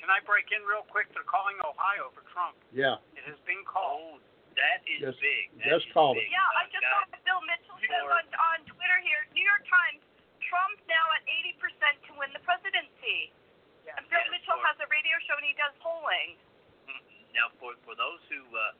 Can 0.07 0.15
I 0.15 0.23
break 0.23 0.47
in 0.55 0.63
real 0.63 0.87
quick? 0.87 1.11
They're 1.11 1.27
calling 1.27 1.59
Ohio 1.67 2.15
for 2.15 2.23
Trump. 2.31 2.55
Yeah. 2.71 2.95
It 3.19 3.27
has 3.27 3.35
been 3.43 3.59
called. 3.67 4.23
oh 4.23 4.55
that 4.55 4.79
is 4.87 5.03
Just- 5.03 5.19
big. 5.19 5.51
That 5.59 5.67
just 5.67 5.91
is 5.91 5.91
called 5.91 6.15
big. 6.15 6.31
it. 6.31 6.31
Yeah, 6.31 6.47
I 6.55 6.63
just 6.71 6.79
guys, 6.79 7.11
saw 7.11 7.19
Bill 7.27 7.41
Mitchell 7.43 7.75
says 7.83 8.07
on, 8.07 8.23
on 8.55 8.57
Twitter 8.71 8.99
here, 9.03 9.27
New 9.35 9.43
York 9.43 9.67
Times, 9.67 9.99
Trump 10.47 10.79
now 10.87 11.05
at 11.19 11.27
80% 11.27 11.59
to 12.07 12.11
win 12.15 12.31
the 12.31 12.39
presidency. 12.47 13.35
Yeah. 13.83 13.99
And 13.99 14.07
Bill 14.07 14.23
Yes, 14.23 14.31
Mitchell 14.31 14.55
for- 14.57 14.63
has 14.71 14.79
a 14.79 14.87
radio 14.87 15.13
show 15.27 15.35
and 15.35 15.43
he 15.43 15.53
does 15.59 15.75
polling. 15.83 16.39
Mhm. 16.87 17.03
Now, 17.35 17.51
for 17.59 17.75
for 17.83 17.91
those 17.99 18.23
who 18.31 18.39
uh, 18.55 18.71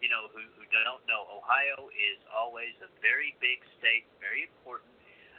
you 0.00 0.08
know 0.08 0.32
who, 0.32 0.40
who 0.56 0.64
don't 0.72 1.04
know, 1.04 1.28
Ohio 1.28 1.92
is 1.92 2.16
always 2.32 2.72
a 2.80 2.88
very 3.04 3.36
big 3.38 3.60
state, 3.76 4.08
very 4.16 4.48
important. 4.48 4.88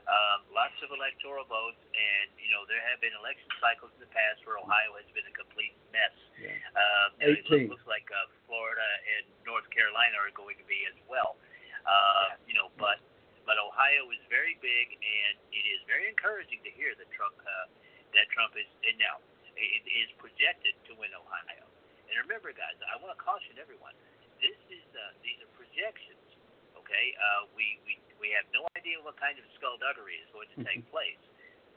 Um, 0.02 0.42
lots 0.50 0.74
of 0.82 0.90
electoral 0.90 1.46
votes, 1.46 1.78
and 1.94 2.32
you 2.42 2.50
know 2.50 2.66
there 2.66 2.82
have 2.90 2.98
been 3.04 3.14
election 3.14 3.46
cycles 3.62 3.92
in 4.00 4.02
the 4.02 4.10
past 4.16 4.40
where 4.50 4.58
Ohio 4.58 4.96
has 4.98 5.06
been 5.14 5.28
a 5.30 5.36
complete 5.38 5.76
mess. 5.94 6.16
Yeah. 6.42 6.58
Uh, 6.82 7.38
18. 7.46 7.70
looks 7.70 7.86
like 7.86 8.08
uh, 8.10 8.28
Florida 8.50 8.90
and 9.18 9.30
North 9.46 9.68
Carolina 9.70 10.18
are 10.18 10.34
going 10.34 10.58
to 10.58 10.66
be 10.66 10.82
as 10.90 10.98
well. 11.06 11.38
Uh, 11.86 12.38
you 12.50 12.54
know, 12.58 12.70
but 12.78 13.02
but 13.46 13.58
Ohio 13.58 14.06
is 14.14 14.22
very 14.30 14.58
big, 14.62 14.98
and 15.02 15.36
it 15.50 15.66
is 15.66 15.82
very 15.90 16.06
encouraging 16.10 16.62
to 16.62 16.72
hear 16.74 16.94
that 16.98 17.10
Trump 17.14 17.34
uh, 17.42 17.66
that 18.14 18.30
Trump 18.34 18.54
is 18.58 18.70
and 18.86 18.98
now 19.02 19.18
it 19.58 19.86
is 19.86 20.10
projected 20.18 20.74
to 20.90 20.98
win 20.98 21.14
Ohio. 21.14 21.66
And 22.10 22.16
remember, 22.20 22.52
guys, 22.52 22.76
I 22.86 22.98
want 23.00 23.14
to 23.16 23.20
caution 23.22 23.56
everyone. 23.62 23.96
This 24.42 24.58
is 24.74 24.86
uh, 24.94 25.14
these 25.22 25.38
are 25.46 25.52
projections. 25.54 26.20
Okay, 26.76 27.14
uh, 27.16 27.48
we, 27.56 27.78
we 27.86 28.02
we 28.20 28.34
have 28.34 28.46
no 28.52 28.66
idea 28.76 28.98
what 29.00 29.16
kind 29.22 29.38
of 29.38 29.46
skullduggery 29.56 30.18
is 30.20 30.28
going 30.34 30.50
to 30.58 30.60
take 30.66 30.84
place. 30.90 31.22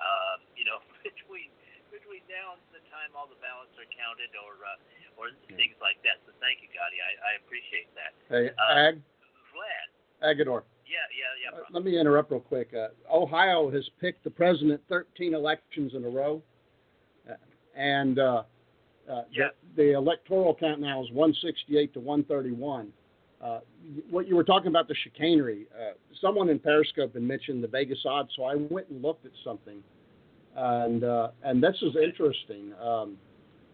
Um, 0.03 0.43
you 0.59 0.65
know, 0.67 0.81
between 1.07 1.53
between 1.93 2.25
now 2.27 2.59
and 2.59 2.63
the 2.75 2.83
time 2.91 3.15
all 3.15 3.31
the 3.31 3.39
ballots 3.39 3.71
are 3.79 3.87
counted, 3.95 4.33
or 4.35 4.59
uh, 4.65 5.21
or 5.21 5.31
things 5.55 5.79
like 5.79 6.03
that. 6.03 6.19
So 6.27 6.35
thank 6.43 6.59
you, 6.65 6.69
Gotti. 6.75 6.99
I, 6.99 7.13
I 7.23 7.33
appreciate 7.45 7.87
that. 7.95 8.13
Hey, 8.27 8.51
Uh, 8.51 8.64
Ag, 8.79 8.95
Vlad. 9.53 10.37
Agador. 10.37 10.63
Yeah, 10.87 10.99
yeah, 11.17 11.53
yeah. 11.53 11.59
Uh, 11.59 11.63
let 11.73 11.85
me 11.85 11.99
interrupt 11.99 12.31
real 12.31 12.41
quick. 12.41 12.73
Uh, 12.75 12.89
Ohio 13.13 13.71
has 13.71 13.89
picked 14.01 14.25
the 14.25 14.31
president 14.31 14.81
13 14.89 15.35
elections 15.35 15.93
in 15.95 16.05
a 16.05 16.09
row, 16.09 16.43
uh, 17.29 17.35
and 17.77 18.19
uh, 18.19 18.43
uh, 19.11 19.23
Yeah. 19.31 19.49
the, 19.77 19.83
the 19.83 19.93
electoral 19.93 20.55
count 20.55 20.81
now 20.81 21.03
is 21.03 21.11
168 21.11 21.93
to 21.95 22.01
131. 22.01 22.93
Uh, 23.43 23.61
what 24.09 24.27
you 24.27 24.37
were 24.37 24.45
talking 24.45 24.69
about 24.69 24.89
the 24.89 24.95
chicanery, 25.05 25.67
uh, 25.79 25.93
someone 26.21 26.49
in 26.49 26.59
Periscope 26.59 27.13
had 27.13 27.23
mentioned 27.23 27.63
the 27.63 27.69
Vegas 27.69 27.99
odds, 28.07 28.31
so 28.37 28.45
I 28.45 28.55
went 28.55 28.89
and 28.89 29.03
looked 29.03 29.27
at 29.27 29.33
something, 29.45 29.83
and 30.57 31.05
uh, 31.05 31.29
and 31.43 31.63
this 31.63 31.77
is 31.83 31.95
interesting. 32.03 32.73
Um, 32.81 33.19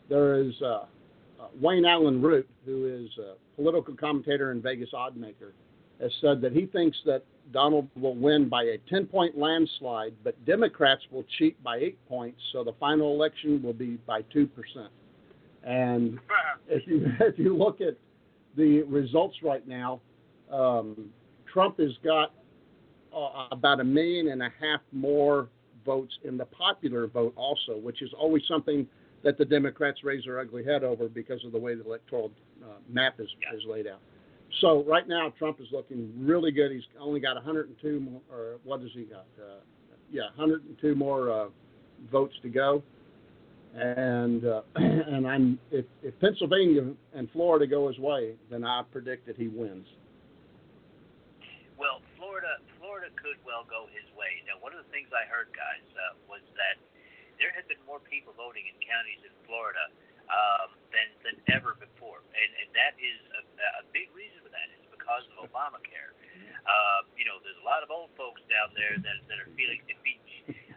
there 0.09 0.35
is 0.43 0.55
uh, 1.41 1.47
Wayne 1.61 1.85
Allyn 1.85 2.21
Root, 2.21 2.49
who 2.65 2.87
is 2.87 3.11
a 3.19 3.35
political 3.57 3.95
commentator 3.95 4.51
and 4.51 4.62
Vegas 4.62 4.91
oddmaker, 4.95 5.53
has 6.01 6.11
said 6.21 6.41
that 6.41 6.53
he 6.53 6.67
thinks 6.67 6.99
that 7.07 7.25
Donald 7.53 7.89
will 7.97 8.15
win 8.15 8.49
by 8.49 8.62
a 8.65 8.79
10 8.89 9.07
point 9.07 9.37
landslide, 9.37 10.15
but 10.23 10.43
Democrats 10.45 11.03
will 11.11 11.25
cheat 11.39 11.62
by 11.62 11.79
eight 11.79 11.99
points, 12.09 12.41
so 12.53 12.65
the 12.65 12.73
final 12.79 13.15
election 13.15 13.62
will 13.62 13.73
be 13.73 13.99
by 14.07 14.23
2%. 14.23 14.49
And 15.65 16.19
if 16.69 16.87
you, 16.87 17.07
if 17.21 17.39
you 17.39 17.57
look 17.57 17.81
at 17.81 17.97
the 18.57 18.83
results 18.83 19.37
right 19.43 19.67
now, 19.67 20.01
um, 20.51 21.11
Trump 21.53 21.79
has 21.79 21.93
got 22.05 22.33
uh, 23.15 23.47
about 23.51 23.81
a 23.81 23.85
million 23.85 24.29
and 24.29 24.43
a 24.43 24.51
half 24.61 24.81
more 24.93 25.49
votes 25.85 26.12
in 26.25 26.37
the 26.37 26.45
popular 26.45 27.07
vote, 27.07 27.33
also, 27.37 27.77
which 27.77 28.03
is 28.03 28.11
always 28.19 28.43
something 28.47 28.87
that 29.23 29.37
the 29.39 29.45
Democrats 29.45 30.03
raise 30.03 30.25
their 30.25 30.41
ugly 30.41 30.65
head 30.65 30.83
over 30.83 31.09
because 31.09 31.45
of 31.45 31.53
the 31.53 31.59
way 31.59 31.75
the 31.75 31.85
electoral 31.85 32.31
uh, 32.63 32.77
map 32.89 33.21
is, 33.21 33.29
is 33.55 33.63
laid 33.69 33.87
out. 33.87 34.01
So 34.61 34.83
right 34.85 35.07
now, 35.07 35.33
Trump 35.39 35.61
is 35.61 35.69
looking 35.73 36.13
really 36.19 36.51
good. 36.51 36.73
He's 36.73 36.83
only 36.99 37.21
got 37.21 37.37
102 37.37 38.01
more, 38.01 38.21
or 38.33 38.57
what 38.65 38.81
does 38.81 38.91
he 38.95 39.05
got? 39.05 39.27
Uh, 39.39 39.61
yeah, 40.11 40.25
102 40.35 40.95
more 40.95 41.31
uh, 41.31 41.47
votes 42.11 42.35
to 42.43 42.49
go. 42.49 42.83
And 43.75 44.45
uh, 44.45 44.63
and 44.75 45.27
I'm 45.27 45.59
if, 45.71 45.85
if 46.03 46.19
Pennsylvania 46.19 46.91
and 47.15 47.31
Florida 47.31 47.67
go 47.69 47.87
his 47.87 47.99
way, 47.99 48.35
then 48.51 48.65
I 48.65 48.83
predict 48.91 49.27
that 49.29 49.37
he 49.37 49.47
wins. 49.47 49.87
Well, 51.79 52.03
Florida, 52.19 52.59
Florida 52.83 53.15
could 53.15 53.39
well 53.47 53.63
go 53.71 53.87
his 53.95 54.05
way. 54.19 54.43
Now, 54.51 54.59
one 54.59 54.75
of 54.75 54.83
the 54.83 54.91
things 54.91 55.09
I 55.15 55.23
heard, 55.31 55.55
guys, 55.55 55.87
uh, 55.95 56.19
was 56.27 56.43
that 56.59 56.83
there 57.51 57.59
had 57.59 57.67
been 57.67 57.83
more 57.83 57.99
people 58.07 58.31
voting 58.39 58.63
in 58.71 58.79
counties 58.79 59.19
in 59.27 59.35
Florida 59.43 59.91
um, 60.31 60.71
than 60.95 61.11
than 61.27 61.35
ever 61.51 61.75
before, 61.83 62.23
and 62.31 62.51
and 62.63 62.71
that 62.79 62.95
is 63.03 63.19
a, 63.35 63.43
a 63.83 63.85
big 63.91 64.07
reason 64.15 64.39
for 64.39 64.55
that 64.55 64.71
is 64.71 64.87
because 64.87 65.27
of 65.35 65.51
Obamacare. 65.51 66.15
Uh, 66.63 67.03
you 67.19 67.27
know, 67.27 67.43
there's 67.43 67.59
a 67.59 67.67
lot 67.67 67.83
of 67.83 67.91
old 67.91 68.15
folks 68.15 68.39
down 68.47 68.71
there 68.79 68.95
that 69.03 69.19
that 69.27 69.43
are 69.43 69.51
feeling 69.59 69.83
the 69.91 69.99
pinch. 69.99 70.31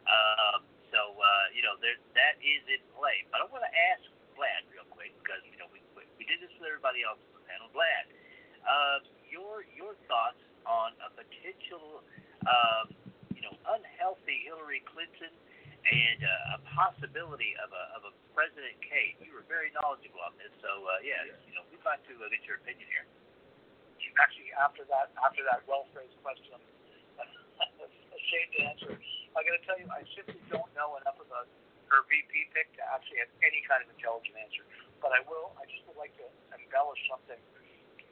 Um, 0.09 0.65
so 0.89 1.13
uh, 1.13 1.45
you 1.53 1.61
know, 1.61 1.77
there 1.77 1.93
that 2.17 2.41
is 2.41 2.65
in 2.65 2.81
play. 2.97 3.21
But 3.29 3.45
I 3.45 3.53
want 3.53 3.61
to 3.69 3.73
ask 3.93 4.01
Vlad 4.33 4.65
real 4.73 4.89
quick 4.89 5.13
because 5.21 5.45
you 5.45 5.61
know 5.61 5.69
we 5.69 5.77
we, 5.93 6.09
we 6.17 6.25
did 6.25 6.41
this 6.41 6.49
with 6.57 6.73
everybody 6.73 7.05
else 7.05 7.21
on 7.21 7.37
the 7.37 7.45
panel. 7.45 7.69
Vlad, 7.69 8.09
uh, 8.65 8.97
your 9.29 9.61
your 9.77 9.93
thoughts 10.09 10.41
on 10.65 10.97
a 11.05 11.13
potential, 11.13 12.01
um, 12.49 12.89
you 13.37 13.45
know, 13.45 13.53
unhealthy 13.77 14.41
Hillary 14.49 14.81
Clinton 14.89 15.37
and 15.83 16.19
uh, 16.23 16.55
a 16.55 16.59
possibility 16.71 17.51
of 17.59 17.69
a 17.75 17.83
of 17.99 18.01
a 18.07 18.13
President 18.31 18.79
Kaine. 18.79 19.19
You 19.19 19.35
were 19.35 19.45
very 19.51 19.69
knowledgeable 19.75 20.23
on 20.23 20.33
this, 20.39 20.51
so 20.63 20.71
uh, 20.87 21.03
yeah, 21.03 21.27
you 21.43 21.53
know, 21.53 21.63
we'd 21.67 21.83
like 21.83 21.99
to 22.07 22.15
uh, 22.15 22.31
get 22.31 22.41
your 22.47 22.57
opinion 22.63 22.87
here. 22.87 23.05
actually 24.15 24.49
after 24.55 24.87
that 24.87 25.11
after 25.19 25.43
that 25.43 25.67
well 25.67 25.83
phrased 25.91 26.15
question, 26.23 26.55
I'm 27.61 27.75
ashamed 28.15 28.51
to 28.55 28.61
answer. 28.63 28.91
I 29.35 29.41
got 29.43 29.53
to 29.59 29.63
tell 29.65 29.77
you, 29.81 29.89
I 29.89 30.05
simply 30.13 30.39
don't 30.47 30.69
know 30.77 30.95
enough 31.01 31.17
about 31.17 31.49
her 31.89 32.01
VP 32.07 32.53
pick 32.53 32.69
to 32.79 32.83
actually 32.89 33.19
have 33.21 33.33
any 33.43 33.61
kind 33.65 33.81
of 33.83 33.89
intelligent 33.91 34.37
answer. 34.39 34.63
But 35.01 35.11
I 35.11 35.21
will. 35.27 35.51
I 35.59 35.67
just 35.67 35.83
would 35.89 35.99
like 35.99 36.15
to 36.21 36.25
embellish 36.55 37.01
something 37.11 37.41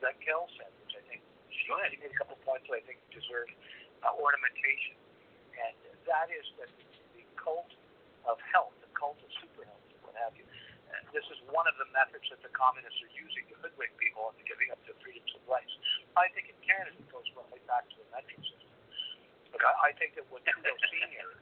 that 0.03 0.17
Kel 0.19 0.49
said, 0.59 0.73
which 0.83 0.97
I 0.97 1.01
think 1.07 1.21
she, 1.53 1.69
she 1.69 1.97
made 2.01 2.09
a 2.09 2.17
couple 2.19 2.35
points 2.43 2.67
that 2.67 2.81
I 2.81 2.83
think 2.83 2.99
deserve 3.13 3.47
uh, 4.03 4.11
ornamentation, 4.17 4.97
and 5.55 5.77
that 6.09 6.27
is 6.33 6.43
that 6.59 6.69
cult 7.41 7.69
of 8.29 8.37
health, 8.53 8.73
the 8.85 8.89
cult 8.93 9.17
of 9.19 9.29
super 9.41 9.65
health, 9.65 9.85
what 10.05 10.13
have 10.21 10.37
you. 10.37 10.45
And 10.93 11.01
this 11.15 11.25
is 11.33 11.39
one 11.49 11.65
of 11.65 11.75
the 11.81 11.87
methods 11.89 12.27
that 12.29 12.43
the 12.45 12.53
communists 12.53 13.01
are 13.01 13.13
using 13.15 13.47
to 13.49 13.55
hoodwink 13.63 13.95
people 13.97 14.29
into 14.31 14.43
giving 14.45 14.69
up 14.69 14.79
their 14.85 14.97
freedoms 15.01 15.31
of 15.33 15.43
life. 15.49 15.67
I 16.13 16.27
think 16.35 16.51
in 16.51 16.57
Canada 16.61 16.93
it 16.95 17.09
goes 17.09 17.25
right 17.33 17.65
back 17.65 17.87
to 17.89 17.95
the 17.97 18.07
metric 18.11 18.39
system. 18.43 18.71
Look, 19.55 19.63
I, 19.63 19.89
I 19.89 19.97
think 19.97 20.15
that 20.19 20.27
what 20.29 20.43
Trudeau 20.45 20.75
Senior 20.91 21.41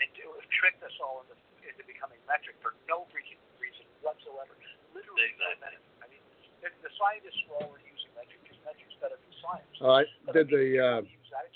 and 0.00 0.10
do, 0.12 0.28
tricked 0.60 0.82
us 0.84 0.92
all 1.00 1.24
into, 1.24 1.36
into 1.64 1.84
becoming 1.88 2.20
metric 2.28 2.56
for 2.60 2.76
no 2.88 3.08
reason, 3.12 3.40
reason 3.60 3.84
whatsoever. 4.04 4.52
Literally 4.92 5.32
no 5.40 5.52
metric. 5.60 5.84
I 6.00 6.06
mean, 6.08 6.20
the, 6.60 6.68
the 6.84 6.92
scientists 6.96 7.40
were 7.48 7.64
already 7.64 7.88
using 7.88 8.12
metric 8.16 8.40
because 8.44 8.60
metric's 8.64 8.96
better 9.00 9.16
than 9.16 9.32
science. 9.40 9.72
I 9.80 10.32
did 10.32 10.48
the 10.48 10.66
uh, 10.76 11.00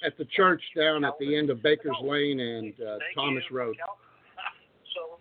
at 0.05 0.17
the 0.19 0.25
church 0.25 0.63
down 0.77 1.05
at 1.05 1.19
the 1.19 1.37
end 1.37 1.51
of 1.51 1.63
Baker's 1.63 1.97
Lane 2.03 2.41
and 2.41 2.75
uh, 2.81 2.99
Thomas 3.15 3.45
Road. 3.51 3.77
So, 4.95 5.21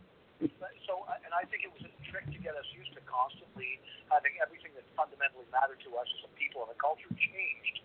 so, 0.88 0.94
and 1.26 1.34
I 1.36 1.44
think 1.52 1.68
it 1.68 1.72
was 1.74 1.84
a 1.86 1.92
trick 2.10 2.26
to 2.32 2.40
get 2.40 2.56
us 2.56 2.66
used 2.74 2.96
to 2.96 3.04
constantly 3.06 3.78
having 4.10 4.34
everything 4.42 4.74
that 4.74 4.88
fundamentally 4.98 5.46
mattered 5.54 5.80
to 5.86 5.92
us 6.00 6.08
as 6.18 6.26
a 6.26 6.32
people 6.40 6.66
and 6.66 6.72
a 6.74 6.80
culture 6.80 7.12
changed 7.14 7.78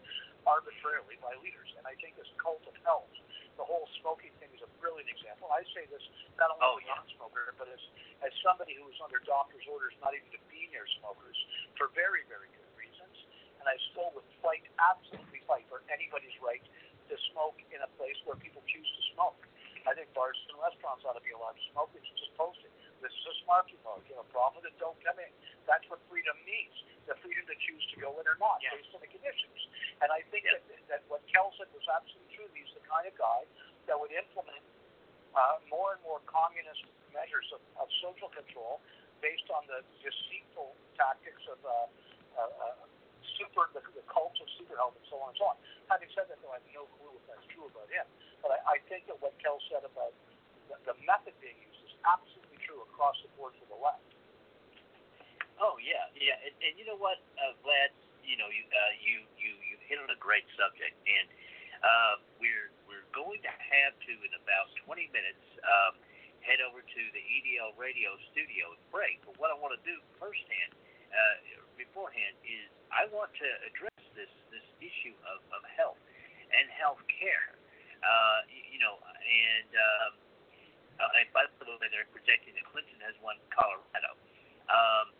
arbitrarily 0.49 1.21
by 1.21 1.37
leaders. 1.45 1.69
And 1.77 1.85
I 1.85 1.99
think 2.01 2.17
this 2.17 2.31
cult 2.41 2.65
of 2.65 2.77
health 2.87 3.11
the 3.57 3.67
whole 3.67 3.87
smoking 4.03 4.35
thing 4.43 4.51
is 4.51 4.63
a 4.67 4.71
brilliant 4.83 5.07
example. 5.07 5.47
I 5.51 5.63
say 5.75 5.87
this 5.87 6.03
not 6.39 6.51
only 6.59 6.65
Oh, 6.65 6.75
as 6.75 6.83
a 6.83 6.91
non-smoker, 6.91 7.55
but 7.55 7.71
as 7.71 7.83
as 8.27 8.33
somebody 8.43 8.75
who 8.75 8.89
is 8.91 8.99
under 8.99 9.23
doctor's 9.23 9.65
orders 9.71 9.95
not 10.03 10.17
even 10.17 10.27
to 10.35 10.43
be 10.51 10.67
near 10.75 10.87
smokers 10.99 11.37
for 11.79 11.93
very, 11.95 12.27
very 12.27 12.49
good 12.51 12.64
reasons. 12.64 12.64
And 13.65 13.73
I 13.73 13.81
still 13.97 14.13
would 14.13 14.29
fight, 14.45 14.61
absolutely 14.77 15.41
fight 15.49 15.65
for 15.73 15.81
anybody's 15.89 16.37
right 16.45 16.61
to 17.09 17.17
smoke 17.33 17.57
in 17.73 17.81
a 17.81 17.89
place 17.97 18.21
where 18.29 18.37
people 18.37 18.61
choose 18.69 18.85
to 18.85 19.03
smoke. 19.17 19.41
I 19.89 19.97
think 19.97 20.13
bars 20.13 20.37
and 20.53 20.61
restaurants 20.61 21.01
ought 21.09 21.17
to 21.17 21.25
be 21.25 21.33
allowed 21.33 21.57
to 21.57 21.65
smoke. 21.73 21.89
Should 21.97 22.13
just 22.21 22.37
post 22.37 22.61
it. 22.61 22.69
This 23.01 23.09
is 23.09 23.25
a 23.25 23.37
smoking 23.49 23.81
mode. 23.81 24.05
You 24.05 24.21
have 24.21 24.29
a 24.29 24.33
problem 24.37 24.61
with 24.61 24.69
it, 24.69 24.77
don't 24.77 25.01
come 25.01 25.17
in. 25.17 25.33
That's 25.65 25.85
what 25.89 25.97
freedom 26.13 26.37
means. 26.45 26.77
The 27.09 27.17
freedom 27.25 27.49
to 27.49 27.57
choose 27.57 27.81
to 27.93 28.05
go 28.05 28.13
in 28.21 28.29
or 28.29 28.37
not 28.37 28.61
based 28.61 28.93
on 28.93 29.01
the 29.01 29.09
conditions. 29.09 29.61
And 30.05 30.13
I 30.13 30.21
think 30.29 30.45
that, 30.45 30.61
that 30.93 31.01
what 31.09 31.25
Kel 31.33 31.49
said 31.57 31.73
was 31.73 31.89
absolutely 31.89 32.37
true. 32.37 32.49
He's 32.53 32.69
the 32.77 32.85
kind 32.85 33.09
of 33.09 33.17
guy 33.17 33.49
that 33.89 33.97
would 33.97 34.13
implement 34.13 34.61
uh, 35.33 35.57
more 35.73 35.97
and 35.97 36.03
more 36.05 36.21
communist 36.29 36.85
measures 37.17 37.49
of, 37.57 37.61
of 37.81 37.89
social 38.05 38.29
control 38.29 38.85
based 39.25 39.49
on 39.49 39.65
the 39.69 39.81
deceitful 40.05 40.77
tactics 41.01 41.45
of 41.49 41.61
uh, 41.65 41.73
uh, 42.37 42.45
uh, 42.45 42.94
super 43.39 43.69
the, 43.75 43.83
the 43.95 44.05
cult 44.11 44.35
of 44.39 44.49
super 44.59 44.75
health 44.79 44.95
and 44.99 45.07
so 45.11 45.19
on 45.21 45.35
and 45.35 45.39
so 45.39 45.55
on. 45.55 45.57
Having 45.91 46.11
said 46.15 46.27
that, 46.31 46.39
though, 46.41 46.55
I 46.55 46.61
have 46.63 46.69
no 46.73 46.87
clue 46.99 47.15
if 47.15 47.25
that's 47.29 47.47
true 47.53 47.67
about 47.69 47.89
him. 47.91 48.07
But 48.41 48.59
I, 48.61 48.77
I 48.77 48.85
think 48.91 49.07
that 49.11 49.19
what 49.21 49.35
Kel 49.43 49.59
said 49.71 49.85
about 49.87 50.13
the, 50.71 50.77
the 50.89 50.97
method 51.05 51.35
being 51.43 51.57
used 51.61 51.81
is 51.85 51.95
absolutely 52.05 52.61
true 52.65 52.83
across 52.93 53.19
the 53.21 53.31
board 53.37 53.57
for 53.59 53.67
the 53.69 53.79
left. 53.79 54.05
Oh 55.63 55.79
yeah, 55.79 56.11
yeah, 56.19 56.35
and, 56.43 56.55
and 56.67 56.73
you 56.75 56.83
know 56.83 56.99
what, 56.99 57.23
uh, 57.39 57.55
Vlad, 57.63 57.95
you 58.27 58.35
know 58.35 58.51
you 58.51 58.67
uh, 58.75 58.93
you 58.99 59.23
you 59.39 59.55
you 59.63 59.75
hit 59.87 60.03
on 60.03 60.11
a 60.11 60.19
great 60.19 60.43
subject, 60.59 60.99
and 61.07 61.31
uh, 61.79 62.15
we're 62.43 62.75
we're 62.91 63.07
going 63.15 63.39
to 63.47 63.53
have 63.53 63.95
to 64.03 64.13
in 64.13 64.33
about 64.35 64.67
20 64.83 65.15
minutes 65.15 65.45
um, 65.63 65.95
head 66.43 66.61
over 66.61 66.83
to 66.83 67.03
the 67.15 67.23
EDL 67.23 67.73
Radio 67.79 68.19
studio 68.35 68.75
and 68.75 68.83
break. 68.91 69.23
But 69.25 69.39
what 69.41 69.55
I 69.55 69.57
want 69.57 69.73
to 69.79 69.83
do 69.87 69.97
firsthand, 70.21 70.75
uh, 71.09 71.63
beforehand, 71.79 72.37
is 72.45 72.69
I 72.95 73.11
want 73.11 73.35
to 73.35 73.49
address 73.67 74.03
this 74.15 74.31
this 74.55 74.67
issue 74.79 75.15
of, 75.27 75.43
of 75.51 75.67
health 75.75 75.99
and 76.55 76.71
health 76.79 77.03
care. 77.11 77.59
Uh, 77.99 78.39
you, 78.47 78.79
you 78.79 78.81
know, 78.81 78.95
and 79.03 79.71
um, 79.75 80.13
uh, 81.03 81.19
and 81.19 81.27
by 81.35 81.51
the 81.59 81.67
way, 81.67 81.91
they're 81.91 82.07
projecting 82.15 82.55
that 82.55 82.67
Clinton 82.71 83.03
has 83.03 83.19
won 83.19 83.35
Colorado. 83.51 84.15
Um, 84.71 85.11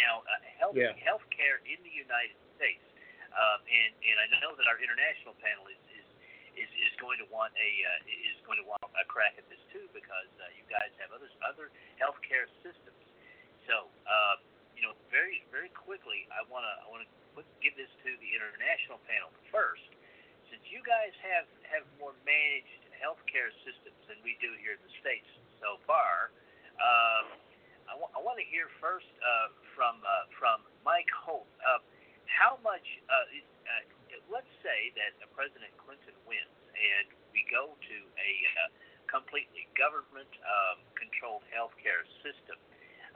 now, 0.00 0.24
uh, 0.24 0.40
health 0.56 0.76
Yeah. 0.76 0.96
healthcare 0.96 1.60
in 1.68 1.76
the 1.84 1.92
United 1.92 2.36
States, 2.56 2.84
um, 3.36 3.60
and 3.68 3.92
and 4.00 4.16
I 4.24 4.26
know 4.40 4.56
that 4.56 4.64
our 4.64 4.80
international 4.80 5.36
panel 5.44 5.68
is 5.68 5.80
is 5.92 6.08
is, 6.58 6.92
going 6.98 7.22
to 7.22 7.28
want 7.30 7.54
a 7.54 7.70
uh, 7.86 8.10
is 8.10 8.38
going 8.42 8.58
to 8.58 8.66
want 8.66 8.82
a 8.98 9.04
crack 9.06 9.38
at 9.38 9.46
this 9.46 9.62
too 9.70 9.86
because 9.94 10.32
uh, 10.42 10.50
you 10.58 10.64
guys 10.66 10.90
have 10.98 11.12
other 11.14 11.30
other 11.46 11.70
healthcare 12.02 12.50
systems. 12.64 12.98
So, 13.70 13.86
uh, 14.08 14.42
know, 14.88 14.96
very 15.12 15.44
very 15.52 15.68
quickly, 15.76 16.24
I 16.32 16.42
want 16.48 16.64
to 16.64 16.74
I 16.82 16.86
want 16.88 17.04
to 17.04 17.10
give 17.60 17.76
this 17.76 17.92
to 18.02 18.10
the 18.18 18.30
international 18.32 18.98
panel 19.04 19.28
first. 19.52 19.84
Since 20.48 20.64
you 20.72 20.80
guys 20.80 21.12
have 21.20 21.46
have 21.68 21.84
more 22.00 22.16
managed 22.24 22.88
healthcare 22.98 23.52
systems 23.62 24.00
than 24.10 24.18
we 24.26 24.34
do 24.42 24.50
here 24.58 24.74
in 24.74 24.82
the 24.82 24.94
states 24.98 25.28
so 25.62 25.78
far. 25.86 26.32
Um, 26.80 27.38
I 27.88 28.20
want 28.20 28.36
to 28.36 28.44
hear 28.44 28.68
first 28.84 29.08
uh, 29.24 29.48
from 29.72 30.04
uh, 30.04 30.28
from 30.36 30.60
Mike 30.84 31.08
Holt. 31.24 31.48
Uh, 31.64 31.80
how 32.28 32.60
much? 32.60 32.84
Uh, 33.08 33.16
uh, 33.16 34.20
let's 34.28 34.52
say 34.60 34.92
that 34.92 35.16
President 35.32 35.72
Clinton 35.80 36.12
wins, 36.28 36.58
and 36.76 37.08
we 37.32 37.48
go 37.48 37.72
to 37.72 37.96
a 38.20 38.32
uh, 38.60 38.68
completely 39.08 39.64
government-controlled 39.72 41.40
healthcare 41.48 42.04
system. 42.20 42.60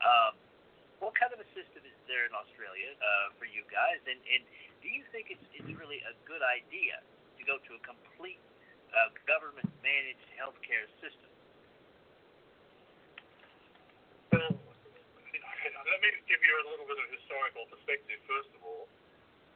Um, 0.01 0.41
what 1.03 1.19
kind 1.19 1.35
of 1.35 1.43
a 1.43 1.49
system 1.51 1.83
is 1.83 1.99
there 2.07 2.31
in 2.31 2.33
Australia 2.33 2.95
uh, 2.95 3.35
for 3.35 3.51
you 3.51 3.67
guys? 3.67 3.99
And, 4.07 4.23
and 4.23 4.43
do 4.79 4.87
you 4.87 5.03
think 5.11 5.35
it's 5.35 5.43
it's 5.51 5.67
really 5.75 5.99
a 6.07 6.15
good 6.31 6.41
idea 6.47 7.03
to 7.03 7.43
go 7.43 7.59
to 7.59 7.71
a 7.75 7.83
complete 7.83 8.39
uh, 8.95 9.11
government-managed 9.27 10.31
healthcare 10.39 10.87
system? 11.03 11.27
Well, 14.31 14.55
let 14.55 15.99
me 16.07 16.09
give 16.31 16.39
you 16.39 16.55
a 16.55 16.65
little 16.71 16.87
bit 16.87 17.03
of 17.03 17.11
historical 17.11 17.67
perspective, 17.67 18.23
first 18.31 18.55
of 18.55 18.63
all. 18.63 18.87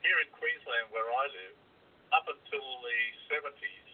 Here 0.03 0.19
in 0.19 0.29
Queensland, 0.35 0.91
where 0.91 1.07
I 1.07 1.25
live, 1.31 1.57
up 2.11 2.27
until 2.27 2.67
the 2.83 2.99
70s, 3.31 3.91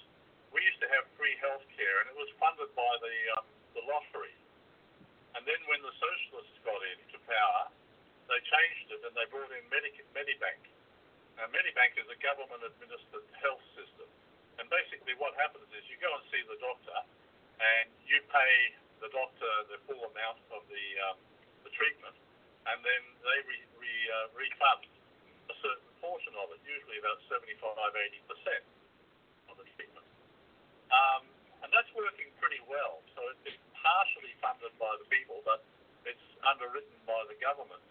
we 0.53 0.61
used 0.65 0.81
to 0.85 0.89
have 0.93 1.05
free 1.20 1.37
health 1.41 1.65
care, 1.77 2.05
and 2.05 2.12
it 2.12 2.16
was 2.16 2.29
funded 2.37 2.69
by 2.77 2.93
the, 3.01 3.16
um, 3.37 3.45
the 3.77 3.85
lottery. 3.89 4.41
And 5.37 5.43
then 5.49 5.61
when 5.69 5.81
the 5.83 5.95
socialists 5.99 6.59
got 6.65 6.81
into 6.97 7.19
power, 7.27 7.65
they 8.29 8.41
changed 8.45 8.89
it 8.93 9.01
and 9.05 9.15
they 9.17 9.27
brought 9.33 9.51
in 9.53 9.65
Medic- 9.73 10.07
Medibank. 10.17 10.63
Now, 11.39 11.49
Medibank 11.53 11.97
is 11.97 12.09
a 12.13 12.19
government-administered 12.21 13.27
health 13.41 13.65
system. 13.77 14.09
And 14.61 14.69
basically 14.69 15.17
what 15.17 15.33
happens 15.41 15.69
is 15.73 15.83
you 15.89 15.97
go 16.03 16.13
and 16.13 16.25
see 16.29 16.43
the 16.45 16.59
doctor, 16.61 16.99
and 17.61 17.89
you 18.05 18.21
pay 18.29 18.55
the 19.01 19.11
doctor 19.13 19.51
the 19.73 19.79
full 19.89 20.03
amount 20.13 20.39
of 20.53 20.63
the 20.69 20.87
um, 21.11 21.19
the 21.65 21.73
treatment, 21.75 22.15
and 22.69 22.79
then 22.85 23.03
they 23.23 23.39
re, 23.49 23.59
re, 23.81 23.93
uh, 24.13 24.29
refund 24.37 24.85
a 25.51 25.57
certain 25.63 25.91
portion 26.03 26.35
of 26.39 26.51
it, 26.55 26.61
usually 26.67 26.99
about 27.01 27.19
75, 27.31 27.55
80 27.59 28.31
percent 28.31 28.65
of 29.51 29.57
the 29.59 29.67
treatment. 29.79 30.07
Um, 30.93 31.23
and 31.65 31.71
that's 31.73 31.91
working 31.97 32.29
pretty 32.43 32.61
well. 32.69 33.01
So 33.17 33.21
it- 33.33 33.43
it's 33.55 33.61
partially 33.83 34.33
funded 34.39 34.73
by 34.79 34.95
the 35.03 35.07
people, 35.11 35.43
but 35.45 35.61
it's 36.07 36.23
underwritten 36.47 36.95
by 37.05 37.19
the 37.27 37.37
government. 37.43 37.83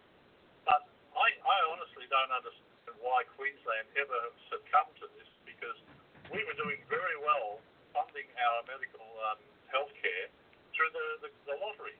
But 0.64 0.88
I, 1.14 1.28
I 1.36 1.58
honestly 1.70 2.08
don't 2.08 2.32
understand 2.32 2.98
why 3.04 3.28
Queensland 3.36 3.88
ever 4.00 4.20
succumbed 4.48 4.96
to 5.04 5.08
this 5.20 5.30
because 5.44 5.78
we 6.32 6.42
were 6.48 6.56
doing 6.56 6.80
very 6.88 7.18
well 7.20 7.60
funding 7.92 8.28
our 8.40 8.60
medical 8.72 9.04
um, 9.28 9.40
health 9.68 9.92
care 10.00 10.32
through 10.72 10.92
the, 10.96 11.08
the, 11.28 11.30
the 11.52 11.56
lottery. 11.60 12.00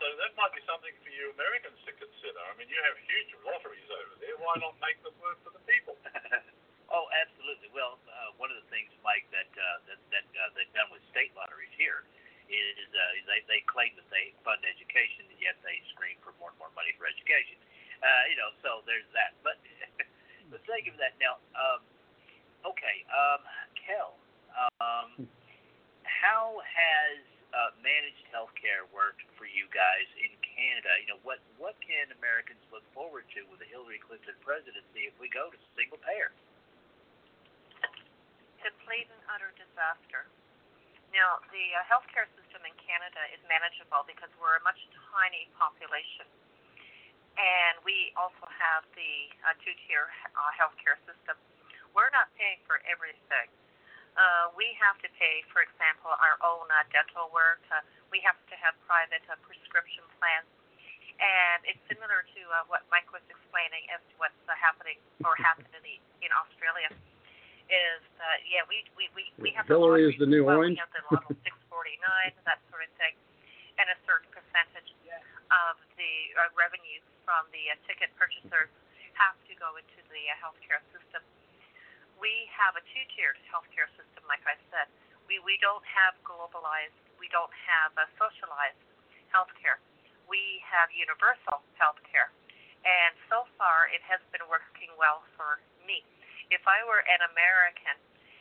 So 0.00 0.08
that 0.16 0.32
might 0.40 0.56
be 0.56 0.64
something 0.64 0.96
for 1.04 1.12
you 1.12 1.28
Americans 1.36 1.76
to 1.84 1.92
consider. 1.92 2.40
I 2.48 2.56
mean, 2.56 2.72
you 2.72 2.80
have 2.80 2.96
huge 3.04 3.36
lotteries 3.44 3.84
over 3.92 4.16
there. 4.24 4.32
Why 4.40 4.56
not 4.56 4.72
make 4.80 4.96
them 5.04 5.12
work 5.20 5.36
for 5.44 5.52
the 5.52 5.60
people? 5.68 6.00
oh, 6.90 7.06
absolutely. 7.14 7.70
Well, 7.70 7.98
uh, 8.10 8.34
one 8.36 8.50
of 8.50 8.58
the 8.58 8.68
things, 8.68 8.90
Mike, 9.06 9.26
that 9.30 9.50
uh, 9.54 9.78
that 9.86 10.00
that 10.10 10.26
uh, 10.34 10.50
they've 10.58 10.70
done 10.74 10.90
with 10.90 11.02
state 11.14 11.32
lotteries 11.38 11.72
here 11.78 12.04
is, 12.50 12.88
uh, 12.90 13.18
is 13.18 13.24
they 13.30 13.40
they 13.46 13.62
claim 13.70 13.94
that 13.96 14.06
they 14.10 14.34
fund 14.42 14.60
education, 14.66 15.26
and 15.30 15.38
yet 15.38 15.56
they 15.62 15.78
scream 15.94 16.18
for 16.20 16.34
more 16.42 16.50
and 16.50 16.58
more 16.58 16.70
money 16.74 16.92
for 16.98 17.06
education. 17.06 17.58
Uh, 18.02 18.22
you 18.30 18.36
know, 18.38 18.50
so 18.60 18.82
there's 18.84 19.06
that. 19.14 19.38
But 19.46 19.58
but 20.50 20.60
think 20.66 20.90
of 20.90 20.98
that 20.98 21.14
now. 21.22 21.38
Um, 21.54 21.80
okay, 22.74 23.06
um, 23.10 23.42
Kel, 23.78 24.18
um, 24.82 25.30
how 26.02 26.58
has 26.66 27.22
uh, 27.54 27.70
managed 27.78 28.26
healthcare 28.34 28.82
worked 28.90 29.22
for 29.38 29.46
you 29.46 29.70
guys 29.70 30.08
in 30.18 30.34
Canada? 30.42 30.90
You 30.98 31.08
know, 31.14 31.20
what 31.22 31.38
what 31.54 31.78
can 31.78 32.10
Americans 32.18 32.60
look 32.74 32.84
forward 32.90 33.30
to 33.38 33.46
with 33.46 33.62
the 33.62 33.68
Hillary 33.70 34.02
Clinton 34.02 34.34
presidency 34.42 35.06
if 35.06 35.14
we 35.22 35.30
go 35.30 35.54
to 35.54 35.58
single 35.78 36.02
payer? 36.02 36.34
complete 38.60 39.08
and 39.08 39.22
utter 39.32 39.50
disaster. 39.56 40.28
Now, 41.10 41.42
the 41.50 41.66
uh, 41.74 41.82
healthcare 41.90 42.28
system 42.38 42.62
in 42.62 42.74
Canada 42.78 43.18
is 43.34 43.42
manageable 43.50 44.06
because 44.06 44.30
we're 44.38 44.62
a 44.62 44.64
much 44.64 44.78
tiny 45.10 45.50
population. 45.58 46.28
And 47.34 47.82
we 47.82 48.14
also 48.14 48.46
have 48.46 48.86
the 48.94 49.32
uh, 49.42 49.56
two 49.64 49.74
tier 49.86 50.06
uh, 50.36 50.52
healthcare 50.54 51.00
system. 51.08 51.34
We're 51.96 52.12
not 52.14 52.30
paying 52.38 52.62
for 52.68 52.78
everything. 52.86 53.48
Uh, 54.14 54.54
we 54.54 54.70
have 54.78 54.98
to 55.02 55.08
pay, 55.18 55.42
for 55.50 55.64
example, 55.64 56.14
our 56.14 56.38
own 56.46 56.66
uh, 56.70 56.86
dental 56.94 57.30
work. 57.34 57.62
Uh, 57.70 57.82
we 58.14 58.22
have 58.22 58.38
to 58.50 58.54
have 58.58 58.74
private 58.86 59.24
uh, 59.26 59.38
prescription 59.42 60.06
plans. 60.20 60.46
And 61.18 61.66
it's 61.66 61.82
similar 61.90 62.22
to 62.22 62.40
uh, 62.54 62.70
what 62.70 62.86
Mike 62.90 63.10
was 63.10 63.24
explaining 63.26 63.86
as 63.90 64.02
to 64.10 64.14
what's 64.22 64.44
uh, 64.46 64.54
happening 64.54 64.98
or 65.26 65.34
happened 65.38 65.70
in, 65.74 65.82
the, 65.82 65.96
in 66.22 66.30
Australia 66.34 66.90
is 67.70 68.02
that 68.18 68.42
yeah 68.50 68.66
we 68.66 68.82
we 68.98 69.06
we, 69.14 69.24
we 69.38 69.50
have 69.54 69.64
Hillary 69.64 70.10
the 70.10 70.10
is 70.10 70.16
the 70.18 70.26
new 70.26 70.42
well, 70.42 70.58
orange. 70.58 70.76
We 70.76 70.82
have 70.82 70.90
the 70.92 71.06
level 71.06 71.30
649 71.30 72.34
that 72.44 72.58
sort 72.68 72.82
of 72.82 72.90
thing, 72.98 73.14
and 73.78 73.86
a 73.86 73.98
certain 74.04 74.28
percentage 74.34 74.90
of 75.50 75.74
the 75.98 76.14
uh, 76.38 76.50
revenue 76.58 77.02
from 77.26 77.46
the 77.54 77.70
uh, 77.70 77.78
ticket 77.86 78.10
purchasers 78.18 78.70
have 79.14 79.38
to 79.46 79.52
go 79.58 79.78
into 79.78 79.98
the 80.10 80.22
uh, 80.30 80.42
healthcare 80.42 80.82
system. 80.90 81.22
We 82.18 82.46
have 82.52 82.76
a 82.76 82.84
two-tiered 82.92 83.38
healthcare 83.48 83.88
system, 83.96 84.22
like 84.26 84.42
I 84.46 84.58
said. 84.74 84.90
We 85.30 85.38
we 85.46 85.54
don't 85.62 85.86
have 85.86 86.18
globalized. 86.26 86.98
We 87.22 87.30
don't 87.30 87.54
have 87.70 87.94
a 87.94 88.10
socialized 88.18 88.82
healthcare. 89.30 89.78
We 90.26 90.62
have 90.66 90.90
universal 90.90 91.62
healthcare, 91.78 92.34
and 92.82 93.14
so 93.30 93.46
far 93.54 93.86
it 93.94 94.02
has 94.10 94.18
been 94.34 94.42
working 94.50 94.90
well 94.98 95.22
for 95.38 95.62
me 95.86 96.02
if 96.50 96.62
I 96.66 96.82
were 96.86 97.02
an 97.06 97.22
American 97.30 97.96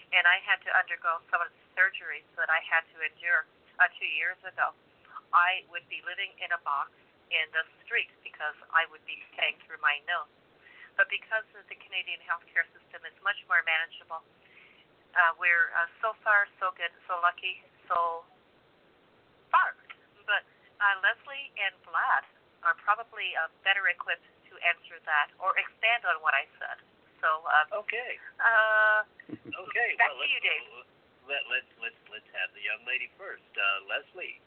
and 0.09 0.25
I 0.25 0.41
had 0.41 0.57
to 0.65 0.71
undergo 0.73 1.21
some 1.29 1.39
of 1.45 1.49
the 1.53 1.63
surgeries 1.77 2.25
that 2.35 2.49
I 2.49 2.59
had 2.65 2.81
to 2.93 2.97
endure 3.05 3.45
uh, 3.77 3.85
two 4.01 4.09
years 4.17 4.41
ago, 4.41 4.73
I 5.29 5.61
would 5.69 5.85
be 5.87 6.01
living 6.01 6.33
in 6.41 6.49
a 6.49 6.61
box 6.65 6.89
in 7.29 7.45
the 7.53 7.61
street 7.85 8.09
because 8.25 8.57
I 8.73 8.89
would 8.89 9.05
be 9.05 9.21
paying 9.37 9.61
through 9.69 9.77
my 9.85 10.01
nose. 10.09 10.29
But 10.97 11.07
because 11.13 11.45
the 11.53 11.77
Canadian 11.77 12.19
healthcare 12.25 12.65
system 12.73 13.05
is 13.05 13.15
much 13.21 13.37
more 13.45 13.61
manageable, 13.63 14.25
uh, 15.13 15.33
we're 15.37 15.71
uh, 15.77 15.87
so 16.01 16.17
far 16.25 16.49
so 16.57 16.73
good, 16.75 16.91
so 17.05 17.21
lucky, 17.21 17.61
so 17.87 18.25
far. 19.53 19.77
But 20.25 20.43
uh, 20.81 20.95
Leslie 21.05 21.53
and 21.61 21.73
Vlad 21.85 22.25
are 22.65 22.75
probably 22.83 23.37
uh, 23.37 23.47
better 23.63 23.87
equipped 23.87 24.25
to 24.49 24.53
answer 24.65 24.97
that 25.05 25.31
or 25.37 25.53
expand 25.55 26.03
on 26.09 26.19
what 26.25 26.33
I 26.33 26.49
said. 26.57 26.81
So 27.19 27.29
um, 27.47 27.83
Okay. 27.83 28.19
uh, 28.39 29.03
Okay. 29.49 29.89
Back 29.99 30.15
well, 30.15 30.23
to 30.23 30.27
you, 30.27 30.39
let's, 30.39 30.47
Dave. 30.47 30.65
Let, 31.27 31.43
let's 31.51 31.71
let's 31.83 32.01
let's 32.09 32.29
have 32.33 32.49
the 32.55 32.63
young 32.63 32.81
lady 32.87 33.11
first, 33.19 33.45
uh, 33.53 33.85
Leslie. 33.85 34.39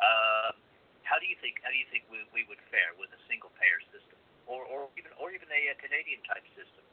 Uh, 0.00 0.56
how 1.04 1.18
do 1.18 1.26
you 1.26 1.36
think 1.42 1.60
how 1.60 1.68
do 1.74 1.76
you 1.76 1.88
think 1.90 2.06
we, 2.08 2.22
we 2.32 2.46
would 2.46 2.62
fare 2.70 2.94
with 2.96 3.10
a 3.12 3.20
single 3.26 3.50
payer 3.58 3.82
system, 3.90 4.16
or 4.46 4.64
or 4.64 4.88
even 4.96 5.12
or 5.18 5.34
even 5.34 5.50
a, 5.50 5.60
uh 5.68 5.76
Canadian 5.82 6.22
type 6.24 6.46
system? 6.54 6.86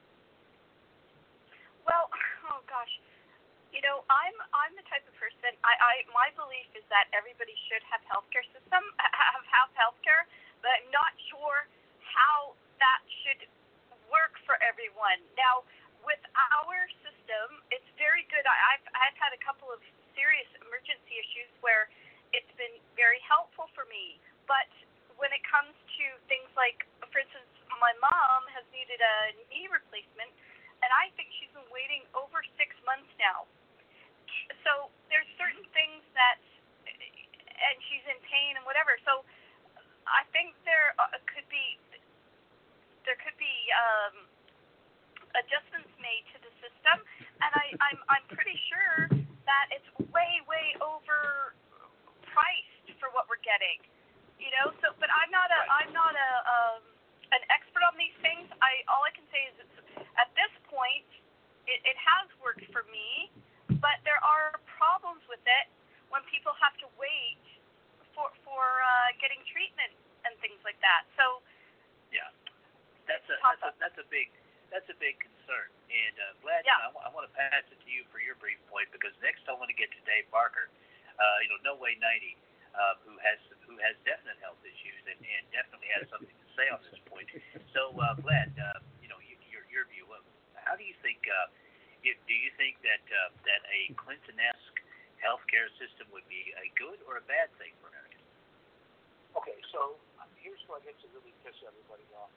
Well, 1.85 2.09
oh 2.51 2.59
gosh, 2.67 2.91
you 3.71 3.79
know, 3.85 4.03
I'm 4.09 4.35
I'm 4.51 4.73
the 4.75 4.83
type 4.89 5.05
of 5.07 5.15
person. 5.15 5.53
I, 5.63 5.73
I 5.79 5.93
my 6.11 6.33
belief 6.35 6.67
is 6.75 6.83
that 6.91 7.07
everybody 7.15 7.55
should 7.71 7.85
have 7.87 8.01
healthcare 8.09 8.43
system 8.51 8.83
have 8.99 9.45
have 9.47 9.69
healthcare, 9.77 10.27
but 10.59 10.73
I'm 10.81 10.91
not 10.91 11.13
sure 11.31 11.69
how 12.03 12.57
that 12.81 13.01
should 13.23 13.47
work 14.11 14.35
for 14.47 14.55
everyone. 14.63 15.19
Now, 15.35 15.63
with 16.05 16.21
our 16.35 16.77
system, 17.03 17.47
it's 17.73 17.87
very 17.99 18.23
good. 18.31 18.43
I've 18.47 18.85
I've 18.95 19.17
had 19.19 19.35
a 19.35 19.41
couple 19.43 19.67
of 19.71 19.83
serious 20.15 20.47
emergency 20.63 21.19
issues 21.19 21.51
where 21.61 21.91
it's 22.31 22.49
been 22.59 22.73
very 22.95 23.19
helpful 23.23 23.69
for 23.75 23.85
me. 23.91 24.19
But 24.47 24.67
when 25.19 25.31
it 25.33 25.43
comes 25.47 25.73
to 25.73 26.05
things 26.31 26.47
like, 26.55 26.85
for 27.11 27.19
instance, 27.19 27.49
my 27.77 27.93
mom 28.01 28.47
has 28.53 28.65
needed 28.73 28.97
a 29.01 29.15
knee 29.51 29.69
replacement, 29.69 30.31
and 30.81 30.89
I 30.93 31.13
think 31.17 31.29
she's 31.37 31.51
been 31.53 31.67
waiting 31.69 32.05
over 32.17 32.41
six 32.57 32.73
months 32.85 33.09
now. 33.21 33.45
So 34.65 34.89
there's 35.11 35.27
certain 35.37 35.65
things 35.75 36.01
that, 36.15 36.39
and 36.87 37.75
she's 37.89 38.05
in 38.09 38.17
pain 38.25 38.57
and 38.57 38.63
whatever. 38.65 38.97
So 39.05 39.25
I 40.07 40.23
think 40.31 40.55
there 40.63 40.95
uh, 40.97 41.17
could 41.27 41.45
be 41.51 41.77
there 43.07 43.17
could 43.23 43.39
be 43.39 43.55
um, 43.71 44.27
adjustments 45.39 45.89
made 46.03 46.27
to 46.35 46.37
the 46.43 46.51
system, 46.59 46.99
and 47.39 47.51
I, 47.55 47.65
I'm 47.79 47.99
I'm 48.11 48.25
pretty 48.35 48.59
sure 48.67 49.07
that 49.47 49.65
it's 49.71 49.87
way 50.11 50.43
way 50.43 50.75
over 50.83 51.55
priced 52.27 52.91
for 52.99 53.07
what 53.15 53.31
we're 53.31 53.41
getting. 53.41 53.79
You 54.37 54.51
know, 54.59 54.75
so 54.83 54.91
but 54.99 55.07
I'm 55.09 55.31
not 55.31 55.47
a 55.47 55.59
I'm 55.71 55.91
not 55.95 56.13
a 56.13 56.31
um, 56.45 56.83
an 57.31 57.41
expert 57.47 57.81
on 57.87 57.95
these 57.95 58.13
things. 58.19 58.51
I 58.59 58.83
all 58.91 59.07
I 59.07 59.15
can 59.15 59.25
say 59.31 59.41
is 59.49 59.55
it's, 59.63 59.77
at 60.19 60.29
this 60.35 60.51
point 60.67 61.07
it, 61.65 61.79
it 61.87 61.97
has 61.97 62.27
worked 62.43 62.67
for 62.75 62.83
me, 62.91 63.31
but 63.79 64.03
there 64.03 64.19
are 64.19 64.59
problems 64.67 65.23
with 65.31 65.41
it 65.47 65.71
when 66.11 66.23
people 66.27 66.51
have 66.59 66.75
to 66.83 66.87
wait 66.99 67.39
for 68.11 68.29
for 68.43 68.63
uh, 68.83 69.15
getting 69.23 69.39
treatment 69.47 69.95
and 70.27 70.35
things 70.43 70.59
like 70.67 70.79
that. 70.83 71.07
So 71.15 71.39
that's 73.07 73.27
a 73.31 73.35
that's 73.41 73.63
a 73.63 73.71
that's 73.79 73.97
a 73.99 74.07
big 74.11 74.27
that's 74.71 74.87
a 74.91 74.97
big 74.99 75.15
concern. 75.23 75.67
And 75.87 76.15
uh, 76.19 76.35
Vlad, 76.43 76.67
Yeah. 76.67 76.75
you 76.91 76.91
know, 76.91 76.99
I, 76.99 77.09
want 77.15 77.23
to 77.23 77.31
pass 77.31 77.63
it 77.71 77.79
to 77.79 77.89
you 77.89 78.03
for 78.11 78.19
your 78.19 78.35
brief 78.43 78.59
point 78.67 78.91
because 78.91 79.15
next 79.23 79.47
I 79.47 79.55
want 79.55 79.71
to 79.71 79.77
get 79.79 79.87
to 79.95 80.01
Dave 80.03 80.27
Barker. 80.27 80.67
Uh, 81.15 81.23
you 81.39 81.47
know, 81.49 81.57
No 81.63 81.73
Way 81.79 81.95
90, 81.97 82.35
uh, 82.75 82.99
who 83.07 83.15
has 83.23 83.39
who 83.63 83.79
has 83.79 83.95
definite 84.03 84.35
health 84.43 84.59
issues 84.67 84.99
and, 85.07 85.15
and 85.23 85.43
definitely 85.55 85.87
has 85.95 86.03
something 86.11 86.29
to 86.35 86.47
say 86.59 86.67
on 86.67 86.83
this 86.91 86.99
point. 87.07 87.25
So, 87.71 87.95
uh, 87.95 88.19
Vlad, 88.19 88.51
uh, 88.59 88.83
you 88.99 89.07
know, 89.07 89.17
you, 89.23 89.39
your 89.47 89.63
your 89.71 89.87
view. 89.87 90.03
uh, 90.11 90.19
How 90.59 90.75
do 90.75 90.83
you 90.83 90.93
think? 90.99 91.23
Uh, 91.25 91.47
you, 92.03 92.13
do 92.27 92.35
you 92.35 92.51
think 92.59 92.77
that 92.83 93.01
uh, 93.09 93.31
that 93.47 93.63
a 93.71 93.95
Clinton-esque 93.95 94.77
healthcare 95.23 95.71
system 95.81 96.05
would 96.13 96.27
be 96.29 96.51
a 96.59 96.67
good 96.77 96.99
or 97.09 97.17
a 97.17 97.25
bad 97.25 97.49
thing 97.57 97.71
for 97.81 97.87
Americans? 97.89 98.27
Okay, 99.39 99.57
so 99.73 99.95
here's 100.43 100.61
what 100.69 100.83
gets 100.85 100.99
to 101.01 101.09
really 101.15 101.33
piss 101.41 101.55
everybody 101.65 102.05
off. 102.19 102.29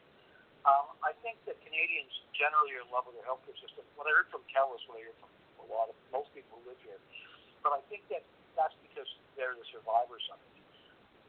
Um, 0.69 0.93
I 1.01 1.17
think 1.25 1.41
that 1.49 1.57
Canadians 1.65 2.13
generally 2.37 2.77
are 2.77 2.85
in 2.85 2.91
love 2.93 3.09
with 3.09 3.17
their 3.17 3.25
healthcare 3.25 3.57
system. 3.57 3.85
What 3.97 4.05
I 4.05 4.13
heard 4.13 4.29
from 4.29 4.45
Kel 4.53 4.69
is 4.77 4.83
what 4.85 5.01
I 5.01 5.09
heard 5.09 5.21
from 5.21 5.33
a 5.65 5.67
lot 5.73 5.89
of 5.89 5.97
most 6.13 6.29
people 6.37 6.61
who 6.61 6.73
live 6.73 6.81
here. 6.85 7.01
But 7.65 7.77
I 7.77 7.81
think 7.89 8.05
that 8.13 8.25
that's 8.57 8.77
because 8.85 9.09
they're 9.41 9.57
the 9.57 9.65
survivors 9.73 10.25
of 10.29 10.37
it. 10.37 10.53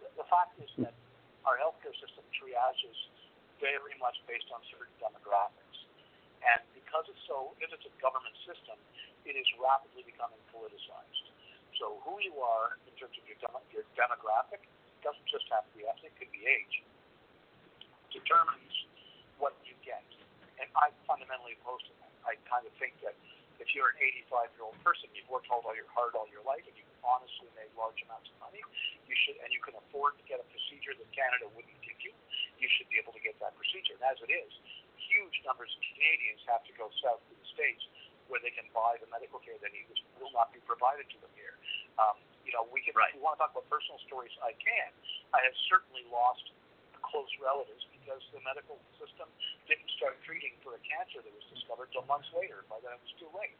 The, 0.03 0.07
the 0.23 0.27
fact 0.27 0.59
is 0.59 0.71
that 0.83 0.95
our 1.47 1.55
healthcare 1.55 1.95
system 1.95 2.27
triages 2.35 2.97
very 3.63 3.95
much 4.03 4.19
based 4.27 4.51
on 4.51 4.59
certain 4.67 4.91
demographics. 4.99 5.79
And 6.41 6.59
because 6.73 7.05
it's 7.07 7.21
so, 7.29 7.53
if 7.61 7.69
it's 7.69 7.85
a 7.85 7.93
government 8.01 8.35
system, 8.43 8.75
it 9.23 9.37
is 9.37 9.47
rapidly 9.61 10.03
becoming 10.03 10.41
politicized. 10.49 11.29
So 11.77 12.01
who 12.03 12.19
you 12.19 12.35
are 12.41 12.75
in 12.89 12.93
terms 12.97 13.15
of 13.15 13.23
your, 13.29 13.37
demo, 13.39 13.61
your 13.71 13.85
demographic 13.93 14.65
doesn't 15.05 15.29
just 15.29 15.45
have 15.53 15.65
to 15.69 15.73
be 15.77 15.85
ethnic, 15.85 16.13
it 16.13 16.17
could 16.17 16.33
be 16.33 16.45
age, 16.45 16.81
determines 18.13 18.90
what 19.41 19.57
you 19.65 19.73
get. 19.81 20.05
And 20.61 20.69
I'm 20.77 20.93
fundamentally 21.09 21.57
opposed 21.57 21.89
to 21.89 21.93
that. 22.05 22.13
I 22.21 22.37
kind 22.45 22.61
of 22.63 22.73
think 22.77 22.93
that 23.01 23.17
if 23.57 23.73
you're 23.73 23.89
an 23.93 23.99
85 24.29 24.53
year 24.57 24.65
old 24.65 24.77
person, 24.85 25.09
you've 25.17 25.29
worked 25.29 25.49
all 25.49 25.65
your 25.73 25.89
hard 25.89 26.13
all 26.13 26.29
your 26.29 26.45
life, 26.45 26.61
and 26.65 26.73
you've 26.77 26.89
honestly 27.01 27.49
made 27.57 27.69
large 27.73 27.97
amounts 28.05 28.29
of 28.29 28.37
money, 28.41 28.61
you 29.09 29.15
should, 29.25 29.37
and 29.41 29.49
you 29.49 29.61
can 29.61 29.73
afford 29.77 30.17
to 30.21 30.23
get 30.29 30.37
a 30.37 30.47
procedure 30.53 30.93
that 30.93 31.09
Canada 31.13 31.49
wouldn't 31.57 31.81
give 31.81 31.97
you, 32.01 32.13
you 32.61 32.69
should 32.77 32.89
be 32.93 33.01
able 33.01 33.13
to 33.13 33.21
get 33.21 33.33
that 33.41 33.57
procedure. 33.57 33.97
And 33.97 34.05
as 34.05 34.21
it 34.21 34.29
is, 34.29 34.49
huge 34.97 35.41
numbers 35.45 35.73
of 35.73 35.81
Canadians 35.93 36.41
have 36.45 36.61
to 36.69 36.73
go 36.77 36.89
south 37.01 37.21
to 37.29 37.33
the 37.33 37.47
states 37.53 37.83
where 38.29 38.39
they 38.39 38.53
can 38.53 38.69
buy 38.71 38.95
the 39.01 39.09
medical 39.11 39.43
care 39.43 39.57
they 39.59 39.73
need, 39.73 39.89
which 39.91 39.99
will 40.21 40.31
not 40.31 40.53
be 40.55 40.61
provided 40.63 41.03
to 41.11 41.17
them 41.19 41.33
here. 41.35 41.57
Um, 41.99 42.15
you 42.47 42.55
know, 42.55 42.63
we 42.71 42.79
can. 42.79 42.95
Right. 42.95 43.11
If 43.11 43.19
you 43.19 43.23
want 43.23 43.37
to 43.37 43.41
talk 43.43 43.51
about 43.51 43.67
personal 43.67 43.99
stories, 44.07 44.31
I 44.39 44.55
can. 44.55 44.89
I 45.35 45.43
have 45.43 45.55
certainly 45.67 46.07
lost 46.07 46.55
close 47.03 47.29
relatives 47.43 47.83
because 48.01 48.25
the 48.33 48.41
medical 48.41 48.81
system 48.97 49.29
didn't 49.69 49.89
start 50.01 50.17
treating 50.25 50.57
for 50.65 50.73
a 50.73 50.81
cancer 50.81 51.21
that 51.21 51.29
was 51.29 51.45
discovered 51.53 51.93
till 51.93 52.01
months 52.09 52.27
later. 52.33 52.65
By 52.65 52.81
then 52.81 52.97
it 52.97 53.01
was 53.05 53.13
too 53.21 53.29
late. 53.37 53.53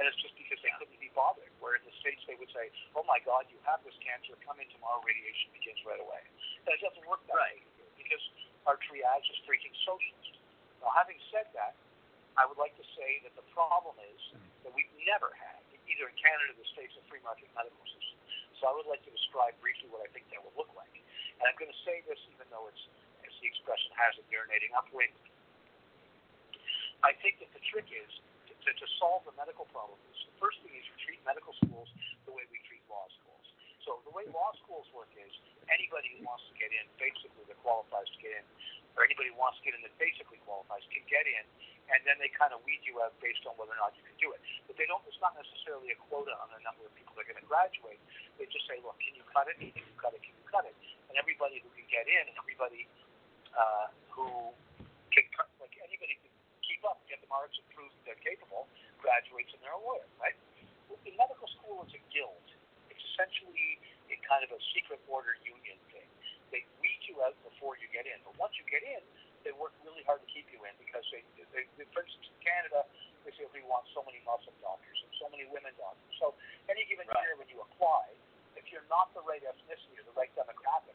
And 0.00 0.08
it's 0.08 0.16
just 0.24 0.32
because 0.40 0.56
they 0.64 0.72
couldn't 0.80 0.96
be 0.96 1.12
bothered. 1.12 1.52
Where 1.60 1.76
in 1.76 1.84
the 1.84 1.92
States 2.00 2.24
they 2.24 2.34
would 2.40 2.48
say, 2.56 2.72
oh 2.96 3.04
my 3.04 3.20
God, 3.28 3.44
you 3.52 3.60
have 3.68 3.84
this 3.84 3.94
cancer, 4.00 4.32
come 4.40 4.56
in 4.56 4.66
tomorrow, 4.72 5.04
radiation 5.04 5.52
begins 5.52 5.84
right 5.84 6.00
away. 6.00 6.24
And 6.64 6.72
it 6.72 6.80
doesn't 6.80 7.04
work 7.04 7.20
that 7.28 7.36
Right. 7.36 7.60
way 7.60 7.68
here 7.76 7.92
because 8.00 8.24
our 8.64 8.80
triage 8.80 9.28
is 9.28 9.36
freaking 9.44 9.76
socialist. 9.84 10.40
Now, 10.80 10.96
having 10.96 11.20
said 11.28 11.52
that, 11.52 11.76
I 12.40 12.48
would 12.48 12.56
like 12.56 12.72
to 12.80 12.86
say 12.96 13.20
that 13.28 13.36
the 13.36 13.44
problem 13.52 14.00
is 14.00 14.20
mm. 14.32 14.40
that 14.64 14.72
we've 14.72 14.88
never 15.04 15.28
had, 15.36 15.60
either 15.84 16.08
in 16.08 16.16
Canada 16.16 16.48
or 16.48 16.56
the 16.56 16.68
States, 16.72 16.96
a 16.96 17.04
free 17.12 17.20
market 17.20 17.52
medical 17.52 17.84
system. 17.84 18.16
So 18.56 18.70
I 18.70 18.72
would 18.72 18.88
like 18.88 19.04
to 19.04 19.12
describe 19.12 19.52
briefly 19.60 19.92
what 19.92 20.00
I 20.00 20.08
think 20.16 20.32
that 20.32 20.40
would 20.40 20.56
look 20.56 20.72
like. 20.72 20.96
And 21.36 21.44
I'm 21.44 21.58
going 21.60 21.68
to 21.68 21.82
say 21.84 22.00
this 22.08 22.16
even 22.32 22.48
though 22.48 22.70
it's, 22.72 22.80
the 23.42 23.50
expression 23.50 23.90
has 23.98 24.14
it, 24.16 24.24
urinating 24.30 24.70
upwind. 24.78 25.10
I 27.02 27.10
think 27.18 27.42
that 27.42 27.50
the 27.50 27.62
trick 27.66 27.90
is 27.90 28.10
to, 28.46 28.54
to, 28.54 28.70
to 28.70 28.86
solve 29.02 29.26
the 29.26 29.34
medical 29.34 29.66
problem 29.74 29.98
is 30.14 30.22
the 30.22 30.38
first 30.38 30.62
thing 30.62 30.70
is 30.78 30.86
you 30.86 30.94
treat 31.02 31.18
medical 31.26 31.50
schools 31.58 31.90
the 32.22 32.32
way 32.32 32.46
we 32.54 32.62
treat 32.70 32.82
law 32.86 33.10
schools. 33.10 33.46
So 33.82 33.98
the 34.06 34.14
way 34.14 34.22
law 34.30 34.54
schools 34.62 34.86
work 34.94 35.10
is 35.18 35.34
anybody 35.66 36.14
who 36.14 36.22
wants 36.22 36.46
to 36.46 36.54
get 36.54 36.70
in, 36.70 36.86
basically 37.02 37.42
that 37.50 37.58
qualifies 37.66 38.06
to 38.14 38.18
get 38.22 38.38
in, 38.38 38.44
or 38.94 39.02
anybody 39.02 39.34
who 39.34 39.38
wants 39.42 39.58
to 39.58 39.62
get 39.66 39.74
in 39.74 39.82
that 39.82 39.94
basically 39.98 40.38
qualifies 40.46 40.86
can 40.94 41.02
get 41.10 41.26
in, 41.26 41.42
and 41.90 41.98
then 42.06 42.14
they 42.22 42.30
kind 42.30 42.54
of 42.54 42.62
weed 42.62 42.78
you 42.86 43.02
out 43.02 43.10
based 43.18 43.42
on 43.42 43.58
whether 43.58 43.74
or 43.74 43.80
not 43.82 43.90
you 43.98 44.06
can 44.06 44.14
do 44.22 44.30
it. 44.30 44.40
But 44.70 44.78
they 44.78 44.86
don't. 44.86 45.02
It's 45.10 45.18
not 45.18 45.34
necessarily 45.34 45.90
a 45.90 45.98
quota 46.06 46.30
on 46.38 46.54
the 46.54 46.62
number 46.62 46.86
of 46.86 46.94
people 46.94 47.18
that 47.18 47.26
are 47.26 47.30
going 47.34 47.42
to 47.42 47.48
graduate. 47.50 47.98
They 48.38 48.46
just 48.46 48.70
say, 48.70 48.78
look, 48.86 48.94
can 49.02 49.18
you 49.18 49.26
cut 49.34 49.50
it? 49.50 49.58
Can 49.58 49.74
you 49.74 49.96
cut 49.98 50.14
it? 50.14 50.22
Can 50.22 50.34
you 50.38 50.46
cut 50.46 50.64
it? 50.68 50.76
And 51.10 51.18
everybody 51.18 51.58
who 51.58 51.68
can 51.74 51.88
get 51.90 52.06
in, 52.06 52.30
everybody 52.38 52.86
uh, 53.56 53.86
who 54.12 54.52
can 55.12 55.24
like 55.60 55.74
anybody 55.84 56.16
can 56.20 56.32
keep 56.64 56.82
up, 56.88 57.00
get 57.08 57.20
the 57.20 57.30
marks, 57.30 57.56
and 57.60 57.66
prove 57.76 57.90
that 57.92 58.02
they're 58.12 58.24
capable, 58.24 58.68
graduates 59.00 59.52
and 59.52 59.60
they're 59.64 59.76
a 59.76 59.82
lawyer, 59.82 60.06
right? 60.20 60.36
Well, 60.88 61.00
the 61.04 61.12
medical 61.16 61.48
school 61.60 61.84
is 61.86 61.92
a 61.96 62.02
guild. 62.12 62.44
It's 62.92 63.02
essentially 63.14 63.80
a 64.12 64.16
kind 64.28 64.44
of 64.44 64.52
a 64.52 64.60
secret 64.76 65.00
order 65.08 65.36
union 65.44 65.78
thing. 65.92 66.08
They 66.52 66.64
weed 66.84 67.00
you 67.08 67.20
out 67.24 67.36
before 67.44 67.80
you 67.80 67.88
get 67.92 68.04
in, 68.04 68.20
but 68.28 68.36
once 68.36 68.52
you 68.60 68.64
get 68.68 68.84
in, 68.84 69.00
they 69.44 69.52
work 69.56 69.72
really 69.82 70.04
hard 70.04 70.20
to 70.22 70.28
keep 70.30 70.46
you 70.52 70.60
in 70.68 70.74
because 70.78 71.02
they, 71.10 71.24
they, 71.56 71.64
they 71.80 71.86
for 71.96 72.04
instance, 72.04 72.28
in 72.28 72.38
Canada, 72.44 72.84
they 73.24 73.32
say 73.34 73.48
we 73.56 73.64
want 73.64 73.88
so 73.96 74.04
many 74.04 74.20
Muslim 74.28 74.54
doctors 74.60 74.98
and 75.00 75.10
so 75.16 75.26
many 75.32 75.48
women 75.48 75.72
doctors. 75.80 76.12
So 76.20 76.36
any 76.68 76.84
given 76.86 77.08
Right. 77.08 77.24
year 77.24 77.34
when 77.40 77.48
you 77.48 77.58
apply, 77.64 78.04
if 78.54 78.68
you're 78.70 78.86
not 78.92 79.10
the 79.16 79.24
right 79.24 79.40
ethnicity 79.42 79.96
or 79.96 80.04
the 80.06 80.16
right 80.16 80.30
demographic, 80.36 80.94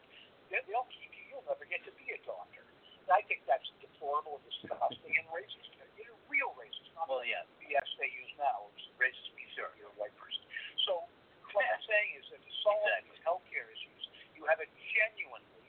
they, 0.52 0.62
they'll 0.70 0.88
keep 0.94 1.10
you 1.17 1.17
you'll 1.28 1.44
never 1.46 1.64
get 1.68 1.84
to 1.84 1.92
be 2.00 2.10
a 2.16 2.20
doctor. 2.24 2.64
And 3.04 3.12
I 3.12 3.22
think 3.28 3.44
that's 3.44 3.64
deplorable 3.80 4.40
and 4.40 4.44
disgusting 4.48 5.14
and 5.16 5.26
racist. 5.32 5.68
You 5.96 6.08
know, 6.08 6.16
real 6.28 6.52
racist, 6.56 6.92
not 6.96 7.08
well, 7.08 7.24
yeah. 7.24 7.44
the 7.60 7.72
BS 7.72 7.88
they 8.00 8.10
use 8.12 8.32
now, 8.36 8.68
which 8.72 8.84
is 8.84 8.92
racist 9.00 9.28
means 9.36 9.52
sure. 9.56 9.72
you're 9.80 9.92
a 9.92 9.98
white 10.00 10.14
person. 10.20 10.44
So 10.88 11.04
what 11.52 11.64
I'm 11.64 11.84
saying 11.88 12.10
is 12.20 12.24
that 12.32 12.40
to 12.40 12.52
solve 12.64 12.84
exactly. 12.84 13.12
these 13.12 13.22
healthcare 13.24 13.68
issues, 13.72 14.02
you 14.36 14.44
have 14.48 14.60
a 14.60 14.68
genuinely 14.92 15.68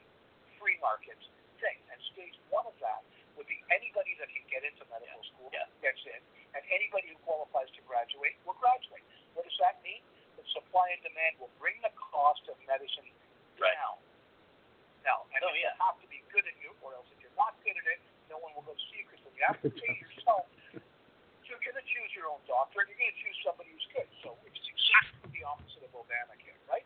free 0.60 0.76
market 0.84 1.16
thing. 1.60 1.78
And 1.88 1.98
stage 2.12 2.36
one 2.52 2.68
of 2.68 2.76
that 2.84 3.00
would 3.40 3.48
be 3.48 3.60
anybody 3.72 4.12
that 4.20 4.28
can 4.28 4.44
get 4.52 4.62
into 4.64 4.84
medical 4.92 5.20
yeah. 5.24 5.30
school 5.32 5.48
yeah. 5.52 5.66
gets 5.80 6.02
in, 6.04 6.20
and 6.52 6.62
anybody 6.68 7.08
who 7.08 7.18
qualifies 7.24 7.72
to 7.72 7.80
graduate 7.88 8.36
will 8.44 8.58
graduate. 8.60 9.04
What 9.32 9.48
does 9.48 9.56
that 9.64 9.80
mean? 9.80 10.04
That 10.36 10.46
supply 10.52 10.92
and 10.92 11.00
demand 11.00 11.40
will 11.40 11.52
bring 11.56 11.80
the 11.80 11.92
cost 11.96 12.44
of 12.52 12.60
medicine 12.68 13.08
right. 13.56 13.72
down. 13.76 13.96
Now, 15.04 15.24
and 15.32 15.40
Oh, 15.40 15.52
you 15.56 15.68
have 15.80 15.96
to 16.00 16.08
be 16.08 16.20
good 16.28 16.44
at 16.44 16.54
it, 16.54 16.74
or 16.84 16.92
else 16.92 17.08
if 17.12 17.18
you're 17.24 17.36
not 17.38 17.56
good 17.64 17.76
at 17.76 17.86
it, 17.88 18.00
no 18.28 18.38
one 18.38 18.52
will 18.52 18.66
go 18.66 18.76
see 18.90 19.00
you 19.00 19.06
because 19.08 19.22
you 19.32 19.44
have 19.46 19.60
to 19.64 19.70
pay 19.72 19.94
yourself, 20.04 20.46
you're 21.48 21.62
going 21.64 21.78
to 21.78 21.86
choose 21.88 22.10
your 22.14 22.28
own 22.30 22.42
doctor, 22.46 22.84
and 22.84 22.92
you're 22.92 23.00
going 23.00 23.10
to 23.10 23.20
choose 23.20 23.38
somebody 23.42 23.72
who's 23.72 23.88
good. 23.96 24.08
So 24.20 24.36
it's 24.44 24.60
exactly 24.60 25.32
the 25.32 25.42
opposite 25.46 25.82
of 25.88 25.92
Obamacare, 25.96 26.60
right? 26.68 26.84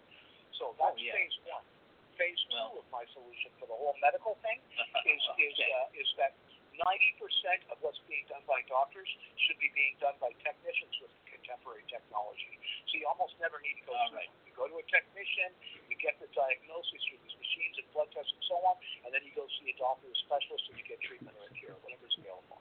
So 0.56 0.72
that's 0.78 0.96
yeah. 1.00 1.12
phase 1.12 1.36
one. 1.48 1.66
Phase 2.14 2.38
two 2.46 2.78
of 2.78 2.86
my 2.94 3.02
solution 3.10 3.50
for 3.58 3.66
the 3.66 3.74
whole 3.74 3.98
medical 3.98 4.38
thing 4.46 4.62
is 5.10 5.22
is 5.34 5.56
uh, 5.58 5.98
is 5.98 6.08
that 6.14 6.38
90% 6.74 7.70
of 7.70 7.78
what's 7.82 8.02
being 8.10 8.26
done 8.26 8.42
by 8.50 8.58
doctors 8.66 9.06
should 9.46 9.58
be 9.62 9.70
being 9.78 9.94
done 10.02 10.14
by 10.18 10.34
technicians 10.42 10.94
with 10.98 11.12
contemporary 11.30 11.86
technology. 11.86 12.58
So 12.90 12.98
you 12.98 13.06
almost 13.06 13.38
never 13.38 13.62
need 13.62 13.78
to 13.78 13.86
go 13.86 13.94
All 13.94 14.10
through 14.10 14.26
right. 14.26 14.30
You 14.46 14.52
go 14.58 14.66
to 14.66 14.76
a 14.82 14.86
technician, 14.90 15.54
you 15.86 15.94
get 16.02 16.18
the 16.18 16.26
diagnosis 16.34 16.98
through 17.06 17.22
these 17.22 17.23
machines 17.23 17.23
and 17.23 17.23
blood 17.94 18.10
tests 18.10 18.34
and 18.34 18.44
so 18.50 18.58
on, 18.66 18.74
and 19.06 19.10
then 19.14 19.22
you 19.22 19.32
go 19.38 19.46
see 19.62 19.70
a 19.70 19.76
doctor, 19.78 20.10
a 20.10 20.18
specialist, 20.26 20.66
and 20.68 20.76
you 20.76 20.84
get 20.84 20.98
treatment 21.06 21.32
or 21.38 21.46
a 21.46 21.54
cure, 21.54 21.78
whatever's 21.86 22.14
available. 22.18 22.58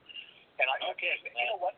And 0.61 0.69
I 0.69 0.77
Okay, 0.93 1.09
and 1.09 1.33
you 1.33 1.47
know 1.49 1.59
what? 1.59 1.75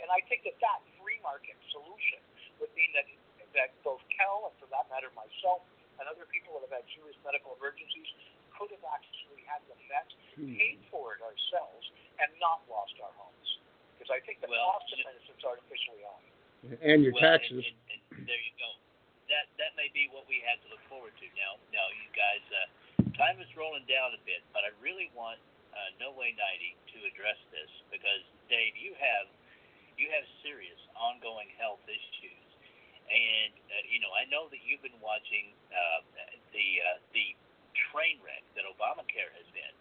And 0.00 0.08
I 0.08 0.24
think 0.32 0.48
that 0.48 0.56
that 0.64 0.80
free 0.96 1.20
market 1.20 1.60
solution 1.68 2.24
would 2.56 2.72
mean 2.72 2.88
that 2.96 3.04
that 3.52 3.74
both 3.84 4.00
Cal 4.14 4.48
and 4.48 4.54
for 4.62 4.70
that 4.70 4.86
matter 4.88 5.10
myself 5.12 5.60
and 5.98 6.08
other 6.08 6.24
people 6.30 6.56
that 6.56 6.70
have 6.70 6.80
had 6.80 6.86
serious 6.96 7.18
medical 7.26 7.52
emergencies 7.60 8.08
could 8.56 8.70
have 8.72 8.86
actually 8.88 9.42
had 9.44 9.60
the 9.68 9.76
vet 9.90 10.08
hmm. 10.38 10.56
paid 10.56 10.80
for 10.88 11.18
it 11.18 11.20
ourselves 11.20 11.84
and 12.22 12.28
not 12.40 12.64
lost 12.70 12.96
our 13.04 13.12
homes. 13.16 13.48
Because 13.96 14.12
I 14.12 14.20
think 14.24 14.40
the 14.40 14.48
Well, 14.48 14.80
cost 14.80 14.88
of 14.96 14.98
medicine's 15.04 15.44
artificially 15.44 16.02
high. 16.04 16.28
And 16.80 17.04
your 17.04 17.12
well, 17.16 17.36
taxes. 17.36 17.64
And, 17.64 17.76
and, 17.92 18.00
and 18.16 18.24
there 18.24 18.40
you 18.40 18.54
go. 18.56 18.70
That 19.30 19.46
that 19.62 19.78
may 19.78 19.86
be 19.94 20.10
what 20.10 20.26
we 20.26 20.42
have 20.42 20.58
to 20.66 20.68
look 20.74 20.82
forward 20.90 21.14
to 21.22 21.26
now. 21.38 21.54
Now, 21.70 21.86
you 21.94 22.10
guys, 22.10 22.42
uh, 22.50 22.66
time 23.14 23.38
is 23.38 23.46
rolling 23.54 23.86
down 23.86 24.10
a 24.10 24.20
bit, 24.26 24.42
but 24.50 24.66
I 24.66 24.74
really 24.82 25.06
want 25.14 25.38
uh, 25.70 25.94
No 26.02 26.10
Way 26.10 26.34
Nighty 26.34 26.74
to 26.94 26.98
address 27.06 27.38
this 27.54 27.70
because 27.94 28.26
Dave, 28.50 28.74
you 28.74 28.90
have 28.98 29.30
you 29.94 30.10
have 30.10 30.26
serious 30.42 30.78
ongoing 30.98 31.46
health 31.62 31.84
issues, 31.86 32.46
and 33.06 33.54
uh, 33.70 33.84
you 33.86 34.02
know 34.02 34.10
I 34.10 34.26
know 34.26 34.50
that 34.50 34.66
you've 34.66 34.82
been 34.82 34.98
watching 34.98 35.54
uh, 35.70 36.02
the 36.50 36.68
uh, 36.82 36.98
the 37.14 37.38
train 37.94 38.18
wreck 38.26 38.42
that 38.58 38.66
Obamacare 38.66 39.30
has 39.30 39.46
been, 39.54 39.74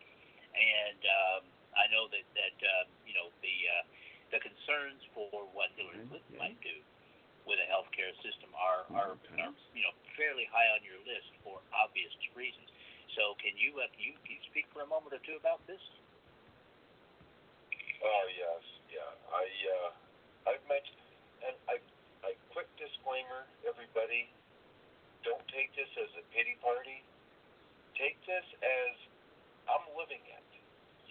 and 0.54 1.02
um, 1.10 1.42
I 1.74 1.90
know 1.90 2.06
that 2.14 2.26
that 2.38 2.58
uh, 2.62 2.86
you 3.02 3.18
know 3.18 3.34
the 3.42 3.56
uh, 3.66 3.84
the 4.30 4.40
concerns 4.46 5.02
for 5.18 5.50
what 5.58 5.74
Hillary 5.74 6.06
Clinton 6.06 6.38
might 6.38 6.62
do 6.62 6.78
with 7.48 7.60
a 7.60 7.68
healthcare 7.68 8.12
system 8.24 8.52
are, 8.56 8.84
are, 8.96 9.14
are 9.16 9.54
you 9.76 9.84
know 9.84 9.94
fairly 10.20 10.48
high 10.52 10.68
on 10.76 10.82
your 10.84 11.00
list 11.08 11.30
for 11.44 11.60
obvious 11.72 12.12
reasons. 12.36 12.68
So 13.18 13.36
can 13.42 13.56
you 13.58 13.76
uh, 13.80 13.90
can 13.96 14.12
you, 14.12 14.16
can 14.26 14.38
you 14.40 14.44
speak 14.52 14.68
for 14.72 14.84
a 14.84 14.90
moment 14.90 15.16
or 15.16 15.22
two 15.24 15.38
about 15.40 15.64
this? 15.66 15.82
Oh 18.00 18.26
yes, 18.32 18.64
yeah. 18.92 19.12
I 19.32 19.46
uh, 19.46 19.90
I've 20.54 20.66
mentioned, 20.72 21.04
and 21.44 21.56
I, 21.68 21.76
I 22.24 22.32
quick 22.56 22.70
disclaimer, 22.80 23.44
everybody, 23.68 24.32
don't 25.28 25.44
take 25.52 25.72
this 25.76 25.90
as 26.00 26.12
a 26.16 26.24
pity 26.32 26.56
party. 26.64 27.04
Take 28.00 28.16
this 28.24 28.48
as 28.64 28.94
I'm 29.68 29.84
living 30.00 30.24
it. 30.24 30.48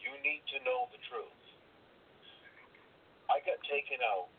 You 0.00 0.16
need 0.24 0.40
to 0.56 0.64
know 0.64 0.88
the 0.88 1.00
truth. 1.12 1.44
I 3.28 3.44
got 3.44 3.60
taken 3.68 4.00
out 4.00 4.32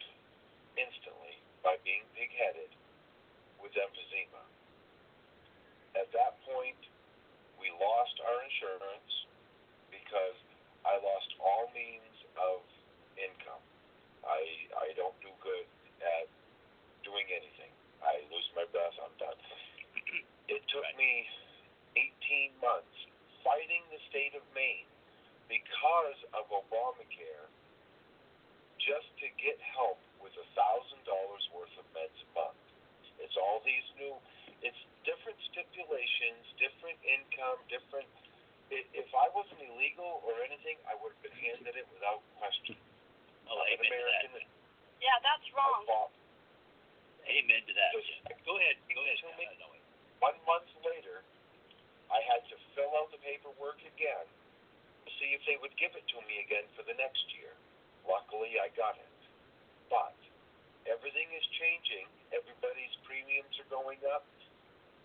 instantly 0.73 1.28
by 1.63 1.75
being 1.83 2.03
pig-headed 2.15 2.71
with 3.59 3.75
emphysema. 3.75 4.43
At 5.97 6.07
that 6.15 6.39
point, 6.47 6.79
we 7.59 7.71
lost 7.75 8.15
our 8.23 8.39
insurance 8.47 9.13
because 9.91 10.37
I 10.87 10.95
lost 11.01 11.29
all 11.43 11.67
means 11.75 12.15
of 12.39 12.63
income. 13.19 13.63
I 14.23 14.39
I 14.79 14.87
don't 14.95 15.15
do 15.19 15.31
good 15.43 15.67
at 15.99 16.27
doing 17.03 17.27
anything. 17.27 17.71
I 17.99 18.23
lose 18.31 18.47
my 18.55 18.63
breath. 18.71 18.95
I'm 19.03 19.15
done. 19.19 19.39
It 20.49 20.65
took 20.73 20.89
me 20.97 21.29
18 21.93 22.57
months 22.57 22.97
fighting 23.45 23.85
the 23.93 24.01
state 24.09 24.33
of 24.33 24.41
Maine 24.57 24.89
because 25.45 26.17
of 26.33 26.49
Obamacare 26.49 27.45
just 28.81 29.05
to 29.21 29.29
get 29.37 29.61
help 29.61 30.01
with 30.21 30.35
a 30.37 30.47
thousand 30.55 31.01
dollars 31.07 31.43
worth 31.55 31.73
of 31.79 31.85
meds 31.95 32.15
a 32.23 32.27
month. 32.35 32.59
It's 33.19 33.35
all 33.37 33.59
these 33.65 33.85
new. 33.99 34.15
It's 34.61 34.79
different 35.07 35.39
stipulations, 35.51 36.43
different 36.59 36.99
income, 37.03 37.59
different. 37.71 38.07
i- 38.71 38.85
If 38.93 39.09
I 39.15 39.27
wasn't 39.33 39.61
illegal 39.63 40.21
or 40.25 40.43
anything, 40.43 40.77
I 40.87 40.95
would 40.99 41.11
have 41.15 41.23
been 41.23 41.39
handed 41.39 41.75
it 41.75 41.87
without 41.93 42.21
question. 42.37 42.75
Oh, 43.49 43.59
I'm 43.59 43.79
an 43.79 43.85
amen 43.85 43.89
to 43.89 44.05
that. 44.05 44.25
American. 44.29 44.51
Yeah, 45.01 45.17
that's 45.23 45.47
wrong. 45.53 45.85
Amen 47.27 47.61
to 47.65 47.73
that. 47.73 47.91
Just- 47.93 48.45
Go 48.45 48.57
ahead. 48.57 48.77
Go 48.93 49.01
ahead. 49.01 49.17
to 49.19 49.37
me. 49.37 49.45
uh, 49.45 49.53
Noe. 49.59 49.75
One 50.19 50.37
month 50.45 50.69
later, 50.85 51.23
I 52.11 52.19
had 52.21 52.41
to 52.49 52.57
fill 52.75 52.91
out 52.97 53.11
the 53.11 53.17
paperwork 53.19 53.79
again 53.85 54.27
to 55.05 55.09
see 55.19 55.33
if 55.33 55.43
they 55.45 55.57
would 55.57 55.75
give 55.77 55.95
it 55.95 56.05
to 56.09 56.21
me 56.27 56.39
again 56.41 56.67
for 56.75 56.83
the 56.83 56.93
next 56.95 57.23
year. 57.35 57.53
Luckily, 58.05 58.59
I 58.59 58.69
got 58.69 58.97
it. 58.97 59.08
But 59.89 60.15
everything 60.85 61.27
is 61.33 61.45
changing. 61.57 62.07
Everybody's 62.31 62.93
premiums 63.03 63.53
are 63.61 63.69
going 63.69 63.99
up. 64.13 64.25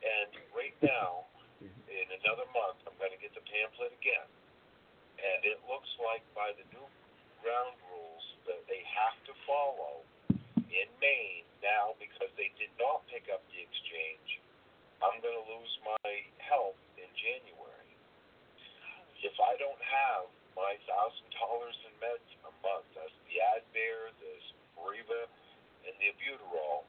And 0.05 0.31
right 0.53 0.77
now, 0.85 1.25
in 1.65 2.09
another 2.21 2.45
month, 2.53 2.77
I'm 2.85 2.97
going 3.01 3.13
to 3.17 3.21
get 3.21 3.33
the 3.33 3.45
pamphlet 3.45 3.97
again. 3.97 4.29
And 5.17 5.41
it 5.49 5.57
looks 5.65 5.89
like 6.05 6.21
by 6.37 6.53
the 6.53 6.65
new 6.77 6.87
ground 7.41 7.77
rules 7.89 8.25
that 8.45 8.61
they 8.69 8.85
have 8.85 9.17
to 9.29 9.33
follow 9.49 10.05
in 10.69 10.89
Maine 11.01 11.49
now 11.65 11.97
because 11.97 12.29
they 12.37 12.53
did 12.61 12.73
not 12.77 13.07
pick 13.09 13.31
up 13.33 13.41
the 13.49 13.61
exchange. 13.65 14.43
I'm 15.01 15.21
going 15.25 15.37
to 15.37 15.47
lose 15.49 15.75
my 15.85 16.11
health 16.41 16.81
in 17.01 17.09
January. 17.17 17.93
If 19.25 19.37
I 19.41 19.57
don't 19.57 19.81
have 19.81 20.29
my 20.53 20.77
thousand 20.85 21.29
dollars 21.41 21.77
in 21.89 21.93
meds 22.03 22.29
a 22.45 22.53
month, 22.61 22.87
that's 22.93 23.17
the 23.31 23.41
Advair, 23.57 24.13
the 24.21 24.34
Spiriva, 24.85 25.25
and 25.89 25.97
the 25.97 26.13
Albuterol, 26.13 26.85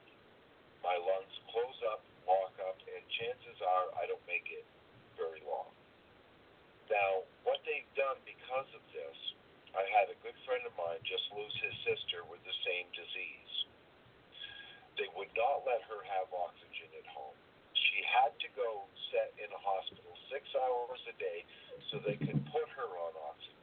my 0.84 1.00
lungs 1.00 1.32
close 1.48 1.80
up, 1.88 2.04
lock 2.28 2.52
up, 2.68 2.76
and 2.92 3.00
chances 3.08 3.56
are 3.64 3.88
I 3.96 4.04
don't 4.04 4.20
make 4.28 4.44
it 4.52 4.68
very 5.16 5.40
long. 5.48 5.72
Now, 6.92 7.24
what 7.48 7.64
they've 7.64 7.88
done 7.96 8.20
because 8.28 8.68
of 8.76 8.84
this, 8.92 9.16
I 9.72 9.80
had 9.96 10.12
a 10.12 10.16
good 10.20 10.36
friend 10.44 10.60
of 10.68 10.76
mine 10.76 11.00
just 11.08 11.24
lose 11.32 11.56
his 11.64 11.72
sister 11.88 12.20
with 12.28 12.44
the 12.44 12.52
same 12.68 12.84
disease. 12.92 13.52
They 15.00 15.08
would 15.16 15.32
not 15.32 15.64
let 15.64 15.80
her 15.88 16.04
have 16.20 16.28
oxygen 16.36 16.92
at 17.00 17.08
home. 17.08 17.36
She 17.72 18.04
had 18.04 18.36
to 18.44 18.48
go 18.52 18.84
set 19.08 19.32
in 19.40 19.48
a 19.48 19.60
hospital 19.64 20.12
six 20.28 20.44
hours 20.52 21.00
a 21.08 21.16
day 21.16 21.48
so 21.88 21.96
they 22.04 22.20
could 22.20 22.44
put 22.52 22.68
her 22.76 22.92
on 22.92 23.12
oxygen. 23.24 23.55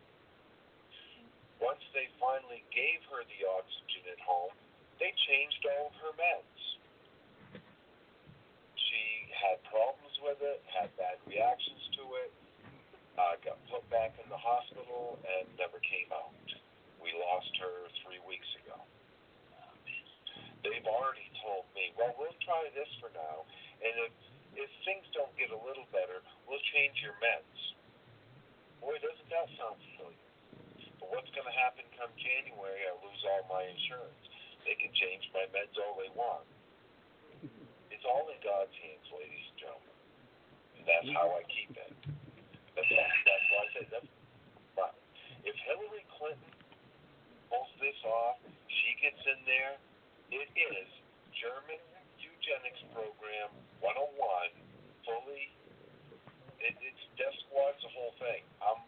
Once 1.63 1.79
they 1.95 2.11
finally 2.19 2.59
gave 2.75 2.99
her 3.07 3.23
the 3.31 3.41
oxygen 3.55 4.03
at 4.11 4.19
home, 4.19 4.51
they 4.99 5.15
changed 5.31 5.63
all 5.63 5.87
of 5.87 5.95
her 6.03 6.11
meds. 6.19 6.59
She 8.75 9.31
had 9.31 9.63
problems 9.71 10.11
with 10.19 10.43
it, 10.43 10.59
had 10.67 10.91
bad 10.99 11.23
reactions 11.23 11.79
to 11.95 12.03
it, 12.27 12.31
uh, 13.15 13.39
got 13.47 13.55
put 13.71 13.87
back 13.87 14.11
in 14.19 14.27
the 14.27 14.35
hospital, 14.35 15.15
and 15.23 15.47
never 15.55 15.79
came 15.79 16.11
out. 16.11 16.35
We 16.99 17.15
lost 17.15 17.55
her 17.63 17.87
three 18.03 18.19
weeks 18.27 18.47
ago. 18.59 18.75
They've 20.67 20.87
already 20.87 21.27
told 21.43 21.67
me, 21.75 21.91
well, 21.99 22.15
we'll 22.19 22.39
try 22.43 22.67
this 22.75 22.87
for 22.99 23.11
now, 23.11 23.43
and 23.83 23.93
if 24.07 24.13
if 24.55 24.69
things 24.87 25.03
don't 25.11 25.33
get 25.35 25.51
a 25.51 25.59
little 25.59 25.87
better, 25.91 26.23
we'll 26.47 26.61
change 26.71 26.95
your 27.03 27.17
meds. 27.19 27.59
Boy, 28.79 28.95
doesn't 29.01 29.27
that 29.27 29.47
sound 29.59 29.75
familiar? 29.91 30.22
What's 31.13 31.29
going 31.37 31.45
to 31.45 31.53
happen 31.53 31.85
come 31.93 32.09
January? 32.17 32.89
I 32.89 32.97
lose 33.05 33.21
all 33.29 33.45
my 33.45 33.61
insurance. 33.69 34.17
They 34.65 34.73
can 34.73 34.89
change 34.97 35.29
my 35.29 35.45
meds 35.53 35.77
all 35.77 35.93
they 36.01 36.09
want. 36.17 36.41
It's 37.93 38.01
all 38.01 38.25
in 38.33 38.41
God's 38.41 38.73
hands, 38.81 39.05
ladies 39.13 39.45
and 39.53 39.57
gentlemen. 39.61 39.97
And 40.73 40.83
that's 40.89 41.09
how 41.13 41.37
I 41.37 41.45
keep 41.45 41.69
it. 41.77 41.93
That's, 42.73 42.89
that's 42.89 43.45
why 43.53 43.61
I 43.61 43.67
say 43.77 43.85
that's. 43.93 44.09
But 44.73 44.97
if 45.45 45.53
Hillary 45.69 46.01
Clinton 46.17 46.53
pulls 47.53 47.69
this 47.77 47.99
off, 48.09 48.41
she 48.65 48.97
gets 48.97 49.21
in 49.29 49.37
there, 49.45 49.77
it 50.33 50.49
is 50.49 50.89
German 51.37 51.77
eugenics 52.17 52.81
program 52.89 53.53
101, 53.85 54.49
fully. 55.05 55.45
It, 56.57 56.73
it's 56.81 57.03
death 57.21 57.37
squad's 57.45 57.85
the 57.85 57.93
whole 57.93 58.17
thing. 58.17 58.41
I'm 58.65 58.81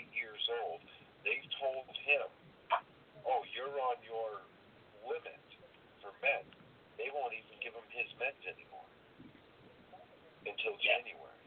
eight 0.00 0.08
years 0.14 0.40
old, 0.62 0.80
they've 1.26 1.50
told 1.58 1.90
him, 2.06 2.26
"Oh, 3.26 3.42
you're 3.52 3.76
on 3.90 3.98
your 4.06 4.40
limit 5.04 5.42
for 6.00 6.14
men." 6.22 6.46
They 6.96 7.10
won't 7.12 7.34
even 7.34 7.56
give 7.60 7.74
him 7.74 7.88
his 7.90 8.08
meds 8.16 8.40
anymore 8.46 8.88
until 10.46 10.76
January. 10.78 11.44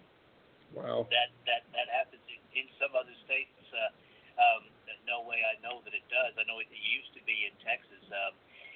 Wow. 0.76 1.08
That 1.10 1.32
that 1.48 1.64
that 1.72 1.88
happens 1.90 2.26
in, 2.28 2.42
in 2.54 2.66
some 2.78 2.94
other 2.94 3.16
states. 3.26 3.56
Uh, 3.72 3.90
um, 4.38 4.64
no 5.06 5.22
way 5.24 5.44
I 5.46 5.60
know 5.62 5.84
that 5.86 5.94
it 5.94 6.06
does. 6.10 6.34
I 6.40 6.44
know 6.46 6.58
it 6.60 6.70
used 6.72 7.14
to 7.14 7.22
be 7.24 7.46
in 7.46 7.54
Texas. 7.62 8.02
Um, 8.10 8.34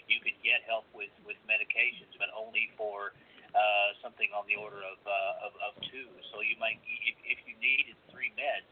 you 0.08 0.22
could 0.24 0.38
get 0.42 0.64
help 0.64 0.86
with 0.94 1.12
with 1.26 1.38
medications, 1.50 2.14
but 2.18 2.30
only 2.38 2.70
for 2.78 3.12
uh, 3.56 3.90
something 4.02 4.30
on 4.38 4.46
the 4.46 4.56
order 4.56 4.80
of, 4.86 5.00
uh, 5.02 5.46
of 5.50 5.52
of 5.58 5.74
two. 5.90 6.08
So 6.32 6.46
you 6.46 6.56
might, 6.62 6.78
if, 6.86 7.18
if 7.26 7.40
you 7.58 7.66
needed 7.66 7.98
three 8.14 8.30
meds, 8.38 8.70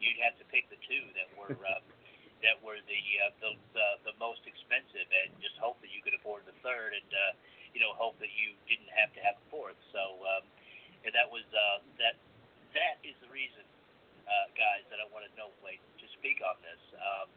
you'd 0.00 0.16
have 0.24 0.36
to 0.40 0.44
pick 0.48 0.64
the 0.72 0.80
two 0.88 1.04
that 1.12 1.28
were 1.36 1.52
uh, 1.52 1.84
that 2.44 2.58
were 2.64 2.80
the, 2.88 3.02
uh, 3.22 3.30
the 3.44 3.52
the 3.76 4.12
the 4.12 4.14
most 4.16 4.40
expensive, 4.48 5.04
and 5.04 5.28
just 5.44 5.60
hope 5.60 5.76
that 5.84 5.92
you 5.92 6.00
could 6.00 6.16
afford 6.16 6.48
the 6.48 6.56
third, 6.64 6.96
and 6.96 7.10
uh, 7.12 7.32
you 7.76 7.80
know 7.84 7.92
hope 7.92 8.16
that 8.18 8.32
you 8.32 8.56
didn't 8.64 8.90
have 8.96 9.12
to 9.12 9.20
have 9.20 9.36
a 9.36 9.44
fourth. 9.52 9.78
So 9.92 10.00
um, 10.24 10.44
and 11.04 11.12
that 11.12 11.28
was 11.28 11.44
uh, 11.52 11.84
that 12.00 12.16
that 12.72 12.96
is 13.04 13.12
the 13.20 13.28
reason, 13.28 13.62
uh, 14.24 14.48
guys, 14.56 14.82
that 14.88 14.96
I 14.96 15.06
want 15.12 15.28
to 15.28 15.32
know 15.36 15.52
way 15.60 15.76
to 15.76 16.06
speak 16.16 16.40
on 16.40 16.56
this. 16.64 16.80
Um, 16.96 17.28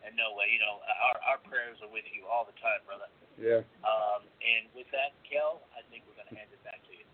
and 0.00 0.16
no 0.16 0.32
way, 0.32 0.48
you 0.48 0.56
know, 0.56 0.80
our 0.80 1.20
our 1.28 1.40
prayers 1.44 1.76
are 1.84 1.92
with 1.92 2.08
you 2.08 2.24
all 2.24 2.48
the 2.48 2.56
time, 2.64 2.80
brother. 2.88 3.08
Yeah. 3.36 3.60
Um, 3.84 4.24
and 4.40 4.68
with 4.72 4.88
that, 4.96 5.12
Kel, 5.28 5.60
I 5.76 5.84
think 5.92 6.08
we're 6.08 6.16
going 6.16 6.28
to 6.32 6.36
hand 6.36 6.48
it 6.52 6.60
back 6.64 6.80
to 6.88 6.92
you. 6.92 7.04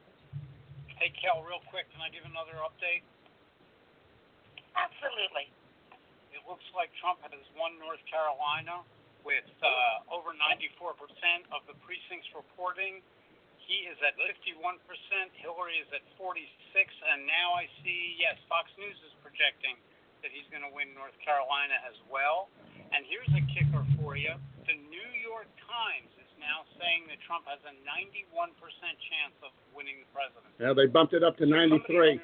Hey, 0.95 1.11
Kel, 1.19 1.43
real 1.43 1.63
quick, 1.69 1.91
can 1.91 2.01
I 2.01 2.09
give 2.09 2.25
another 2.25 2.57
update? 2.63 3.03
Absolutely. 4.77 5.48
It 6.36 6.44
looks 6.44 6.65
like 6.77 6.93
Trump 7.01 7.24
has 7.24 7.32
won 7.57 7.81
North 7.81 8.03
Carolina 8.07 8.85
with 9.24 9.48
uh, 9.59 10.15
over 10.15 10.36
94% 10.36 10.94
of 11.51 11.66
the 11.66 11.74
precincts 11.82 12.31
reporting. 12.36 13.03
He 13.66 13.90
is 13.90 13.98
at 14.07 14.15
51%. 14.15 14.78
Hillary 15.35 15.82
is 15.82 15.90
at 15.90 16.05
46, 16.15 16.47
and 17.11 17.27
now 17.27 17.59
I 17.59 17.66
see 17.82 18.15
yes, 18.15 18.39
Fox 18.47 18.70
News 18.78 18.94
is 19.03 19.11
projecting 19.27 19.74
that 20.23 20.31
he's 20.31 20.47
going 20.55 20.62
to 20.62 20.70
win 20.70 20.94
North 20.94 21.16
Carolina 21.27 21.74
as 21.82 21.98
well. 22.07 22.47
And 22.94 23.03
here's 23.11 23.27
a 23.35 23.43
kicker 23.51 23.82
for 23.98 24.15
you: 24.15 24.39
the 24.70 24.78
New 24.86 25.11
York 25.19 25.51
Times 25.66 26.11
is 26.23 26.31
now 26.39 26.62
saying 26.78 27.11
that 27.11 27.19
Trump 27.27 27.43
has 27.51 27.59
a 27.66 27.74
91% 27.82 28.23
chance 29.11 29.35
of 29.43 29.51
winning 29.74 30.07
the 30.07 30.09
presidency. 30.15 30.62
Yeah, 30.62 30.70
they 30.70 30.86
bumped 30.86 31.19
it 31.19 31.27
up 31.27 31.35
to 31.43 31.51
Somebody 31.51 31.74
at 31.74 31.90
93. 31.90 32.23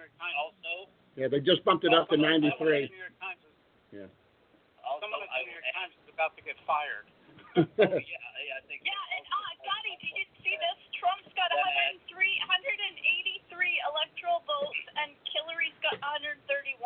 Yeah, 1.16 1.28
they 1.28 1.40
just 1.44 1.60
bumped 1.64 1.84
it 1.84 1.92
up 1.92 2.08
to 2.08 2.16
93. 2.16 2.48
the 2.48 2.88
New 2.88 2.96
York 2.96 3.12
Times 3.20 3.42
is, 3.44 3.52
Yeah. 3.92 4.08
also, 4.80 5.04
someone 5.04 5.20
at 5.20 5.28
I 5.28 5.44
the 5.44 5.52
New 5.52 5.52
will 5.52 5.60
York 5.60 5.68
Times 5.76 5.94
is 6.00 6.08
about 6.08 6.32
to 6.40 6.42
get 6.42 6.56
fired. 6.64 7.06
add, 7.52 7.68
oh, 7.68 8.00
yeah, 8.00 8.32
I, 8.32 8.42
I 8.56 8.60
think. 8.64 8.80
Yeah, 8.80 8.96
and 9.20 9.24
uh, 9.28 9.52
Gotti, 9.68 9.92
did 10.00 10.14
you 10.16 10.24
see 10.40 10.56
this? 10.56 10.78
Trump's 10.96 11.28
got 11.36 11.52
That- 11.52 12.00
103, 12.08 12.16
183 12.16 13.44
electoral 13.92 14.40
votes, 14.48 14.80
and 15.04 15.12
Hillary's 15.36 15.76
got 15.84 16.00
131. 16.00 16.80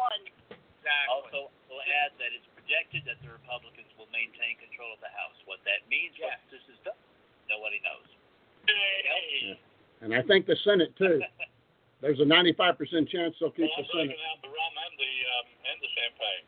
Exactly. 0.50 1.06
Also, 1.06 1.38
we'll 1.70 1.86
add 2.02 2.10
that 2.18 2.34
it's 2.34 2.46
projected 2.58 3.06
that 3.06 3.22
the 3.22 3.30
Republicans 3.30 3.90
will 3.94 4.10
maintain 4.10 4.58
control 4.58 4.90
of 4.90 4.98
the 5.02 5.10
House. 5.14 5.38
What 5.46 5.62
that 5.70 5.86
means, 5.86 6.18
Yes. 6.18 6.34
once 6.42 6.58
this 6.58 6.66
is 6.74 6.78
done, 6.82 6.98
nobody 7.46 7.78
knows. 7.86 8.06
Yeah. 8.66 9.54
And 10.02 10.10
I 10.14 10.22
think 10.26 10.50
the 10.50 10.58
Senate 10.66 10.90
too. 10.98 11.22
There's 12.06 12.22
a 12.22 12.28
95% 12.30 13.10
chance 13.10 13.34
they'll 13.42 13.50
keep 13.50 13.66
Well, 13.66 13.82
the 13.82 13.98
I'm 13.98 14.14
Senate. 14.14 14.14
out 14.30 14.38
the 14.38 14.46
rum 14.54 14.74
and 14.78 14.94
the 14.94 15.12
um, 15.26 15.46
and 15.66 15.76
the 15.82 15.90
champagne. 15.90 16.46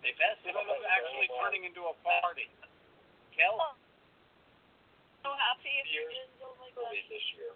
They 0.00 0.16
passed 0.16 0.40
This 0.40 0.56
it. 0.56 0.64
is 0.64 0.84
actually 0.88 1.28
turning 1.36 1.68
into 1.68 1.84
a 1.84 1.92
party. 2.00 2.48
Kel, 3.36 3.60
So 5.20 5.28
happy 5.36 5.68
if 5.68 5.92
you 5.92 6.00
Years. 6.00 6.16
did. 6.32 6.40
Oh 6.40 6.56
my 6.56 6.72
gosh. 6.72 6.96
this 7.12 7.26
year. 7.36 7.52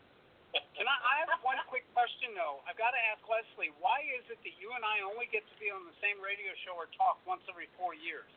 Can 0.77 0.85
I, 0.85 0.97
I 1.01 1.15
have 1.25 1.41
one 1.41 1.57
quick 1.73 1.89
question 1.97 2.37
though. 2.37 2.61
I've 2.69 2.77
got 2.77 2.93
to 2.93 3.01
ask 3.09 3.25
Leslie, 3.25 3.73
why 3.81 4.05
is 4.21 4.29
it 4.29 4.37
that 4.45 4.55
you 4.61 4.77
and 4.77 4.85
I 4.85 5.01
only 5.09 5.25
get 5.33 5.49
to 5.49 5.55
be 5.57 5.73
on 5.73 5.81
the 5.89 5.97
same 6.05 6.21
radio 6.21 6.53
show 6.69 6.77
or 6.77 6.93
talk 6.93 7.25
once 7.25 7.41
every 7.49 7.73
four 7.81 7.97
years? 7.97 8.29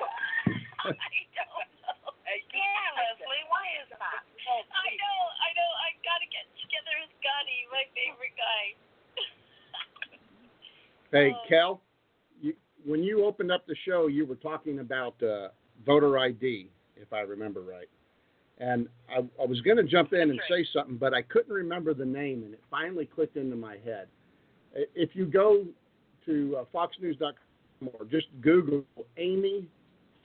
I 0.00 0.96
don't 0.96 0.96
know. 0.96 2.13
Hey, 2.24 2.40
Yeah, 2.56 2.88
Leslie, 2.96 3.44
why 3.52 3.64
is 3.84 3.88
that? 4.00 4.24
I 4.24 4.88
know, 4.96 5.18
I 5.44 5.48
know. 5.52 5.70
I 5.84 5.92
gotta 6.04 6.24
get 6.32 6.48
together 6.60 6.94
with 7.04 7.12
Gotti, 7.20 7.68
my 7.72 7.84
favorite 7.92 8.32
guy. 8.36 8.64
Hey, 11.12 11.30
Oh. 11.30 11.48
Kel, 11.48 11.80
you, 12.40 12.54
when 12.84 13.02
you 13.02 13.24
opened 13.24 13.52
up 13.52 13.66
the 13.66 13.76
show, 13.86 14.06
you 14.08 14.26
were 14.26 14.34
talking 14.36 14.80
about 14.80 15.14
uh, 15.22 15.48
voter 15.86 16.18
ID, 16.18 16.68
if 16.96 17.12
I 17.12 17.20
remember 17.20 17.60
right. 17.60 17.88
And 18.58 18.88
I, 19.08 19.18
I 19.40 19.46
was 19.46 19.60
going 19.60 19.76
to 19.76 19.84
jump 19.84 20.12
in 20.12 20.30
and 20.30 20.38
That's 20.38 20.48
say 20.48 20.66
something, 20.72 20.96
but 20.96 21.14
I 21.14 21.22
couldn't 21.22 21.52
remember 21.52 21.94
the 21.94 22.04
name, 22.04 22.42
and 22.44 22.54
it 22.54 22.60
finally 22.70 23.06
clicked 23.06 23.36
into 23.36 23.56
my 23.56 23.76
head. 23.84 24.08
If 24.74 25.10
you 25.14 25.26
go 25.26 25.64
to 26.26 26.56
uh, 26.60 26.64
FoxNews.com 26.74 27.88
or 27.98 28.04
just 28.06 28.26
Google 28.40 28.84
Ami 29.18 29.66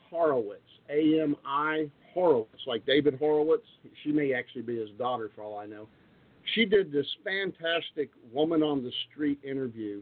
Horowitz, 0.10 0.61
A 0.90 1.19
M 1.22 1.36
I 1.45 1.90
Horowitz, 2.14 2.61
like 2.68 2.86
David 2.86 3.15
Horowitz, 3.19 3.65
she 4.03 4.11
may 4.11 4.34
actually 4.34 4.64
be 4.64 4.77
his 4.80 4.90
daughter 4.98 5.30
for 5.36 5.44
all 5.44 5.57
I 5.57 5.65
know. 5.65 5.88
She 6.56 6.65
did 6.65 6.91
this 6.91 7.06
fantastic 7.23 8.10
woman 8.34 8.64
on 8.64 8.84
the 8.84 8.91
street 9.11 9.40
interview 9.44 10.02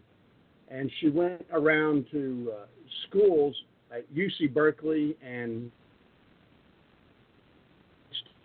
and 0.70 0.90
she 1.00 1.10
went 1.10 1.46
around 1.52 2.06
to 2.12 2.52
uh, 2.54 2.66
schools 3.08 3.56
at 3.92 4.04
UC 4.14 4.54
Berkeley 4.54 5.18
and 5.26 5.72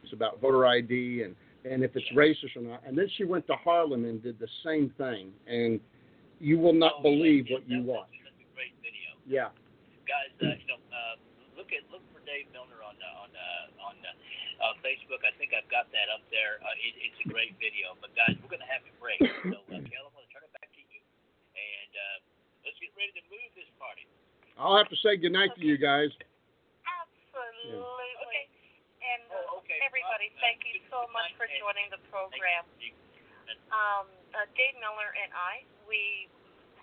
it's 0.03 0.13
about 0.13 0.41
voter 0.41 0.67
ID 0.67 1.23
and 1.23 1.35
and 1.65 1.85
if 1.85 1.95
it's 1.95 2.07
racist 2.17 2.57
or 2.59 2.63
not. 2.63 2.83
And 2.85 2.99
then 2.99 3.07
she 3.17 3.23
went 3.23 3.47
to 3.47 3.55
Harlem 3.55 4.05
and 4.05 4.21
did 4.21 4.35
the 4.41 4.49
same 4.67 4.91
thing. 4.99 5.31
And 5.47 5.79
you 6.41 6.59
will 6.59 6.75
not 6.75 6.95
Oh, 6.99 7.03
believe 7.03 7.47
yeah, 7.47 7.55
what 7.55 7.71
you 7.71 7.83
watch. 7.87 8.11
That's 8.27 8.35
a 8.43 8.51
great 8.59 8.75
video. 8.83 9.15
Yeah. 9.31 9.55
guys, 10.11 10.35
uh, 10.43 10.59
you 10.59 10.67
know, 10.67 10.83
uh, 10.91 11.15
look 11.55 11.71
at 11.71 11.87
look 11.95 12.03
for 12.11 12.19
Dave 12.27 12.51
Milner 12.51 12.83
on 12.83 12.99
uh, 12.99 13.23
on 13.23 13.31
uh, 13.31 13.87
on 13.87 13.95
uh, 14.03 14.11
uh, 14.59 14.67
Facebook. 14.83 15.23
I 15.27 15.33
think 15.39 15.55
I've 15.57 15.67
got 15.71 15.89
that 15.95 16.11
up 16.13 16.23
there. 16.35 16.59
Uh, 16.63 16.75
it, 16.83 16.95
it's 16.99 17.19
a 17.25 17.29
great 17.31 17.55
video. 17.63 17.95
But 18.03 18.13
guys, 18.19 18.35
we're 18.43 18.51
gonna 18.53 18.69
have 18.69 18.83
to 18.85 18.93
break. 19.01 19.19
So, 19.49 19.59
uh, 19.73 19.79
Kel, 19.89 20.07
I'm 20.07 20.15
gonna 20.15 20.31
turn 20.35 20.45
it 20.47 20.53
back 20.59 20.69
to 20.71 20.83
you, 20.83 21.01
and 21.55 21.93
uh, 21.95 22.17
let's 22.67 22.79
get 22.83 22.91
ready 22.99 23.15
to 23.19 23.23
move 23.31 23.51
this 23.59 23.71
party. 23.79 24.05
I'll 24.61 24.77
have 24.79 24.91
to 24.93 24.99
say 25.01 25.17
goodnight 25.17 25.55
to 25.59 25.63
you 25.65 25.79
guys. 25.81 26.11
Absolutely. 26.87 28.11
Okay. 28.27 28.45
And 29.03 29.23
uh, 29.33 29.51
Oh, 29.55 29.59
okay. 29.65 29.79
everybody, 29.83 30.31
Uh, 30.37 30.43
thank 30.45 30.63
you 30.69 30.79
so 30.93 31.09
much 31.11 31.33
for 31.35 31.47
and 31.49 31.59
joining 31.59 31.89
the 31.91 31.99
thank 32.07 32.13
program. 32.13 32.63
you. 32.79 32.93
Um, 33.75 34.07
uh, 34.37 34.47
Dave 34.55 34.77
Milner 34.79 35.11
and 35.19 35.33
I, 35.35 35.65
we 35.89 36.29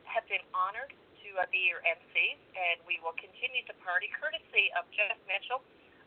have 0.05 0.26
been 0.27 0.43
honored 0.53 0.91
to 0.91 1.27
uh, 1.39 1.45
be 1.53 1.69
your 1.69 1.80
MCs, 1.85 2.39
and 2.57 2.77
we 2.89 2.97
will 3.05 3.15
continue 3.17 3.61
to 3.69 3.73
party 3.85 4.09
courtesy 4.17 4.69
of 4.77 4.84
Jeff 4.93 5.15
Mitchell 5.30 5.61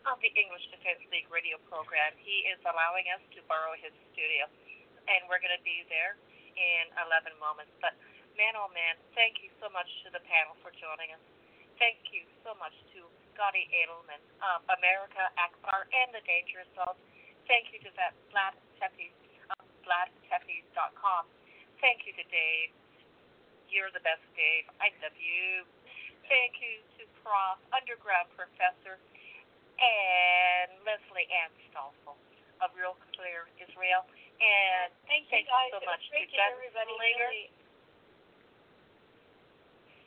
of 0.09 0.19
the 0.19 0.31
English 0.35 0.66
Defense 0.74 1.03
League 1.15 1.31
radio 1.31 1.59
program. 1.70 2.15
He 2.19 2.47
is 2.51 2.59
allowing 2.66 3.07
us 3.15 3.23
to 3.39 3.41
borrow 3.47 3.74
his 3.79 3.95
studio, 4.11 4.51
and 5.07 5.23
we're 5.31 5.39
going 5.39 5.55
to 5.55 5.65
be 5.66 5.87
there 5.87 6.19
in 6.59 6.91
11 7.07 7.35
moments. 7.39 7.70
But 7.79 7.95
man, 8.35 8.59
oh 8.59 8.70
man, 8.74 8.99
thank 9.15 9.43
you 9.45 9.51
so 9.62 9.70
much 9.70 9.87
to 10.07 10.09
the 10.11 10.23
panel 10.27 10.59
for 10.61 10.74
joining 10.74 11.15
us. 11.15 11.23
Thank 11.79 12.03
you 12.11 12.27
so 12.43 12.55
much 12.59 12.74
to 12.95 13.07
Gotti 13.39 13.66
Edelman, 13.73 14.23
um, 14.45 14.61
America 14.79 15.23
Akbar, 15.41 15.89
and 15.91 16.12
the 16.12 16.23
Dangerous 16.27 16.69
Zones. 16.77 16.99
Thank 17.47 17.74
you 17.74 17.79
to 17.87 17.91
that 17.99 18.15
Vlad 18.31 18.55
Tepes, 18.79 19.15
um, 19.55 19.66
VladTepes.com. 19.83 21.27
Thank 21.83 22.07
you 22.07 22.15
to 22.15 22.24
Dave. 22.31 22.70
You're 23.66 23.91
the 23.91 24.05
best, 24.05 24.23
Dave. 24.37 24.69
I 24.79 24.93
love 25.01 25.16
you. 25.16 25.65
Thank 26.31 26.61
you 26.62 26.85
to 27.01 27.03
Prof, 27.24 27.59
Underground 27.74 28.31
Professor, 28.39 29.01
and 29.83 30.71
Leslie 30.87 31.27
Ann 31.31 31.51
Stoffel 31.71 32.15
of 32.63 32.71
Real 32.79 32.95
Clear 33.19 33.51
Israel. 33.59 34.07
And 34.39 34.91
Thank 35.11 35.27
you 35.31 35.43
thank 35.43 35.47
guys. 35.51 35.71
so 35.75 35.83
much 35.87 36.03
great 36.11 36.31
to 36.31 36.35
to 36.35 36.39
Ben 36.39 36.51
hear 36.55 36.57
everybody. 36.59 36.93
Slinger. 36.95 37.29
Really. 37.31 37.47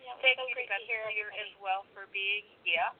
Yeah, 0.03 0.15
Thank 0.23 0.37
so 0.39 0.47
you 0.47 0.55
great 0.55 0.69
to 0.71 0.79
to 0.79 0.87
hear 0.87 1.03
here 1.11 1.31
as 1.39 1.51
well 1.59 1.83
for 1.95 2.07
being 2.13 2.45
yeah, 2.63 2.91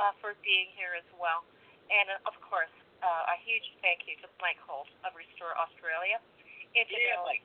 uh, 0.00 0.12
for 0.22 0.34
being 0.46 0.70
here 0.78 0.94
as 0.96 1.06
well, 1.18 1.42
and 1.90 2.06
uh, 2.12 2.28
of 2.30 2.36
course 2.44 2.70
uh, 3.02 3.32
a 3.34 3.36
huge 3.44 3.66
thank 3.82 4.06
you 4.06 4.14
to 4.24 4.28
Mike 4.40 4.60
Holt 4.62 4.88
of 5.04 5.12
Restore 5.18 5.52
Australia. 5.58 6.20
Yeah, 6.72 6.82
Infidels, 6.86 7.26
Mike. 7.26 7.44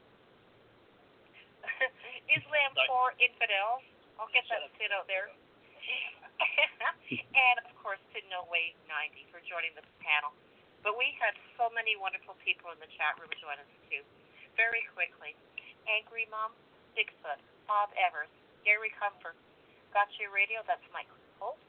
Islam 2.37 2.71
Sorry. 2.75 2.87
for 2.89 3.05
infidels. 3.17 3.83
I'll 4.19 4.29
get 4.35 4.45
Shut 4.45 4.59
that 4.61 4.69
up. 4.69 4.71
sit 4.77 4.91
out 4.93 5.07
there. 5.09 5.31
And 7.11 7.57
of 7.65 7.71
course 7.79 8.01
to 8.15 8.19
No 8.31 8.47
Way 8.49 8.73
90 8.87 9.27
for 9.29 9.39
joining 9.45 9.73
the 9.77 9.85
panel. 10.01 10.33
But 10.81 10.97
we 10.97 11.13
had 11.21 11.37
so 11.57 11.69
many 11.69 11.93
wonderful 11.93 12.33
people 12.41 12.73
in 12.73 12.79
the 12.81 12.89
chat 12.97 13.13
room 13.21 13.29
join 13.37 13.57
us 13.61 13.71
too. 13.89 14.01
Very 14.57 14.81
quickly, 14.91 15.37
Angry 15.85 16.25
Mom, 16.33 16.51
Bigfoot, 16.97 17.39
Bob 17.69 17.93
Evers, 17.95 18.31
Gary 18.65 18.89
Comfort, 18.97 19.37
Gotcha 19.93 20.25
Radio, 20.33 20.65
that's 20.65 20.83
Mike 20.89 21.09
Holt. 21.37 21.59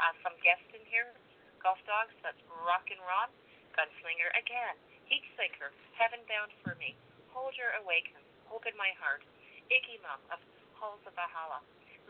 Uh, 0.00 0.12
some 0.24 0.36
guests 0.40 0.68
in 0.72 0.82
here, 0.88 1.12
Golf 1.60 1.80
Dogs, 1.84 2.12
that's 2.24 2.40
Rock 2.64 2.88
and 2.88 3.00
Ron. 3.04 3.28
Gunslinger 3.76 4.32
again. 4.32 4.76
Heat 5.04 5.22
Sinker, 5.36 5.70
Heaven 5.94 6.18
Bound 6.26 6.50
for 6.64 6.74
Me. 6.80 6.96
Holder 7.30 7.76
Awaken, 7.84 8.18
Hope 8.48 8.64
in 8.64 8.74
My 8.80 8.90
Heart. 8.96 9.22
Iggy 9.68 10.00
Mum 10.00 10.18
of 10.32 10.40
Halls 10.80 11.04
of 11.04 11.12
Valhalla. 11.12 11.60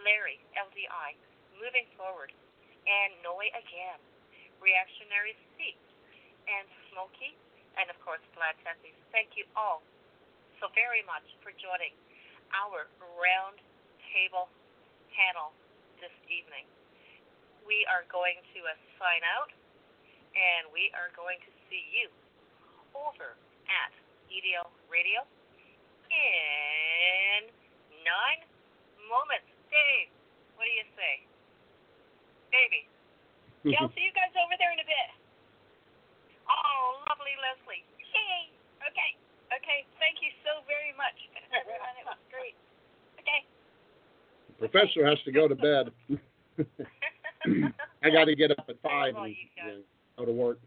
Larry, 0.07 0.39
LDI, 0.55 1.19
Moving 1.61 1.89
Forward. 1.97 2.33
And 2.87 3.11
Noe 3.25 3.41
again. 3.41 4.01
Reactionary 4.63 5.35
Speak. 5.53 5.81
And 6.47 6.67
Smokey. 6.93 7.35
And 7.77 7.91
of 7.93 7.99
course, 8.01 8.23
Vlad 8.33 8.57
Tessie. 8.65 8.95
Thank 9.13 9.37
you 9.37 9.45
all 9.57 9.85
so 10.61 10.73
very 10.73 11.05
much 11.05 11.25
for 11.45 11.53
joining 11.61 11.93
our 12.57 12.89
round 13.21 13.61
table 14.09 14.49
panel 15.13 15.53
this 16.01 16.13
evening. 16.33 16.65
We 17.69 17.85
are 17.91 18.09
going 18.09 18.41
to 18.57 18.59
uh, 18.65 18.73
sign 18.97 19.21
out, 19.27 19.53
and 20.33 20.71
we 20.73 20.89
are 20.97 21.13
going 21.13 21.37
to 21.45 21.51
see 21.69 21.85
you 21.93 22.09
over 22.97 23.37
at 23.69 23.93
EDL 24.33 24.71
Radio 24.89 25.27
in 26.09 27.53
nine 28.01 28.41
moments. 29.11 29.51
Dave, 29.69 30.09
what 30.57 30.65
do 30.65 30.73
you 30.73 30.87
say? 30.97 31.27
Baby. 32.53 32.87
Mm-hmm. 33.63 33.75
Yeah, 33.75 33.83
I'll 33.83 33.93
see 33.95 34.05
you 34.07 34.15
guys 34.15 34.33
over 34.39 34.55
there 34.59 34.73
in 34.73 34.81
a 34.81 34.89
bit. 34.89 35.09
Oh, 36.47 37.03
lovely 37.11 37.35
Leslie. 37.43 37.83
Yay. 37.99 38.51
Okay. 38.87 39.11
Okay. 39.51 39.83
Thank 39.99 40.23
you 40.23 40.31
so 40.47 40.63
very 40.71 40.95
much, 40.95 41.19
everyone. 41.59 41.95
It 41.99 42.07
was 42.07 42.21
great. 42.31 42.55
Okay. 43.19 43.43
Professor 44.63 45.03
has 45.05 45.19
to 45.27 45.33
go 45.35 45.51
to 45.51 45.59
bed. 45.59 45.91
I 48.03 48.09
got 48.09 48.31
to 48.31 48.35
get 48.35 48.55
up 48.55 48.65
at 48.71 48.79
five 48.81 49.15
and 49.15 49.35
you 49.35 49.51
guys. 49.59 49.83
yeah, 49.83 50.17
go 50.17 50.25
to 50.25 50.33
work. 50.33 50.59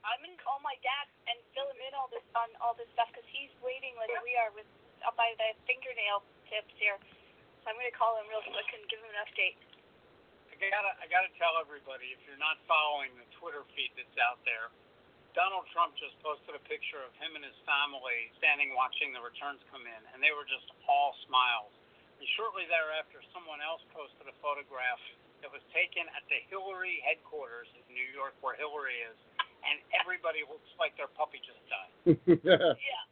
I'm 0.00 0.20
gonna 0.24 0.40
call 0.40 0.58
my 0.64 0.74
dad 0.80 1.06
and 1.28 1.36
fill 1.52 1.68
him 1.70 1.80
in 1.86 1.92
all 1.94 2.08
this 2.08 2.24
on 2.32 2.48
all 2.58 2.72
this 2.74 2.88
stuff 2.96 3.12
because 3.12 3.26
he's 3.30 3.52
waiting 3.60 3.94
like 4.00 4.10
we 4.24 4.34
are 4.40 4.50
with 4.56 4.66
up 5.04 5.14
by 5.14 5.32
the 5.36 5.54
fingernail 5.68 6.24
tips 6.48 6.72
here. 6.80 6.96
So 7.62 7.70
I'm 7.70 7.76
gonna 7.76 7.94
call 7.94 8.16
him 8.18 8.26
real 8.32 8.42
quick 8.48 8.68
and 8.74 8.82
give 8.88 8.98
him 9.00 9.12
an 9.12 9.20
update. 9.22 9.56
I 10.60 10.68
gotta, 10.68 10.92
I 11.00 11.06
gotta 11.08 11.32
tell 11.40 11.56
everybody 11.56 12.12
if 12.12 12.20
you're 12.28 12.36
not 12.40 12.60
following 12.68 13.08
the 13.16 13.24
Twitter 13.40 13.64
feed 13.72 13.96
that's 13.96 14.12
out 14.20 14.36
there, 14.44 14.68
Donald 15.32 15.64
Trump 15.72 15.96
just 15.96 16.12
posted 16.20 16.52
a 16.52 16.62
picture 16.68 17.00
of 17.00 17.16
him 17.16 17.32
and 17.32 17.40
his 17.40 17.56
family 17.64 18.28
standing 18.36 18.76
watching 18.76 19.14
the 19.16 19.24
returns 19.24 19.64
come 19.72 19.88
in, 19.88 20.02
and 20.12 20.20
they 20.20 20.34
were 20.36 20.44
just 20.44 20.68
all 20.84 21.16
smiles. 21.24 21.72
And 22.20 22.28
shortly 22.36 22.68
thereafter, 22.68 23.24
someone 23.32 23.64
else 23.64 23.80
posted 23.96 24.28
a 24.28 24.36
photograph 24.44 25.00
that 25.40 25.48
was 25.48 25.64
taken 25.72 26.04
at 26.12 26.20
the 26.28 26.44
Hillary 26.52 27.00
headquarters 27.08 27.72
in 27.72 27.84
New 27.96 28.08
York, 28.12 28.36
where 28.44 28.52
Hillary 28.60 29.00
is, 29.08 29.16
and 29.64 29.80
everybody 29.96 30.44
looks 30.44 30.68
like 30.76 30.92
their 31.00 31.08
puppy 31.16 31.40
just 31.40 31.62
died. 31.72 31.92
Yeah. 32.84 33.08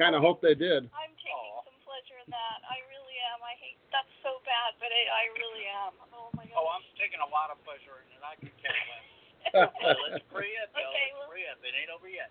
kind 0.00 0.18
of 0.18 0.24
hope 0.26 0.42
they 0.42 0.58
did. 0.58 0.90
I'm 0.96 1.14
taking 1.14 1.54
some 1.62 1.78
pleasure 1.86 2.18
in 2.24 2.28
that. 2.32 2.58
I 2.66 2.82
really 2.90 3.14
am. 3.30 3.38
I 3.44 3.54
hate 3.62 3.78
that's 3.94 4.10
so 4.26 4.42
bad, 4.42 4.74
but 4.82 4.90
I, 4.90 5.02
I 5.06 5.24
really 5.38 5.64
am. 5.70 5.92
Oh 6.10 6.34
my 6.34 6.42
god. 6.50 6.58
Oh, 6.58 6.66
I'm 6.74 6.82
taking 6.98 7.22
a 7.22 7.30
lot 7.30 7.54
of 7.54 7.62
pleasure 7.62 7.94
in 8.02 8.10
it. 8.10 8.22
I 8.26 8.34
could 8.42 8.50
care 8.58 8.74
less. 8.74 9.06
Well, 9.54 9.70
let's 10.10 10.26
pray 10.34 10.50
up, 10.66 10.74
y'all. 10.74 10.90
Okay, 10.90 11.08
Let's 11.14 11.18
well- 11.22 11.30
pray 11.30 11.46
up. 11.48 11.58
It 11.62 11.72
ain't 11.78 11.90
over 11.94 12.10
yet. 12.10 12.28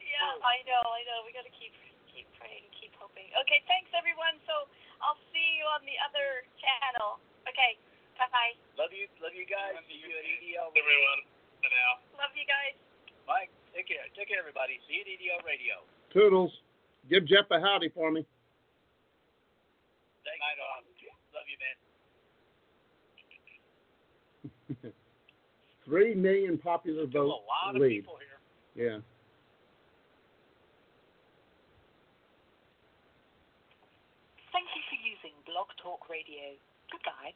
Yeah, 0.00 0.36
I 0.42 0.56
know, 0.66 0.82
I 0.90 1.00
know. 1.06 1.22
We 1.28 1.30
gotta 1.36 1.52
keep 1.54 1.70
keep 2.10 2.26
praying, 2.40 2.66
keep 2.74 2.90
hoping. 2.98 3.28
Okay, 3.46 3.62
thanks 3.70 3.88
everyone. 3.94 4.40
So 4.48 4.66
I'll 5.04 5.20
see 5.30 5.48
you 5.60 5.64
on 5.70 5.84
the 5.86 5.94
other 6.02 6.42
channel. 6.58 7.22
Okay, 7.46 7.78
bye 8.18 8.26
bye. 8.34 8.52
Love 8.74 8.90
you, 8.90 9.06
love 9.22 9.32
you 9.38 9.46
guys. 9.46 9.78
See 9.86 10.00
you 10.02 10.10
at 10.10 10.24
EDL. 10.26 10.74
Everyone, 10.74 11.20
for 11.62 11.70
now. 11.70 11.92
Love 12.18 12.34
you 12.34 12.42
guys. 12.48 12.74
Mike, 13.30 13.52
take 13.70 13.86
care. 13.86 14.02
Take 14.18 14.28
care, 14.34 14.42
everybody. 14.42 14.82
See 14.90 14.98
you 14.98 15.04
at 15.06 15.10
EDL 15.14 15.40
Radio. 15.46 15.86
Toodles. 16.10 16.50
Give 17.08 17.22
Jeff 17.24 17.46
a 17.54 17.60
howdy 17.62 17.88
for 17.94 18.10
me. 18.10 18.26
Thanks, 20.26 20.40
Night 20.42 20.58
Bob. 20.58 20.82
Love 21.32 21.46
you, 21.46 21.58
man. 21.62 21.78
Three 25.90 26.14
million 26.14 26.56
popular 26.56 27.04
vote 27.04 27.34
a 27.34 27.42
lot 27.50 27.74
of 27.74 27.82
lead. 27.82 27.88
people 27.90 28.14
here. 28.22 28.38
Yeah. 28.86 28.98
Thank 34.54 34.70
you 34.70 34.82
for 34.86 34.98
using 35.02 35.34
Blog 35.50 35.66
Talk 35.82 36.06
Radio. 36.08 36.54
Goodbye. 36.92 37.34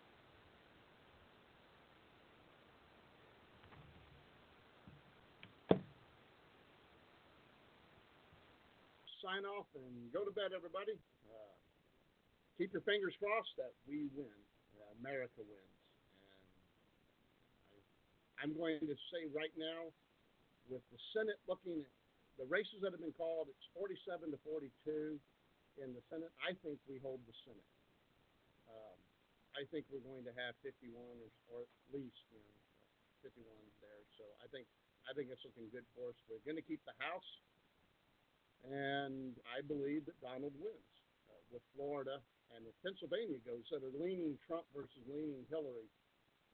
Sign 9.22 9.48
off 9.48 9.66
and 9.74 10.12
go 10.12 10.22
to 10.22 10.30
bed, 10.30 10.52
everybody. 10.54 10.92
Uh, 11.24 11.54
keep 12.58 12.72
your 12.76 12.84
fingers 12.84 13.14
crossed 13.16 13.56
that 13.56 13.72
we 13.88 14.06
win. 14.12 14.36
Uh, 14.76 14.84
America 15.00 15.40
wins. 15.40 15.73
I'm 18.44 18.52
going 18.52 18.76
to 18.84 18.96
say 19.08 19.24
right 19.32 19.56
now, 19.56 19.88
with 20.68 20.84
the 20.92 21.00
Senate 21.16 21.40
looking 21.48 21.80
at 21.80 21.88
the 22.36 22.44
races 22.44 22.84
that 22.84 22.92
have 22.92 23.00
been 23.00 23.16
called, 23.16 23.48
it's 23.48 23.64
47 23.72 24.36
to 24.36 24.38
42 24.44 25.16
in 25.80 25.96
the 25.96 26.04
Senate. 26.12 26.28
I 26.44 26.52
think 26.60 26.76
we 26.84 27.00
hold 27.00 27.24
the 27.24 27.32
Senate. 27.48 27.70
Um, 28.68 29.00
I 29.56 29.64
think 29.72 29.88
we're 29.88 30.04
going 30.04 30.28
to 30.28 30.34
have 30.36 30.52
51 30.60 30.92
or, 30.92 31.32
or 31.56 31.64
at 31.64 31.88
least 31.88 32.20
you 32.28 32.44
know 32.44 32.60
51 33.24 33.48
there. 33.80 34.04
So 34.20 34.28
I 34.44 34.46
think 34.52 34.68
I 35.08 35.16
think 35.16 35.32
it's 35.32 35.40
looking 35.48 35.72
good 35.72 35.88
for 35.96 36.12
us. 36.12 36.18
We're 36.28 36.44
going 36.44 36.60
to 36.60 36.68
keep 36.68 36.84
the 36.84 36.96
House, 37.00 37.30
and 38.68 39.40
I 39.56 39.64
believe 39.64 40.04
that 40.04 40.20
Donald 40.20 40.52
wins 40.60 40.92
uh, 41.32 41.40
with 41.48 41.64
Florida 41.72 42.20
and 42.52 42.68
if 42.68 42.76
Pennsylvania 42.84 43.40
goes 43.40 43.64
that 43.72 43.80
are 43.80 43.96
leaning 43.96 44.36
Trump 44.44 44.68
versus 44.76 45.00
leaning 45.08 45.48
Hillary. 45.48 45.88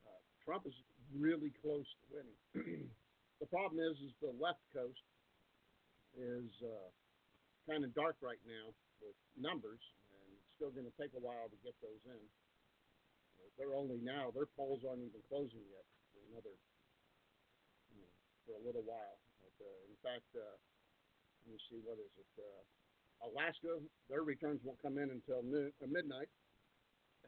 Uh, 0.06 0.22
Trump 0.46 0.70
is 0.70 0.74
really 1.16 1.52
close 1.62 1.86
to 1.86 2.04
winning. 2.10 2.40
the 3.42 3.48
problem 3.50 3.82
is, 3.82 3.98
is 4.02 4.14
the 4.20 4.34
left 4.38 4.62
coast 4.74 5.02
is 6.14 6.50
uh, 6.62 6.88
kind 7.70 7.84
of 7.86 7.94
dark 7.94 8.18
right 8.22 8.40
now 8.46 8.74
with 8.98 9.16
numbers, 9.38 9.80
and 10.10 10.26
it's 10.34 10.50
still 10.58 10.74
going 10.74 10.86
to 10.86 10.96
take 10.98 11.14
a 11.14 11.22
while 11.22 11.46
to 11.48 11.58
get 11.62 11.74
those 11.80 12.02
in. 12.06 12.24
They're 13.58 13.76
only 13.76 14.00
now; 14.00 14.32
their 14.32 14.48
polls 14.56 14.84
aren't 14.88 15.04
even 15.04 15.20
closing 15.28 15.64
yet 15.68 15.84
for 16.12 16.20
another, 16.32 16.54
you 17.92 18.00
know, 18.00 18.12
for 18.48 18.56
a 18.56 18.62
little 18.64 18.84
while. 18.84 19.20
But, 19.44 19.52
uh, 19.60 19.80
in 19.88 19.98
fact, 20.00 20.28
uh, 20.32 20.56
let 21.44 21.56
me 21.56 21.60
see, 21.68 21.80
what 21.84 22.00
is 22.00 22.12
it? 22.16 22.32
Uh, 22.40 22.62
Alaska, 23.28 23.80
their 24.08 24.24
returns 24.24 24.60
won't 24.64 24.80
come 24.80 24.96
in 24.96 25.12
until 25.12 25.44
noon, 25.44 25.72
uh, 25.82 25.88
midnight, 25.88 26.32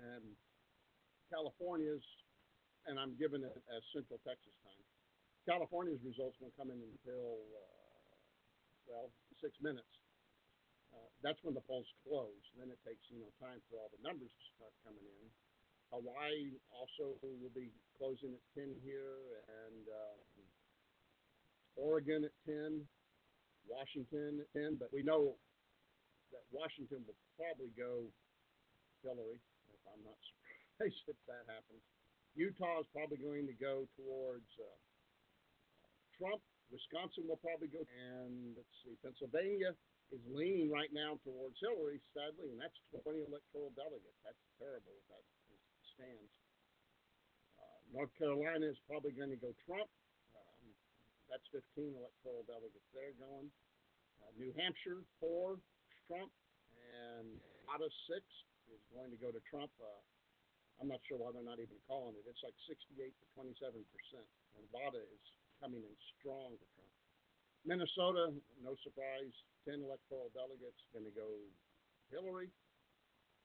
and 0.01 0.25
California's, 1.29 2.05
and 2.87 2.99
I'm 2.99 3.15
giving 3.19 3.43
it 3.43 3.55
as 3.71 3.83
Central 3.95 4.19
Texas 4.27 4.55
time. 4.67 4.85
California's 5.47 6.03
results 6.07 6.39
won't 6.39 6.55
come 6.55 6.71
in 6.71 6.79
until, 6.79 7.39
uh, 7.55 8.15
well, 8.87 9.11
six 9.43 9.55
minutes. 9.59 9.91
Uh, 10.93 11.09
that's 11.25 11.41
when 11.43 11.57
the 11.57 11.65
polls 11.65 11.89
close. 12.05 12.43
Then 12.55 12.69
it 12.69 12.79
takes 12.85 13.03
you 13.09 13.19
know 13.19 13.33
time 13.41 13.59
for 13.67 13.81
all 13.81 13.91
the 13.91 14.03
numbers 14.05 14.31
to 14.31 14.45
start 14.55 14.73
coming 14.85 15.03
in. 15.03 15.27
Hawaii 15.93 16.57
also 16.73 17.21
will 17.21 17.53
be 17.53 17.69
closing 18.01 18.33
at 18.33 18.45
10 18.57 18.73
here, 18.81 19.45
and 19.69 19.85
uh, 19.93 20.17
Oregon 21.77 22.25
at 22.25 22.33
10, 22.49 22.81
Washington 23.69 24.41
at 24.41 24.49
10. 24.57 24.81
But 24.81 24.89
we 24.89 25.05
know 25.05 25.37
that 26.33 26.45
Washington 26.49 27.05
will 27.05 27.19
probably 27.37 27.69
go 27.77 28.09
Hillary, 29.05 29.37
if 29.69 29.83
I'm 29.85 30.01
not 30.01 30.17
surprised 30.33 31.05
if 31.13 31.19
that 31.29 31.45
happens. 31.45 31.85
Utah 32.35 32.81
is 32.81 32.89
probably 32.97 33.21
going 33.21 33.45
to 33.45 33.57
go 33.57 33.85
towards 33.97 34.49
uh, 34.57 34.79
Trump. 36.17 36.41
Wisconsin 36.73 37.29
will 37.29 37.41
probably 37.45 37.69
go, 37.69 37.85
and 37.85 38.57
let's 38.57 38.73
see, 38.81 38.97
Pennsylvania 39.05 39.77
is 40.09 40.25
leaning 40.33 40.73
right 40.73 40.89
now 40.93 41.21
towards 41.21 41.61
Hillary, 41.61 42.01
sadly, 42.17 42.49
and 42.49 42.57
that's 42.57 42.77
20 43.05 43.29
electoral 43.29 43.73
delegates. 43.77 44.17
That's 44.25 44.41
terrible 44.57 44.97
if 44.97 45.07
that 45.13 45.25
stands. 45.93 46.33
Uh, 47.61 47.81
North 47.93 48.13
Carolina 48.17 48.65
is 48.65 48.81
probably 48.89 49.13
going 49.13 49.33
to 49.33 49.41
go 49.41 49.53
Trump. 49.69 49.89
Um, 50.33 50.65
that's 51.29 51.45
15 51.53 51.93
electoral 51.93 52.49
delegates 52.49 52.89
there 52.97 53.13
going. 53.21 53.53
Uh, 54.25 54.33
New 54.41 54.53
Hampshire, 54.57 55.05
four, 55.21 55.61
Trump, 56.09 56.33
and 56.97 57.29
Nevada, 57.65 57.89
six, 58.09 58.25
is 58.73 58.81
going 58.93 59.13
to 59.13 59.21
go 59.21 59.29
to 59.29 59.41
Trump. 59.49 59.73
Uh, 59.77 60.01
I'm 60.81 60.91
not 60.91 61.03
sure 61.07 61.21
why 61.21 61.31
they're 61.31 61.47
not 61.47 61.63
even 61.63 61.79
calling 61.87 62.17
it. 62.17 62.27
It's 62.27 62.43
like 62.43 62.57
68 62.67 63.13
to 63.13 63.27
27 63.37 63.85
percent. 63.93 64.29
Nevada 64.57 65.01
is 65.01 65.25
coming 65.63 65.83
in 65.85 65.95
strong 66.19 66.57
to 66.59 66.67
Trump. 66.75 66.95
Minnesota, 67.63 68.35
no 68.59 68.75
surprise, 68.83 69.31
10 69.71 69.87
electoral 69.87 70.35
delegates 70.35 70.83
going 70.91 71.07
to 71.07 71.15
go 71.15 71.31
Hillary. 72.11 72.51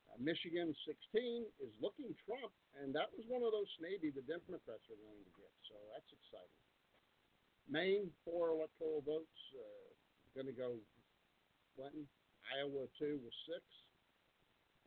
Uh, 0.10 0.18
Michigan 0.18 0.74
16 0.88 1.46
is 1.62 1.74
looking 1.78 2.10
Trump, 2.26 2.50
and 2.82 2.96
that 2.98 3.12
was 3.14 3.28
one 3.30 3.46
of 3.46 3.54
those 3.54 3.70
maybe 3.78 4.10
the 4.10 4.26
Democrats 4.26 4.88
are 4.90 4.98
going 4.98 5.22
to 5.22 5.34
get. 5.38 5.54
So 5.70 5.76
that's 5.94 6.10
exciting. 6.10 6.62
Maine 7.70 8.10
four 8.24 8.56
electoral 8.56 9.04
votes, 9.04 9.38
uh, 9.54 9.88
going 10.34 10.48
to 10.48 10.56
go 10.56 10.80
Clinton. 11.76 12.08
Iowa 12.48 12.88
two 12.96 13.20
with 13.20 13.36
six. 13.44 13.62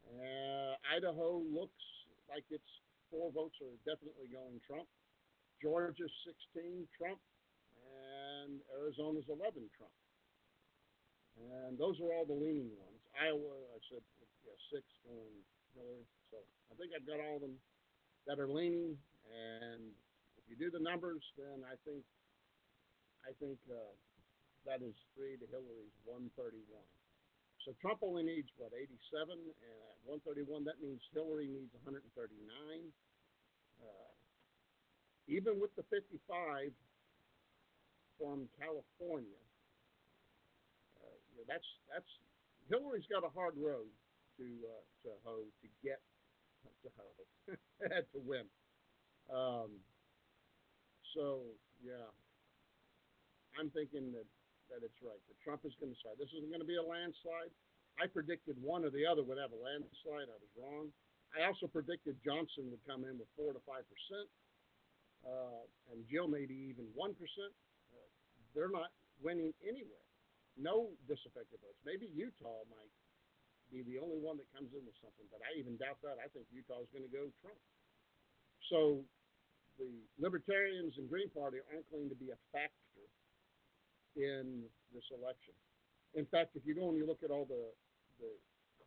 Uh, 0.08 0.74
Idaho 0.88 1.44
looks 1.44 1.84
like 2.30 2.46
it's 2.48 2.72
four 3.10 3.34
votes 3.34 3.58
are 3.58 3.74
definitely 3.82 4.30
going 4.30 4.62
Trump. 4.62 4.86
Georgia 5.60 6.08
16 6.56 6.88
Trump, 6.96 7.20
and 7.84 8.64
Arizona's 8.72 9.28
11 9.28 9.60
Trump. 9.76 9.92
And 11.36 11.76
those 11.76 12.00
are 12.00 12.16
all 12.16 12.24
the 12.24 12.36
leaning 12.36 12.72
ones. 12.80 13.00
Iowa, 13.12 13.60
I 13.76 13.78
said, 13.92 14.00
yeah, 14.46 14.56
six 14.72 14.84
going 15.04 15.36
Hillary. 15.76 16.06
So 16.32 16.40
I 16.72 16.74
think 16.80 16.96
I've 16.96 17.04
got 17.04 17.20
all 17.20 17.36
of 17.36 17.44
them 17.44 17.60
that 18.24 18.40
are 18.40 18.48
leaning. 18.48 18.96
And 19.28 19.92
if 20.40 20.44
you 20.48 20.56
do 20.56 20.72
the 20.72 20.82
numbers, 20.82 21.22
then 21.36 21.60
I 21.68 21.76
think 21.84 22.02
I 23.20 23.36
think 23.36 23.60
uh, 23.68 23.92
that 24.64 24.80
is 24.80 24.96
three 25.12 25.36
to 25.36 25.46
Hillary's 25.52 25.94
131. 26.08 26.64
So 27.64 27.76
Trump 27.80 28.00
only 28.00 28.24
needs 28.24 28.48
what 28.56 28.72
87, 28.72 29.36
and 29.36 29.76
at 29.84 29.98
131, 30.08 30.64
that 30.64 30.80
means 30.80 31.00
Hillary 31.12 31.44
needs 31.44 31.72
139. 31.84 32.08
Uh, 33.80 34.12
even 35.28 35.60
with 35.60 35.74
the 35.76 35.84
55 35.92 36.72
from 38.16 38.48
California, 38.56 39.44
uh, 41.04 41.16
you 41.28 41.36
know, 41.36 41.46
that's 41.48 41.68
that's 41.92 42.08
Hillary's 42.72 43.08
got 43.12 43.24
a 43.28 43.32
hard 43.32 43.54
road 43.60 43.92
to 44.40 44.46
uh, 44.64 44.84
to 45.04 45.08
hoe 45.24 45.44
to 45.44 45.68
get 45.84 46.00
to 46.80 46.88
hoe 46.96 47.20
to 48.12 48.18
win. 48.24 48.48
Um, 49.28 49.84
so 51.14 51.44
yeah, 51.84 52.08
I'm 53.58 53.68
thinking 53.70 54.12
that 54.12 54.28
that 54.70 54.86
it's 54.86 54.98
right. 55.02 55.20
That 55.26 55.38
Trump 55.42 55.66
is 55.66 55.74
going 55.78 55.92
to 55.92 55.98
slide. 56.00 56.18
This 56.18 56.32
isn't 56.38 56.50
going 56.50 56.62
to 56.62 56.68
be 56.68 56.78
a 56.78 56.86
landslide. 56.86 57.52
I 57.98 58.06
predicted 58.06 58.56
one 58.62 58.86
or 58.86 58.90
the 58.90 59.04
other 59.04 59.20
would 59.26 59.36
have 59.36 59.52
a 59.52 59.60
landslide. 59.60 60.30
I 60.30 60.38
was 60.38 60.52
wrong. 60.56 60.88
I 61.36 61.46
also 61.46 61.70
predicted 61.70 62.18
Johnson 62.26 62.70
would 62.74 62.82
come 62.86 63.06
in 63.06 63.18
with 63.18 63.30
four 63.38 63.54
to 63.54 63.62
five 63.62 63.86
percent, 63.86 64.26
uh, 65.22 65.62
and 65.94 66.02
Jill 66.10 66.26
maybe 66.26 66.54
even 66.70 66.90
one 66.94 67.14
percent. 67.14 67.54
Uh, 67.94 68.10
they're 68.50 68.72
not 68.72 68.90
winning 69.22 69.54
anywhere. 69.62 70.06
No 70.58 70.90
disaffected 71.06 71.62
votes. 71.62 71.78
Maybe 71.86 72.10
Utah 72.10 72.66
might 72.66 72.90
be 73.70 73.86
the 73.86 74.02
only 74.02 74.18
one 74.18 74.34
that 74.42 74.50
comes 74.50 74.74
in 74.74 74.82
with 74.82 74.98
something, 74.98 75.26
but 75.30 75.38
I 75.46 75.54
even 75.54 75.78
doubt 75.78 76.02
that. 76.02 76.18
I 76.18 76.26
think 76.34 76.50
Utah 76.50 76.82
is 76.82 76.90
going 76.90 77.06
to 77.06 77.14
go 77.14 77.30
Trump. 77.38 77.62
So 78.66 79.06
the 79.78 80.02
Libertarians 80.18 80.98
and 80.98 81.06
Green 81.06 81.30
Party 81.30 81.62
aren't 81.70 81.86
going 81.94 82.10
to 82.10 82.18
be 82.18 82.34
a 82.34 82.38
factor 82.50 82.89
in 84.16 84.64
this 84.94 85.06
election. 85.10 85.54
In 86.14 86.26
fact, 86.26 86.56
if 86.56 86.66
you 86.66 86.74
go 86.74 86.88
and 86.88 86.98
you 86.98 87.06
look 87.06 87.22
at 87.22 87.30
all 87.30 87.46
the 87.46 87.70
the 88.18 88.32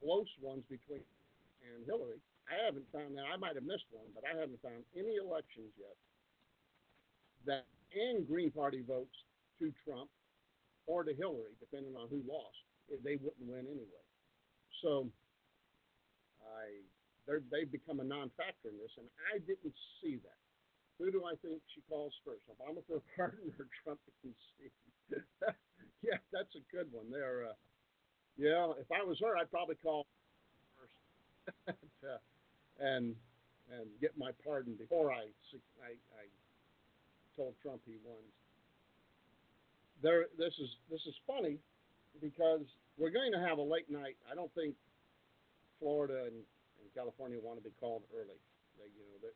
close 0.04 0.30
ones 0.42 0.64
between 0.70 1.02
and 1.64 1.86
Hillary, 1.88 2.20
I 2.52 2.60
haven't 2.60 2.86
found 2.92 3.16
now 3.16 3.24
I 3.28 3.38
might 3.40 3.56
have 3.56 3.64
missed 3.64 3.88
one, 3.92 4.12
but 4.12 4.28
I 4.28 4.36
haven't 4.36 4.60
found 4.62 4.84
any 4.96 5.16
elections 5.16 5.72
yet 5.80 5.96
that 7.46 7.66
and 7.94 8.28
Green 8.28 8.52
Party 8.52 8.82
votes 8.82 9.14
to 9.60 9.72
Trump 9.86 10.10
or 10.88 11.04
to 11.04 11.14
Hillary, 11.14 11.56
depending 11.60 11.96
on 11.96 12.10
who 12.10 12.20
lost, 12.28 12.58
eh, 12.92 13.00
they 13.04 13.16
wouldn't 13.22 13.48
win 13.48 13.64
anyway. 13.70 14.06
So 14.82 15.08
I 16.44 16.84
they've 17.52 17.72
become 17.72 18.02
a 18.02 18.04
non-factor 18.04 18.68
in 18.68 18.78
this, 18.84 18.92
and 19.00 19.08
I 19.32 19.40
didn't 19.40 19.76
see 20.02 20.20
that. 20.28 20.42
Who 21.00 21.10
do 21.10 21.24
I 21.24 21.40
think 21.40 21.64
she 21.74 21.82
calls 21.88 22.12
first? 22.28 22.44
Obama 22.52 22.84
for 22.86 23.00
pardon 23.16 23.48
or 23.58 23.68
Trump 23.84 24.00
to 24.06 24.12
concede? 24.22 24.76
yeah, 26.02 26.18
that's 26.32 26.56
a 26.56 26.76
good 26.76 26.88
one 26.92 27.10
there. 27.12 27.46
Uh, 27.50 27.54
yeah, 28.38 28.72
if 28.80 28.92
I 28.92 29.04
was 29.04 29.20
her, 29.20 29.38
I'd 29.38 29.52
probably 29.52 29.76
call 29.76 30.06
first 30.78 31.78
uh, 32.04 32.18
and 32.80 33.16
and 33.72 33.88
get 34.02 34.18
my 34.18 34.32
pardon 34.44 34.76
before 34.76 35.12
I, 35.12 35.30
I 35.82 35.96
I 36.18 36.24
told 37.36 37.56
Trump 37.62 37.82
he 37.86 37.96
won. 38.04 38.22
There, 40.02 40.26
this 40.38 40.54
is 40.60 40.70
this 40.90 41.02
is 41.08 41.16
funny 41.26 41.58
because 42.22 42.62
we're 42.98 43.14
going 43.14 43.32
to 43.32 43.40
have 43.40 43.58
a 43.58 43.64
late 43.64 43.90
night. 43.90 44.18
I 44.30 44.36
don't 44.36 44.54
think 44.54 44.76
Florida 45.80 46.28
and, 46.28 46.36
and 46.36 46.86
California 46.94 47.40
want 47.42 47.58
to 47.58 47.64
be 47.64 47.74
called 47.80 48.04
early. 48.14 48.38
They, 48.78 48.90
you 48.94 49.04
know, 49.08 49.30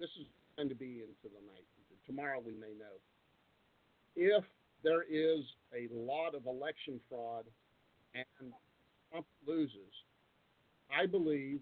this 0.00 0.10
is 0.20 0.26
going 0.56 0.68
to 0.68 0.74
be 0.74 1.04
into 1.04 1.28
the 1.28 1.42
night. 1.46 1.66
Tomorrow 2.06 2.40
we 2.44 2.54
may 2.54 2.72
know. 2.78 2.96
If 4.16 4.44
there 4.82 5.02
is 5.02 5.40
a 5.74 5.88
lot 5.92 6.34
of 6.34 6.46
election 6.46 7.00
fraud 7.08 7.44
and 8.14 8.52
Trump 9.10 9.26
loses, 9.46 9.92
I 10.90 11.06
believe 11.06 11.60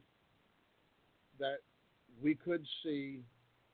that 1.39 1.59
we 2.23 2.35
could 2.35 2.65
see 2.83 3.21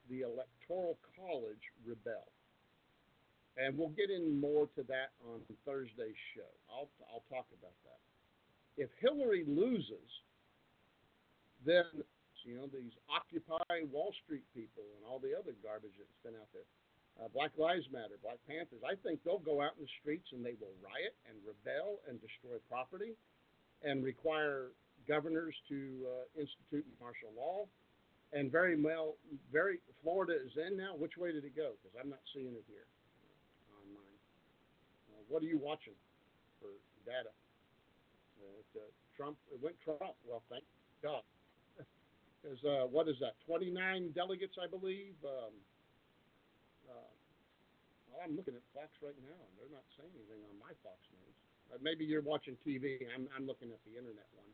the 0.08 0.22
Electoral 0.22 0.98
College 1.16 1.60
rebel. 1.86 2.26
And 3.56 3.76
we'll 3.76 3.92
get 3.92 4.08
in 4.08 4.40
more 4.40 4.66
to 4.76 4.82
that 4.88 5.12
on 5.28 5.40
Thursday's 5.66 6.16
show. 6.34 6.48
I'll, 6.70 6.88
I'll 7.12 7.26
talk 7.28 7.46
about 7.52 7.76
that. 7.84 8.00
If 8.80 8.88
Hillary 9.00 9.44
loses, 9.46 10.08
then, 11.66 11.84
you 12.44 12.56
know, 12.56 12.66
these 12.72 12.96
Occupy 13.12 13.84
Wall 13.92 14.14
Street 14.24 14.46
people 14.54 14.86
and 14.96 15.04
all 15.04 15.18
the 15.18 15.36
other 15.36 15.52
garbage 15.60 15.92
that's 15.98 16.20
been 16.24 16.38
out 16.40 16.48
there, 16.54 16.64
uh, 17.18 17.28
Black 17.34 17.50
Lives 17.58 17.88
Matter, 17.92 18.16
Black 18.22 18.38
Panthers, 18.46 18.80
I 18.86 18.94
think 19.02 19.20
they'll 19.24 19.42
go 19.42 19.60
out 19.60 19.74
in 19.76 19.82
the 19.84 19.94
streets 20.00 20.28
and 20.32 20.44
they 20.44 20.54
will 20.60 20.72
riot 20.78 21.16
and 21.26 21.36
rebel 21.42 22.00
and 22.08 22.20
destroy 22.20 22.56
property 22.70 23.18
and 23.82 24.04
require 24.04 24.70
governors 25.08 25.54
to 25.68 26.06
uh, 26.06 26.40
institute 26.40 26.86
martial 27.00 27.32
law. 27.36 27.66
And 28.32 28.52
very 28.52 28.78
well, 28.78 29.18
very 29.50 29.82
Florida 30.02 30.38
is 30.38 30.54
in 30.54 30.76
now. 30.76 30.94
Which 30.94 31.18
way 31.18 31.32
did 31.32 31.42
it 31.42 31.56
go? 31.56 31.74
Because 31.82 31.98
I'm 31.98 32.08
not 32.08 32.22
seeing 32.32 32.54
it 32.54 32.62
here. 32.70 32.86
Uh, 35.10 35.22
what 35.26 35.42
are 35.42 35.50
you 35.50 35.58
watching 35.58 35.98
for 36.62 36.70
data? 37.04 37.34
Uh, 38.38 38.86
Trump, 39.16 39.36
it 39.52 39.60
went 39.60 39.74
Trump. 39.82 40.14
Well, 40.24 40.42
thank 40.48 40.64
God. 41.02 41.22
Because 42.40 42.64
uh, 42.64 42.88
what 42.88 43.04
is 43.06 43.16
that? 43.20 43.36
29 43.44 44.16
delegates, 44.16 44.56
I 44.56 44.64
believe. 44.64 45.12
Um, 45.20 45.52
uh, 45.52 45.69
I'm 48.20 48.36
looking 48.36 48.54
at 48.54 48.64
Fox 48.76 48.92
right 49.00 49.16
now, 49.24 49.36
and 49.36 49.52
they're 49.56 49.72
not 49.72 49.84
saying 49.96 50.12
anything 50.12 50.44
on 50.44 50.54
my 50.60 50.72
Fox 50.84 51.00
News. 51.10 51.36
Uh, 51.72 51.80
maybe 51.80 52.04
you're 52.04 52.24
watching 52.24 52.54
TV. 52.62 53.00
I'm, 53.08 53.26
I'm 53.32 53.48
looking 53.48 53.72
at 53.72 53.80
the 53.88 53.96
internet 53.96 54.28
one. 54.36 54.52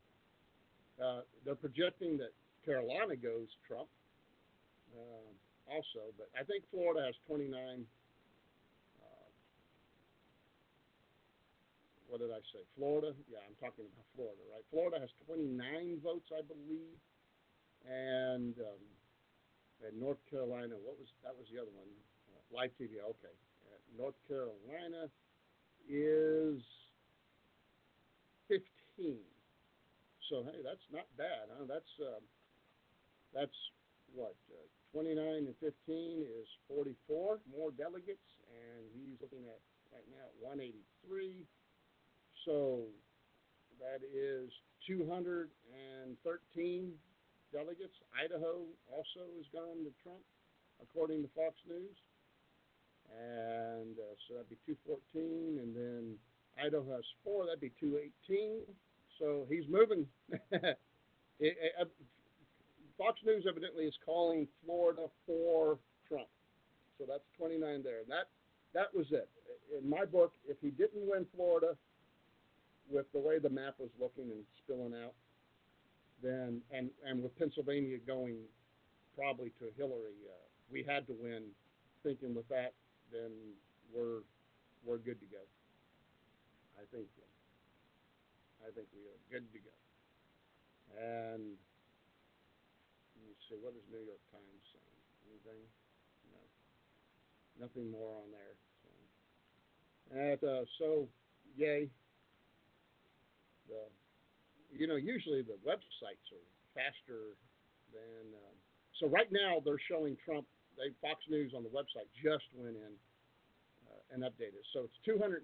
Uh, 0.97 1.21
they're 1.43 1.59
projecting 1.59 2.17
that 2.17 2.31
Carolina 2.63 3.15
goes 3.19 3.51
Trump 3.67 3.91
uh, 4.95 5.29
also, 5.67 6.15
but 6.17 6.31
I 6.33 6.47
think 6.47 6.63
Florida 6.71 7.05
has 7.05 7.15
29. 7.27 7.53
Uh, 7.53 9.29
what 12.07 12.23
did 12.23 12.31
I 12.31 12.41
say? 12.55 12.63
Florida? 12.79 13.13
Yeah, 13.27 13.43
I'm 13.45 13.57
talking 13.59 13.85
about 13.85 14.07
Florida, 14.15 14.41
right? 14.49 14.65
Florida 14.71 14.97
has 15.03 15.11
29 15.27 16.01
votes, 16.01 16.31
I 16.33 16.41
believe, 16.41 16.97
and 17.85 18.55
um, 18.57 18.83
and 19.85 19.93
North 19.99 20.17
Carolina. 20.31 20.73
What 20.81 20.97
was 20.97 21.11
that? 21.21 21.37
Was 21.37 21.45
the 21.53 21.61
other 21.61 21.73
one? 21.77 21.91
live 22.51 22.71
TV. 22.79 22.99
Okay, 23.03 23.33
uh, 23.33 23.46
North 23.95 24.15
Carolina 24.27 25.09
is 25.87 26.61
15. 28.47 29.17
So 30.29 30.43
hey, 30.43 30.59
that's 30.63 30.83
not 30.91 31.07
bad. 31.17 31.47
Huh? 31.55 31.65
That's 31.67 31.93
uh, 32.01 32.19
that's 33.33 33.55
what 34.13 34.35
uh, 34.51 34.67
29 34.91 35.19
and 35.19 35.55
15 35.59 35.71
is 36.23 36.47
44 36.67 37.39
more 37.51 37.71
delegates, 37.71 38.27
and 38.49 38.87
he's 38.91 39.19
looking 39.21 39.47
at 39.47 39.59
right 39.91 40.07
now 40.11 40.27
at 40.27 40.35
183. 40.43 41.45
So 42.43 42.87
that 43.79 44.03
is 44.03 44.51
213 44.87 45.51
delegates. 47.51 47.95
Idaho 48.11 48.67
also 48.91 49.23
has 49.39 49.47
gone 49.51 49.83
to 49.83 49.91
Trump, 50.03 50.23
according 50.83 51.23
to 51.23 51.29
Fox 51.35 51.55
News 51.67 51.95
and 53.13 53.95
uh, 53.97 54.15
so 54.27 54.35
that'd 54.35 54.49
be 54.49 54.57
214, 54.65 55.59
and 55.61 55.75
then 55.75 56.15
Idaho 56.59 56.95
has 56.95 57.05
four, 57.23 57.45
that'd 57.45 57.61
be 57.61 57.71
218. 57.79 58.61
So 59.19 59.45
he's 59.49 59.63
moving. 59.69 60.05
it, 60.51 60.77
it, 61.39 61.73
uh, 61.79 61.85
Fox 62.97 63.19
News 63.25 63.45
evidently 63.47 63.85
is 63.85 63.93
calling 64.05 64.47
Florida 64.65 65.07
for 65.25 65.77
Trump, 66.07 66.27
so 66.97 67.05
that's 67.07 67.23
29 67.37 67.83
there. 67.83 68.01
And 68.01 68.09
that 68.09 68.29
that 68.73 68.93
was 68.93 69.07
it. 69.11 69.29
In 69.77 69.89
my 69.89 70.05
book, 70.05 70.33
if 70.47 70.57
he 70.61 70.69
didn't 70.69 71.07
win 71.07 71.25
Florida, 71.35 71.75
with 72.89 73.05
the 73.13 73.19
way 73.19 73.39
the 73.39 73.49
map 73.49 73.75
was 73.79 73.89
looking 73.99 74.31
and 74.31 74.43
spilling 74.63 74.93
out, 74.93 75.13
then 76.23 76.61
and 76.71 76.89
and 77.05 77.21
with 77.21 77.37
Pennsylvania 77.37 77.97
going 78.05 78.37
probably 79.15 79.51
to 79.59 79.65
Hillary, 79.77 80.17
uh, 80.27 80.45
we 80.71 80.83
had 80.83 81.07
to 81.07 81.13
win. 81.19 81.43
Thinking 82.03 82.35
with 82.35 82.47
that, 82.47 82.73
then 83.11 83.31
we're 83.93 84.23
we're 84.85 85.01
good 85.01 85.19
to 85.19 85.27
go. 85.27 85.43
I 86.77 86.85
think 86.93 87.07
I 88.63 88.69
think 88.75 88.87
we 88.91 89.03
are 89.07 89.19
good 89.31 89.47
to 89.53 89.59
go. 89.59 89.75
And 90.97 91.55
let 93.15 93.23
me 93.23 93.33
see, 93.47 93.55
what 93.59 93.75
is 93.75 93.83
New 93.91 94.03
York 94.03 94.23
Times 94.31 94.63
saying? 94.71 94.99
Anything? 95.27 95.61
No, 96.31 96.41
nothing 97.59 97.91
more 97.91 98.15
on 98.23 98.27
there. 98.31 98.55
So, 98.83 98.89
and 100.15 100.41
uh, 100.43 100.63
so 100.79 101.07
yay. 101.55 101.89
The 103.67 103.83
you 104.71 104.87
know 104.87 104.95
usually 104.95 105.41
the 105.43 105.59
websites 105.67 106.27
are 106.31 106.47
faster 106.73 107.35
than. 107.91 108.33
Um, 108.33 108.55
so 108.99 109.07
right 109.07 109.31
now 109.31 109.61
they're 109.63 109.81
showing 109.87 110.17
Trump. 110.25 110.47
They 110.77 110.93
Fox 111.01 111.25
News 111.29 111.53
on 111.57 111.63
the 111.63 111.73
website 111.73 112.05
just 112.13 112.45
went 112.53 112.77
in 112.77 112.93
uh, 113.89 114.13
and 114.13 114.23
updated. 114.23 114.61
So 114.73 114.85
it's 114.85 114.99
216 115.05 115.41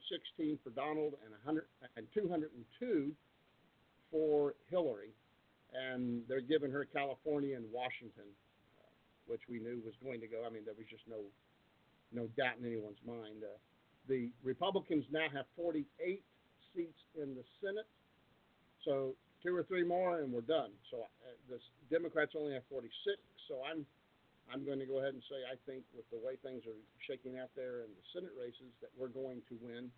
for 0.64 0.70
Donald 0.72 1.18
and 1.26 1.34
100 1.44 1.66
and 1.98 2.06
202 2.14 3.12
for 4.12 4.54
Hillary, 4.70 5.12
and 5.74 6.22
they're 6.30 6.46
giving 6.46 6.72
her 6.72 6.86
California 6.86 7.56
and 7.58 7.66
Washington, 7.74 8.30
uh, 8.78 8.86
which 9.26 9.42
we 9.50 9.58
knew 9.58 9.82
was 9.84 9.98
going 10.04 10.22
to 10.22 10.28
go. 10.28 10.46
I 10.46 10.54
mean, 10.54 10.64
there 10.66 10.78
was 10.78 10.88
just 10.90 11.04
no 11.10 11.26
no 12.14 12.30
doubt 12.38 12.62
in 12.62 12.66
anyone's 12.66 13.02
mind. 13.06 13.42
Uh, 13.42 13.58
the 14.08 14.30
Republicans 14.44 15.06
now 15.12 15.26
have 15.34 15.46
48 15.58 16.22
seats 16.76 17.02
in 17.18 17.34
the 17.34 17.44
Senate, 17.60 17.90
so 18.86 19.16
two 19.42 19.56
or 19.56 19.64
three 19.64 19.84
more 19.84 20.20
and 20.20 20.32
we're 20.32 20.42
done. 20.42 20.72
So 20.92 21.02
uh, 21.02 21.36
the 21.50 21.60
Democrats 21.90 22.32
only 22.38 22.54
have 22.54 22.64
46. 22.70 23.18
So 23.48 23.62
I'm 23.70 23.86
I'm 24.52 24.66
going 24.66 24.80
to 24.80 24.86
go 24.86 25.00
ahead 25.00 25.14
and 25.14 25.24
say 25.30 25.44
I 25.48 25.56
think 25.66 25.84
with 25.96 26.08
the 26.12 26.20
way 26.20 26.36
things 26.44 26.64
are 26.68 26.78
shaking 27.08 27.40
out 27.40 27.50
there 27.56 27.86
in 27.86 27.92
the 27.96 28.06
Senate 28.14 28.34
races 28.38 28.72
that 28.82 28.92
we're 28.98 29.12
going 29.12 29.42
to 29.50 29.56
win. 29.62 29.90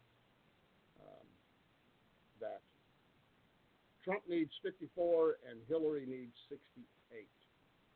Um, 1.02 1.28
that 2.42 2.62
Trump 4.04 4.22
needs 4.30 4.52
54 4.62 5.42
and 5.50 5.60
Hillary 5.68 6.06
needs 6.06 6.36
68. 6.50 7.28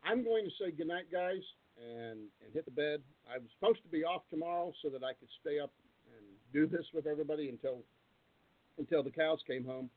I'm 0.04 0.24
going 0.24 0.46
to 0.46 0.52
say 0.58 0.72
goodnight, 0.72 1.12
guys, 1.12 1.44
and 1.78 2.28
and 2.44 2.50
hit 2.54 2.66
the 2.66 2.76
bed. 2.76 3.02
I 3.30 3.38
was 3.38 3.48
supposed 3.60 3.84
to 3.84 3.90
be 3.90 4.04
off 4.04 4.24
tomorrow 4.30 4.74
so 4.82 4.90
that 4.90 5.04
I 5.04 5.14
could 5.14 5.30
stay 5.42 5.60
up 5.60 5.72
and 6.08 6.26
do 6.52 6.68
this 6.68 6.86
with 6.94 7.06
everybody 7.06 7.50
until 7.50 7.84
until 8.78 9.04
the 9.04 9.12
cows 9.12 9.40
came 9.46 9.66
home. 9.66 9.90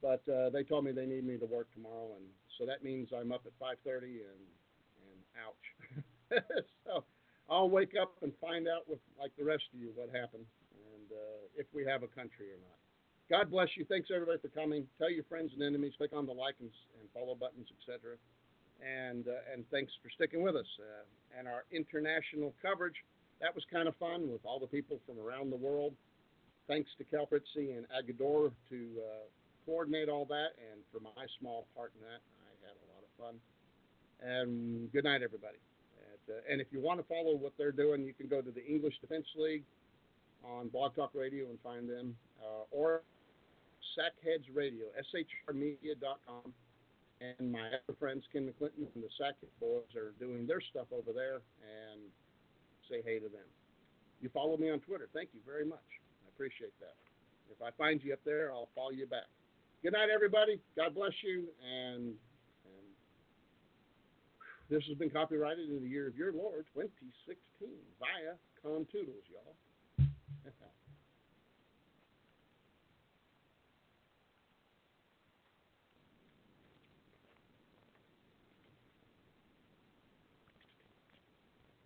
But 0.00 0.22
uh, 0.30 0.50
they 0.50 0.62
told 0.62 0.84
me 0.84 0.92
they 0.92 1.06
need 1.06 1.26
me 1.26 1.36
to 1.38 1.46
work 1.46 1.66
tomorrow, 1.74 2.14
and 2.16 2.26
so 2.56 2.66
that 2.66 2.84
means 2.84 3.10
I'm 3.12 3.32
up 3.32 3.42
at 3.46 3.52
5:30 3.58 4.02
and 4.02 4.14
and 4.14 4.67
ouch. 5.40 5.66
so 6.84 7.04
I'll 7.48 7.70
wake 7.70 7.94
up 8.00 8.12
and 8.22 8.32
find 8.40 8.68
out 8.68 8.88
with 8.88 9.00
like 9.18 9.32
the 9.38 9.44
rest 9.44 9.64
of 9.72 9.80
you 9.80 9.90
what 9.94 10.10
happened 10.10 10.44
and 10.74 11.06
uh, 11.12 11.42
if 11.56 11.66
we 11.72 11.84
have 11.86 12.02
a 12.02 12.10
country 12.10 12.50
or 12.50 12.60
not. 12.60 12.78
God 13.28 13.50
bless 13.50 13.68
you. 13.76 13.84
Thanks 13.84 14.08
everybody 14.14 14.38
for 14.40 14.48
coming. 14.48 14.86
Tell 14.96 15.10
your 15.10 15.24
friends 15.24 15.52
and 15.52 15.62
enemies. 15.62 15.92
Click 15.98 16.12
on 16.16 16.24
the 16.24 16.32
like 16.32 16.56
and, 16.60 16.70
and 16.98 17.08
follow 17.12 17.34
buttons, 17.34 17.68
etc. 17.76 18.16
And 18.80 19.28
uh, 19.28 19.52
and 19.52 19.68
thanks 19.70 19.92
for 20.02 20.08
sticking 20.10 20.42
with 20.42 20.56
us. 20.56 20.68
Uh, 20.80 21.38
and 21.38 21.46
our 21.46 21.64
international 21.70 22.54
coverage 22.62 22.96
that 23.40 23.54
was 23.54 23.62
kind 23.70 23.86
of 23.86 23.94
fun 23.96 24.30
with 24.30 24.42
all 24.44 24.58
the 24.58 24.66
people 24.66 24.98
from 25.06 25.18
around 25.18 25.50
the 25.50 25.56
world. 25.56 25.94
Thanks 26.66 26.90
to 26.98 27.04
Cal 27.04 27.28
and 27.30 27.86
Agador 27.88 28.52
to 28.68 28.78
uh, 28.98 29.24
coordinate 29.64 30.08
all 30.08 30.26
that, 30.26 30.58
and 30.58 30.82
for 30.92 31.00
my 31.00 31.24
small 31.40 31.66
part 31.74 31.92
in 31.96 32.02
that, 32.02 32.20
I 32.44 32.50
had 32.66 32.76
a 32.76 32.86
lot 32.92 33.02
of 33.02 33.10
fun. 33.16 33.40
And 34.20 34.92
good 34.92 35.04
night, 35.04 35.22
everybody. 35.22 35.58
And, 35.96 36.36
uh, 36.36 36.52
and 36.52 36.60
if 36.60 36.68
you 36.70 36.80
want 36.80 37.00
to 37.00 37.06
follow 37.06 37.36
what 37.36 37.52
they're 37.56 37.72
doing, 37.72 38.04
you 38.04 38.12
can 38.12 38.28
go 38.28 38.40
to 38.40 38.50
the 38.50 38.64
English 38.66 38.94
Defense 39.00 39.26
League 39.36 39.64
on 40.44 40.68
Blog 40.68 40.94
Talk 40.94 41.10
Radio 41.14 41.46
and 41.50 41.58
find 41.62 41.88
them, 41.88 42.16
uh, 42.42 42.64
or 42.70 43.02
Sackheads 43.96 44.46
Radio, 44.52 44.86
shrmedia.com. 45.14 46.52
And 47.20 47.50
my 47.50 47.66
other 47.66 47.98
friends, 47.98 48.22
Ken 48.32 48.46
McClinton 48.46 48.86
and 48.94 49.02
the 49.02 49.10
Sackhead 49.20 49.50
Boys, 49.58 49.90
are 49.96 50.12
doing 50.20 50.46
their 50.46 50.60
stuff 50.60 50.86
over 50.92 51.12
there, 51.12 51.42
and 51.62 52.00
say 52.88 53.02
hey 53.04 53.18
to 53.18 53.28
them. 53.28 53.46
You 54.20 54.28
follow 54.30 54.56
me 54.56 54.70
on 54.70 54.80
Twitter. 54.80 55.08
Thank 55.12 55.30
you 55.34 55.40
very 55.44 55.64
much. 55.64 55.82
I 56.24 56.28
appreciate 56.34 56.78
that. 56.80 56.94
If 57.50 57.62
I 57.62 57.70
find 57.76 58.02
you 58.02 58.12
up 58.12 58.20
there, 58.24 58.52
I'll 58.52 58.68
follow 58.74 58.90
you 58.90 59.06
back. 59.06 59.26
Good 59.82 59.92
night, 59.92 60.10
everybody. 60.14 60.60
God 60.76 60.94
bless 60.94 61.12
you. 61.22 61.44
And, 61.62 62.02
and 62.04 62.14
this 64.68 64.84
has 64.88 64.96
been 64.98 65.10
copyrighted 65.10 65.68
in 65.70 65.80
the 65.82 65.88
year 65.88 66.06
of 66.06 66.16
your 66.16 66.32
Lord 66.32 66.66
2016 66.74 67.68
via 67.98 68.36
Contoodles, 68.62 69.24
y'all. 69.32 69.56